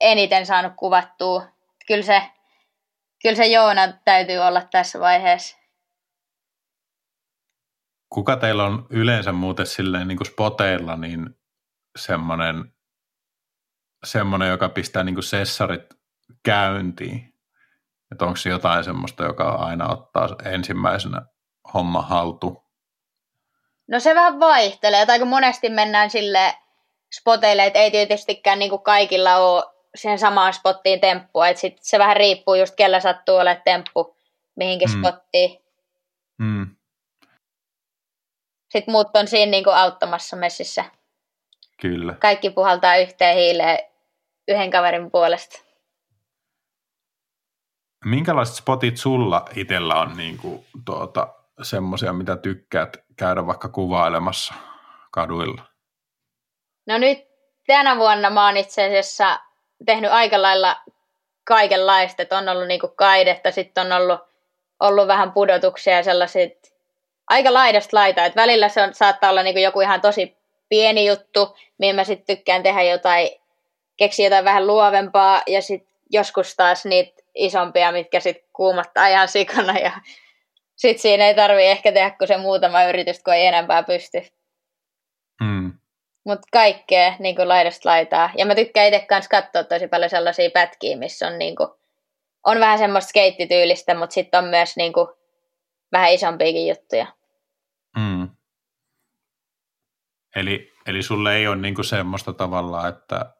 eniten 0.01 0.47
saanut 0.47 0.73
kuvattua. 0.77 1.43
Kyllä 1.89 2.03
se, 2.03 2.23
kyllä 3.23 3.37
se 3.37 3.47
Joona 3.47 3.93
täytyy 4.05 4.39
olla 4.39 4.63
tässä 4.71 5.01
vaiheessa. 5.01 5.57
Kuka 8.09 8.37
teillä 8.37 8.65
on 8.65 8.87
yleensä 8.91 9.33
muuten 9.33 9.67
silleen 9.67 10.09
niin 10.09 10.19
kuin 10.19 10.27
spoteilla 10.27 10.97
niin 10.97 11.39
semmoinen, 11.99 12.73
semmoinen, 14.05 14.49
joka 14.49 14.69
pistää 14.69 15.05
niin 15.05 15.15
kuin 15.15 15.25
sessarit 15.25 15.83
käyntiin? 16.45 17.35
Että 18.13 18.25
onko 18.25 18.37
se 18.37 18.51
jotain 18.51 18.85
semmoista, 18.85 19.25
joka 19.25 19.49
aina 19.49 19.89
ottaa 19.89 20.29
ensimmäisenä 20.45 21.23
homma 21.75 22.03
haltu? 22.03 22.65
No 23.89 24.01
se 24.01 24.15
vähän 24.15 24.41
vaihtelee, 24.41 25.07
tai 25.07 25.19
kun 25.19 25.29
monesti 25.29 25.71
mennään 25.71 26.11
sille 26.11 26.55
spoteille, 27.21 27.67
että 27.67 27.79
ei 27.79 27.91
tietystikään 27.91 28.59
niin 28.59 28.71
kuin 28.71 28.83
kaikilla 28.83 29.37
ole 29.37 29.78
sen 29.99 30.19
samaan 30.19 30.53
spottiin 30.53 31.01
temppua, 31.01 31.49
että 31.49 31.61
sit 31.61 31.79
se 31.81 31.99
vähän 31.99 32.17
riippuu 32.17 32.55
just 32.55 32.75
kellä 32.77 33.01
sattuu 33.01 33.37
olemaan 33.37 33.63
temppu 33.65 34.17
mihinkin 34.57 34.89
mm. 34.91 34.99
spottiin. 34.99 35.59
Mm. 36.39 36.77
Sitten 38.71 38.93
muut 38.93 39.17
on 39.17 39.29
siinä 39.29 39.51
niin 39.51 39.65
kuin 39.65 39.77
auttamassa 39.77 40.37
messissä. 40.37 40.85
Kyllä. 41.81 42.15
Kaikki 42.15 42.51
puhaltaa 42.51 42.97
yhteen 42.97 43.37
hiileen 43.37 43.79
yhden 44.49 44.71
kaverin 44.71 45.11
puolesta. 45.11 45.61
Minkälaiset 48.05 48.55
spotit 48.55 48.97
sulla 48.97 49.45
itsellä 49.57 49.95
on 49.95 50.17
niin 50.17 50.39
kuin, 50.39 50.65
tuota, 50.85 51.35
semmoisia, 51.63 52.13
mitä 52.13 52.37
tykkäät 52.37 52.97
käydä 53.17 53.47
vaikka 53.47 53.69
kuvailemassa 53.69 54.55
kaduilla? 55.11 55.63
No 56.87 56.99
nyt 56.99 57.19
tänä 57.67 57.97
vuonna 57.97 58.31
mä 58.31 58.47
oon 58.47 58.57
itse 58.57 58.87
asiassa 58.87 59.41
tehnyt 59.87 60.11
aika 60.11 60.43
lailla 60.43 60.77
kaikenlaista, 61.45 62.23
että 62.23 62.39
on 62.39 62.49
ollut 62.49 62.69
niinku 62.69 62.89
kaidetta, 62.89 63.51
sitten 63.51 63.87
on 63.87 63.93
ollut, 63.93 64.21
ollut 64.81 65.09
vähän 65.09 65.33
pudotuksia 65.33 65.97
ja 65.97 66.03
sellaisia 66.03 66.49
aika 67.29 67.53
laidasta 67.53 67.97
laita, 67.97 68.25
että 68.25 68.41
välillä 68.41 68.69
se 68.69 68.83
on, 68.83 68.95
saattaa 68.95 69.31
olla 69.31 69.43
niinku 69.43 69.61
joku 69.61 69.81
ihan 69.81 70.01
tosi 70.01 70.37
pieni 70.69 71.07
juttu, 71.07 71.57
mihin 71.79 71.95
mä 71.95 72.05
sitten 72.05 72.37
tykkään 72.37 72.63
tehdä 72.63 72.83
jotain, 72.83 73.31
keksiä 73.97 74.27
jotain 74.27 74.45
vähän 74.45 74.67
luovempaa 74.67 75.43
ja 75.47 75.63
sitten 75.63 75.89
joskus 76.11 76.57
taas 76.57 76.85
niitä 76.85 77.23
isompia, 77.35 77.93
mitkä 77.93 78.21
sitten 78.21 78.49
kuumattaa 78.53 79.09
ihan 79.09 79.29
sikana 79.29 79.79
ja 79.79 79.93
sitten 80.77 81.03
siinä 81.03 81.27
ei 81.27 81.35
tarvi 81.35 81.65
ehkä 81.65 81.93
tehdä 81.93 82.11
kuin 82.11 82.29
se 82.29 82.37
muutama 82.37 82.85
yritys, 82.85 83.23
kun 83.23 83.35
ei 83.35 83.47
enempää 83.47 83.83
pysty. 83.83 84.38
Mutta 86.29 86.49
kaikkea 86.53 87.17
niin 87.19 87.37
kuin 87.37 87.49
laidasta 87.49 87.89
laitaa. 87.89 88.31
Ja 88.37 88.47
mä 88.47 88.55
tykkään 88.55 88.87
itse 88.87 89.07
kanssa 89.09 89.29
katsoa 89.29 89.65
tosi 89.65 89.89
paljon 89.89 90.11
sellaisia 90.11 90.51
pätkiä, 90.51 90.97
missä 90.97 91.27
on, 91.27 91.39
niin 91.39 91.57
kuin, 91.57 91.69
on 92.47 92.61
vähän 92.61 92.79
semmoista 92.79 93.09
skeittityylistä, 93.09 93.95
mutta 93.95 94.15
sitten 94.15 94.45
on 94.45 94.51
myös 94.51 94.77
niin 94.77 94.93
kuin, 94.93 95.09
vähän 95.93 96.13
isompiakin 96.13 96.69
juttuja. 96.69 97.07
Mm. 97.97 98.31
Eli, 100.37 100.73
eli 100.87 101.03
sulle 101.03 101.37
ei 101.37 101.47
ole 101.47 101.57
niin 101.57 101.75
kuin 101.75 101.85
semmoista 101.85 102.33
tavalla, 102.33 102.89
että 102.89 103.35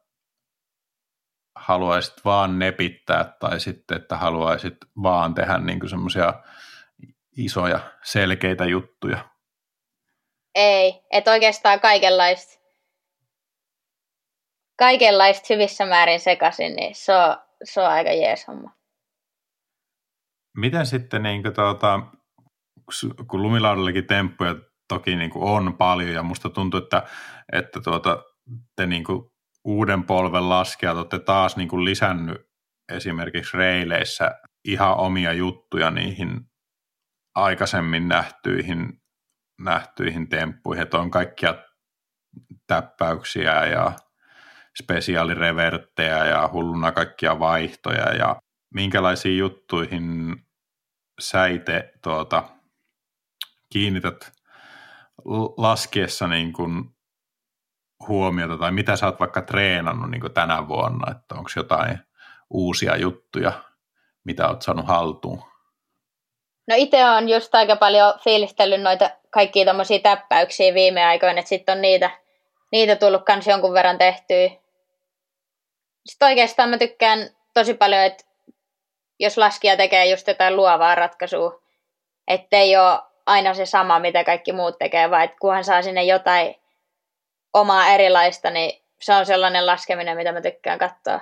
haluaisit 1.55 2.25
vaan 2.25 2.59
nepittää 2.59 3.33
tai 3.39 3.59
sitten, 3.59 3.97
että 3.97 4.17
haluaisit 4.17 4.77
vaan 5.03 5.33
tehdä 5.33 5.57
niin 5.57 5.89
semmoisia 5.89 6.33
isoja, 7.37 7.79
selkeitä 8.03 8.65
juttuja. 8.65 9.29
Ei, 10.55 11.01
että 11.11 11.31
oikeastaan 11.31 11.79
kaikenlaista, 11.79 12.58
kaikenlaista 14.79 15.53
hyvissä 15.53 15.85
määrin 15.85 16.19
sekaisin, 16.19 16.75
niin 16.75 16.95
se 16.95 17.13
on, 17.15 17.37
se 17.63 17.81
on 17.81 17.87
aika 17.87 18.11
jees 18.11 18.47
homma. 18.47 18.71
Miten 20.57 20.85
sitten, 20.85 21.23
niin 21.23 21.43
kuin, 21.43 21.53
tuota, 21.53 21.99
kun 23.27 23.43
lumilaudallakin 23.43 24.07
temppuja 24.07 24.55
toki 24.87 25.15
niin 25.15 25.29
kuin 25.29 25.43
on 25.43 25.77
paljon, 25.77 26.13
ja 26.13 26.23
musta 26.23 26.49
tuntuu, 26.49 26.79
että, 26.79 27.03
että 27.53 27.81
tuota, 27.81 28.23
te 28.75 28.85
niin 28.85 29.03
kuin 29.03 29.31
uuden 29.65 30.03
polven 30.03 30.49
laskijat 30.49 30.97
olette 30.97 31.19
taas 31.19 31.57
niin 31.57 31.69
kuin 31.69 31.85
lisännyt 31.85 32.49
esimerkiksi 32.93 33.57
reileissä 33.57 34.35
ihan 34.65 34.97
omia 34.97 35.33
juttuja 35.33 35.91
niihin 35.91 36.39
aikaisemmin 37.35 38.07
nähtyihin, 38.07 39.01
nähtyihin 39.61 40.29
temppuihin, 40.29 40.83
että 40.83 40.97
on 40.97 41.11
kaikkia 41.11 41.55
täppäyksiä 42.67 43.65
ja 43.65 43.93
spesiaalireverttejä 44.83 46.25
ja 46.25 46.49
hulluna 46.53 46.91
kaikkia 46.91 47.39
vaihtoja 47.39 48.15
ja 48.15 48.35
minkälaisiin 48.73 49.37
juttuihin 49.37 50.35
sä 51.19 51.45
itse 51.45 51.91
tuota, 52.03 52.43
kiinnität 53.69 54.31
laskiessa 55.57 56.27
niin 56.27 56.53
kuin 56.53 56.83
huomiota 58.07 58.57
tai 58.57 58.71
mitä 58.71 58.95
sä 58.95 59.05
oot 59.05 59.19
vaikka 59.19 59.41
treenannut 59.41 60.11
niin 60.11 60.21
kuin 60.21 60.33
tänä 60.33 60.67
vuonna, 60.67 61.11
että 61.11 61.35
onko 61.35 61.49
jotain 61.55 61.99
uusia 62.49 62.97
juttuja, 62.97 63.51
mitä 64.23 64.47
oot 64.47 64.61
saanut 64.61 64.87
haltuun? 64.87 65.43
No 66.67 66.75
itse 66.77 67.05
on 67.05 67.29
just 67.29 67.55
aika 67.55 67.75
paljon 67.75 68.13
fiilistellyt 68.23 68.81
noita 68.81 69.09
kaikkia 69.29 69.65
tommosia 69.65 69.99
täppäyksiä 69.99 70.73
viime 70.73 71.05
aikoina, 71.05 71.39
että 71.39 71.49
sitten 71.49 71.75
on 71.75 71.81
niitä, 71.81 72.11
niitä 72.71 72.95
tullut 72.95 73.25
kans 73.25 73.47
jonkun 73.47 73.73
verran 73.73 73.97
tehtyä. 73.97 74.58
Sitten 76.09 76.27
oikeastaan 76.27 76.69
mä 76.69 76.77
tykkään 76.77 77.29
tosi 77.53 77.73
paljon, 77.73 78.01
että 78.01 78.23
jos 79.19 79.37
laskija 79.37 79.77
tekee 79.77 80.05
just 80.05 80.27
jotain 80.27 80.55
luovaa 80.55 80.95
ratkaisua, 80.95 81.61
ettei 82.27 82.77
ole 82.77 82.99
aina 83.25 83.53
se 83.53 83.65
sama, 83.65 83.99
mitä 83.99 84.23
kaikki 84.23 84.53
muut 84.53 84.77
tekee, 84.77 85.09
vaan 85.09 85.23
että 85.23 85.37
kunhan 85.41 85.63
saa 85.63 85.81
sinne 85.81 86.03
jotain 86.03 86.55
omaa 87.53 87.87
erilaista, 87.87 88.49
niin 88.49 88.81
se 89.01 89.13
on 89.13 89.25
sellainen 89.25 89.65
laskeminen, 89.65 90.17
mitä 90.17 90.31
mä 90.31 90.41
tykkään 90.41 90.79
katsoa. 90.79 91.19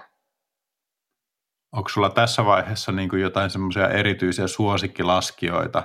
Onko 1.72 1.90
sulla 1.90 2.10
tässä 2.10 2.46
vaiheessa 2.46 2.92
niin 2.92 3.10
kuin 3.10 3.22
jotain 3.22 3.50
semmoisia 3.50 3.90
erityisiä 3.90 4.48
suosikkilaskijoita? 4.48 5.84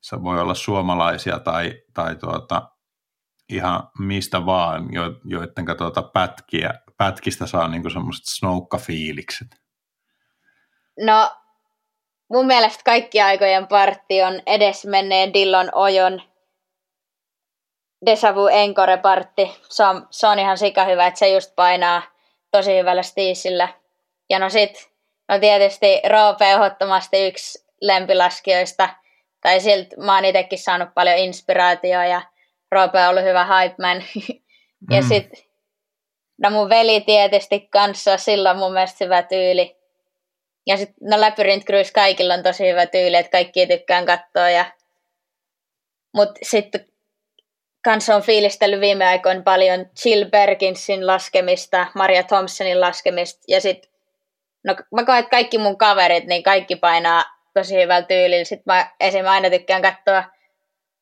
Se 0.00 0.22
voi 0.22 0.40
olla 0.40 0.54
suomalaisia 0.54 1.38
tai, 1.38 1.82
tai 1.94 2.16
tuota, 2.16 2.70
ihan 3.48 3.88
mistä 3.98 4.46
vaan, 4.46 4.92
jo, 4.92 5.02
joiden 5.24 5.76
tuota 5.78 6.02
pätkiä, 6.02 6.74
pätkistä 7.00 7.46
saa 7.46 7.68
niin 7.68 7.82
kuin 7.82 7.92
semmoiset 7.92 8.24
snoukkafiilikset. 8.24 9.48
No, 11.00 11.30
mun 12.30 12.46
mielestä 12.46 12.82
kaikki 12.84 13.20
aikojen 13.20 13.66
partti 13.66 14.22
on 14.22 14.42
edesmenneen 14.46 15.34
Dillon 15.34 15.68
Ojon 15.74 16.22
Desavu 18.06 18.46
Encore 18.46 18.96
partti. 18.96 19.50
Se 19.68 19.84
on, 19.84 20.06
se 20.10 20.26
on 20.26 20.38
ihan 20.38 20.58
sika 20.58 20.84
hyvä, 20.84 21.06
että 21.06 21.18
se 21.18 21.28
just 21.28 21.52
painaa 21.56 22.02
tosi 22.50 22.78
hyvällä 22.78 23.02
stiisillä. 23.02 23.68
Ja 24.30 24.38
no 24.38 24.50
sit 24.50 24.90
No 25.30 25.38
tietysti 25.38 26.00
Roope 26.08 26.50
ehdottomasti 26.50 27.26
yksi 27.26 27.66
lempilaskijoista. 27.80 28.88
Tai 29.40 29.60
siltä 29.60 29.96
mä 29.96 30.14
oon 30.14 30.24
itsekin 30.24 30.58
saanut 30.58 30.88
paljon 30.94 31.18
inspiraatioa 31.18 32.04
ja 32.04 32.22
Roope 32.72 32.98
on 32.98 33.08
ollut 33.08 33.24
hyvä 33.24 33.44
hype 33.44 33.74
man. 33.78 33.96
ja 34.94 35.02
mm. 35.02 35.08
sit, 35.08 35.49
no 36.42 36.50
mun 36.50 36.68
veli 36.68 37.00
tietysti 37.00 37.60
kanssa, 37.60 38.16
sillä 38.16 38.50
on 38.50 38.58
mun 38.58 38.72
mielestä 38.72 39.04
hyvä 39.04 39.22
tyyli. 39.22 39.76
Ja 40.66 40.76
sitten 40.76 41.10
no 41.10 41.20
Labyrinth 41.20 41.66
Cruise 41.66 41.92
kaikilla 41.92 42.34
on 42.34 42.42
tosi 42.42 42.68
hyvä 42.68 42.86
tyyli, 42.86 43.16
että 43.16 43.30
kaikki 43.30 43.66
tykkään 43.66 44.06
katsoa. 44.06 44.50
Ja... 44.50 44.64
Mutta 46.14 46.40
sitten 46.42 46.86
kanssa 47.84 48.16
on 48.16 48.22
fiilistellyt 48.22 48.80
viime 48.80 49.06
aikoina 49.06 49.42
paljon 49.42 49.86
Jill 50.04 50.24
Perkinsin 50.30 51.06
laskemista, 51.06 51.86
Maria 51.94 52.22
Thompsonin 52.22 52.80
laskemista 52.80 53.40
ja 53.48 53.60
sitten 53.60 53.90
No 54.64 54.76
mä 54.94 55.04
koen, 55.04 55.18
että 55.18 55.30
kaikki 55.30 55.58
mun 55.58 55.78
kaverit, 55.78 56.24
niin 56.24 56.42
kaikki 56.42 56.76
painaa 56.76 57.24
tosi 57.54 57.82
hyvällä 57.82 58.06
tyylillä. 58.06 58.44
Sitten 58.44 58.74
mä 58.74 58.90
esim. 59.00 59.26
aina 59.26 59.50
tykkään 59.50 59.82
katsoa, 59.82 60.24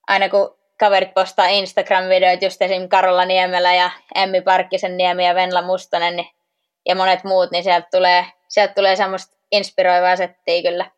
aina 0.09 0.28
kun 0.28 0.59
kaverit 0.78 1.14
postaa 1.14 1.46
Instagram-videoita, 1.46 2.44
just 2.44 2.62
esim. 2.62 2.88
Karola 2.88 3.24
Niemelä 3.24 3.74
ja 3.74 3.90
Emmi 4.14 4.40
Parkkisen 4.40 4.96
Niemi 4.96 5.26
ja 5.26 5.34
Venla 5.34 5.62
Mustonen 5.62 6.16
niin, 6.16 6.28
ja 6.86 6.94
monet 6.94 7.24
muut, 7.24 7.50
niin 7.50 7.64
sieltä 7.64 7.88
tulee, 7.90 8.24
sieltä 8.48 8.74
tulee 8.74 8.96
semmoista 8.96 9.36
inspiroivaa 9.52 10.16
settiä 10.16 10.62
kyllä. 10.70 10.90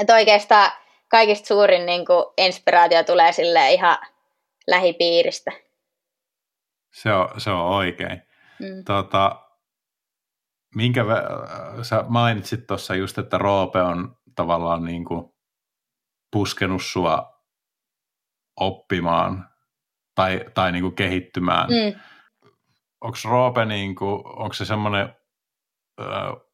Että 0.00 0.14
oikeastaan 0.14 0.72
kaikista 1.08 1.46
suurin 1.46 1.86
niin 1.86 2.06
kuin, 2.06 2.24
inspiraatio 2.38 3.04
tulee 3.04 3.32
sille 3.32 3.72
ihan 3.72 3.98
lähipiiristä. 4.66 5.52
Se 6.92 7.12
on, 7.12 7.40
se 7.40 7.50
on 7.50 7.60
oikein. 7.60 8.22
Mm. 8.60 8.84
Tota, 8.84 9.40
minkä 10.74 11.04
sä 11.82 12.04
mainitsit 12.08 12.66
tuossa 12.66 12.94
just, 12.94 13.18
että 13.18 13.38
Roope 13.38 13.82
on 13.82 14.16
tavallaan 14.34 14.84
niin 14.84 15.04
kuin 15.04 15.34
puskenut 16.32 16.82
sua 16.82 17.39
oppimaan 18.60 19.48
tai, 20.14 20.44
tai 20.54 20.72
niin 20.72 20.82
kuin 20.82 20.94
kehittymään. 20.94 21.68
Mm. 21.68 22.00
Onko 23.00 23.18
Roope, 23.24 23.64
niin 23.64 23.94
kuin, 23.94 24.22
onko 24.26 24.52
se 24.52 24.64
semmoinen 24.64 25.14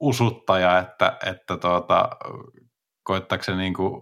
usuttaja, 0.00 0.78
että, 0.78 1.16
että 1.26 1.56
tuota, 1.56 2.08
koettaako 3.02 3.44
se 3.44 3.56
niin 3.56 3.74
kuin 3.74 4.00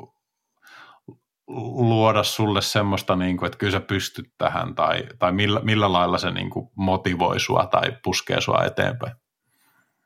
luoda 1.48 2.22
sulle 2.22 2.62
semmoista, 2.62 3.16
niin 3.16 3.36
kuin, 3.36 3.46
että 3.46 3.58
kyllä 3.58 3.72
sä 3.72 3.80
pystyt 3.80 4.32
tähän, 4.38 4.74
tai, 4.74 5.02
tai 5.18 5.32
millä, 5.32 5.60
millä 5.60 5.92
lailla 5.92 6.18
se 6.18 6.30
niin 6.30 6.50
kuin 6.50 6.70
motivoi 6.74 7.40
sua 7.40 7.66
tai 7.66 7.92
puskee 8.04 8.40
sua 8.40 8.64
eteenpäin? 8.64 9.12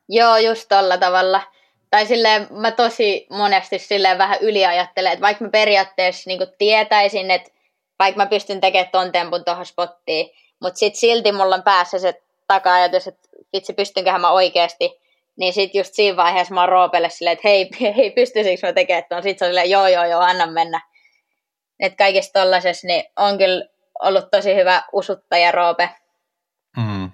Joo, 0.09 0.37
just 0.37 0.69
tolla 0.69 0.99
tavalla. 0.99 1.43
Tai 1.91 2.07
silleen 2.07 2.47
mä 2.51 2.70
tosi 2.70 3.27
monesti 3.31 3.79
silleen 3.79 4.19
vähän 4.19 4.39
yliajattelen, 4.41 5.12
että 5.12 5.23
vaikka 5.23 5.45
mä 5.45 5.51
periaatteessa 5.51 6.31
niin 6.31 6.41
tietäisin, 6.59 7.31
että 7.31 7.51
vaikka 7.99 8.16
mä 8.16 8.27
pystyn 8.27 8.61
tekemään 8.61 8.91
ton 8.93 9.12
tempun 9.12 9.45
tuohon 9.45 9.66
spottiin, 9.66 10.31
mutta 10.61 10.79
sitten 10.79 11.01
silti 11.01 11.33
mulla 11.33 11.55
on 11.55 11.62
päässä 11.62 11.99
se 11.99 12.23
taka-ajatus, 12.47 13.07
että 13.07 13.29
vitsi 13.53 13.73
pystynköhän 13.73 14.20
mä 14.20 14.31
oikeasti, 14.31 15.01
niin 15.37 15.53
sitten 15.53 15.79
just 15.79 15.95
siinä 15.95 16.16
vaiheessa 16.16 16.55
mä 16.55 16.61
oon 16.61 16.69
Roopelle 16.69 17.11
silleen, 17.11 17.33
että 17.33 17.49
hei, 17.49 17.70
hei 17.97 18.11
pystyisikö 18.11 18.66
mä 18.66 18.73
tekemään 18.73 19.05
tuon, 19.09 19.23
sitten 19.23 19.39
se 19.39 19.45
on 19.45 19.49
silleen, 19.49 19.70
joo 19.70 19.87
joo 19.87 20.05
joo, 20.05 20.20
anna 20.20 20.47
mennä. 20.47 20.81
Että 21.81 21.97
kaikissa 21.97 22.33
tollasessa 22.33 22.87
niin 22.87 23.05
on 23.16 23.39
kyllä 23.39 23.65
ollut 24.03 24.31
tosi 24.31 24.55
hyvä 24.55 24.83
usuttaja 24.93 25.53
Roope. 25.53 25.91
Mm. 26.77 27.11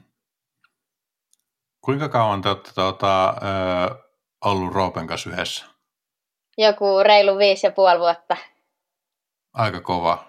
Kuinka 1.81 2.09
kauan 2.09 2.43
te 2.43 2.49
olette 2.49 2.71
tuota, 2.75 3.29
ö, 3.29 3.35
ollut 4.45 4.75
Roopen 4.75 5.07
kanssa 5.07 5.31
yhdessä? 5.31 5.67
Joku 6.59 7.03
reilu 7.03 7.39
viisi 7.39 7.67
ja 7.67 7.71
puoli 7.71 7.99
vuotta. 7.99 8.37
Aika 9.53 9.81
kova. 9.81 10.25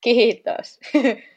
Kiitos. 0.00 0.80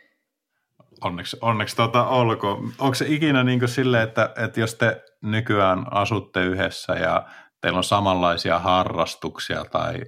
Onneksi, 1.01 1.37
onneksi 1.41 1.75
tuota, 1.75 2.07
olkoon. 2.07 2.71
Onko 2.79 2.95
se 2.95 3.05
ikinä 3.07 3.43
niin 3.43 3.67
silleen, 3.67 4.03
että, 4.03 4.33
että 4.37 4.59
jos 4.59 4.75
te 4.75 5.03
nykyään 5.21 5.85
asutte 5.91 6.43
yhdessä 6.43 6.93
ja 6.93 7.27
teillä 7.61 7.77
on 7.77 7.83
samanlaisia 7.83 8.59
harrastuksia 8.59 9.65
tai, 9.71 10.01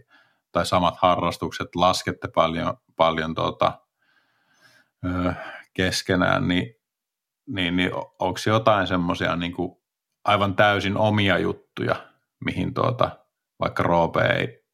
tai 0.51 0.65
samat 0.65 0.95
harrastukset, 0.97 1.75
laskette 1.75 2.27
paljon, 2.27 2.77
paljon 2.95 3.35
tuota, 3.35 3.79
keskenään, 5.73 6.47
niin, 6.47 6.75
niin, 7.47 7.75
niin 7.75 7.91
onko 8.19 8.39
jotain 8.45 8.87
semmoisia 8.87 9.35
niin 9.35 9.53
aivan 10.25 10.55
täysin 10.55 10.97
omia 10.97 11.37
juttuja, 11.37 11.95
mihin 12.45 12.73
tuota, 12.73 13.19
vaikka 13.59 13.83
Roope 13.83 14.21
ei, 14.21 14.65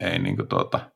ei 0.00 0.18
niin 0.18 0.36
kuin 0.36 0.48
tuota, 0.48 0.90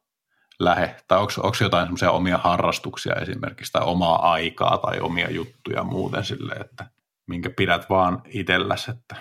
lähe? 0.61 0.97
Tai 1.09 1.19
onko 1.19 1.57
jotain 1.61 1.85
semmoisia 1.85 2.11
omia 2.11 2.39
harrastuksia 2.39 3.15
esimerkiksi, 3.15 3.73
tai 3.73 3.83
omaa 3.85 4.33
aikaa 4.33 4.79
tai 4.79 5.01
omia 5.01 5.31
juttuja 5.31 5.83
muuten 5.83 6.25
sille, 6.25 6.55
että 6.55 6.85
minkä 7.27 7.51
pidät 7.57 7.91
vaan 7.91 8.23
itselläsi? 8.29 8.91
Että... 8.91 9.17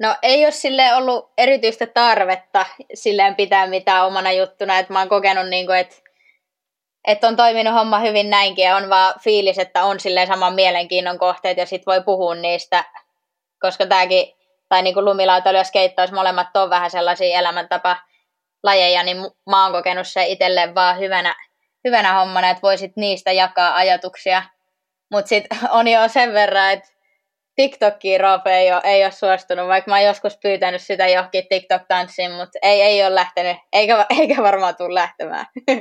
No 0.00 0.16
ei 0.22 0.44
ole 0.44 0.52
sille 0.52 0.94
ollut 0.94 1.32
erityistä 1.38 1.86
tarvetta 1.86 2.66
silleen 2.94 3.34
pitää 3.34 3.66
mitään 3.66 4.06
omana 4.06 4.32
juttuna, 4.32 4.78
että 4.78 4.92
mä 4.92 4.98
oon 4.98 5.08
kokenut 5.08 5.48
niin 5.48 5.66
kuin, 5.66 5.78
että 5.78 5.96
että 7.06 7.28
on 7.28 7.36
toiminut 7.36 7.74
homma 7.74 7.98
hyvin 7.98 8.30
näinkin 8.30 8.64
ja 8.64 8.76
on 8.76 8.90
vaan 8.90 9.14
fiilis, 9.20 9.58
että 9.58 9.84
on 9.84 10.00
silleen 10.00 10.26
saman 10.26 10.54
mielenkiinnon 10.54 11.18
kohteet 11.18 11.58
ja 11.58 11.66
sit 11.66 11.86
voi 11.86 12.02
puhua 12.02 12.34
niistä, 12.34 12.84
koska 13.60 13.86
tämäkin, 13.86 14.26
tai 14.68 14.82
niin 14.82 14.94
kuin 14.94 15.04
lumilautailu 15.04 15.58
ja 15.58 15.64
skeittaus, 15.64 16.12
molemmat 16.12 16.56
on 16.56 16.70
vähän 16.70 16.90
sellaisia 16.90 17.38
elämäntapa 17.38 17.96
lajeja, 18.62 19.02
niin 19.02 19.16
mä 19.50 19.62
oon 19.62 19.72
kokenut 19.72 20.06
se 20.06 20.26
itselleen 20.26 20.74
vaan 20.74 20.98
hyvänä, 20.98 21.34
hyvänä 21.84 22.12
hommana, 22.12 22.50
että 22.50 22.62
voisit 22.62 22.92
niistä 22.96 23.32
jakaa 23.32 23.74
ajatuksia. 23.74 24.42
Mutta 25.10 25.28
sitten 25.28 25.58
on 25.70 25.88
jo 25.88 26.08
sen 26.08 26.32
verran, 26.32 26.70
että 26.70 26.88
TikTokkiin 27.56 28.20
Roope 28.20 28.50
ei 28.50 28.72
ole, 28.72 28.80
ei 28.84 29.04
ole 29.04 29.10
suostunut, 29.10 29.68
vaikka 29.68 29.90
mä 29.90 29.96
oon 29.96 30.06
joskus 30.06 30.38
pyytänyt 30.42 30.82
sitä 30.82 31.08
johonkin 31.08 31.44
TikTok-tanssiin, 31.48 32.32
mutta 32.36 32.58
ei, 32.62 32.82
ei 32.82 33.06
ole 33.06 33.14
lähtenyt, 33.14 33.56
eikä, 33.72 34.06
eikä 34.20 34.42
varmaan 34.42 34.76
tule 34.76 34.94
lähtemään. 34.94 35.46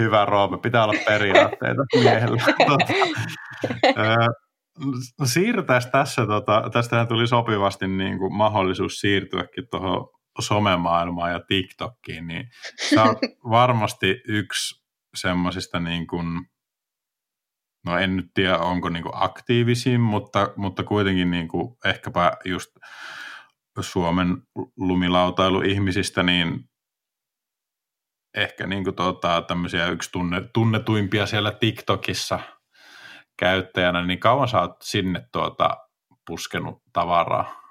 Hyvä 0.00 0.24
Roope, 0.24 0.56
pitää 0.62 0.84
olla 0.84 1.00
periaatteita 1.06 1.82
miehellä. 1.94 2.42
Tota, 2.68 2.86
siirrytään 5.24 5.82
tässä, 5.92 6.26
tota, 6.26 6.70
tästähän 6.72 7.08
tuli 7.08 7.26
sopivasti 7.26 7.88
niin 7.88 8.18
kuin 8.18 8.34
mahdollisuus 8.34 9.00
siirtyäkin 9.00 9.68
tuohon 9.70 10.08
somemaailmaan 10.42 11.32
ja 11.32 11.40
TikTokkiin, 11.40 12.26
niin 12.26 12.50
sä 12.94 13.02
oot 13.02 13.18
varmasti 13.50 14.22
yksi 14.28 14.84
semmoisista 15.14 15.80
niin 15.80 16.06
kuin, 16.06 16.26
no 17.86 17.98
en 17.98 18.16
nyt 18.16 18.26
tiedä 18.34 18.58
onko 18.58 18.88
niin 18.88 19.02
kuin 19.02 19.14
aktiivisin, 19.14 20.00
mutta, 20.00 20.52
mutta 20.56 20.84
kuitenkin 20.84 21.30
niin 21.30 21.48
kuin 21.48 21.76
ehkäpä 21.84 22.32
just 22.44 22.70
Suomen 23.80 24.42
lumilautailuihmisistä, 24.76 26.22
niin 26.22 26.70
ehkä 28.36 28.66
niin 28.66 28.84
kuin 28.84 28.96
tuota, 28.96 29.42
tämmöisiä 29.42 29.86
yksi 29.86 30.12
tunne, 30.12 30.40
tunnetuimpia 30.54 31.26
siellä 31.26 31.52
TikTokissa 31.52 32.40
käyttäjänä, 33.38 34.06
niin 34.06 34.20
kauan 34.20 34.48
sä 34.48 34.60
oot 34.60 34.76
sinne 34.82 35.28
tuota, 35.32 35.76
puskenut 36.26 36.82
tavaraa? 36.92 37.63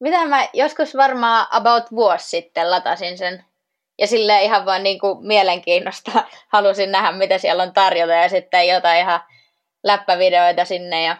Mitä 0.00 0.26
mä 0.26 0.48
joskus 0.52 0.96
varmaan 0.96 1.46
about 1.50 1.84
vuosi 1.90 2.28
sitten 2.28 2.70
latasin 2.70 3.18
sen. 3.18 3.44
Ja 3.98 4.06
sille 4.06 4.42
ihan 4.42 4.66
vaan 4.66 4.82
niin 4.82 4.98
kuin 4.98 5.26
mielenkiinnosta 5.26 6.12
halusin 6.52 6.92
nähdä, 6.92 7.12
mitä 7.12 7.38
siellä 7.38 7.62
on 7.62 7.72
tarjota 7.72 8.12
ja 8.12 8.28
sitten 8.28 8.68
jotain 8.68 9.00
ihan 9.00 9.20
läppävideoita 9.84 10.64
sinne. 10.64 11.02
Ja 11.02 11.16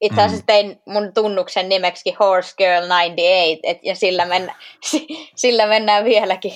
itse 0.00 0.22
asiassa 0.22 0.42
mm. 0.42 0.46
tein 0.46 0.82
mun 0.86 1.14
tunnuksen 1.14 1.68
nimeksi 1.68 2.16
Horse 2.20 2.54
Girl 2.56 2.84
98 2.84 3.58
et, 3.62 3.78
ja 3.82 3.94
sillä, 3.94 4.24
mennä, 4.24 4.54
sillä 5.34 5.66
mennään 5.66 6.04
vieläkin. 6.04 6.52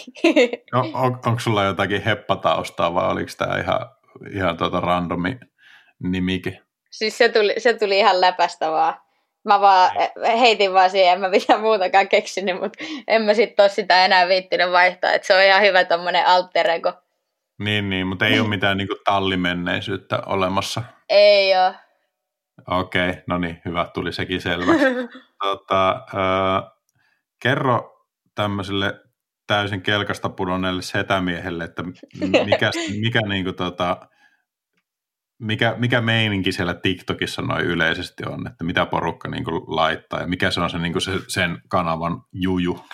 No, 0.73 0.81
on, 0.95 1.21
onko 1.27 1.41
sulla 1.41 1.65
jotakin 1.65 2.03
heppataustaa 2.03 2.95
vai 2.95 3.11
oliko 3.11 3.31
tämä 3.39 3.59
ihan, 3.59 3.91
ihan 4.35 4.57
tuota 4.57 4.81
randomi 4.81 5.37
nimike? 6.03 6.61
Siis 6.91 7.19
se 7.19 7.29
tuli, 7.29 7.55
se 7.59 7.75
tuli 7.79 7.99
ihan 7.99 8.21
läpästä 8.21 8.71
vaan 8.71 8.95
mä 9.45 9.61
vaan 9.61 9.91
heitin 10.39 10.73
vaan 10.73 10.91
siihen, 10.91 11.13
en 11.13 11.21
mä 11.21 11.29
mitään 11.29 11.61
muutakaan 11.61 12.09
keksinyt, 12.09 12.61
mutta 12.61 12.85
en 13.09 13.23
mä 13.23 13.35
sitten 13.35 13.63
ole 13.63 13.69
sitä 13.69 14.05
enää 14.05 14.29
viittinyt 14.29 14.73
vaihtaa. 14.73 15.13
Et 15.13 15.25
se 15.25 15.35
on 15.35 15.43
ihan 15.43 15.63
hyvä 15.63 15.85
tommonen 15.85 16.27
alter 16.27 16.71
ego. 16.71 16.93
Niin, 17.59 17.91
niin, 17.91 18.07
mutta 18.07 18.27
ei 18.27 18.41
ole 18.41 18.49
mitään 18.49 18.77
niinku 18.77 18.95
tallimenneisyyttä 19.05 20.23
olemassa. 20.27 20.83
Ei 21.09 21.57
ole. 21.57 21.75
Okei, 22.67 23.11
okay, 23.11 23.23
no 23.27 23.39
niin, 23.39 23.61
hyvä, 23.65 23.87
tuli 23.95 24.13
sekin 24.13 24.41
selväksi. 24.41 24.85
tota, 25.43 25.91
äh, 25.91 26.71
kerro 27.43 28.07
tämmöiselle 28.35 29.01
täysin 29.47 29.83
kelkasta 29.83 30.29
pudonneelle 30.29 30.83
setämiehelle, 30.83 31.65
että 31.65 31.83
mikä, 32.45 32.71
mikä 33.01 33.21
niinku 33.21 33.53
tota, 33.53 34.09
mikä, 35.43 35.75
mikä 35.77 36.01
meininki 36.01 36.53
siellä 36.53 36.75
TikTokissa 36.75 37.43
noin 37.43 37.67
yleisesti 37.67 38.23
on, 38.27 38.47
että 38.47 38.65
mitä 38.65 38.87
porukka 38.87 39.29
niin 39.29 39.45
kuin 39.45 39.63
laittaa 39.67 40.21
ja 40.21 40.27
mikä 40.27 40.51
se 40.51 40.61
on 40.61 40.71
se, 40.71 40.79
niin 40.79 40.93
kuin 40.93 41.03
se, 41.03 41.13
sen 41.29 41.59
kanavan 41.69 42.23
juju? 42.33 42.85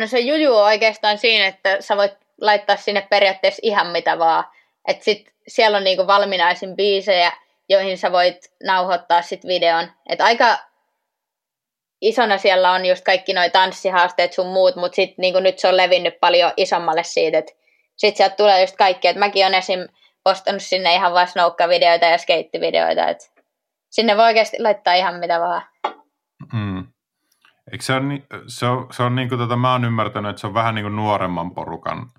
No 0.00 0.06
se 0.06 0.20
juju 0.20 0.56
on 0.56 0.64
oikeastaan 0.64 1.18
siinä, 1.18 1.46
että 1.46 1.76
sä 1.80 1.96
voit 1.96 2.12
laittaa 2.40 2.76
sinne 2.76 3.06
periaatteessa 3.10 3.60
ihan 3.62 3.86
mitä 3.86 4.18
vaan. 4.18 4.44
Että 4.88 5.04
sit 5.04 5.34
siellä 5.48 5.78
on 5.78 5.84
niin 5.84 5.96
kuin 5.96 6.06
valminaisin 6.06 6.76
biisejä, 6.76 7.32
joihin 7.68 7.98
sä 7.98 8.12
voit 8.12 8.38
nauhoittaa 8.64 9.22
sit 9.22 9.44
videon. 9.46 9.92
Että 10.08 10.24
aika 10.24 10.58
isona 12.00 12.38
siellä 12.38 12.72
on 12.72 12.86
just 12.86 13.04
kaikki 13.04 13.32
noi 13.32 13.50
tanssihaasteet 13.50 14.32
sun 14.32 14.46
muut, 14.46 14.76
mutta 14.76 14.96
sit 14.96 15.18
niin 15.18 15.42
nyt 15.42 15.58
se 15.58 15.68
on 15.68 15.76
levinnyt 15.76 16.20
paljon 16.20 16.52
isommalle 16.56 17.02
siitä, 17.04 17.38
että 17.38 17.52
sit 17.96 18.16
sieltä 18.16 18.36
tulee 18.36 18.60
just 18.60 18.76
kaikki, 18.76 19.08
että 19.08 19.20
mäkin 19.20 19.46
on 19.46 19.54
esim 19.54 19.80
postannut 20.26 20.62
sinne 20.62 20.94
ihan 20.94 21.12
vain 21.12 21.28
snoukkavideoita 21.28 22.06
ja 22.06 22.18
skeittivideoita, 22.18 23.08
että 23.08 23.24
sinne 23.90 24.16
voi 24.16 24.24
oikeasti 24.24 24.62
laittaa 24.62 24.94
ihan 24.94 25.14
mitä 25.14 25.40
vaan. 25.40 25.62
Mm. 26.52 26.86
Eikö 27.72 27.84
se, 27.84 27.92
on, 27.92 28.22
se 28.46 28.66
on, 28.66 28.86
se 28.92 29.02
on 29.02 29.14
niin 29.14 29.28
kuin 29.28 29.38
tota, 29.38 29.56
mä 29.56 29.72
oon 29.72 29.84
ymmärtänyt, 29.84 30.30
että 30.30 30.40
se 30.40 30.46
on 30.46 30.54
vähän 30.54 30.74
niin 30.74 30.84
kuin 30.84 30.96
nuoremman 30.96 31.54
porukan 31.54 32.12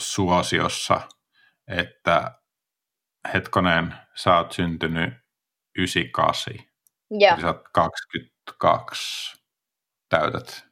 suosiossa, 0.00 1.00
että 1.68 2.40
hetkonen, 3.34 3.94
sä 4.14 4.36
oot 4.36 4.52
syntynyt 4.52 5.14
98. 5.78 6.54
Joo. 7.10 7.32
Eli 7.32 7.40
sä 7.40 7.46
oot 7.46 7.68
22 7.72 9.42
täytät. 10.08 10.64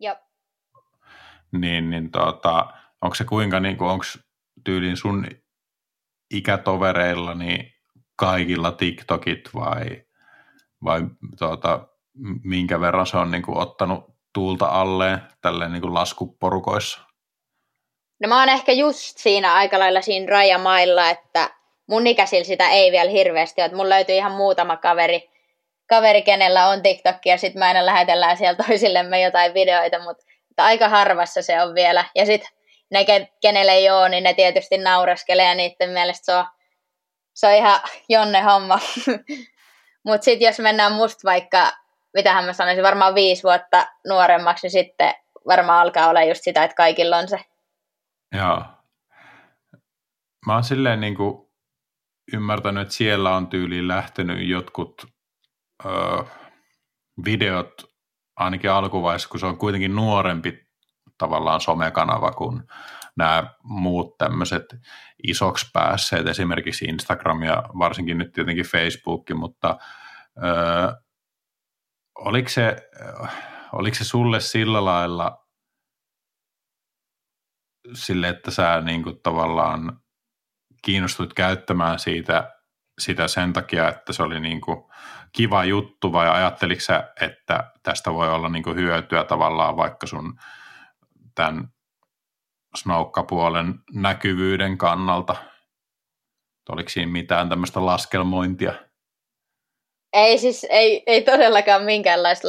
Joo. 0.00 0.16
Niin, 1.52 1.90
niin 1.90 2.10
tota, 2.10 2.66
onko 3.02 3.14
se 3.14 3.24
kuinka, 3.24 3.60
niin 3.60 3.82
onko 3.82 4.04
tyylin 4.64 4.96
sun 4.96 5.26
ikätovereilla 6.30 7.34
niin 7.34 7.72
kaikilla 8.16 8.72
TikTokit 8.72 9.48
vai, 9.54 9.84
vai 10.84 11.00
tuota, 11.38 11.88
minkä 12.44 12.80
verran 12.80 13.06
se 13.06 13.16
on 13.16 13.30
niin 13.30 13.42
kuin 13.42 13.58
ottanut 13.58 14.04
tuulta 14.32 14.66
alle 14.66 15.18
tälleen 15.40 15.72
niin 15.72 15.82
kuin 15.82 15.94
laskuporukoissa? 15.94 17.00
No 18.22 18.28
mä 18.28 18.40
oon 18.40 18.48
ehkä 18.48 18.72
just 18.72 19.18
siinä 19.18 19.54
aika 19.54 19.78
lailla 19.78 20.02
siinä 20.02 20.30
rajamailla, 20.30 21.10
että 21.10 21.50
mun 21.88 22.06
ikäisillä 22.06 22.44
sitä 22.44 22.68
ei 22.68 22.92
vielä 22.92 23.10
hirveästi 23.10 23.62
ole. 23.62 23.74
Mun 23.74 23.88
löytyy 23.88 24.14
ihan 24.14 24.32
muutama 24.32 24.76
kaveri, 24.76 25.30
kaveri 25.88 26.22
kenellä 26.22 26.68
on 26.68 26.82
TikTok 26.82 27.16
ja 27.26 27.38
sitten 27.38 27.58
mä 27.58 27.66
aina 27.66 27.86
lähetellään 27.86 28.36
siellä 28.36 28.64
toisillemme 28.66 29.20
jotain 29.20 29.54
videoita, 29.54 29.98
mutta 29.98 30.24
aika 30.58 30.88
harvassa 30.88 31.42
se 31.42 31.62
on 31.62 31.74
vielä. 31.74 32.04
Ja 32.14 32.26
sitten 32.26 32.50
ne, 32.90 33.06
kenelle 33.42 33.72
ei 33.72 33.90
ole, 33.90 34.08
niin 34.08 34.24
ne 34.24 34.34
tietysti 34.34 34.78
nauraskelee 34.78 35.48
ja 35.48 35.54
niiden 35.54 35.90
mielestä 35.90 36.24
se 36.24 36.34
on, 36.34 36.44
se 37.34 37.46
on 37.46 37.54
ihan 37.54 37.80
jonne 38.08 38.40
homma. 38.40 38.78
mutta 40.06 40.24
sitten 40.24 40.46
jos 40.46 40.58
mennään 40.58 40.92
musta 40.92 41.20
vaikka, 41.24 41.72
mitähän 42.14 42.44
mä 42.44 42.52
sanoisin, 42.52 42.84
varmaan 42.84 43.14
viisi 43.14 43.42
vuotta 43.42 43.86
nuoremmaksi, 44.08 44.66
niin 44.66 44.72
sitten 44.72 45.14
varmaan 45.46 45.80
alkaa 45.80 46.08
olla 46.08 46.22
just 46.22 46.40
sitä, 46.44 46.64
että 46.64 46.74
kaikilla 46.74 47.16
on 47.16 47.28
se. 47.28 47.44
Joo. 48.36 48.62
Mä 50.46 50.54
oon 50.54 50.64
silleen 50.64 51.00
niin 51.00 51.16
kuin 51.16 51.48
ymmärtänyt, 52.32 52.82
että 52.82 52.94
siellä 52.94 53.36
on 53.36 53.46
tyyliin 53.46 53.88
lähtenyt 53.88 54.48
jotkut 54.48 55.06
ö, 55.84 55.88
videot 57.24 57.74
ainakin 58.36 58.70
alkuvaiheessa, 58.70 59.28
kun 59.28 59.40
se 59.40 59.46
on 59.46 59.58
kuitenkin 59.58 59.96
nuorempi 59.96 60.67
tavallaan 61.18 61.60
somekanava 61.60 62.30
kuin 62.30 62.62
nämä 63.16 63.54
muut 63.62 64.18
tämmöiset 64.18 64.64
isoksi 65.22 65.66
päässeet, 65.72 66.26
esimerkiksi 66.26 66.84
Instagram 66.84 67.42
ja 67.42 67.62
varsinkin 67.78 68.18
nyt 68.18 68.32
tietenkin 68.32 68.64
Facebook, 68.64 69.30
mutta 69.34 69.78
ö, 70.36 70.96
oliko, 72.18 72.48
se, 72.48 72.76
oliko 73.72 73.94
se 73.94 74.04
sulle 74.04 74.40
sillä 74.40 74.84
lailla 74.84 75.44
sille, 77.94 78.28
että 78.28 78.50
sä 78.50 78.80
niin 78.80 79.02
kuin 79.02 79.20
tavallaan 79.22 80.00
kiinnostuit 80.82 81.34
käyttämään 81.34 81.98
siitä, 81.98 82.52
sitä 82.98 83.28
sen 83.28 83.52
takia, 83.52 83.88
että 83.88 84.12
se 84.12 84.22
oli 84.22 84.40
niin 84.40 84.60
kuin 84.60 84.84
kiva 85.32 85.64
juttu 85.64 86.12
vai 86.12 86.28
ajatteliko 86.28 86.80
sä, 86.80 87.12
että 87.20 87.72
tästä 87.82 88.12
voi 88.12 88.28
olla 88.28 88.48
niin 88.48 88.62
kuin 88.62 88.76
hyötyä 88.76 89.24
tavallaan 89.24 89.76
vaikka 89.76 90.06
sun 90.06 90.38
tämän 91.38 91.68
snaukkapuolen 92.76 93.74
näkyvyyden 93.94 94.78
kannalta? 94.78 95.36
Oliko 96.68 96.88
siinä 96.88 97.12
mitään 97.12 97.48
tämmöistä 97.48 97.86
laskelmointia? 97.86 98.72
Ei 100.12 100.38
siis, 100.38 100.66
ei, 100.70 101.02
ei 101.06 101.22
todellakaan 101.22 101.82
minkäänlaista 101.82 102.48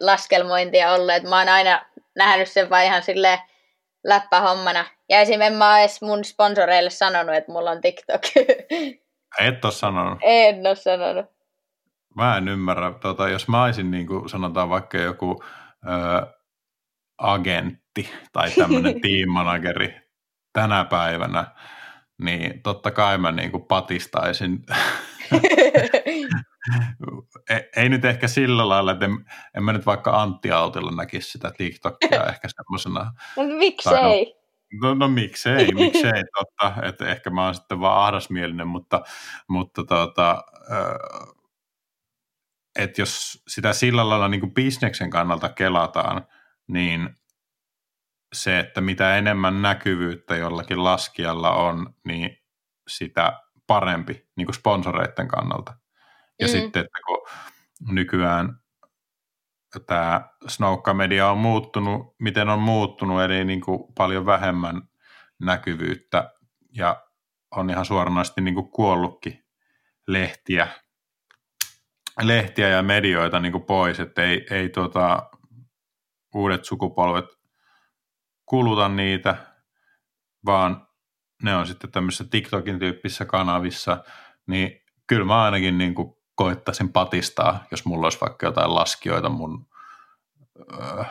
laskelmointia 0.00 0.92
ollut. 0.92 1.10
Et 1.10 1.22
mä 1.22 1.38
oon 1.38 1.48
aina 1.48 1.82
nähnyt 2.16 2.48
sen 2.48 2.70
vaan 2.70 2.84
ihan 2.84 3.02
silleen 3.02 3.38
läppähommana. 4.04 4.84
Ja 5.08 5.20
esimerkiksi 5.20 5.58
mä 5.58 5.70
oon 5.70 5.80
edes 5.80 6.02
mun 6.02 6.24
sponsoreille 6.24 6.90
sanonut, 6.90 7.34
että 7.34 7.52
mulla 7.52 7.70
on 7.70 7.80
TikTok. 7.80 8.22
Et 9.46 9.64
ole 9.64 9.72
sanonut? 9.72 10.18
En 10.22 10.66
ole 10.66 10.76
sanonut. 10.76 11.26
Mä 12.14 12.36
en 12.36 12.48
ymmärrä. 12.48 12.92
Tota, 13.00 13.28
jos 13.28 13.48
mä 13.48 13.64
olisin, 13.64 13.90
niin 13.90 14.06
kuin 14.06 14.28
sanotaan 14.28 14.70
vaikka 14.70 14.98
joku 14.98 15.42
ö, 15.84 16.38
agentti 17.98 18.30
tai 18.32 18.50
tämmöinen 18.50 19.00
team 19.02 19.30
manageri 19.30 20.00
tänä 20.52 20.84
päivänä, 20.84 21.46
niin 22.22 22.62
totta 22.62 22.90
kai 22.90 23.18
mä 23.18 23.32
niin 23.32 23.50
kuin 23.50 23.64
patistaisin. 23.64 24.66
ei, 27.50 27.70
ei 27.76 27.88
nyt 27.88 28.04
ehkä 28.04 28.28
sillä 28.28 28.68
lailla, 28.68 28.92
että 28.92 29.04
en, 29.04 29.24
en 29.56 29.64
mä 29.64 29.72
nyt 29.72 29.86
vaikka 29.86 30.22
Antti 30.22 30.50
Autilla 30.50 30.90
näkisi 30.90 31.30
sitä 31.30 31.50
TikTokia 31.56 32.26
ehkä 32.32 32.48
semmoisena. 32.48 33.12
No 33.36 33.44
miksei? 33.58 34.38
No, 34.82 34.94
no 34.94 35.08
miksei, 35.08 35.74
miksei, 35.74 36.22
totta, 36.38 36.82
että 36.82 37.06
ehkä 37.06 37.30
mä 37.30 37.44
oon 37.44 37.54
sitten 37.54 37.80
vaan 37.80 38.04
ahdasmielinen, 38.04 38.68
mutta, 38.68 39.02
mutta 39.48 39.84
tota, 39.84 40.44
että 42.78 43.00
jos 43.00 43.42
sitä 43.48 43.72
sillä 43.72 44.08
lailla 44.08 44.28
niin 44.28 44.40
kuin 44.40 44.54
bisneksen 44.54 45.10
kannalta 45.10 45.48
kelataan, 45.48 46.26
niin 46.66 47.10
se, 48.32 48.58
että 48.58 48.80
mitä 48.80 49.16
enemmän 49.16 49.62
näkyvyyttä 49.62 50.36
jollakin 50.36 50.84
laskijalla 50.84 51.54
on, 51.54 51.94
niin 52.04 52.38
sitä 52.88 53.42
parempi 53.66 54.28
niin 54.36 54.46
kuin 54.46 54.54
sponsoreiden 54.54 55.28
kannalta. 55.28 55.76
Ja 56.40 56.46
mm. 56.46 56.50
sitten, 56.50 56.80
että 56.80 56.98
kun 57.06 57.28
nykyään 57.94 58.60
tämä 59.86 60.28
Snoukka-media 60.48 61.30
on 61.30 61.38
muuttunut, 61.38 62.16
miten 62.18 62.48
on 62.48 62.58
muuttunut, 62.58 63.22
eli 63.22 63.44
niin 63.44 63.60
kuin 63.60 63.92
paljon 63.94 64.26
vähemmän 64.26 64.82
näkyvyyttä 65.40 66.34
ja 66.72 67.02
on 67.50 67.70
ihan 67.70 67.84
suoranaisesti 67.84 68.40
niin 68.40 68.54
kuin 68.54 68.70
kuollutkin 68.70 69.44
lehtiä, 70.06 70.68
lehtiä 72.22 72.68
ja 72.68 72.82
medioita 72.82 73.40
niin 73.40 73.52
kuin 73.52 73.64
pois, 73.64 74.00
että 74.00 74.22
ei, 74.22 74.46
ei 74.50 74.68
tuota, 74.68 75.30
uudet 76.34 76.64
sukupolvet 76.64 77.37
kuluta 78.48 78.88
niitä, 78.88 79.36
vaan 80.46 80.88
ne 81.42 81.56
on 81.56 81.66
sitten 81.66 81.90
tämmöisissä 81.90 82.24
TikTokin 82.30 82.78
tyyppisissä 82.78 83.24
kanavissa, 83.24 84.04
niin 84.46 84.82
kyllä 85.06 85.24
mä 85.24 85.42
ainakin 85.42 85.78
niin 85.78 85.94
kuin 85.94 86.14
koittaisin 86.34 86.92
patistaa, 86.92 87.64
jos 87.70 87.84
mulla 87.84 88.06
olisi 88.06 88.20
vaikka 88.20 88.46
jotain 88.46 88.74
laskijoita 88.74 89.28
mun 89.28 89.66
öö, 90.72 91.04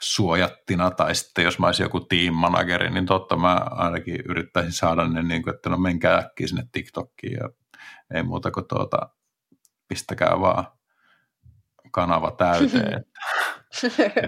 suojattina, 0.00 0.90
tai 0.90 1.14
sitten 1.14 1.44
jos 1.44 1.58
mä 1.58 1.66
olisin 1.66 1.84
joku 1.84 2.00
team 2.00 2.34
manageri, 2.34 2.90
niin 2.90 3.06
totta 3.06 3.36
mä 3.36 3.54
ainakin 3.70 4.22
yrittäisin 4.28 4.72
saada 4.72 5.08
ne, 5.08 5.22
niin 5.22 5.42
kuin, 5.42 5.54
että 5.54 5.70
no 5.70 5.76
menkää 5.76 6.18
äkkiä 6.18 6.46
sinne 6.46 6.64
TikTokkiin 6.72 7.32
ja 7.32 7.48
ei 8.14 8.22
muuta 8.22 8.50
kuin 8.50 8.66
tuota, 8.68 9.08
pistäkää 9.88 10.40
vaan 10.40 10.66
kanava 11.90 12.30
täyteen. 12.30 13.04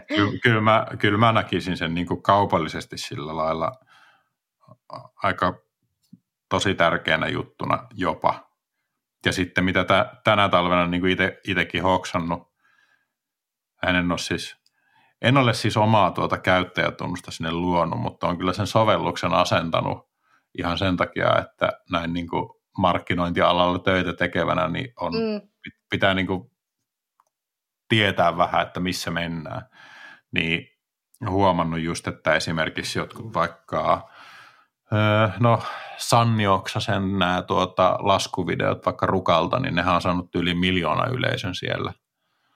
kyllä, 0.08 0.38
kyllä, 0.42 0.60
mä, 0.60 0.86
kyllä 0.98 1.18
mä 1.18 1.32
näkisin 1.32 1.76
sen 1.76 1.94
niin 1.94 2.06
kuin 2.06 2.22
kaupallisesti 2.22 2.98
sillä 2.98 3.36
lailla 3.36 3.72
aika 5.22 5.62
tosi 6.48 6.74
tärkeänä 6.74 7.28
juttuna 7.28 7.86
jopa. 7.94 8.50
Ja 9.26 9.32
sitten 9.32 9.64
mitä 9.64 9.84
tä, 9.84 10.14
tänä 10.24 10.48
talvena 10.48 10.86
niin 10.86 11.00
kuin 11.00 11.16
itsekin 11.48 11.82
hoksannut, 11.82 12.50
en 13.86 14.12
ole 14.12 14.18
siis, 14.18 14.56
en 15.22 15.36
ole 15.36 15.54
siis 15.54 15.76
omaa 15.76 16.10
tuota 16.10 16.38
käyttäjätunnusta 16.38 17.30
sinne 17.30 17.52
luonut, 17.52 18.00
mutta 18.00 18.28
on 18.28 18.38
kyllä 18.38 18.52
sen 18.52 18.66
sovelluksen 18.66 19.32
asentanut 19.32 20.10
ihan 20.58 20.78
sen 20.78 20.96
takia, 20.96 21.38
että 21.38 21.72
näin 21.90 22.12
niin 22.12 22.28
kuin 22.28 22.50
markkinointialalla 22.78 23.78
töitä 23.78 24.12
tekevänä, 24.12 24.68
niin 24.68 24.92
on, 25.00 25.12
mm. 25.12 25.48
pitää 25.90 26.14
niin 26.14 26.26
kuin 26.26 26.49
tietää 27.90 28.36
vähän, 28.36 28.62
että 28.62 28.80
missä 28.80 29.10
mennään. 29.10 29.62
Niin 30.32 30.68
huomannut 31.28 31.80
just, 31.80 32.06
että 32.06 32.34
esimerkiksi 32.34 32.98
jotkut 32.98 33.34
vaikka 33.34 34.10
no 35.40 35.62
Sanni 35.96 36.46
Oksasen 36.46 37.18
nämä 37.18 37.42
tuota, 37.42 37.98
laskuvideot 38.00 38.86
vaikka 38.86 39.06
Rukalta, 39.06 39.60
niin 39.60 39.74
nehän 39.74 39.94
on 39.94 40.02
saanut 40.02 40.34
yli 40.34 40.54
miljoona 40.54 41.06
yleisön 41.06 41.54
siellä. 41.54 41.92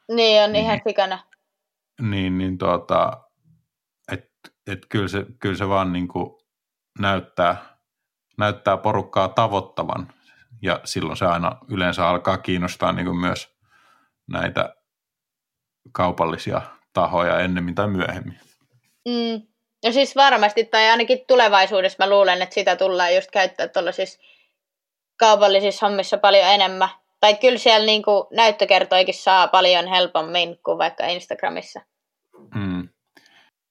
Niin 0.09 0.45
on 0.45 0.53
niin, 0.53 0.65
ihan 0.65 0.81
sikana. 0.89 1.19
Niin, 2.01 2.39
niin 2.39 2.59
tuota, 2.59 3.23
että 4.13 4.51
et 4.67 4.87
kyllä, 4.89 5.09
se, 5.09 5.27
kyllä 5.39 5.57
se 5.57 5.69
vaan 5.69 5.93
niin 5.93 6.09
kuin 6.09 6.31
näyttää, 6.99 7.57
näyttää 8.39 8.77
porukkaa 8.77 9.29
tavoittavan 9.29 10.09
ja 10.63 10.81
silloin 10.85 11.17
se 11.17 11.27
aina 11.27 11.57
yleensä 11.69 12.09
alkaa 12.09 12.39
kiinnostaa 12.39 12.93
niin 12.93 13.07
kuin 13.07 13.19
myös 13.19 13.59
näitä 14.27 14.75
kaupallisia 15.93 16.61
tahoja 16.93 17.41
ennemmin 17.41 17.75
tai 17.75 17.89
myöhemmin. 17.89 18.39
Mm. 19.09 19.43
No 19.85 19.93
siis 19.93 20.17
varmasti, 20.17 20.65
tai 20.65 20.91
ainakin 20.91 21.19
tulevaisuudessa 21.29 22.05
mä 22.05 22.11
luulen, 22.11 22.43
että 22.43 22.55
sitä 22.55 22.77
tullaan 22.77 23.15
just 23.15 23.31
käyttää 23.31 23.69
tuollaisissa 23.69 24.21
kaupallisissa 25.19 25.87
hommissa 25.87 26.19
paljon 26.19 26.45
enemmän. 26.47 26.89
Tai 27.21 27.35
kyllä 27.35 27.59
siellä 27.59 27.87
niin 27.87 28.03
kuin 28.03 28.27
näyttökertoikin 28.33 29.15
saa 29.15 29.49
paljon 29.49 29.87
helpommin 29.87 30.59
kuin 30.65 30.79
vaikka 30.79 31.07
Instagramissa. 31.07 31.81
Mm. 32.55 32.89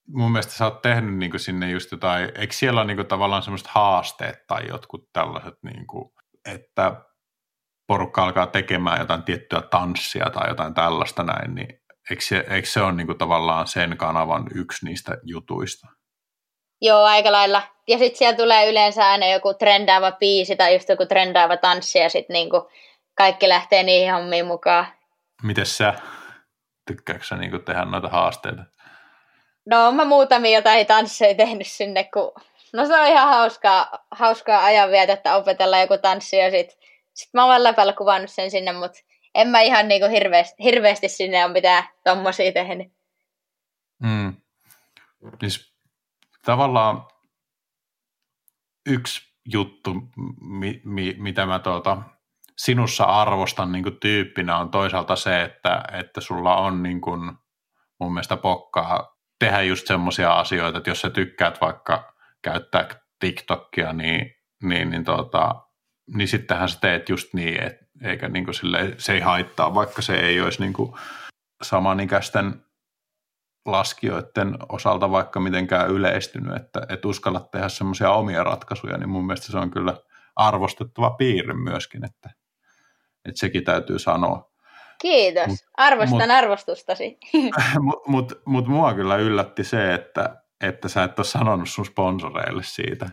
Mun 0.08 0.32
mielestä 0.32 0.52
sä 0.52 0.64
oot 0.64 0.82
tehnyt 0.82 1.14
niin 1.14 1.30
kuin 1.30 1.40
sinne 1.40 1.70
just 1.70 1.92
jotain, 1.92 2.32
eikö 2.34 2.54
siellä 2.54 2.80
ole 2.80 2.86
niin 2.86 2.96
kuin 2.96 3.06
tavallaan 3.06 3.42
semmoiset 3.42 3.68
haasteet 3.68 4.46
tai 4.46 4.68
jotkut 4.68 5.08
tällaiset, 5.12 5.54
niin 5.62 5.86
kuin, 5.86 6.10
että 6.52 6.92
porukka 7.86 8.24
alkaa 8.24 8.46
tekemään 8.46 9.00
jotain 9.00 9.22
tiettyä 9.22 9.60
tanssia 9.60 10.30
tai 10.30 10.48
jotain 10.48 10.74
tällaista 10.74 11.22
näin, 11.22 11.54
niin 11.54 11.80
eikö 12.10 12.22
se, 12.22 12.44
eikö 12.50 12.68
se 12.68 12.80
ole 12.80 12.92
niin 12.92 13.06
kuin 13.06 13.18
tavallaan 13.18 13.66
sen 13.66 13.96
kanavan 13.96 14.46
yksi 14.54 14.86
niistä 14.86 15.18
jutuista? 15.22 15.86
Joo, 16.80 17.04
aika 17.04 17.32
lailla. 17.32 17.62
Ja 17.88 17.98
sitten 17.98 18.18
siellä 18.18 18.36
tulee 18.36 18.70
yleensä 18.70 19.08
aina 19.08 19.26
joku 19.26 19.54
trendaava 19.54 20.12
biisi 20.12 20.56
tai 20.56 20.74
just 20.74 20.88
joku 20.88 21.06
trendaava 21.06 21.56
tanssi 21.56 21.98
ja 21.98 22.08
sitten 22.08 22.34
niinku 22.34 22.70
kaikki 23.14 23.48
lähtee 23.48 23.82
niihin 23.82 24.14
hommiin 24.14 24.46
mukaan. 24.46 24.86
Miten 25.42 25.66
sä? 25.66 25.94
Tykkääkö 26.86 27.24
sä 27.24 27.36
niinku 27.36 27.58
tehdä 27.58 27.84
noita 27.84 28.08
haasteita? 28.08 28.62
No 29.66 29.92
mä 29.92 30.04
muutamia 30.04 30.58
jotain 30.58 30.86
tansseja 30.86 31.34
tehnyt 31.34 31.66
sinne, 31.66 32.04
kun... 32.04 32.32
No 32.72 32.86
se 32.86 33.00
on 33.00 33.06
ihan 33.06 33.28
hauskaa, 33.28 34.06
hauskaa 34.10 34.64
ajanvietettä 34.64 35.36
opetella 35.36 35.78
joku 35.78 35.98
tanssi 35.98 36.36
ja 36.36 36.50
sit, 36.50 36.78
sit 37.14 37.34
mä 37.34 37.44
oon 37.44 37.62
läpällä 37.62 37.92
kuvannut 37.92 38.30
sen 38.30 38.50
sinne, 38.50 38.72
mutta 38.72 38.98
en 39.34 39.48
mä 39.48 39.60
ihan 39.60 39.88
niinku 39.88 40.08
hirveästi, 40.08 40.64
hirveästi 40.64 41.08
sinne 41.08 41.44
on 41.44 41.52
mitään 41.52 41.84
tommosia 42.04 42.52
tehnyt. 42.52 42.92
Mm. 44.02 44.34
Siis 45.40 45.74
tavallaan 46.44 47.06
yksi 48.86 49.34
juttu, 49.52 49.94
mi, 50.40 50.80
mi, 50.84 51.14
mitä 51.18 51.46
mä 51.46 51.58
tuota, 51.58 52.02
sinussa 52.58 53.04
arvostan 53.04 53.72
niin 53.72 53.82
kuin 53.82 54.00
tyyppinä 54.00 54.58
on 54.58 54.70
toisaalta 54.70 55.16
se, 55.16 55.42
että, 55.42 55.84
että 55.92 56.20
sulla 56.20 56.56
on 56.56 56.82
niin 56.82 57.00
kuin, 57.00 57.32
mun 58.00 58.12
mielestä 58.12 58.36
pokkaa 58.36 59.16
tehdä 59.38 59.62
just 59.62 59.86
semmoisia 59.86 60.32
asioita, 60.32 60.78
että 60.78 60.90
jos 60.90 61.00
sä 61.00 61.10
tykkäät 61.10 61.60
vaikka 61.60 62.14
käyttää 62.42 62.88
TikTokia, 63.18 63.92
niin, 63.92 64.34
niin, 64.62 64.90
niin, 64.90 65.04
tuota, 65.04 65.63
niin 66.14 66.28
sittenhän 66.28 66.68
sä 66.68 66.78
teet 66.80 67.08
just 67.08 67.34
niin, 67.34 67.62
et, 67.62 67.78
eikä 68.02 68.28
niin 68.28 68.44
kuin 68.44 68.54
sille, 68.54 68.94
se 68.98 69.12
ei 69.12 69.20
haittaa, 69.20 69.74
vaikka 69.74 70.02
se 70.02 70.16
ei 70.16 70.40
olisi 70.40 70.60
niin 70.60 70.72
kuin 70.72 70.92
samanikäisten 71.62 72.64
laskijoiden 73.66 74.56
osalta 74.68 75.10
vaikka 75.10 75.40
mitenkään 75.40 75.90
yleistynyt, 75.90 76.56
että 76.56 76.80
et 76.88 77.04
uskalla 77.04 77.40
tehdä 77.40 77.68
semmoisia 77.68 78.10
omia 78.10 78.44
ratkaisuja, 78.44 78.98
niin 78.98 79.08
mun 79.08 79.26
mielestä 79.26 79.52
se 79.52 79.58
on 79.58 79.70
kyllä 79.70 79.96
arvostettava 80.36 81.10
piirre 81.10 81.54
myöskin, 81.54 82.04
että, 82.04 82.30
että 83.24 83.40
sekin 83.40 83.64
täytyy 83.64 83.98
sanoa. 83.98 84.50
Kiitos, 85.00 85.46
mut, 85.46 85.58
arvostan 85.76 86.18
mut, 86.18 86.30
arvostustasi. 86.30 87.18
Mutta 87.80 88.02
mut, 88.06 88.32
mut 88.44 88.66
mua 88.66 88.94
kyllä 88.94 89.16
yllätti 89.16 89.64
se, 89.64 89.94
että, 89.94 90.42
että 90.60 90.88
sä 90.88 91.04
et 91.04 91.18
ole 91.18 91.26
sanonut 91.26 91.68
sun 91.68 91.86
sponsoreille 91.86 92.62
siitä. 92.62 93.08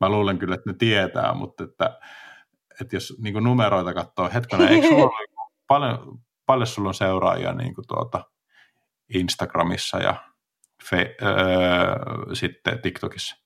Mä 0.00 0.08
luulen 0.08 0.38
kyllä, 0.38 0.54
että 0.54 0.70
ne 0.70 0.76
tietää, 0.78 1.34
mutta 1.34 1.64
että, 1.64 2.00
että 2.80 2.96
jos 2.96 3.14
niin 3.22 3.44
numeroita 3.44 3.94
katsoo, 3.94 4.30
hetkinen, 4.34 4.68
eikö 4.68 4.88
sulla 4.88 5.04
ole 5.04 5.28
paljon, 5.66 6.18
paljon 6.46 6.66
sulla 6.66 6.88
on 6.88 6.94
seuraajia 6.94 7.52
niin 7.52 7.74
tuota, 7.88 8.24
Instagramissa 9.14 9.98
ja 9.98 10.14
fe, 10.90 11.16
öö, 11.22 12.34
sitten 12.34 12.82
TikTokissa? 12.82 13.36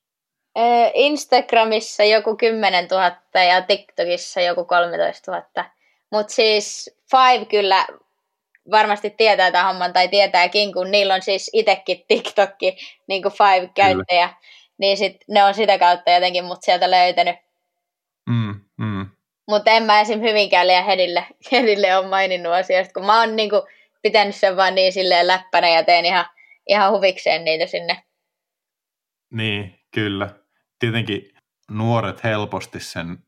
Instagramissa 0.95 2.05
joku 2.05 2.37
10 2.37 2.89
000 2.91 3.13
ja 3.35 3.63
TikTokissa 3.63 4.41
joku 4.41 4.65
13 4.65 5.33
000. 5.33 5.71
Mutta 6.13 6.33
siis 6.33 6.97
Five 7.11 7.45
kyllä 7.45 7.87
varmasti 8.71 9.11
tietää 9.11 9.51
tämän 9.51 9.67
homman 9.67 9.93
tai 9.93 10.09
tietääkin, 10.09 10.73
kun 10.73 10.91
niillä 10.91 11.15
on 11.15 11.23
siis 11.23 11.51
itsekin 11.53 12.05
TikTokki, 12.09 12.77
niin 13.07 13.23
kuin 13.23 13.33
Five-käyttäjä. 13.33 14.29
Kyllä. 14.29 14.41
Niin 14.79 14.97
sit 14.97 15.17
ne 15.29 15.45
on 15.45 15.55
sitä 15.55 15.79
kautta 15.79 16.11
jotenkin 16.11 16.45
mut 16.45 16.63
sieltä 16.63 16.91
löytänyt. 16.91 17.37
Mutta 19.49 19.71
en 19.71 19.83
mä 19.83 20.01
esim. 20.01 20.21
Hyvinkäälle 20.21 20.73
ja 20.73 20.83
Hedille, 20.83 21.27
Hedille 21.53 21.97
on 21.97 22.09
maininnut 22.09 22.53
asiasta, 22.53 22.93
kun 22.93 23.07
mä 23.07 23.21
oon 23.21 23.37
niinku 23.37 23.67
pitänyt 24.03 24.35
sen 24.35 24.57
vaan 24.57 24.75
niin 24.75 24.93
silleen 24.93 25.27
läppänä 25.27 25.69
ja 25.69 25.85
teen 25.85 26.05
ihan, 26.05 26.27
ihan 26.69 26.93
huvikseen 26.93 27.45
niitä 27.45 27.67
sinne. 27.67 28.05
Niin, 29.31 29.81
kyllä. 29.95 30.31
Tietenkin 30.79 31.35
nuoret 31.71 32.25
helposti 32.25 32.81
sen 32.81 33.19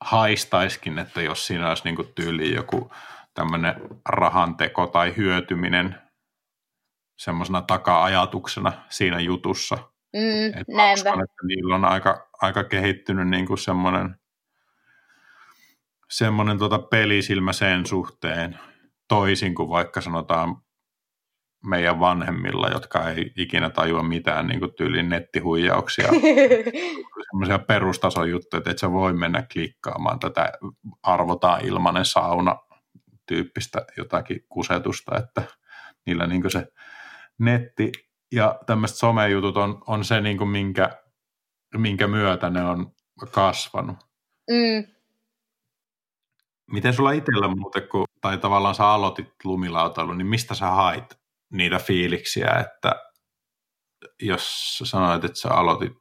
haistaiskin, 0.00 0.98
että 0.98 1.22
jos 1.22 1.46
siinä 1.46 1.68
olisi 1.68 1.84
niin 1.84 2.12
tyyli 2.14 2.54
joku 2.54 2.90
tämmöinen 3.34 3.74
rahanteko 4.08 4.86
tai 4.86 5.16
hyötyminen 5.16 5.94
semmoisena 7.18 7.62
taka-ajatuksena 7.62 8.72
siinä 8.88 9.20
jutussa. 9.20 9.78
Mm, 10.16 10.46
että 10.46 10.72
näinpä. 10.76 11.10
Uskon, 11.10 11.24
että 11.24 11.46
niillä 11.46 11.74
on 11.74 11.84
aika, 11.84 12.30
aika 12.40 12.64
kehittynyt 12.64 13.28
niin 13.28 13.46
kuin 13.46 13.58
semmoinen, 13.58 14.19
semmoinen 16.10 16.58
tuota 16.58 16.78
pelisilmä 16.78 17.52
sen 17.52 17.86
suhteen, 17.86 18.58
toisin 19.08 19.54
kuin 19.54 19.68
vaikka 19.68 20.00
sanotaan 20.00 20.56
meidän 21.64 22.00
vanhemmilla, 22.00 22.68
jotka 22.68 23.10
ei 23.10 23.32
ikinä 23.36 23.70
tajua 23.70 24.02
mitään 24.02 24.46
niin 24.46 24.60
kuin 24.60 24.74
tyylin 24.74 25.08
nettihuijauksia, 25.08 26.08
semmoisia 27.30 27.58
perustason 27.58 28.30
juttuja, 28.30 28.58
että 28.58 28.70
et 28.70 28.78
sä 28.78 28.92
voi 28.92 29.12
mennä 29.12 29.46
klikkaamaan 29.52 30.18
tätä 30.18 30.52
arvotaan 31.02 31.64
ilmanen 31.64 32.04
sauna 32.04 32.56
tyyppistä 33.26 33.86
jotakin 33.96 34.44
kusetusta, 34.48 35.18
että 35.18 35.42
niillä 36.06 36.26
niin 36.26 36.40
kuin 36.40 36.52
se 36.52 36.66
netti 37.38 37.92
ja 38.32 38.58
tämmöiset 38.66 38.96
somejutut 38.96 39.56
on, 39.56 39.82
on 39.86 40.04
se, 40.04 40.20
niin 40.20 40.38
kuin 40.38 40.50
minkä, 40.50 40.90
minkä 41.76 42.06
myötä 42.06 42.50
ne 42.50 42.64
on 42.64 42.92
kasvanut. 43.30 43.96
Mm. 44.50 44.99
Miten 46.72 46.94
sulla 46.94 47.12
itsellä 47.12 47.48
muuten, 47.48 47.88
kun, 47.88 48.04
tai 48.20 48.38
tavallaan 48.38 48.74
sä 48.74 48.86
aloitit 48.86 49.28
lumilautailu, 49.44 50.12
niin 50.12 50.26
mistä 50.26 50.54
sä 50.54 50.66
hait 50.66 51.18
niitä 51.52 51.78
fiiliksiä, 51.78 52.50
että 52.60 52.94
jos 54.22 54.78
sä 54.78 54.86
sanoit, 54.86 55.24
että 55.24 55.38
sä 55.40 55.48
aloitit 55.48 55.92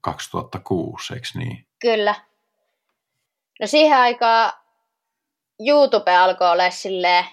2006, 0.00 1.14
eikö 1.14 1.26
niin? 1.34 1.66
Kyllä. 1.80 2.14
No 3.60 3.66
siihen 3.66 3.98
aikaan 3.98 4.52
YouTube 5.66 6.16
alkoi 6.16 6.50
olla 6.50 6.70
silleen, 6.70 7.24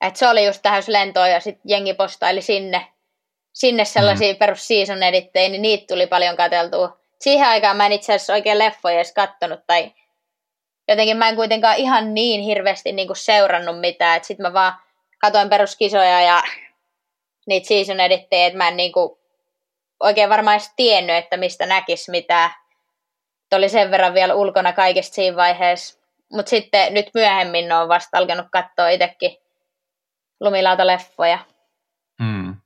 että 0.00 0.18
se 0.18 0.28
oli 0.28 0.46
just 0.46 0.62
tähän 0.62 0.82
lentoa 0.86 1.28
ja 1.28 1.40
sitten 1.40 1.62
jengi 1.64 1.94
postaili 1.94 2.42
sinne, 2.42 2.92
sinne 3.52 3.84
sellaisia 3.84 4.32
mm. 4.32 4.38
perus 4.38 4.68
season 4.68 5.02
edittejä, 5.02 5.48
niin 5.48 5.62
niitä 5.62 5.84
tuli 5.88 6.06
paljon 6.06 6.36
katseltua. 6.36 7.00
Siihen 7.20 7.48
aikaan 7.48 7.76
mä 7.76 7.86
en 7.86 7.92
itse 7.92 8.14
asiassa 8.14 8.32
oikein 8.32 8.58
leffoja 8.58 8.96
edes 8.96 9.14
kattonut 9.14 9.60
tai 9.66 9.92
jotenkin 10.90 11.16
mä 11.16 11.28
en 11.28 11.36
kuitenkaan 11.36 11.76
ihan 11.76 12.14
niin 12.14 12.40
hirveästi 12.40 12.92
niin 12.92 13.06
kuin 13.06 13.16
seurannut 13.16 13.80
mitään, 13.80 14.16
että 14.16 14.26
sitten 14.26 14.46
mä 14.46 14.52
vaan 14.52 14.72
katoin 15.18 15.48
peruskisoja 15.48 16.20
ja 16.20 16.42
niitä 17.46 17.68
season 17.68 18.00
edittejä, 18.00 18.46
että 18.46 18.56
mä 18.56 18.68
en 18.68 18.76
niin 18.76 18.92
kuin 18.92 19.18
oikein 20.00 20.30
varmaan 20.30 20.54
edes 20.54 20.72
tiennyt, 20.76 21.16
että 21.16 21.36
mistä 21.36 21.66
näkis 21.66 22.08
mitään. 22.08 22.50
Et 23.44 23.52
oli 23.52 23.68
sen 23.68 23.90
verran 23.90 24.14
vielä 24.14 24.34
ulkona 24.34 24.72
kaikesta 24.72 25.14
siinä 25.14 25.36
vaiheessa. 25.36 26.00
Mutta 26.32 26.50
sitten 26.50 26.94
nyt 26.94 27.10
myöhemmin 27.14 27.72
on 27.72 27.88
vasta 27.88 28.18
alkanut 28.18 28.46
katsoa 28.50 28.88
itsekin 28.88 29.36
lumilautaleffoja. 30.40 31.38
Hmm. 32.22 32.56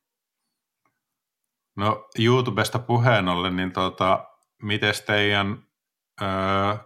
No 1.77 2.09
YouTubesta 2.19 2.79
puheen 2.79 3.29
ollen, 3.29 3.57
niin 3.57 3.73
tota, 3.73 4.25
miten 4.63 4.95
teidän 5.07 5.63
öö, 6.23 6.29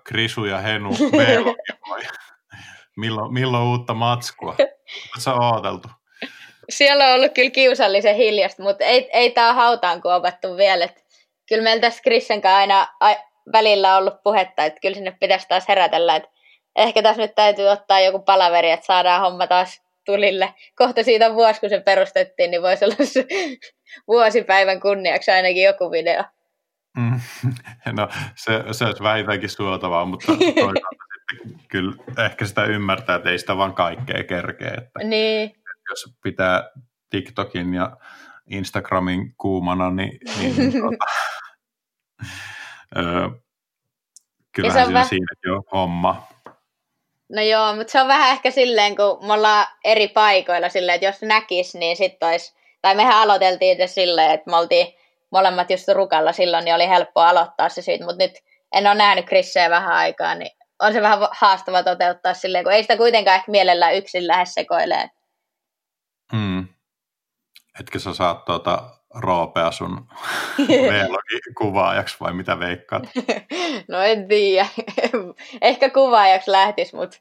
Krisu 0.04 0.44
ja 0.44 0.58
Henu 0.58 0.90
milloin, 2.96 3.32
milloin 3.38 3.64
uutta 3.64 3.94
matskua? 3.94 4.56
Oletko 4.58 5.46
odoteltu? 5.48 5.88
Siellä 6.68 7.06
on 7.06 7.14
ollut 7.14 7.32
kyllä 7.34 7.50
kiusallisen 7.50 8.16
hiljasta, 8.16 8.62
mutta 8.62 8.84
ei, 8.84 9.10
ei 9.12 9.30
tämä 9.30 9.52
hautaan 9.52 10.02
kuopattu 10.02 10.56
vielä. 10.56 10.84
Et 10.84 11.04
kyllä 11.48 11.62
meillä 11.62 11.80
tässä 11.80 12.02
Krisen 12.02 12.40
kanssa 12.40 12.56
aina 12.56 12.86
a, 13.00 13.14
välillä 13.52 13.92
on 13.92 13.98
ollut 13.98 14.22
puhetta, 14.22 14.64
että 14.64 14.80
kyllä 14.80 14.94
sinne 14.94 15.16
pitäisi 15.20 15.48
taas 15.48 15.68
herätellä. 15.68 16.16
Et 16.16 16.24
ehkä 16.76 17.02
tässä 17.02 17.22
nyt 17.22 17.34
täytyy 17.34 17.68
ottaa 17.68 18.00
joku 18.00 18.18
palaveri, 18.18 18.70
että 18.70 18.86
saadaan 18.86 19.20
homma 19.20 19.46
taas 19.46 19.82
tulille. 20.06 20.54
Kohta 20.74 21.02
siitä 21.02 21.26
on 21.26 21.34
vuosi, 21.34 21.60
kun 21.60 21.68
se 21.68 21.80
perustettiin, 21.80 22.50
niin 22.50 22.62
voisi 22.62 22.84
olla 22.84 22.96
vuosipäivän 24.08 24.80
kunniaksi 24.80 25.30
ainakin 25.30 25.62
joku 25.62 25.90
video. 25.90 26.24
Mm, 26.98 27.20
no 27.98 28.08
se, 28.34 28.64
se 28.72 28.84
olisi 28.84 29.02
vähintäänkin 29.02 29.48
suotavaa, 29.48 30.04
mutta 30.04 30.32
kyllä 31.72 31.92
ehkä 32.24 32.46
sitä 32.46 32.64
ymmärtää, 32.64 33.16
että 33.16 33.30
ei 33.30 33.38
sitä 33.38 33.56
vaan 33.56 33.74
kaikkea 33.74 34.24
kerkeä. 34.24 34.74
Että 34.78 35.04
niin. 35.04 35.50
Jos 35.90 36.14
pitää 36.22 36.70
TikTokin 37.10 37.74
ja 37.74 37.96
Instagramin 38.46 39.34
kuumana, 39.36 39.90
niin, 39.90 40.18
niin, 40.38 40.56
niin 40.56 40.72
tuota, 40.80 41.04
öö, 42.96 43.28
kyllähän 44.52 44.86
siinä, 44.86 44.98
väh... 44.98 45.08
siinäkin 45.08 45.52
on 45.52 45.62
homma. 45.72 46.28
No 47.28 47.42
joo, 47.42 47.76
mutta 47.76 47.90
se 47.90 48.00
on 48.00 48.08
vähän 48.08 48.30
ehkä 48.30 48.50
silleen, 48.50 48.96
kun 48.96 49.26
me 49.26 49.32
ollaan 49.32 49.66
eri 49.84 50.08
paikoilla 50.08 50.68
silleen, 50.68 50.94
että 50.94 51.06
jos 51.06 51.22
näkis, 51.22 51.74
niin 51.74 51.96
sitten 51.96 52.28
olisi, 52.28 52.54
tai 52.82 52.94
mehän 52.94 53.16
aloiteltiin 53.16 53.72
itse 53.72 53.86
silleen, 53.86 54.30
että 54.30 54.50
me 54.50 54.56
oltiin 54.56 54.97
molemmat 55.30 55.70
just 55.70 55.88
rukalla 55.88 56.32
silloin, 56.32 56.64
niin 56.64 56.74
oli 56.74 56.88
helppo 56.88 57.20
aloittaa 57.20 57.68
se 57.68 57.82
siitä, 57.82 58.04
mutta 58.04 58.24
nyt 58.24 58.32
en 58.72 58.86
ole 58.86 58.94
nähnyt 58.94 59.26
Krisseä 59.26 59.70
vähän 59.70 59.92
aikaa, 59.92 60.34
niin 60.34 60.50
on 60.78 60.92
se 60.92 61.02
vähän 61.02 61.18
haastava 61.30 61.82
toteuttaa 61.82 62.34
silleen, 62.34 62.64
kun 62.64 62.72
ei 62.72 62.82
sitä 62.82 62.96
kuitenkaan 62.96 63.36
ehkä 63.36 63.50
mielellään 63.50 63.94
yksin 63.94 64.26
lähde 64.26 64.44
sekoilemaan. 64.44 65.10
Mm. 66.32 66.68
Etkö 67.80 67.98
sä 67.98 68.14
saat 68.14 68.44
tuota 68.44 68.90
roopea 69.14 69.70
sun 69.70 70.08
V-logi-kuvaajaksi 70.68 72.16
vai 72.20 72.32
mitä 72.32 72.58
veikkaat? 72.58 73.02
no 73.88 74.02
en 74.02 74.28
tiedä. 74.28 74.66
Ehkä 75.60 75.90
kuvaajaksi 75.90 76.50
lähtis, 76.50 76.92
mutta 76.92 77.18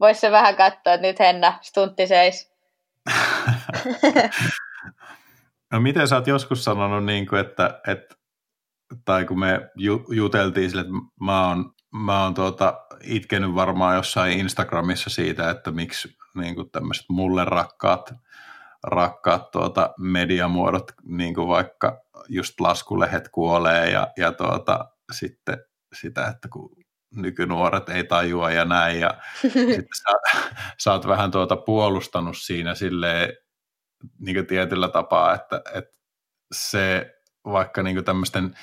vois 0.00 0.20
se 0.20 0.30
vähän 0.30 0.56
katsoa, 0.56 0.92
että 0.92 1.06
nyt 1.06 1.18
Henna 1.18 1.58
stuntti 1.62 2.06
seis. 2.06 2.52
No 5.72 5.80
miten 5.80 6.08
sä 6.08 6.16
oot 6.16 6.26
joskus 6.26 6.64
sanonut, 6.64 7.04
niin 7.04 7.26
kuin, 7.26 7.40
että, 7.40 7.80
että 7.86 8.14
tai 9.04 9.24
kun 9.24 9.38
me 9.38 9.70
ju, 9.76 10.04
juteltiin 10.10 10.70
sille, 10.70 10.80
että 10.80 10.92
mä 11.20 11.48
oon, 11.48 11.72
mä 11.92 12.22
oon 12.22 12.34
tuota, 12.34 12.86
itkenyt 13.02 13.54
varmaan 13.54 13.96
jossain 13.96 14.40
Instagramissa 14.40 15.10
siitä, 15.10 15.50
että 15.50 15.70
miksi 15.70 16.16
niin 16.34 16.54
kuin 16.54 16.70
tämmöiset 16.70 17.04
mulle 17.08 17.44
rakkaat, 17.44 18.14
rakkaat 18.84 19.50
tuota, 19.50 19.94
mediamuodot, 19.98 20.92
niin 21.04 21.34
kuin 21.34 21.48
vaikka 21.48 22.00
just 22.28 22.60
laskulehet 22.60 23.28
kuolee 23.28 23.90
ja, 23.90 24.08
ja 24.16 24.32
tuota, 24.32 24.88
sitten 25.12 25.58
sitä, 25.94 26.26
että 26.26 26.48
kun 26.48 26.76
nykynuoret 27.14 27.88
ei 27.88 28.04
tajua 28.04 28.50
ja 28.50 28.64
näin. 28.64 29.00
Ja 29.00 29.14
sitten 29.42 29.86
sä, 30.02 30.42
sä 30.78 30.92
oot 30.92 31.06
vähän 31.06 31.30
tuota 31.30 31.56
puolustanut 31.56 32.36
siinä 32.38 32.74
silleen, 32.74 33.32
niin 34.18 34.46
tietyllä 34.46 34.88
tapaa, 34.88 35.34
että, 35.34 35.62
että 35.74 35.98
se 36.52 37.14
vaikka 37.44 37.82
niin 37.82 38.04
tämmöisten 38.04 38.58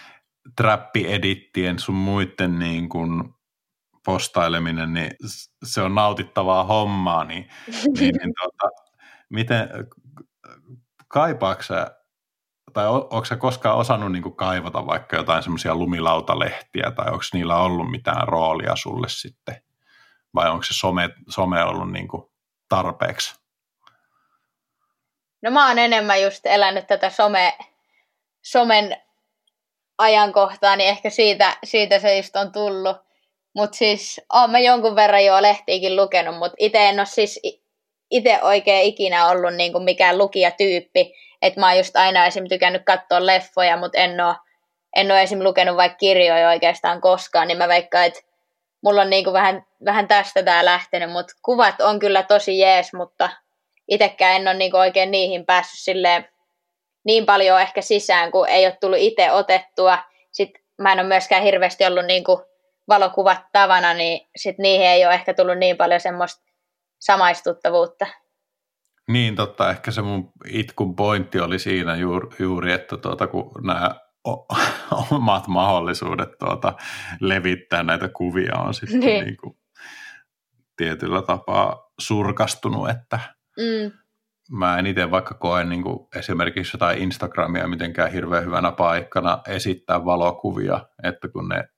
trappi-edittien 0.57 1.79
sun 1.79 1.95
muiden 1.95 2.59
niin 2.59 2.89
kuin 2.89 3.35
postaileminen, 4.05 4.93
niin 4.93 5.11
se 5.63 5.81
on 5.81 5.95
nautittavaa 5.95 6.63
hommaa, 6.63 7.23
niin, 7.23 7.49
niin, 7.99 8.15
niin 8.15 8.33
tota, 8.43 8.69
miten, 9.29 9.69
kaipaako 11.07 11.61
tai 12.73 12.87
onko 12.87 13.25
sä 13.25 13.35
koskaan 13.35 13.77
osannut 13.77 14.11
niin 14.11 14.23
kuin 14.23 14.35
kaivata 14.35 14.85
vaikka 14.85 15.17
jotain 15.17 15.43
semmoisia 15.43 15.75
lumilautalehtiä, 15.75 16.91
tai 16.91 17.05
onko 17.05 17.23
niillä 17.33 17.57
ollut 17.57 17.91
mitään 17.91 18.27
roolia 18.27 18.75
sulle 18.75 19.09
sitten, 19.09 19.55
vai 20.35 20.49
onko 20.49 20.63
se 20.63 20.73
some, 20.73 21.09
some 21.29 21.63
ollut 21.63 21.91
niin 21.91 22.07
kuin 22.07 22.23
tarpeeksi? 22.69 23.44
No 25.41 25.51
mä 25.51 25.67
oon 25.67 25.79
enemmän 25.79 26.21
just 26.21 26.45
elänyt 26.45 26.87
tätä 26.87 27.09
some, 27.09 27.57
somen 28.41 28.97
ajankohtaa, 29.97 30.75
niin 30.75 30.89
ehkä 30.89 31.09
siitä, 31.09 31.57
siitä 31.63 31.99
se 31.99 32.17
just 32.17 32.35
on 32.35 32.51
tullut. 32.51 32.97
Mutta 33.55 33.77
siis 33.77 34.21
oon 34.33 34.51
mä 34.51 34.59
jonkun 34.59 34.95
verran 34.95 35.25
jo 35.25 35.41
lehtiikin 35.41 35.95
lukenut, 35.95 36.37
mutta 36.37 36.55
itse 36.59 36.89
en 36.89 36.99
ole 36.99 37.05
siis 37.05 37.39
itse 38.11 38.39
oikein 38.41 38.85
ikinä 38.85 39.27
ollut 39.27 39.53
niinku 39.53 39.79
mikään 39.79 40.17
lukijatyyppi. 40.17 41.13
Että 41.41 41.59
mä 41.59 41.67
oon 41.67 41.77
just 41.77 41.95
aina 41.95 42.25
esim. 42.25 42.47
tykännyt 42.49 42.85
katsoa 42.85 43.25
leffoja, 43.25 43.77
mutta 43.77 43.97
en 43.97 44.21
oo, 44.21 44.35
en 44.95 45.11
oo 45.11 45.17
esim. 45.17 45.43
lukenut 45.43 45.77
vaikka 45.77 45.97
kirjoja 45.97 46.49
oikeastaan 46.49 47.01
koskaan, 47.01 47.47
niin 47.47 47.57
mä 47.57 47.67
veikkaan, 47.67 48.05
että 48.05 48.19
mulla 48.83 49.01
on 49.01 49.09
niinku 49.09 49.33
vähän, 49.33 49.65
vähän 49.85 50.07
tästä 50.07 50.43
tää 50.43 50.65
lähtenyt, 50.65 51.11
mutta 51.11 51.33
kuvat 51.41 51.81
on 51.81 51.99
kyllä 51.99 52.23
tosi 52.23 52.59
jees, 52.59 52.93
mutta 52.93 53.29
itsekään 53.87 54.35
en 54.35 54.47
ole 54.47 54.53
niinku 54.53 54.77
oikein 54.77 55.11
niihin 55.11 55.45
päässyt 55.45 55.79
silleen 55.79 56.25
niin 57.05 57.25
paljon 57.25 57.61
ehkä 57.61 57.81
sisään, 57.81 58.31
kun 58.31 58.49
ei 58.49 58.65
ole 58.65 58.77
tullut 58.81 58.99
itse 58.99 59.31
otettua. 59.31 59.97
Sitten 60.31 60.61
mä 60.81 60.91
en 60.91 60.99
ole 60.99 61.07
myöskään 61.07 61.43
hirveästi 61.43 61.85
ollut 61.85 62.05
niin 62.05 62.23
kuin 62.23 62.41
valokuvat 62.87 63.41
tavana, 63.51 63.93
niin 63.93 64.27
sit 64.35 64.57
niihin 64.57 64.87
ei 64.87 65.05
ole 65.05 65.13
ehkä 65.13 65.33
tullut 65.33 65.57
niin 65.57 65.77
paljon 65.77 65.99
semmoista 65.99 66.43
samaistuttavuutta. 66.99 68.07
Niin 69.07 69.35
totta, 69.35 69.69
ehkä 69.69 69.91
se 69.91 70.01
mun 70.01 70.31
itkun 70.49 70.95
pointti 70.95 71.39
oli 71.39 71.59
siinä 71.59 71.95
juuri, 71.95 72.27
juuri 72.39 72.71
että 72.73 72.97
tuota, 72.97 73.27
kun 73.27 73.51
nämä 73.63 73.95
omat 75.11 75.47
mahdollisuudet 75.47 76.29
tuota, 76.39 76.73
levittää 77.21 77.83
näitä 77.83 78.09
kuvia 78.09 78.55
on 78.57 78.73
sitten 78.73 78.99
niin. 78.99 79.25
Niin 79.25 79.37
kuin 79.37 79.57
tietyllä 80.77 81.21
tapaa 81.21 81.91
surkastunut, 81.99 82.89
että 82.89 83.19
mm 83.57 84.05
mä 84.51 84.79
en 84.79 84.85
itse 84.85 85.11
vaikka 85.11 85.33
koe 85.33 85.63
niin 85.63 85.83
kuin 85.83 86.07
esimerkiksi 86.15 86.75
jotain 86.75 87.01
Instagramia 87.01 87.67
mitenkään 87.67 88.11
hirveän 88.11 88.45
hyvänä 88.45 88.71
paikkana 88.71 89.41
esittää 89.47 90.05
valokuvia, 90.05 90.79
että 91.03 91.27
kun 91.27 91.49
ne 91.49 91.69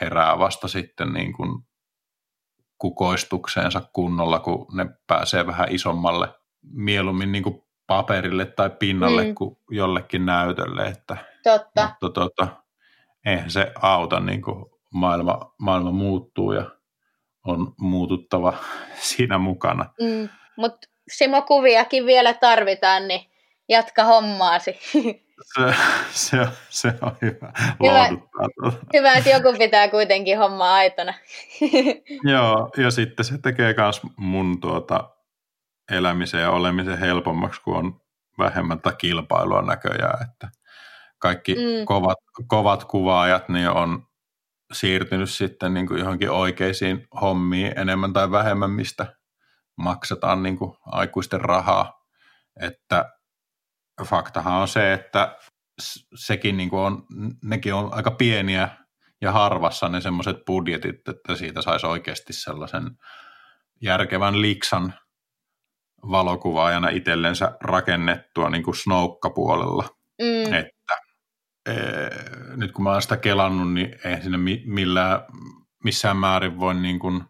herää 0.00 0.38
vasta 0.38 0.68
sitten 0.68 1.12
niin 1.12 1.32
kuin 1.32 1.64
kukoistukseensa 2.78 3.82
kunnolla, 3.92 4.38
kun 4.38 4.66
ne 4.72 4.86
pääsee 5.06 5.46
vähän 5.46 5.68
isommalle, 5.70 6.28
mieluummin 6.72 7.32
niin 7.32 7.42
kuin 7.42 7.62
paperille 7.86 8.44
tai 8.44 8.70
pinnalle 8.70 9.24
mm. 9.24 9.34
kuin 9.34 9.58
jollekin 9.70 10.26
näytölle. 10.26 10.86
Että, 10.86 11.16
Totta. 11.44 11.86
Mutta 11.86 12.10
tota, 12.10 12.48
eihän 13.26 13.50
se 13.50 13.72
auta, 13.82 14.20
niin 14.20 14.42
kuin 14.42 14.64
maailma, 14.94 15.54
maailma 15.58 15.90
muuttuu 15.90 16.52
ja 16.52 16.70
on 17.46 17.74
muututtava 17.80 18.54
siinä 19.10 19.38
mukana. 19.38 19.84
Mm. 20.00 20.28
Mutta 20.58 20.88
Simo 21.12 21.42
kuviakin 21.42 22.06
vielä 22.06 22.34
tarvitaan, 22.34 23.08
niin 23.08 23.30
jatka 23.68 24.04
hommaasi. 24.04 24.78
Se, 25.54 25.74
se, 26.10 26.48
se 26.68 26.92
on 27.02 27.16
hyvä. 27.22 27.52
Hyvä, 27.82 28.08
tuota. 28.08 28.76
hyvä, 28.94 29.12
että 29.12 29.30
joku 29.30 29.58
pitää 29.58 29.88
kuitenkin 29.88 30.38
hommaa 30.38 30.74
aitona. 30.74 31.14
Joo, 32.32 32.70
ja 32.76 32.90
sitten 32.90 33.24
se 33.24 33.38
tekee 33.38 33.74
myös 33.78 34.00
mun 34.16 34.60
tuota 34.60 35.10
elämisen 35.92 36.40
ja 36.40 36.50
olemisen 36.50 36.98
helpommaksi, 36.98 37.60
kun 37.60 37.76
on 37.76 38.00
vähemmän 38.38 38.80
kilpailua 38.98 39.62
näköjään, 39.62 40.28
että 40.30 40.48
kaikki 41.18 41.54
mm. 41.54 41.84
kovat, 41.84 42.18
kovat 42.48 42.84
kuvaajat 42.84 43.48
niin 43.48 43.68
on 43.68 44.06
siirtynyt 44.72 45.30
sitten 45.30 45.74
niin 45.74 45.86
kuin 45.86 46.00
johonkin 46.00 46.30
oikeisiin 46.30 47.08
hommiin 47.20 47.78
enemmän 47.78 48.12
tai 48.12 48.30
vähemmän, 48.30 48.70
mistä 48.70 49.17
maksetaan 49.78 50.42
niin 50.42 50.58
kuin 50.58 50.76
aikuisten 50.86 51.40
rahaa, 51.40 52.00
että 52.60 53.12
faktahan 54.04 54.60
on 54.60 54.68
se, 54.68 54.92
että 54.92 55.36
sekin 56.14 56.56
niin 56.56 56.70
kuin 56.70 56.80
on, 56.80 57.06
nekin 57.44 57.74
on 57.74 57.94
aika 57.94 58.10
pieniä 58.10 58.68
ja 59.20 59.32
harvassa 59.32 59.88
ne 59.88 60.00
semmoiset 60.00 60.36
budjetit, 60.46 61.08
että 61.08 61.36
siitä 61.36 61.62
saisi 61.62 61.86
oikeasti 61.86 62.32
sellaisen 62.32 62.90
järkevän 63.82 64.42
liksan 64.42 64.94
valokuvaajana 66.02 66.88
itsellensä 66.88 67.56
rakennettua 67.60 68.50
niin 68.50 68.62
kuin 68.62 68.76
Snoukka-puolella. 68.76 69.88
Mm. 70.22 70.54
Että 70.54 70.98
e, 71.66 71.72
nyt 72.56 72.72
kun 72.72 72.84
mä 72.84 72.92
oon 72.92 73.02
sitä 73.02 73.16
kelannut, 73.16 73.72
niin 73.72 73.98
ei 74.04 74.22
sinne 74.22 74.38
millään, 74.64 75.20
missään 75.84 76.16
määrin 76.16 76.60
voi 76.60 76.74
niin 76.74 76.98
kuin 76.98 77.24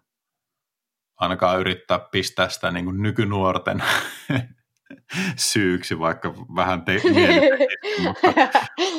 ainakaan 1.19 1.61
yrittää 1.61 1.99
pistää 1.99 2.49
sitä 2.49 2.71
niin 2.71 2.85
kuin 2.85 3.03
nykynuorten 3.03 3.83
syyksi, 5.37 5.99
vaikka 5.99 6.35
vähän 6.57 6.85
te- 6.85 7.01
mutta, 8.03 8.33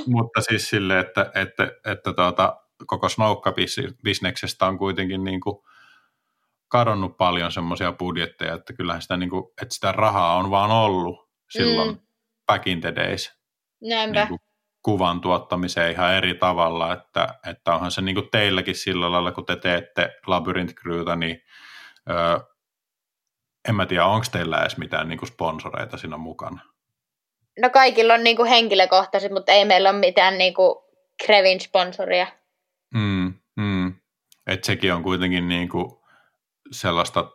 mutta 0.08 0.42
siis 0.42 0.70
sille, 0.70 1.00
että, 1.00 1.32
että, 1.36 1.72
että 1.86 2.14
tuota, 2.14 2.58
koko 2.88 3.10
Snoukka-bisneksestä 3.10 4.66
on 4.66 4.78
kuitenkin 4.78 5.24
niin 5.24 5.42
kuin 5.42 5.58
kadonnut 6.68 7.18
paljon 7.18 7.52
semmoisia 7.52 7.92
budjetteja, 7.92 8.54
että 8.54 8.74
kyllähän 8.74 9.02
sitä, 9.02 9.18
niin 9.18 9.30
kuin, 9.30 9.46
että 9.62 9.76
sitä 9.76 9.92
rahaa 9.92 10.36
on 10.36 10.52
vaan 10.52 10.72
ollut 10.72 11.30
silloin 11.50 11.90
mm. 11.90 12.00
back 12.48 12.68
in 12.68 12.82
the 12.82 12.96
days. 12.96 13.40
Niin 14.12 14.28
kuin 14.28 14.40
kuvan 14.84 15.22
tuottamiseen 15.22 15.92
ihan 15.92 16.14
eri 16.14 16.34
tavalla, 16.34 16.94
että, 16.94 17.40
että 17.48 17.76
onhan 17.76 17.92
se 17.92 18.02
niin 18.02 18.16
kuin 18.16 18.30
teilläkin 18.32 18.76
sillä 18.76 19.12
lailla, 19.12 19.32
kun 19.32 19.46
te 19.46 19.56
teette 19.56 20.16
Labyrinth 20.28 20.74
Crewta, 20.74 21.16
niin 21.16 21.42
Öö, 22.10 22.40
en 23.68 23.76
mä 23.76 23.86
tiedä, 23.86 24.06
onko 24.06 24.26
teillä 24.32 24.62
edes 24.62 24.78
mitään 24.78 25.10
niin 25.10 25.20
kuin 25.20 25.30
sponsoreita 25.30 25.98
siinä 25.98 26.18
mukana? 26.18 26.62
No 27.60 27.70
kaikilla 27.70 28.14
on 28.14 28.24
niin 28.24 28.36
kuin 28.36 28.50
henkilökohtaiset, 28.50 29.32
mutta 29.32 29.52
ei 29.52 29.66
meillä 29.66 29.90
ole 29.90 30.00
mitään 30.00 30.38
niin 30.38 30.54
kuin 30.54 30.76
Krevin 31.26 31.60
sponsoria. 31.60 32.28
Mm, 32.94 33.34
mm. 33.56 33.94
Et 34.48 34.64
sekin 34.64 34.94
on 34.94 35.04
kuitenkin 35.04 35.48
niin 35.48 35.70
kuin 35.70 35.92
sellaista, 36.72 37.32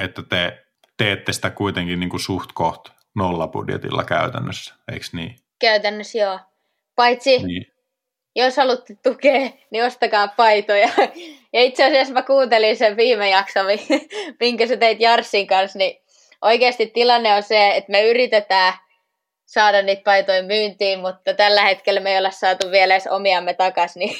että 0.00 0.22
te 0.22 0.66
teette 0.96 1.32
sitä 1.32 1.50
kuitenkin 1.50 2.00
niin 2.00 2.10
kuin 2.10 2.20
suht 2.20 2.52
koht 2.54 2.88
nollabudjetilla 3.14 4.04
käytännössä, 4.04 4.74
eikö 4.92 5.06
niin? 5.12 5.36
Käytännössä 5.58 6.18
joo. 6.18 6.40
Paitsi 6.96 7.38
niin 7.38 7.66
jos 8.36 8.56
haluatte 8.56 8.96
tukea, 9.02 9.50
niin 9.70 9.84
ostakaa 9.84 10.28
paitoja. 10.28 10.88
Ja 11.52 11.62
itse 11.62 11.84
asiassa 11.84 12.14
mä 12.14 12.22
kuuntelin 12.22 12.76
sen 12.76 12.96
viime 12.96 13.30
jakson, 13.30 13.66
minkä 14.40 14.66
sä 14.66 14.76
teit 14.76 15.00
Jarsin 15.00 15.46
kanssa, 15.46 15.78
niin 15.78 16.02
oikeasti 16.42 16.86
tilanne 16.86 17.34
on 17.34 17.42
se, 17.42 17.68
että 17.76 17.92
me 17.92 18.08
yritetään 18.08 18.72
saada 19.46 19.82
niitä 19.82 20.02
paitoja 20.04 20.42
myyntiin, 20.42 21.00
mutta 21.00 21.34
tällä 21.34 21.62
hetkellä 21.62 22.00
me 22.00 22.12
ei 22.12 22.18
olla 22.18 22.30
saatu 22.30 22.70
vielä 22.70 22.94
edes 22.94 23.06
omiamme 23.06 23.54
takaisin. 23.54 24.00
Niin 24.00 24.16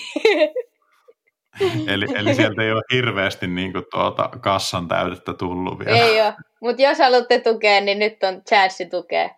eli, 1.91 2.07
eli 2.15 2.35
sieltä 2.35 2.63
ei 2.63 2.73
ole 2.73 2.83
hirveästi 2.93 3.47
niin 3.47 3.73
kuin 3.73 3.85
tuota 3.91 4.31
kassan 4.41 4.89
täytettä 4.89 5.35
tullut 5.35 5.79
vielä. 5.79 5.97
Ei 5.97 6.21
ole, 6.21 6.35
mutta 6.61 6.83
jos 6.83 6.99
haluatte 6.99 7.41
tukea, 7.41 7.81
niin 7.81 7.99
nyt 7.99 8.23
on 8.23 8.43
chanssi 8.49 8.87
tukea. 8.87 9.29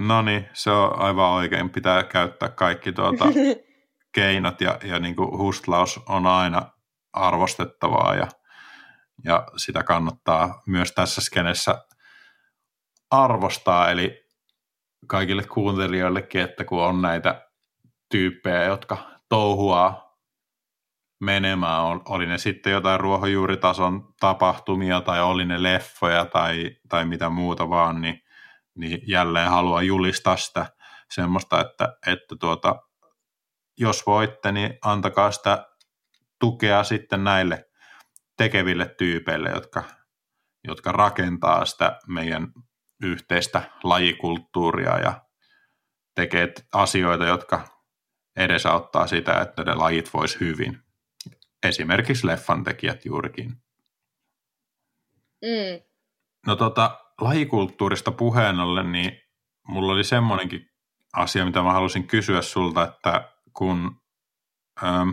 No 0.00 0.22
niin, 0.22 0.48
se 0.52 0.70
on 0.70 0.98
aivan 0.98 1.30
oikein. 1.30 1.70
Pitää 1.70 2.02
käyttää 2.02 2.48
kaikki 2.48 2.92
tuota 2.92 3.24
keinot 4.14 4.60
ja, 4.60 4.78
ja 4.84 4.98
niin 4.98 5.16
kuin 5.16 5.38
hustlaus 5.38 6.00
on 6.08 6.26
aina 6.26 6.77
arvostettavaa 7.18 8.14
ja, 8.14 8.28
ja 9.24 9.46
sitä 9.56 9.82
kannattaa 9.82 10.62
myös 10.66 10.92
tässä 10.92 11.20
skenessä 11.20 11.84
arvostaa. 13.10 13.90
Eli 13.90 14.28
kaikille 15.06 15.42
kuuntelijoillekin, 15.44 16.40
että 16.40 16.64
kun 16.64 16.82
on 16.82 17.02
näitä 17.02 17.48
tyyppejä, 18.08 18.64
jotka 18.64 18.98
touhuaa 19.28 20.08
menemään, 21.20 21.82
oli 22.08 22.26
ne 22.26 22.38
sitten 22.38 22.72
jotain 22.72 23.00
ruohonjuuritason 23.00 24.14
tapahtumia 24.20 25.00
tai 25.00 25.22
oli 25.22 25.44
ne 25.44 25.62
leffoja 25.62 26.24
tai, 26.24 26.76
tai 26.88 27.04
mitä 27.04 27.28
muuta 27.28 27.70
vaan, 27.70 28.00
niin, 28.00 28.22
niin 28.74 29.00
jälleen 29.06 29.50
haluan 29.50 29.86
julistaa 29.86 30.36
sitä 30.36 30.66
semmoista, 31.10 31.60
että, 31.60 31.96
että 32.06 32.36
tuota, 32.40 32.76
jos 33.78 34.06
voitte, 34.06 34.52
niin 34.52 34.78
antakaa 34.82 35.30
sitä 35.30 35.66
tukea 36.40 36.84
sitten 36.84 37.24
näille 37.24 37.68
tekeville 38.36 38.94
tyypeille, 38.98 39.50
jotka, 39.50 39.84
jotka 40.64 40.92
rakentaa 40.92 41.64
sitä 41.64 41.98
meidän 42.06 42.52
yhteistä 43.02 43.70
lajikulttuuria 43.84 44.98
ja 44.98 45.22
tekee 46.14 46.52
asioita, 46.72 47.26
jotka 47.26 47.68
edesauttaa 48.36 49.06
sitä, 49.06 49.40
että 49.40 49.64
ne 49.64 49.74
lajit 49.74 50.14
vois 50.14 50.40
hyvin. 50.40 50.78
Esimerkiksi 51.62 52.26
leffan 52.26 52.64
tekijät 52.64 53.04
juurikin. 53.04 53.50
Mm. 55.42 55.82
No 56.46 56.56
tota, 56.56 57.04
lajikulttuurista 57.20 58.12
puheen 58.12 58.60
ollen, 58.60 58.92
niin 58.92 59.20
mulla 59.68 59.92
oli 59.92 60.04
semmoinenkin 60.04 60.70
asia, 61.12 61.44
mitä 61.44 61.62
mä 61.62 61.72
halusin 61.72 62.06
kysyä 62.06 62.42
sulta, 62.42 62.84
että 62.84 63.32
kun 63.52 64.00
ähm, 64.82 65.10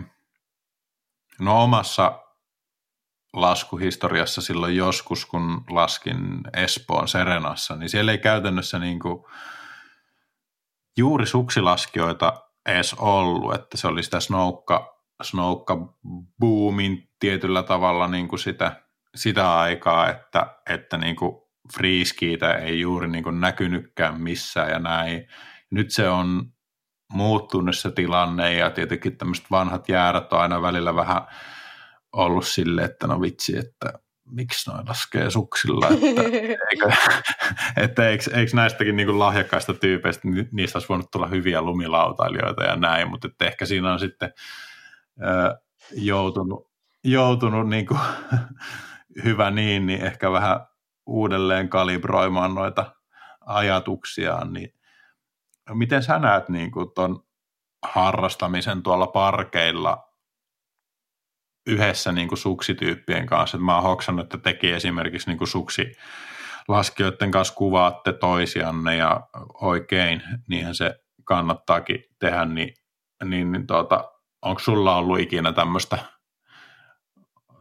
no 1.40 1.62
omassa 1.62 2.22
laskuhistoriassa 3.32 4.40
silloin 4.40 4.76
joskus, 4.76 5.26
kun 5.26 5.64
laskin 5.70 6.40
Espoon 6.56 7.08
Serenassa, 7.08 7.76
niin 7.76 7.88
siellä 7.88 8.12
ei 8.12 8.18
käytännössä 8.18 8.78
niin 8.78 8.98
kuin 8.98 9.24
juuri 10.96 11.26
suksilaskijoita 11.26 12.32
edes 12.66 12.94
ollut, 12.94 13.54
että 13.54 13.76
se 13.76 13.86
oli 13.86 14.02
sitä 14.02 14.20
snoukka, 14.20 15.02
snoukka 15.22 15.94
boomin 16.40 17.08
tietyllä 17.18 17.62
tavalla 17.62 18.08
niin 18.08 18.28
kuin 18.28 18.38
sitä, 18.38 18.82
sitä 19.14 19.58
aikaa, 19.58 20.10
että, 20.10 20.56
että 20.70 20.98
niin 20.98 21.16
kuin 21.16 21.42
friiskiitä 21.76 22.52
ei 22.54 22.80
juuri 22.80 23.08
niin 23.08 23.24
kuin 23.24 23.40
näkynytkään 23.40 24.20
missään 24.20 24.70
ja 24.70 24.78
näin. 24.78 25.28
Nyt 25.70 25.90
se 25.90 26.08
on 26.08 26.52
muuttunut 27.12 27.76
se 27.76 27.90
tilanne 27.90 28.54
ja 28.54 28.70
tietenkin 28.70 29.16
tämmöiset 29.16 29.46
vanhat 29.50 29.88
jäärät 29.88 30.32
on 30.32 30.40
aina 30.40 30.62
välillä 30.62 30.94
vähän 30.94 31.22
ollut 32.12 32.46
sille, 32.46 32.82
että 32.82 33.06
no 33.06 33.20
vitsi, 33.20 33.58
että 33.58 33.92
miksi 34.30 34.70
noin 34.70 34.88
laskee 34.88 35.30
suksilla, 35.30 35.88
että, 35.88 36.22
eikö, 36.70 36.92
että 37.76 38.08
eikö, 38.08 38.24
eikö 38.34 38.50
näistäkin 38.54 38.96
niin 38.96 39.06
kuin 39.06 39.18
lahjakkaista 39.18 39.74
tyypeistä, 39.74 40.28
niistä 40.52 40.76
olisi 40.76 40.88
voinut 40.88 41.10
tulla 41.10 41.26
hyviä 41.26 41.62
lumilautailijoita 41.62 42.64
ja 42.64 42.76
näin, 42.76 43.10
mutta 43.10 43.28
että 43.28 43.44
ehkä 43.44 43.66
siinä 43.66 43.92
on 43.92 44.00
sitten 44.00 44.32
ö, 45.22 45.58
joutunut, 45.92 46.70
joutunut 47.04 47.68
niin 47.68 47.86
kuin, 47.86 48.00
hyvä 49.24 49.50
niin, 49.50 49.86
niin 49.86 50.04
ehkä 50.04 50.32
vähän 50.32 50.60
uudelleen 51.06 51.68
kalibroimaan 51.68 52.54
noita 52.54 52.92
ajatuksiaan, 53.46 54.52
niin 54.52 54.74
miten 55.74 56.02
sä 56.02 56.18
näet 56.18 56.48
niin 56.48 56.70
kuin 56.70 56.90
harrastamisen 57.82 58.82
tuolla 58.82 59.06
parkeilla 59.06 60.06
yhdessä 61.66 62.12
niin 62.12 62.28
kuin 62.28 62.38
suksityyppien 62.38 63.26
kanssa. 63.26 63.58
Mä 63.58 63.74
oon 63.74 63.82
hoksannut, 63.82 64.24
että 64.24 64.38
teki 64.38 64.72
esimerkiksi 64.72 65.30
niin 65.30 65.38
kuin 65.38 65.48
suksi 65.48 65.92
laskijoiden 66.68 67.30
kanssa 67.30 67.54
kuvaatte 67.54 68.12
toisianne 68.12 68.96
ja 68.96 69.20
oikein, 69.54 70.22
niinhän 70.48 70.74
se 70.74 70.94
kannattaakin 71.24 72.04
tehdä, 72.18 72.44
niin, 72.44 72.74
niin, 73.24 73.52
niin 73.52 73.66
tuota, 73.66 74.12
onko 74.42 74.58
sulla 74.58 74.96
ollut 74.96 75.20
ikinä 75.20 75.52
tämmöistä 75.52 75.98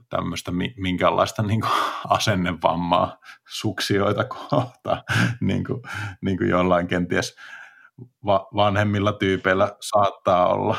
tämmöistä 0.09 0.51
minkäänlaista 0.77 1.43
niin 1.43 1.61
kuin 1.61 1.73
asennevammaa 2.09 3.17
suksioita 3.49 4.23
kohtaan, 4.23 5.03
niin 5.41 5.63
kuin, 5.63 5.81
niin 6.21 6.37
kuin 6.37 6.49
jollain 6.49 6.87
kenties 6.87 7.35
va- 8.25 8.47
vanhemmilla 8.55 9.13
tyypeillä 9.13 9.75
saattaa 9.81 10.53
olla 10.53 10.75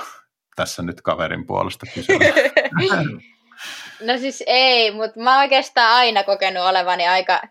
tässä 0.56 0.82
nyt 0.82 1.00
kaverin 1.00 1.46
puolesta 1.46 1.86
kysyä. 1.94 2.18
no 4.06 4.18
siis 4.18 4.44
ei, 4.46 4.90
mutta 4.90 5.20
mä 5.20 5.32
oon 5.32 5.40
oikeastaan 5.42 5.96
aina 5.96 6.24
kokenut 6.24 6.64
olevani 6.64 7.08
aika, 7.08 7.42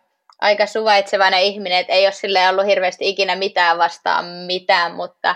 aika 0.42 0.66
suvaitsevainen 0.66 1.42
ihminen, 1.42 1.78
että 1.78 1.94
ei 1.94 2.06
ole 2.06 2.12
sille 2.12 2.50
ollut 2.50 2.66
hirveästi 2.66 3.10
ikinä 3.10 3.36
mitään 3.36 3.78
vastaan 3.78 4.26
mitään, 4.26 4.96
mutta 4.96 5.36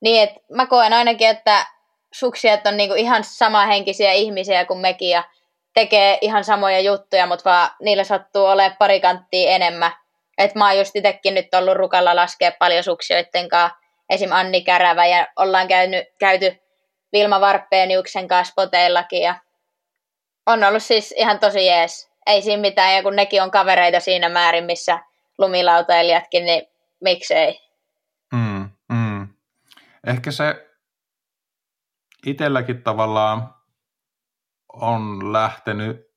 niin, 0.00 0.22
että 0.22 0.40
mä 0.52 0.66
koen 0.66 0.92
ainakin, 0.92 1.28
että 1.28 1.66
suksijat 2.12 2.66
on 2.66 2.76
niinku 2.76 2.94
ihan 2.94 3.24
samahenkisiä 3.24 4.12
ihmisiä 4.12 4.64
kuin 4.64 4.80
mekin 4.80 5.10
ja 5.10 5.24
tekee 5.74 6.18
ihan 6.20 6.44
samoja 6.44 6.80
juttuja, 6.80 7.26
mutta 7.26 7.50
vaan 7.50 7.70
niillä 7.82 8.04
sattuu 8.04 8.44
olemaan 8.44 8.76
pari 8.78 9.00
kanttia 9.00 9.50
enemmän. 9.50 9.92
Et 10.38 10.54
mä 10.54 10.68
oon 10.68 10.78
just 10.78 10.96
itekin 10.96 11.34
nyt 11.34 11.54
ollut 11.54 11.76
rukalla 11.76 12.16
laskea 12.16 12.52
paljon 12.58 12.84
suksioiden 12.84 13.48
kanssa, 13.48 13.78
esim. 14.10 14.32
Anni 14.32 14.62
Kärävä, 14.62 15.06
ja 15.06 15.26
ollaan 15.36 15.68
käynyt, 15.68 16.04
käyty 16.18 16.56
Vilma 17.12 17.40
Varppeeniuksen 17.40 18.28
kanssa 18.28 18.52
spoteillakin, 18.52 19.22
ja 19.22 19.34
on 20.46 20.64
ollut 20.64 20.82
siis 20.82 21.14
ihan 21.16 21.38
tosi 21.38 21.66
jees. 21.66 22.10
Ei 22.26 22.42
siinä 22.42 22.60
mitään, 22.60 22.94
ja 22.94 23.02
kun 23.02 23.16
nekin 23.16 23.42
on 23.42 23.50
kavereita 23.50 24.00
siinä 24.00 24.28
määrin, 24.28 24.64
missä 24.64 25.00
lumilautailijatkin, 25.38 26.44
niin 26.44 26.66
miksei. 27.00 27.60
Mm, 28.32 28.70
mm. 28.92 29.28
Ehkä 30.06 30.30
se 30.30 30.70
itselläkin 32.26 32.82
tavallaan 32.82 33.54
on 34.72 35.32
lähtenyt 35.32 36.14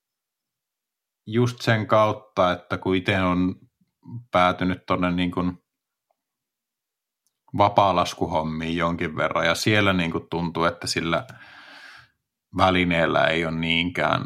just 1.25 1.61
sen 1.61 1.87
kautta, 1.87 2.51
että 2.51 2.77
kun 2.77 2.95
itse 2.95 3.19
on 3.19 3.55
päätynyt 4.31 4.85
tuonne 4.85 5.11
niin 5.11 5.31
kuin 5.31 5.57
vapaalaskuhommiin 7.57 8.77
jonkin 8.77 9.15
verran 9.15 9.45
ja 9.45 9.55
siellä 9.55 9.93
niin 9.93 10.11
kuin 10.11 10.27
tuntuu, 10.29 10.63
että 10.63 10.87
sillä 10.87 11.27
välineellä 12.57 13.23
ei 13.27 13.45
ole 13.45 13.55
niinkään 13.55 14.25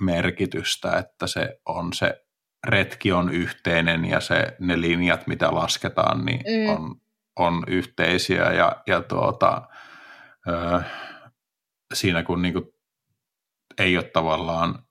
merkitystä, 0.00 0.98
että 0.98 1.26
se 1.26 1.60
on 1.66 1.92
se 1.92 2.24
retki 2.66 3.12
on 3.12 3.32
yhteinen 3.32 4.04
ja 4.04 4.20
se, 4.20 4.56
ne 4.60 4.80
linjat, 4.80 5.26
mitä 5.26 5.54
lasketaan, 5.54 6.24
niin 6.24 6.40
mm. 6.40 6.76
on, 6.76 6.94
on 7.36 7.64
yhteisiä 7.66 8.52
ja, 8.52 8.82
ja 8.86 9.02
tuota, 9.02 9.68
ö, 10.48 10.82
siinä 11.94 12.22
kun 12.22 12.42
niin 12.42 12.54
kuin 12.54 12.64
ei 13.78 13.96
ole 13.96 14.04
tavallaan 14.04 14.84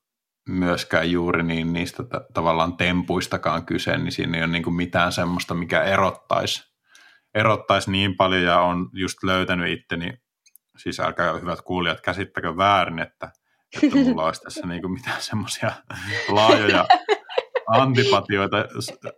myöskään 0.51 1.11
juuri 1.11 1.43
niin 1.43 1.73
niistä 1.73 2.03
t- 2.03 2.33
tavallaan 2.33 2.77
tempuistakaan 2.77 3.65
kyse, 3.65 3.97
niin 3.97 4.11
siinä 4.11 4.37
ei 4.37 4.43
ole 4.43 4.51
niin 4.51 4.63
kuin 4.63 4.73
mitään 4.73 5.11
semmoista, 5.11 5.53
mikä 5.53 5.83
erottaisi, 5.83 6.63
erottaisi 7.33 7.91
niin 7.91 8.17
paljon. 8.17 8.43
Ja 8.43 8.59
on 8.59 8.89
just 8.93 9.23
löytänyt 9.23 9.79
itteni, 9.79 10.13
siis 10.77 10.99
älkää 10.99 11.33
hyvät 11.33 11.61
kuulijat 11.61 12.01
käsittäkö 12.01 12.57
väärin, 12.57 12.99
että, 12.99 13.31
että 13.83 13.97
mulla 13.97 14.25
olisi 14.25 14.41
tässä 14.41 14.67
niin 14.67 14.81
kuin 14.81 14.93
mitään 14.93 15.21
semmoisia 15.21 15.71
laajoja 16.29 16.85
antipatioita 17.67 18.57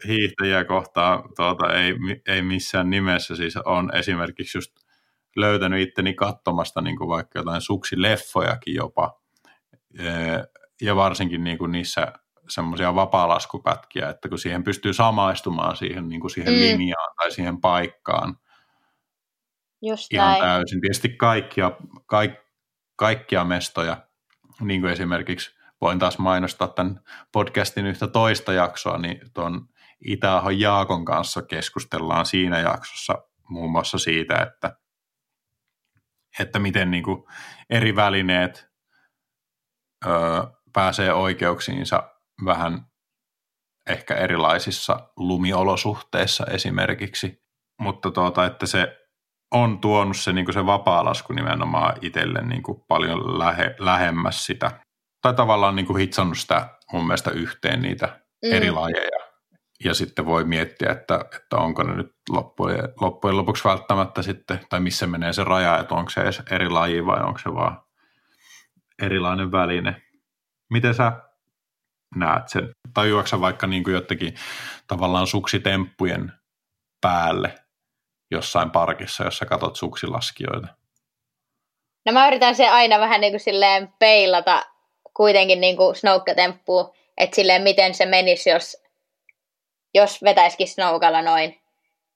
hiihtäjiä 0.08 0.66
kohtaan. 0.66 1.24
Tuota, 1.36 1.74
ei, 1.74 1.94
ei 2.28 2.42
missään 2.42 2.90
nimessä. 2.90 3.36
Siis 3.36 3.58
on 3.58 3.96
esimerkiksi 3.96 4.58
just 4.58 4.72
löytänyt 5.36 5.82
itteni 5.82 6.14
katsomasta 6.14 6.82
niin 6.82 6.98
kuin 6.98 7.08
vaikka 7.08 7.40
jotain 7.40 7.62
suksileffojakin 7.62 8.76
jopa, 8.76 9.20
ja 10.84 10.96
varsinkin 10.96 11.44
niin 11.44 11.58
kuin 11.58 11.72
niissä 11.72 12.14
semmoisia 12.50 12.96
vapaalaskupätkiä, 12.96 14.10
että 14.10 14.30
kun 14.30 14.40
siihen 14.40 14.64
pystyy 14.64 14.94
samaistumaan 14.94 15.78
siihen, 15.78 16.10
niin 16.10 16.22
kuin 16.22 16.32
siihen 16.32 16.54
mm. 16.54 16.60
linjaan 16.60 17.16
tai 17.16 17.32
siihen 17.32 17.62
paikkaan 17.62 18.38
Just 19.82 20.14
ihan 20.14 20.28
näin. 20.28 20.42
täysin. 20.42 20.82
Tietysti 20.82 21.10
kaikkia, 21.10 21.72
kaik, 22.06 22.32
kaikkia 22.96 23.44
mestoja, 23.44 24.08
niin 24.62 24.82
kuin 24.82 24.94
esimerkiksi 24.94 25.56
voin 25.82 26.00
taas 26.00 26.18
mainostaa 26.18 26.68
tämän 26.68 27.00
podcastin 27.32 27.86
yhtä 27.86 28.08
toista 28.08 28.54
jaksoa, 28.54 28.98
niin 28.98 29.20
tuon 29.34 29.68
Itäahon 30.06 30.60
Jaakon 30.60 31.06
kanssa 31.06 31.42
keskustellaan 31.42 32.26
siinä 32.26 32.60
jaksossa 32.60 33.18
muun 33.50 33.72
muassa 33.72 33.98
siitä, 33.98 34.42
että, 34.42 34.78
että 36.40 36.60
miten 36.60 36.92
niin 36.92 37.04
kuin 37.04 37.24
eri 37.70 37.96
välineet 37.96 38.70
ö, 40.06 40.10
pääsee 40.74 41.14
oikeuksiinsa 41.14 42.04
vähän 42.46 42.86
ehkä 43.90 44.16
erilaisissa 44.16 45.12
lumiolosuhteissa 45.18 46.46
esimerkiksi, 46.46 47.44
mutta 47.82 48.12
tuota, 48.12 48.46
että 48.46 48.66
se 48.66 48.98
on 49.52 49.80
tuonut 49.80 50.18
se, 50.18 50.34
niin 50.34 50.54
se 50.54 50.66
vapaa-lasku 50.66 51.34
nimenomaan 51.34 51.96
itselle 52.02 52.42
niin 52.42 52.64
paljon 52.88 53.40
lähe, 53.40 53.76
lähemmäs 53.80 54.46
sitä. 54.46 54.72
Tai 55.22 55.34
tavallaan 55.34 55.76
niin 55.76 55.98
hitsannut 55.98 56.38
sitä 56.38 56.70
mun 56.94 57.08
mielestä 57.08 57.32
yhteen 57.32 57.82
niitä 57.82 58.08
mm. 58.46 58.54
eri 58.54 58.72
lajeja. 58.72 59.24
Ja 59.84 59.94
sitten 59.94 60.26
voi 60.26 60.44
miettiä, 60.44 60.92
että, 60.92 61.26
että 61.36 61.58
onko 61.58 61.84
ne 61.84 61.96
nyt 61.96 62.12
loppujen, 62.30 62.90
loppujen 63.02 63.38
lopuksi 63.38 63.64
välttämättä 63.64 64.22
sitten, 64.22 64.60
tai 64.70 64.80
missä 64.80 65.08
menee 65.08 65.34
se 65.34 65.44
raja, 65.44 65.78
että 65.78 65.96
onko 65.96 66.10
se 66.10 66.22
edes 66.22 66.42
eri 66.52 66.70
laji 66.70 67.06
vai 67.06 67.24
onko 67.24 67.40
se 67.40 67.54
vaan 67.54 67.82
erilainen 69.02 69.52
väline. 69.52 70.02
Miten 70.74 70.94
sä 70.94 71.12
näet 72.16 72.50
sen? 72.50 72.70
Tajuatko 72.94 73.42
vaikka 73.42 73.68
niin 73.68 73.84
kuin 73.84 73.94
jotenkin 73.94 74.36
tavallaan 74.88 75.28
suksitemppujen 75.28 76.32
päälle 77.02 77.56
jossain 78.32 78.72
parkissa, 78.72 79.24
jossa 79.24 79.46
katot 79.46 79.76
suksilaskijoita? 79.76 80.68
No 82.06 82.12
mä 82.12 82.28
yritän 82.28 82.56
se 82.56 82.70
aina 82.70 83.00
vähän 83.00 83.22
niin 83.22 83.34
kuin 83.34 83.40
silleen 83.40 83.94
peilata 84.00 84.66
kuitenkin 85.14 85.62
niin 85.62 85.78
kuin 85.78 85.96
snoukkatemppua, 85.96 86.94
että 87.18 87.36
silleen 87.36 87.62
miten 87.62 87.94
se 87.94 88.06
menisi, 88.06 88.50
jos, 88.50 88.78
jos 89.94 90.24
vetäisikin 90.24 90.68
snoukalla 90.68 91.22
noin. 91.22 91.62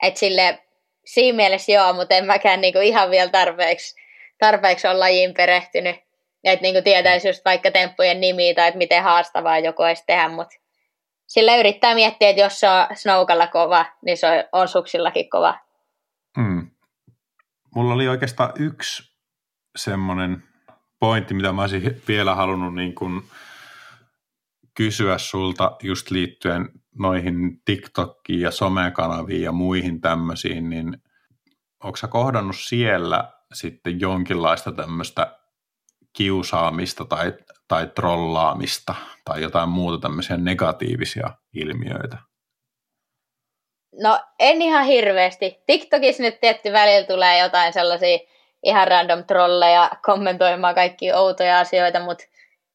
Että 0.04 0.20
sille 0.20 0.64
siinä 1.06 1.36
mielessä 1.36 1.72
joo, 1.72 1.94
mutta 1.94 2.16
en 2.16 2.26
mäkään 2.26 2.62
niin 2.62 2.74
kuin 2.74 2.86
ihan 2.86 3.12
vielä 3.12 3.32
tarpeeksi, 3.32 3.96
tarpeeksi 4.40 4.88
ole 4.88 4.98
lajiin 4.98 5.34
perehtynyt. 5.34 6.07
Että 6.44 6.64
niin 6.64 6.84
tietäisi 6.84 7.28
just 7.28 7.46
vaikka 7.46 7.72
temppujen 7.72 8.22
nimiä 8.22 8.54
tai 8.54 8.68
että 8.68 8.78
miten 8.78 9.04
haastavaa 9.04 9.60
joku 9.60 9.84
olisi 9.84 10.04
tehdä, 10.08 10.30
mutta 10.30 10.56
sillä 11.28 11.58
yrittää 11.58 11.96
miettiä, 11.96 12.30
että 12.30 12.42
jos 12.42 12.60
se 12.60 12.70
on 12.70 12.96
snoukalla 12.96 13.48
kova, 13.48 13.86
niin 14.06 14.18
se 14.18 14.50
on, 14.52 14.68
suksillakin 14.68 15.30
kova. 15.30 15.60
Hmm. 16.40 16.72
Mulla 17.76 17.94
oli 17.94 18.08
oikeastaan 18.08 18.52
yksi 18.60 19.04
semmoinen 19.76 20.44
pointti, 21.00 21.34
mitä 21.34 21.52
mä 21.52 21.62
olisin 21.62 22.02
vielä 22.08 22.36
halunnut 22.36 22.76
niin 22.76 22.96
kuin 22.96 23.24
kysyä 24.74 25.18
sulta 25.18 25.78
just 25.84 26.12
liittyen 26.12 26.70
noihin 27.00 27.62
TikTokiin 27.66 28.42
ja 28.42 28.52
somekanaviin 28.52 29.42
ja 29.42 29.52
muihin 29.52 30.02
tämmöisiin, 30.02 30.70
niin 30.70 30.98
onko 31.84 31.96
sä 31.96 32.08
kohdannut 32.08 32.56
siellä 32.60 33.32
sitten 33.54 34.00
jonkinlaista 34.00 34.72
tämmöistä 34.72 35.37
kiusaamista 36.18 37.06
tai, 37.06 37.34
tai 37.68 37.88
trollaamista 37.88 38.96
tai 39.26 39.42
jotain 39.42 39.70
muuta 39.70 40.02
tämmöisiä 40.02 40.38
negatiivisia 40.38 41.30
ilmiöitä? 41.54 42.18
No 44.02 44.20
en 44.40 44.62
ihan 44.62 44.86
hirveästi. 44.86 45.64
TikTokissa 45.66 46.24
nyt 46.24 46.40
tietty 46.40 46.74
välillä 46.74 47.08
tulee 47.08 47.40
jotain 47.40 47.74
sellaisia 47.74 48.20
ihan 48.64 48.88
random 48.88 49.24
trolleja 49.24 49.92
kommentoimaan 50.06 50.76
kaikki 50.76 51.14
outoja 51.14 51.60
asioita, 51.60 52.00
mutta 52.00 52.24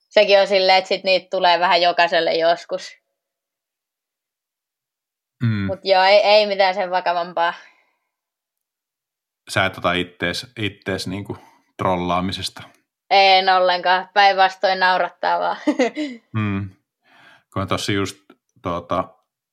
sekin 0.08 0.40
on 0.40 0.46
silleen, 0.46 0.78
että 0.78 0.88
sit 0.88 1.04
niitä 1.04 1.26
tulee 1.30 1.60
vähän 1.60 1.82
jokaiselle 1.82 2.34
joskus. 2.34 2.96
Mm. 5.42 5.66
Mutta 5.66 5.88
joo, 5.88 6.02
ei, 6.02 6.18
ei 6.18 6.46
mitään 6.46 6.74
sen 6.74 6.90
vakavampaa. 6.90 7.54
Sä 9.50 9.66
et 9.66 9.78
ota 9.78 9.92
ittees, 9.92 10.52
ittees 10.58 11.06
niinku 11.06 11.38
trollaamisesta. 11.76 12.62
En 13.12 13.48
ollenkaan, 13.48 14.08
päinvastoin 14.14 14.80
naurattaa 14.80 15.40
vaan. 15.40 15.56
mm. 16.32 16.70
Kun 17.52 17.68
tuossa 17.68 17.92
just 17.92 18.16
tuota, 18.62 19.04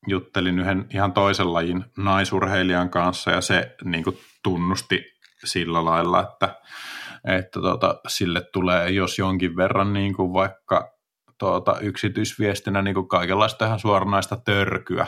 juttelin 0.07 0.59
yhden 0.59 0.85
ihan 0.93 1.13
toisen 1.13 1.53
lajin 1.53 1.85
naisurheilijan 1.97 2.89
kanssa 2.89 3.31
ja 3.31 3.41
se 3.41 3.75
niin 3.83 4.03
kuin 4.03 4.17
tunnusti 4.43 5.05
sillä 5.45 5.85
lailla, 5.85 6.21
että, 6.21 6.55
että 7.37 7.59
tuota, 7.61 7.99
sille 8.07 8.41
tulee 8.53 8.89
jos 8.89 9.19
jonkin 9.19 9.55
verran 9.55 9.93
niin 9.93 10.15
kuin 10.15 10.33
vaikka 10.33 10.93
tuota, 11.39 11.79
yksityisviestinä 11.81 12.81
niin 12.81 12.95
kuin 12.95 13.07
kaikenlaista 13.07 13.65
ihan 13.65 13.79
suoranaista 13.79 14.37
törkyä. 14.45 15.07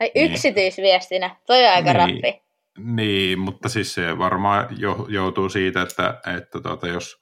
Ai 0.00 0.10
niin, 0.14 0.32
yksityisviestinä? 0.32 1.36
Toi 1.46 1.64
on 1.66 1.72
aika 1.72 1.92
niin, 1.92 1.96
rappi. 1.96 2.42
Niin, 2.78 3.38
mutta 3.38 3.68
siis 3.68 3.94
se 3.94 4.18
varmaan 4.18 4.66
jo, 4.78 5.06
joutuu 5.08 5.48
siitä, 5.48 5.82
että, 5.82 6.20
että 6.36 6.60
tuota, 6.60 6.88
jos 6.88 7.21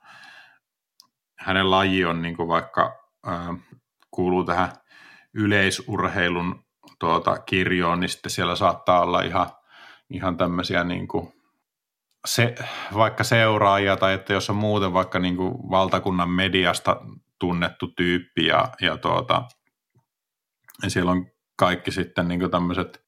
hänen 1.41 1.71
laji 1.71 2.05
on 2.05 2.23
niin 2.23 2.37
kuin 2.37 2.49
vaikka 2.49 2.93
äh, 3.29 3.57
kuuluu 4.11 4.45
tähän 4.45 4.73
yleisurheilun 5.35 6.65
tuota, 6.99 7.39
kirjoon, 7.39 8.01
niin 8.01 8.09
sitten 8.09 8.31
siellä 8.31 8.57
saattaa 8.57 9.01
olla 9.01 9.23
ihan, 9.23 9.51
ihan 10.11 10.37
tämmöisiä 10.37 10.85
niin 10.85 11.09
kuin 11.09 11.33
se, 12.27 12.55
vaikka 12.95 13.25
seuraajia 13.25 13.97
tai 13.97 14.15
että 14.15 14.33
jos 14.33 14.51
on 14.51 14.57
muuten 14.57 14.93
vaikka 14.93 15.19
niin 15.19 15.37
kuin 15.37 15.55
valtakunnan 15.71 16.31
mediasta 16.31 17.01
tunnettu 17.39 17.87
tyyppi 17.87 18.47
ja, 18.47 18.69
ja, 18.81 18.97
tuota, 18.97 19.43
ja 20.83 20.91
siellä 20.91 21.11
on 21.11 21.27
kaikki 21.57 21.91
sitten 21.91 22.29
niin 22.29 22.51
tämmöiset, 22.51 23.05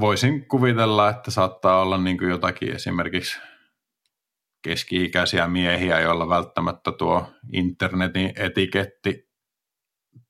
voisin 0.00 0.48
kuvitella, 0.48 1.08
että 1.08 1.30
saattaa 1.30 1.80
olla 1.80 1.98
niin 1.98 2.18
kuin 2.18 2.30
jotakin 2.30 2.74
esimerkiksi 2.74 3.40
keski-ikäisiä 4.62 5.48
miehiä, 5.48 6.00
joilla 6.00 6.28
välttämättä 6.28 6.92
tuo 6.92 7.32
internetin 7.52 8.32
etiketti 8.36 9.32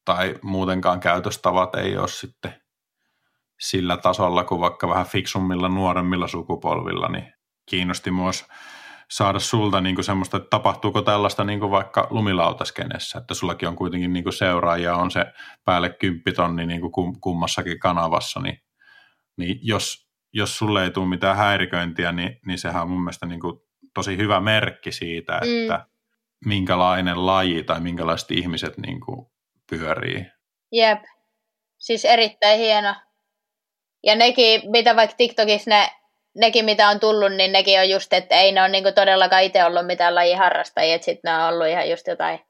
tai 0.04 0.38
muutenkaan 0.42 1.00
käytöstavat 1.00 1.74
ei 1.74 1.96
ole 1.96 2.09
sitten 2.09 2.62
sillä 3.60 3.96
tasolla 3.96 4.44
kuin 4.44 4.60
vaikka 4.60 4.88
vähän 4.88 5.06
fiksummilla 5.06 5.68
nuoremmilla 5.68 6.28
sukupolvilla, 6.28 7.09
niin 7.09 7.32
kiinnosti 7.70 8.10
myös 8.10 8.46
saada 9.10 9.38
sulta 9.38 9.80
niin 9.80 9.94
kuin 9.94 10.04
semmoista, 10.04 10.36
että 10.36 10.50
tapahtuuko 10.50 11.02
tällaista 11.02 11.44
niin 11.44 11.60
kuin 11.60 11.70
vaikka 11.70 12.06
lumilautaskennessä, 12.10 13.18
että 13.18 13.34
sullakin 13.34 13.68
on 13.68 13.76
kuitenkin 13.76 14.12
niin 14.12 14.24
kuin 14.24 14.32
seuraajia, 14.32 14.96
on 14.96 15.10
se 15.10 15.24
päälle 15.64 15.90
kymppitonni 15.90 16.66
niin 16.66 16.80
kuin 16.80 17.20
kummassakin 17.20 17.78
kanavassa, 17.78 18.40
niin, 18.40 18.59
niin 19.36 19.59
jos, 19.62 20.09
jos 20.32 20.59
sulle 20.59 20.84
ei 20.84 20.90
tule 20.90 21.09
mitään 21.09 21.36
häiriköintiä, 21.36 22.12
niin, 22.12 22.40
niin 22.46 22.59
sehän 22.59 22.82
on 22.82 22.90
mun 22.90 23.00
mielestä 23.02 23.26
niin 23.26 23.40
kuin 23.40 23.60
tosi 23.94 24.16
hyvä 24.16 24.40
merkki 24.40 24.93
siitä, 24.93 25.32
mm. 25.32 25.62
että 25.62 25.77
mm. 25.77 26.48
minkälainen 26.48 27.27
laji 27.27 27.62
tai 27.62 27.81
minkälaiset 27.81 28.31
ihmiset 28.31 28.78
niin 28.78 29.01
kuin 29.01 29.27
pyörii. 29.70 30.27
Jep, 30.73 31.02
siis 31.78 32.05
erittäin 32.05 32.59
hieno. 32.59 32.94
Ja 34.05 34.16
nekin, 34.16 34.70
mitä 34.70 34.97
vaikka 34.97 35.16
TikTokissa 35.16 35.70
ne, 35.70 35.90
nekin 36.36 36.64
mitä 36.64 36.89
on 36.89 37.01
tullut, 37.01 37.32
niin 37.32 37.52
nekin 37.52 37.81
on 37.81 37.90
just, 37.90 38.12
että 38.12 38.35
ei 38.35 38.52
ne 38.52 38.60
ole 38.60 38.69
niinku 38.69 38.93
todellakaan 38.93 39.43
itse 39.43 39.64
ollut 39.64 39.86
mitään 39.86 40.14
lajiharrastajia, 40.14 40.94
että 40.94 41.05
sitten 41.05 41.32
ne 41.32 41.44
on 41.44 41.55
ollut 41.55 41.66
ihan 41.66 41.90
just 41.90 42.06
jotain, 42.06 42.40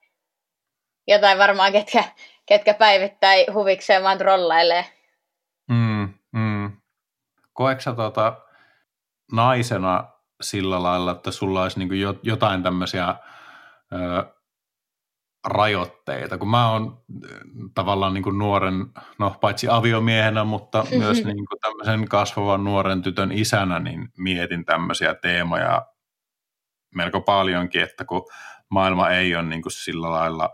jotain 1.08 1.38
varmaan, 1.38 1.72
ketkä, 1.72 2.04
ketkä 2.46 2.74
päivittäin 2.74 3.54
huvikseen 3.54 4.02
vaan 4.02 4.18
trollailee. 4.18 4.84
Mm, 5.68 6.14
mm. 6.32 6.76
Koetko 7.52 7.92
tuota, 7.92 8.40
naisena 9.32 10.12
sillä 10.42 10.82
lailla, 10.82 11.12
että 11.12 11.30
sulla 11.30 11.62
olisi 11.62 11.78
niin 11.78 12.18
jotain 12.22 12.62
tämmöisiä 12.62 13.14
rajoitteita, 15.48 16.38
kun 16.38 16.50
mä 16.50 16.70
oon 16.70 17.02
tavallaan 17.74 18.14
niin 18.14 18.24
kuin 18.24 18.38
nuoren, 18.38 18.86
no 19.18 19.36
paitsi 19.40 19.68
aviomiehenä, 19.68 20.44
mutta 20.44 20.84
myös 20.98 21.24
niin 21.24 21.46
kuin 21.46 21.60
tämmöisen 21.60 22.08
kasvavan 22.08 22.64
nuoren 22.64 23.02
tytön 23.02 23.32
isänä, 23.32 23.78
niin 23.78 24.08
mietin 24.18 24.64
tämmöisiä 24.64 25.14
teemoja 25.14 25.86
melko 26.94 27.20
paljonkin, 27.20 27.82
että 27.82 28.04
kun 28.04 28.26
maailma 28.70 29.10
ei 29.10 29.34
ole 29.36 29.42
niin 29.42 29.62
kuin 29.62 29.72
sillä 29.72 30.10
lailla 30.10 30.50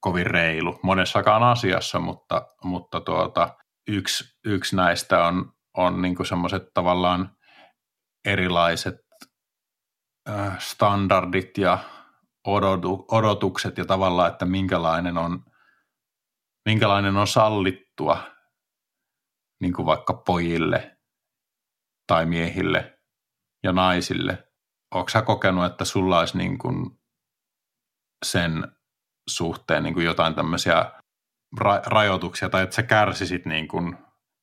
kovin 0.00 0.26
reilu 0.26 0.78
monessakaan 0.82 1.42
asiassa, 1.42 2.00
mutta, 2.00 2.46
mutta 2.64 3.00
tuota, 3.00 3.56
yksi, 3.88 4.24
yksi 4.44 4.76
näistä 4.76 5.24
on, 5.24 5.52
on 5.76 6.02
niin 6.02 6.26
semmoiset 6.26 6.62
tavallaan 6.74 7.37
erilaiset 8.28 8.96
äh, 10.28 10.58
standardit 10.58 11.58
ja 11.58 11.78
odotu, 12.46 13.04
odotukset 13.10 13.78
ja 13.78 13.84
tavallaan, 13.84 14.32
että 14.32 14.44
minkälainen 14.44 15.18
on, 15.18 15.44
minkälainen 16.64 17.16
on 17.16 17.26
sallittua 17.26 18.22
niin 19.60 19.72
kuin 19.72 19.86
vaikka 19.86 20.14
pojille 20.14 20.98
tai 22.06 22.26
miehille 22.26 22.98
ja 23.62 23.72
naisille. 23.72 24.48
Onko 24.94 25.08
sä 25.08 25.22
kokenut, 25.22 25.64
että 25.64 25.84
sulla 25.84 26.18
olisi 26.18 26.38
niin 26.38 26.58
kuin 26.58 27.00
sen 28.24 28.72
suhteen 29.28 29.82
niin 29.82 29.94
kuin 29.94 30.06
jotain 30.06 30.34
tämmöisiä 30.34 30.92
ra- 31.60 31.82
rajoituksia 31.86 32.48
tai 32.48 32.62
että 32.62 32.76
sä 32.76 32.82
kärsisit 32.82 33.46
niin 33.46 33.68
kuin, 33.68 33.96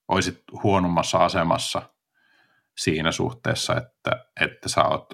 olisit 0.08 0.44
huonommassa 0.64 1.18
asemassa 1.18 1.95
siinä 2.78 3.12
suhteessa, 3.12 3.74
että, 3.74 4.26
että 4.42 4.70
sä 4.70 4.84
oot 4.84 5.14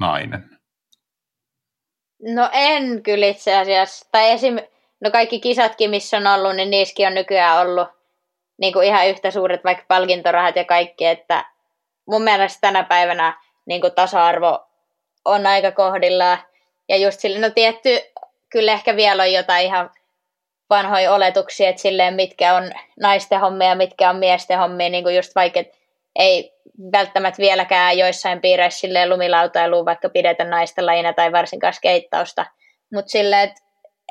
nainen? 0.00 0.58
No 2.22 2.48
en 2.52 3.02
kyllä 3.02 3.26
itse 3.26 3.56
asiassa. 3.56 4.08
Tai 4.12 4.30
esim. 4.30 4.56
No 5.00 5.10
kaikki 5.10 5.40
kisatkin, 5.40 5.90
missä 5.90 6.16
on 6.16 6.26
ollut, 6.26 6.56
niin 6.56 6.70
niissäkin 6.70 7.06
on 7.06 7.14
nykyään 7.14 7.60
ollut 7.60 7.88
niin 8.58 8.72
kuin 8.72 8.86
ihan 8.86 9.08
yhtä 9.08 9.30
suuret 9.30 9.64
vaikka 9.64 9.84
palkintorahat 9.88 10.56
ja 10.56 10.64
kaikki, 10.64 11.06
että 11.06 11.44
mun 12.06 12.22
mielestä 12.22 12.58
tänä 12.60 12.84
päivänä 12.84 13.40
niin 13.66 13.80
kuin 13.80 13.92
tasa-arvo 13.92 14.66
on 15.24 15.46
aika 15.46 15.72
kohdillaan. 15.72 16.38
Ja 16.88 16.96
just 16.96 17.20
sille, 17.20 17.38
no 17.38 17.50
tietty, 17.50 18.00
kyllä 18.50 18.72
ehkä 18.72 18.96
vielä 18.96 19.22
on 19.22 19.32
jotain 19.32 19.66
ihan 19.66 19.90
vanhoja 20.70 21.14
oletuksia, 21.14 21.68
että 21.68 21.82
silleen 21.82 22.14
mitkä 22.14 22.54
on 22.54 22.72
naisten 23.00 23.40
hommia 23.40 23.68
ja 23.68 23.74
mitkä 23.74 24.10
on 24.10 24.16
miesten 24.16 24.58
hommia, 24.58 24.88
niin 24.88 25.04
kuin 25.04 25.16
just 25.16 25.34
vaikka, 25.34 25.60
ei 26.18 26.52
välttämättä 26.92 27.42
vieläkään 27.42 27.98
joissain 27.98 28.40
piireissä 28.40 28.80
silleen 28.80 29.10
lumilautailu 29.10 29.84
vaikka 29.84 30.08
pidetä 30.08 30.44
naisten 30.44 30.86
lajina 30.86 31.12
tai 31.12 31.32
varsinkaan 31.32 31.72
skeittausta, 31.72 32.46
mutta 32.94 33.10
silleen, 33.10 33.48
että 33.48 33.60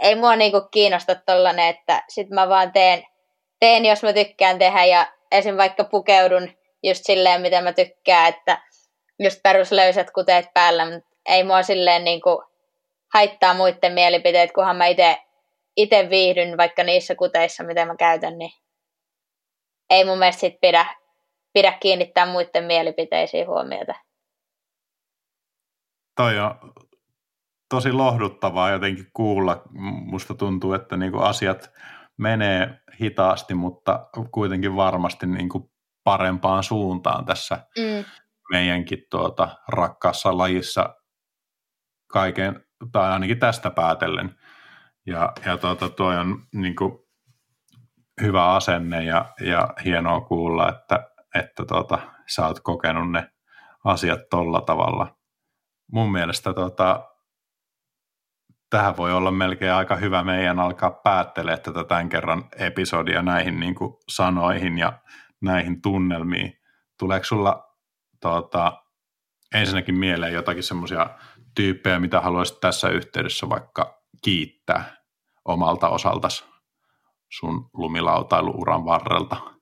ei 0.01 0.15
mua 0.15 0.35
niinku 0.35 0.61
kiinnosta 0.71 1.15
tollanen, 1.15 1.67
että 1.67 2.03
sit 2.09 2.29
mä 2.29 2.49
vaan 2.49 2.71
teen, 2.71 3.03
teen, 3.59 3.85
jos 3.85 4.03
mä 4.03 4.13
tykkään 4.13 4.59
tehdä 4.59 4.85
ja 4.85 5.07
esim. 5.31 5.57
vaikka 5.57 5.83
pukeudun 5.83 6.49
just 6.83 7.01
silleen, 7.03 7.41
mitä 7.41 7.61
mä 7.61 7.73
tykkään, 7.73 8.29
että 8.29 8.61
just 9.19 9.39
peruslöysät 9.43 10.11
kuteet 10.11 10.45
päällä, 10.53 10.85
mutta 10.85 11.09
ei 11.25 11.43
mua 11.43 11.63
silleen 11.63 12.03
niinku 12.03 12.43
haittaa 13.13 13.53
muiden 13.53 13.93
mielipiteet, 13.93 14.51
kunhan 14.51 14.75
mä 14.75 14.85
itse 14.85 15.17
ite 15.77 16.09
viihdyn 16.09 16.57
vaikka 16.57 16.83
niissä 16.83 17.15
kuteissa, 17.15 17.63
mitä 17.63 17.85
mä 17.85 17.95
käytän, 17.95 18.37
niin 18.37 18.51
ei 19.89 20.05
mun 20.05 20.19
mielestä 20.19 20.39
sit 20.39 20.61
pidä, 20.61 20.85
pidä 21.53 21.71
kiinnittää 21.71 22.25
muiden 22.25 22.63
mielipiteisiin 22.63 23.47
huomiota. 23.47 23.95
Toi 26.15 26.39
on 26.39 26.73
tosi 27.69 27.91
lohduttavaa 27.91 28.71
jotenkin 28.71 29.07
kuulla. 29.13 29.61
Musta 30.05 30.33
tuntuu, 30.33 30.73
että 30.73 30.97
niinku 30.97 31.19
asiat 31.19 31.71
menee 32.17 32.79
hitaasti, 33.01 33.53
mutta 33.53 34.09
kuitenkin 34.31 34.75
varmasti 34.75 35.25
niinku 35.25 35.73
parempaan 36.03 36.63
suuntaan 36.63 37.25
tässä 37.25 37.55
mm. 37.55 38.05
meidänkin 38.51 39.03
tuota, 39.11 39.57
rakkaassa 39.67 40.37
lajissa 40.37 40.95
kaiken, 42.07 42.65
tai 42.91 43.11
ainakin 43.11 43.39
tästä 43.39 43.69
päätellen. 43.69 44.35
Ja, 45.05 45.33
ja 45.45 45.57
tuota, 45.57 45.89
tuo 45.89 46.07
on 46.07 46.41
niin 46.53 46.75
kuin, 46.75 47.03
hyvä 48.21 48.53
asenne 48.53 49.03
ja, 49.03 49.33
ja 49.39 49.73
hienoa 49.85 50.21
kuulla, 50.21 50.69
että, 50.69 51.12
että 51.35 51.65
tuota, 51.65 51.99
sä 52.27 52.47
oot 52.47 52.59
kokenut 52.59 53.11
ne 53.11 53.31
asiat 53.83 54.19
tolla 54.29 54.61
tavalla. 54.61 55.17
Mun 55.91 56.11
mielestä 56.11 56.53
tuota, 56.53 57.09
tähän 58.69 58.97
voi 58.97 59.13
olla 59.13 59.31
melkein 59.31 59.73
aika 59.73 59.95
hyvä 59.95 60.23
meidän 60.23 60.59
alkaa 60.59 60.91
päättelemään 60.91 61.61
tätä 61.61 61.83
tämän 61.83 62.09
kerran 62.09 62.43
episodia 62.57 63.21
näihin 63.21 63.59
niin 63.59 63.75
kuin 63.75 63.93
sanoihin 64.09 64.77
ja 64.77 64.99
näihin 65.41 65.81
tunnelmiin. 65.81 66.53
Tuleeko 66.99 67.25
sulla 67.25 67.63
tuota, 68.21 68.83
ensinnäkin 69.53 69.95
mieleen 69.95 70.33
jotakin 70.33 70.63
semmoisia 70.63 71.09
tyyppejä, 71.55 71.99
mitä 71.99 72.21
haluaisit 72.21 72.59
tässä 72.59 72.89
yhteydessä 72.89 73.49
vaikka 73.49 74.03
kiittää 74.23 74.97
omalta 75.45 75.89
osaltasi 75.89 76.45
sun 77.29 77.69
lumilautailuuran 77.73 78.85
varrelta? 78.85 79.52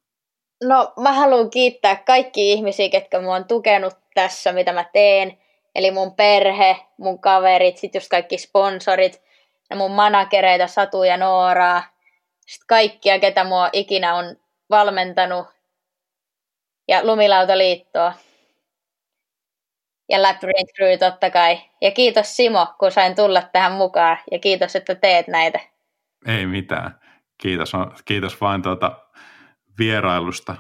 No 0.64 0.94
mä 1.00 1.14
haluan 1.14 1.50
kiittää 1.50 1.96
kaikki 1.96 2.52
ihmisiä, 2.52 2.90
ketkä 2.90 3.22
mua 3.22 3.36
on 3.36 3.46
tukenut 3.46 3.94
tässä, 4.14 4.52
mitä 4.52 4.74
mä 4.74 4.86
teen. 4.94 5.38
Eli 5.76 5.92
mun 5.92 6.16
perhe, 6.16 6.78
mun 6.98 7.20
kaverit, 7.20 7.78
sit 7.78 7.96
just 7.96 8.10
kaikki 8.10 8.38
sponsorit 8.38 9.22
ja 9.70 9.76
mun 9.76 9.92
managereita 9.92 10.68
Satu 10.68 11.04
ja 11.04 11.18
Nooraa. 11.18 11.84
Sitten 12.46 12.68
kaikkia, 12.68 13.20
ketä 13.20 13.44
mua 13.44 13.70
ikinä 13.74 14.16
on 14.16 14.36
valmentanut. 14.70 15.48
Ja 16.88 17.06
Lumilautaliittoa 17.06 18.14
ja 20.10 20.22
Labyrinth 20.22 20.74
Crew 20.74 20.98
totta 21.00 21.30
kai. 21.30 21.62
Ja 21.82 21.92
kiitos 21.92 22.36
Simo, 22.36 22.68
kun 22.80 22.92
sain 22.92 23.16
tulla 23.16 23.42
tähän 23.42 23.72
mukaan. 23.72 24.18
Ja 24.32 24.40
kiitos, 24.40 24.76
että 24.76 24.96
teet 24.96 25.28
näitä. 25.28 25.60
Ei 26.28 26.46
mitään. 26.46 27.00
Kiitos, 27.38 27.72
kiitos 28.06 28.42
vain 28.42 28.62
tuota 28.62 28.92
vierailusta. 29.82 30.56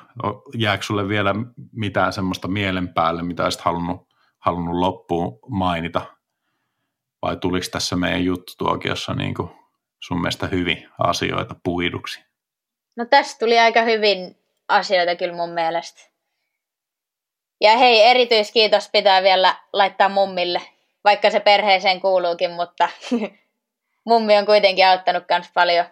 Jääkö 0.57 0.83
sulle 0.83 1.07
vielä 1.07 1.35
mitään 1.71 2.13
semmoista 2.13 2.47
mielen 2.47 2.93
päälle, 2.93 3.23
mitä 3.23 3.43
olisit 3.43 3.61
halunnut, 3.61 4.07
halunnut 4.39 4.75
loppuun 4.75 5.39
mainita? 5.49 6.01
Vai 7.21 7.37
tuliko 7.37 7.65
tässä 7.71 7.95
meidän 7.95 8.25
juttutuokiossa 8.25 9.13
niin 9.13 9.33
kuin 9.33 9.49
sun 9.99 10.21
mielestä 10.21 10.47
hyvin 10.47 10.89
asioita 10.99 11.55
puiduksi? 11.63 12.25
No 12.95 13.05
tässä 13.05 13.37
tuli 13.39 13.59
aika 13.59 13.81
hyvin 13.81 14.37
asioita 14.67 15.15
kyllä 15.15 15.35
mun 15.35 15.49
mielestä. 15.49 16.01
Ja 17.61 17.77
hei, 17.77 18.01
erityiskiitos 18.01 18.89
pitää 18.89 19.23
vielä 19.23 19.55
laittaa 19.73 20.09
mummille, 20.09 20.61
vaikka 21.03 21.29
se 21.29 21.39
perheeseen 21.39 22.01
kuuluukin, 22.01 22.51
mutta 22.51 22.89
mummi 24.09 24.37
on 24.37 24.45
kuitenkin 24.45 24.87
auttanut 24.87 25.23
myös 25.29 25.51
paljon. 25.53 25.85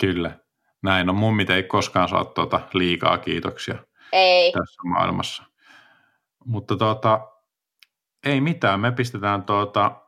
Kyllä, 0.00 0.38
näin 0.82 1.10
on. 1.10 1.16
Mummit 1.16 1.50
ei 1.50 1.62
koskaan 1.62 2.08
saa 2.08 2.24
tuota 2.24 2.60
liikaa 2.74 3.18
kiitoksia 3.18 3.78
ei. 4.12 4.52
tässä 4.52 4.82
maailmassa. 4.84 5.42
Mutta 6.44 6.76
tuota, 6.76 7.20
ei 8.26 8.40
mitään, 8.40 8.80
me 8.80 8.92
pistetään 8.92 9.42
tuota 9.42 10.00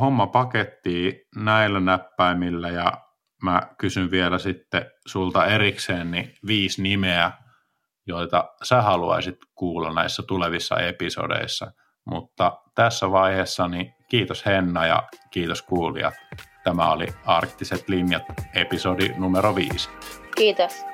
homma 0.00 0.26
pakettiin 0.26 1.14
näillä 1.36 1.80
näppäimillä 1.80 2.70
ja 2.70 2.92
mä 3.42 3.62
kysyn 3.78 4.10
vielä 4.10 4.38
sitten 4.38 4.90
sulta 5.06 5.46
erikseen 5.46 6.10
niin 6.10 6.34
viisi 6.46 6.82
nimeä, 6.82 7.32
joita 8.06 8.54
sä 8.62 8.82
haluaisit 8.82 9.36
kuulla 9.54 9.92
näissä 9.92 10.22
tulevissa 10.22 10.76
episodeissa. 10.76 11.72
Mutta 12.04 12.62
tässä 12.74 13.10
vaiheessa 13.10 13.68
niin 13.68 13.94
kiitos 14.08 14.46
Henna 14.46 14.86
ja 14.86 15.02
kiitos 15.30 15.62
kuulijat. 15.62 16.14
Tämä 16.66 16.92
oli 16.92 17.06
Arktiset 17.26 17.88
linjat, 17.88 18.22
episodi 18.54 19.08
numero 19.16 19.54
viisi. 19.54 19.88
Kiitos. 20.36 20.84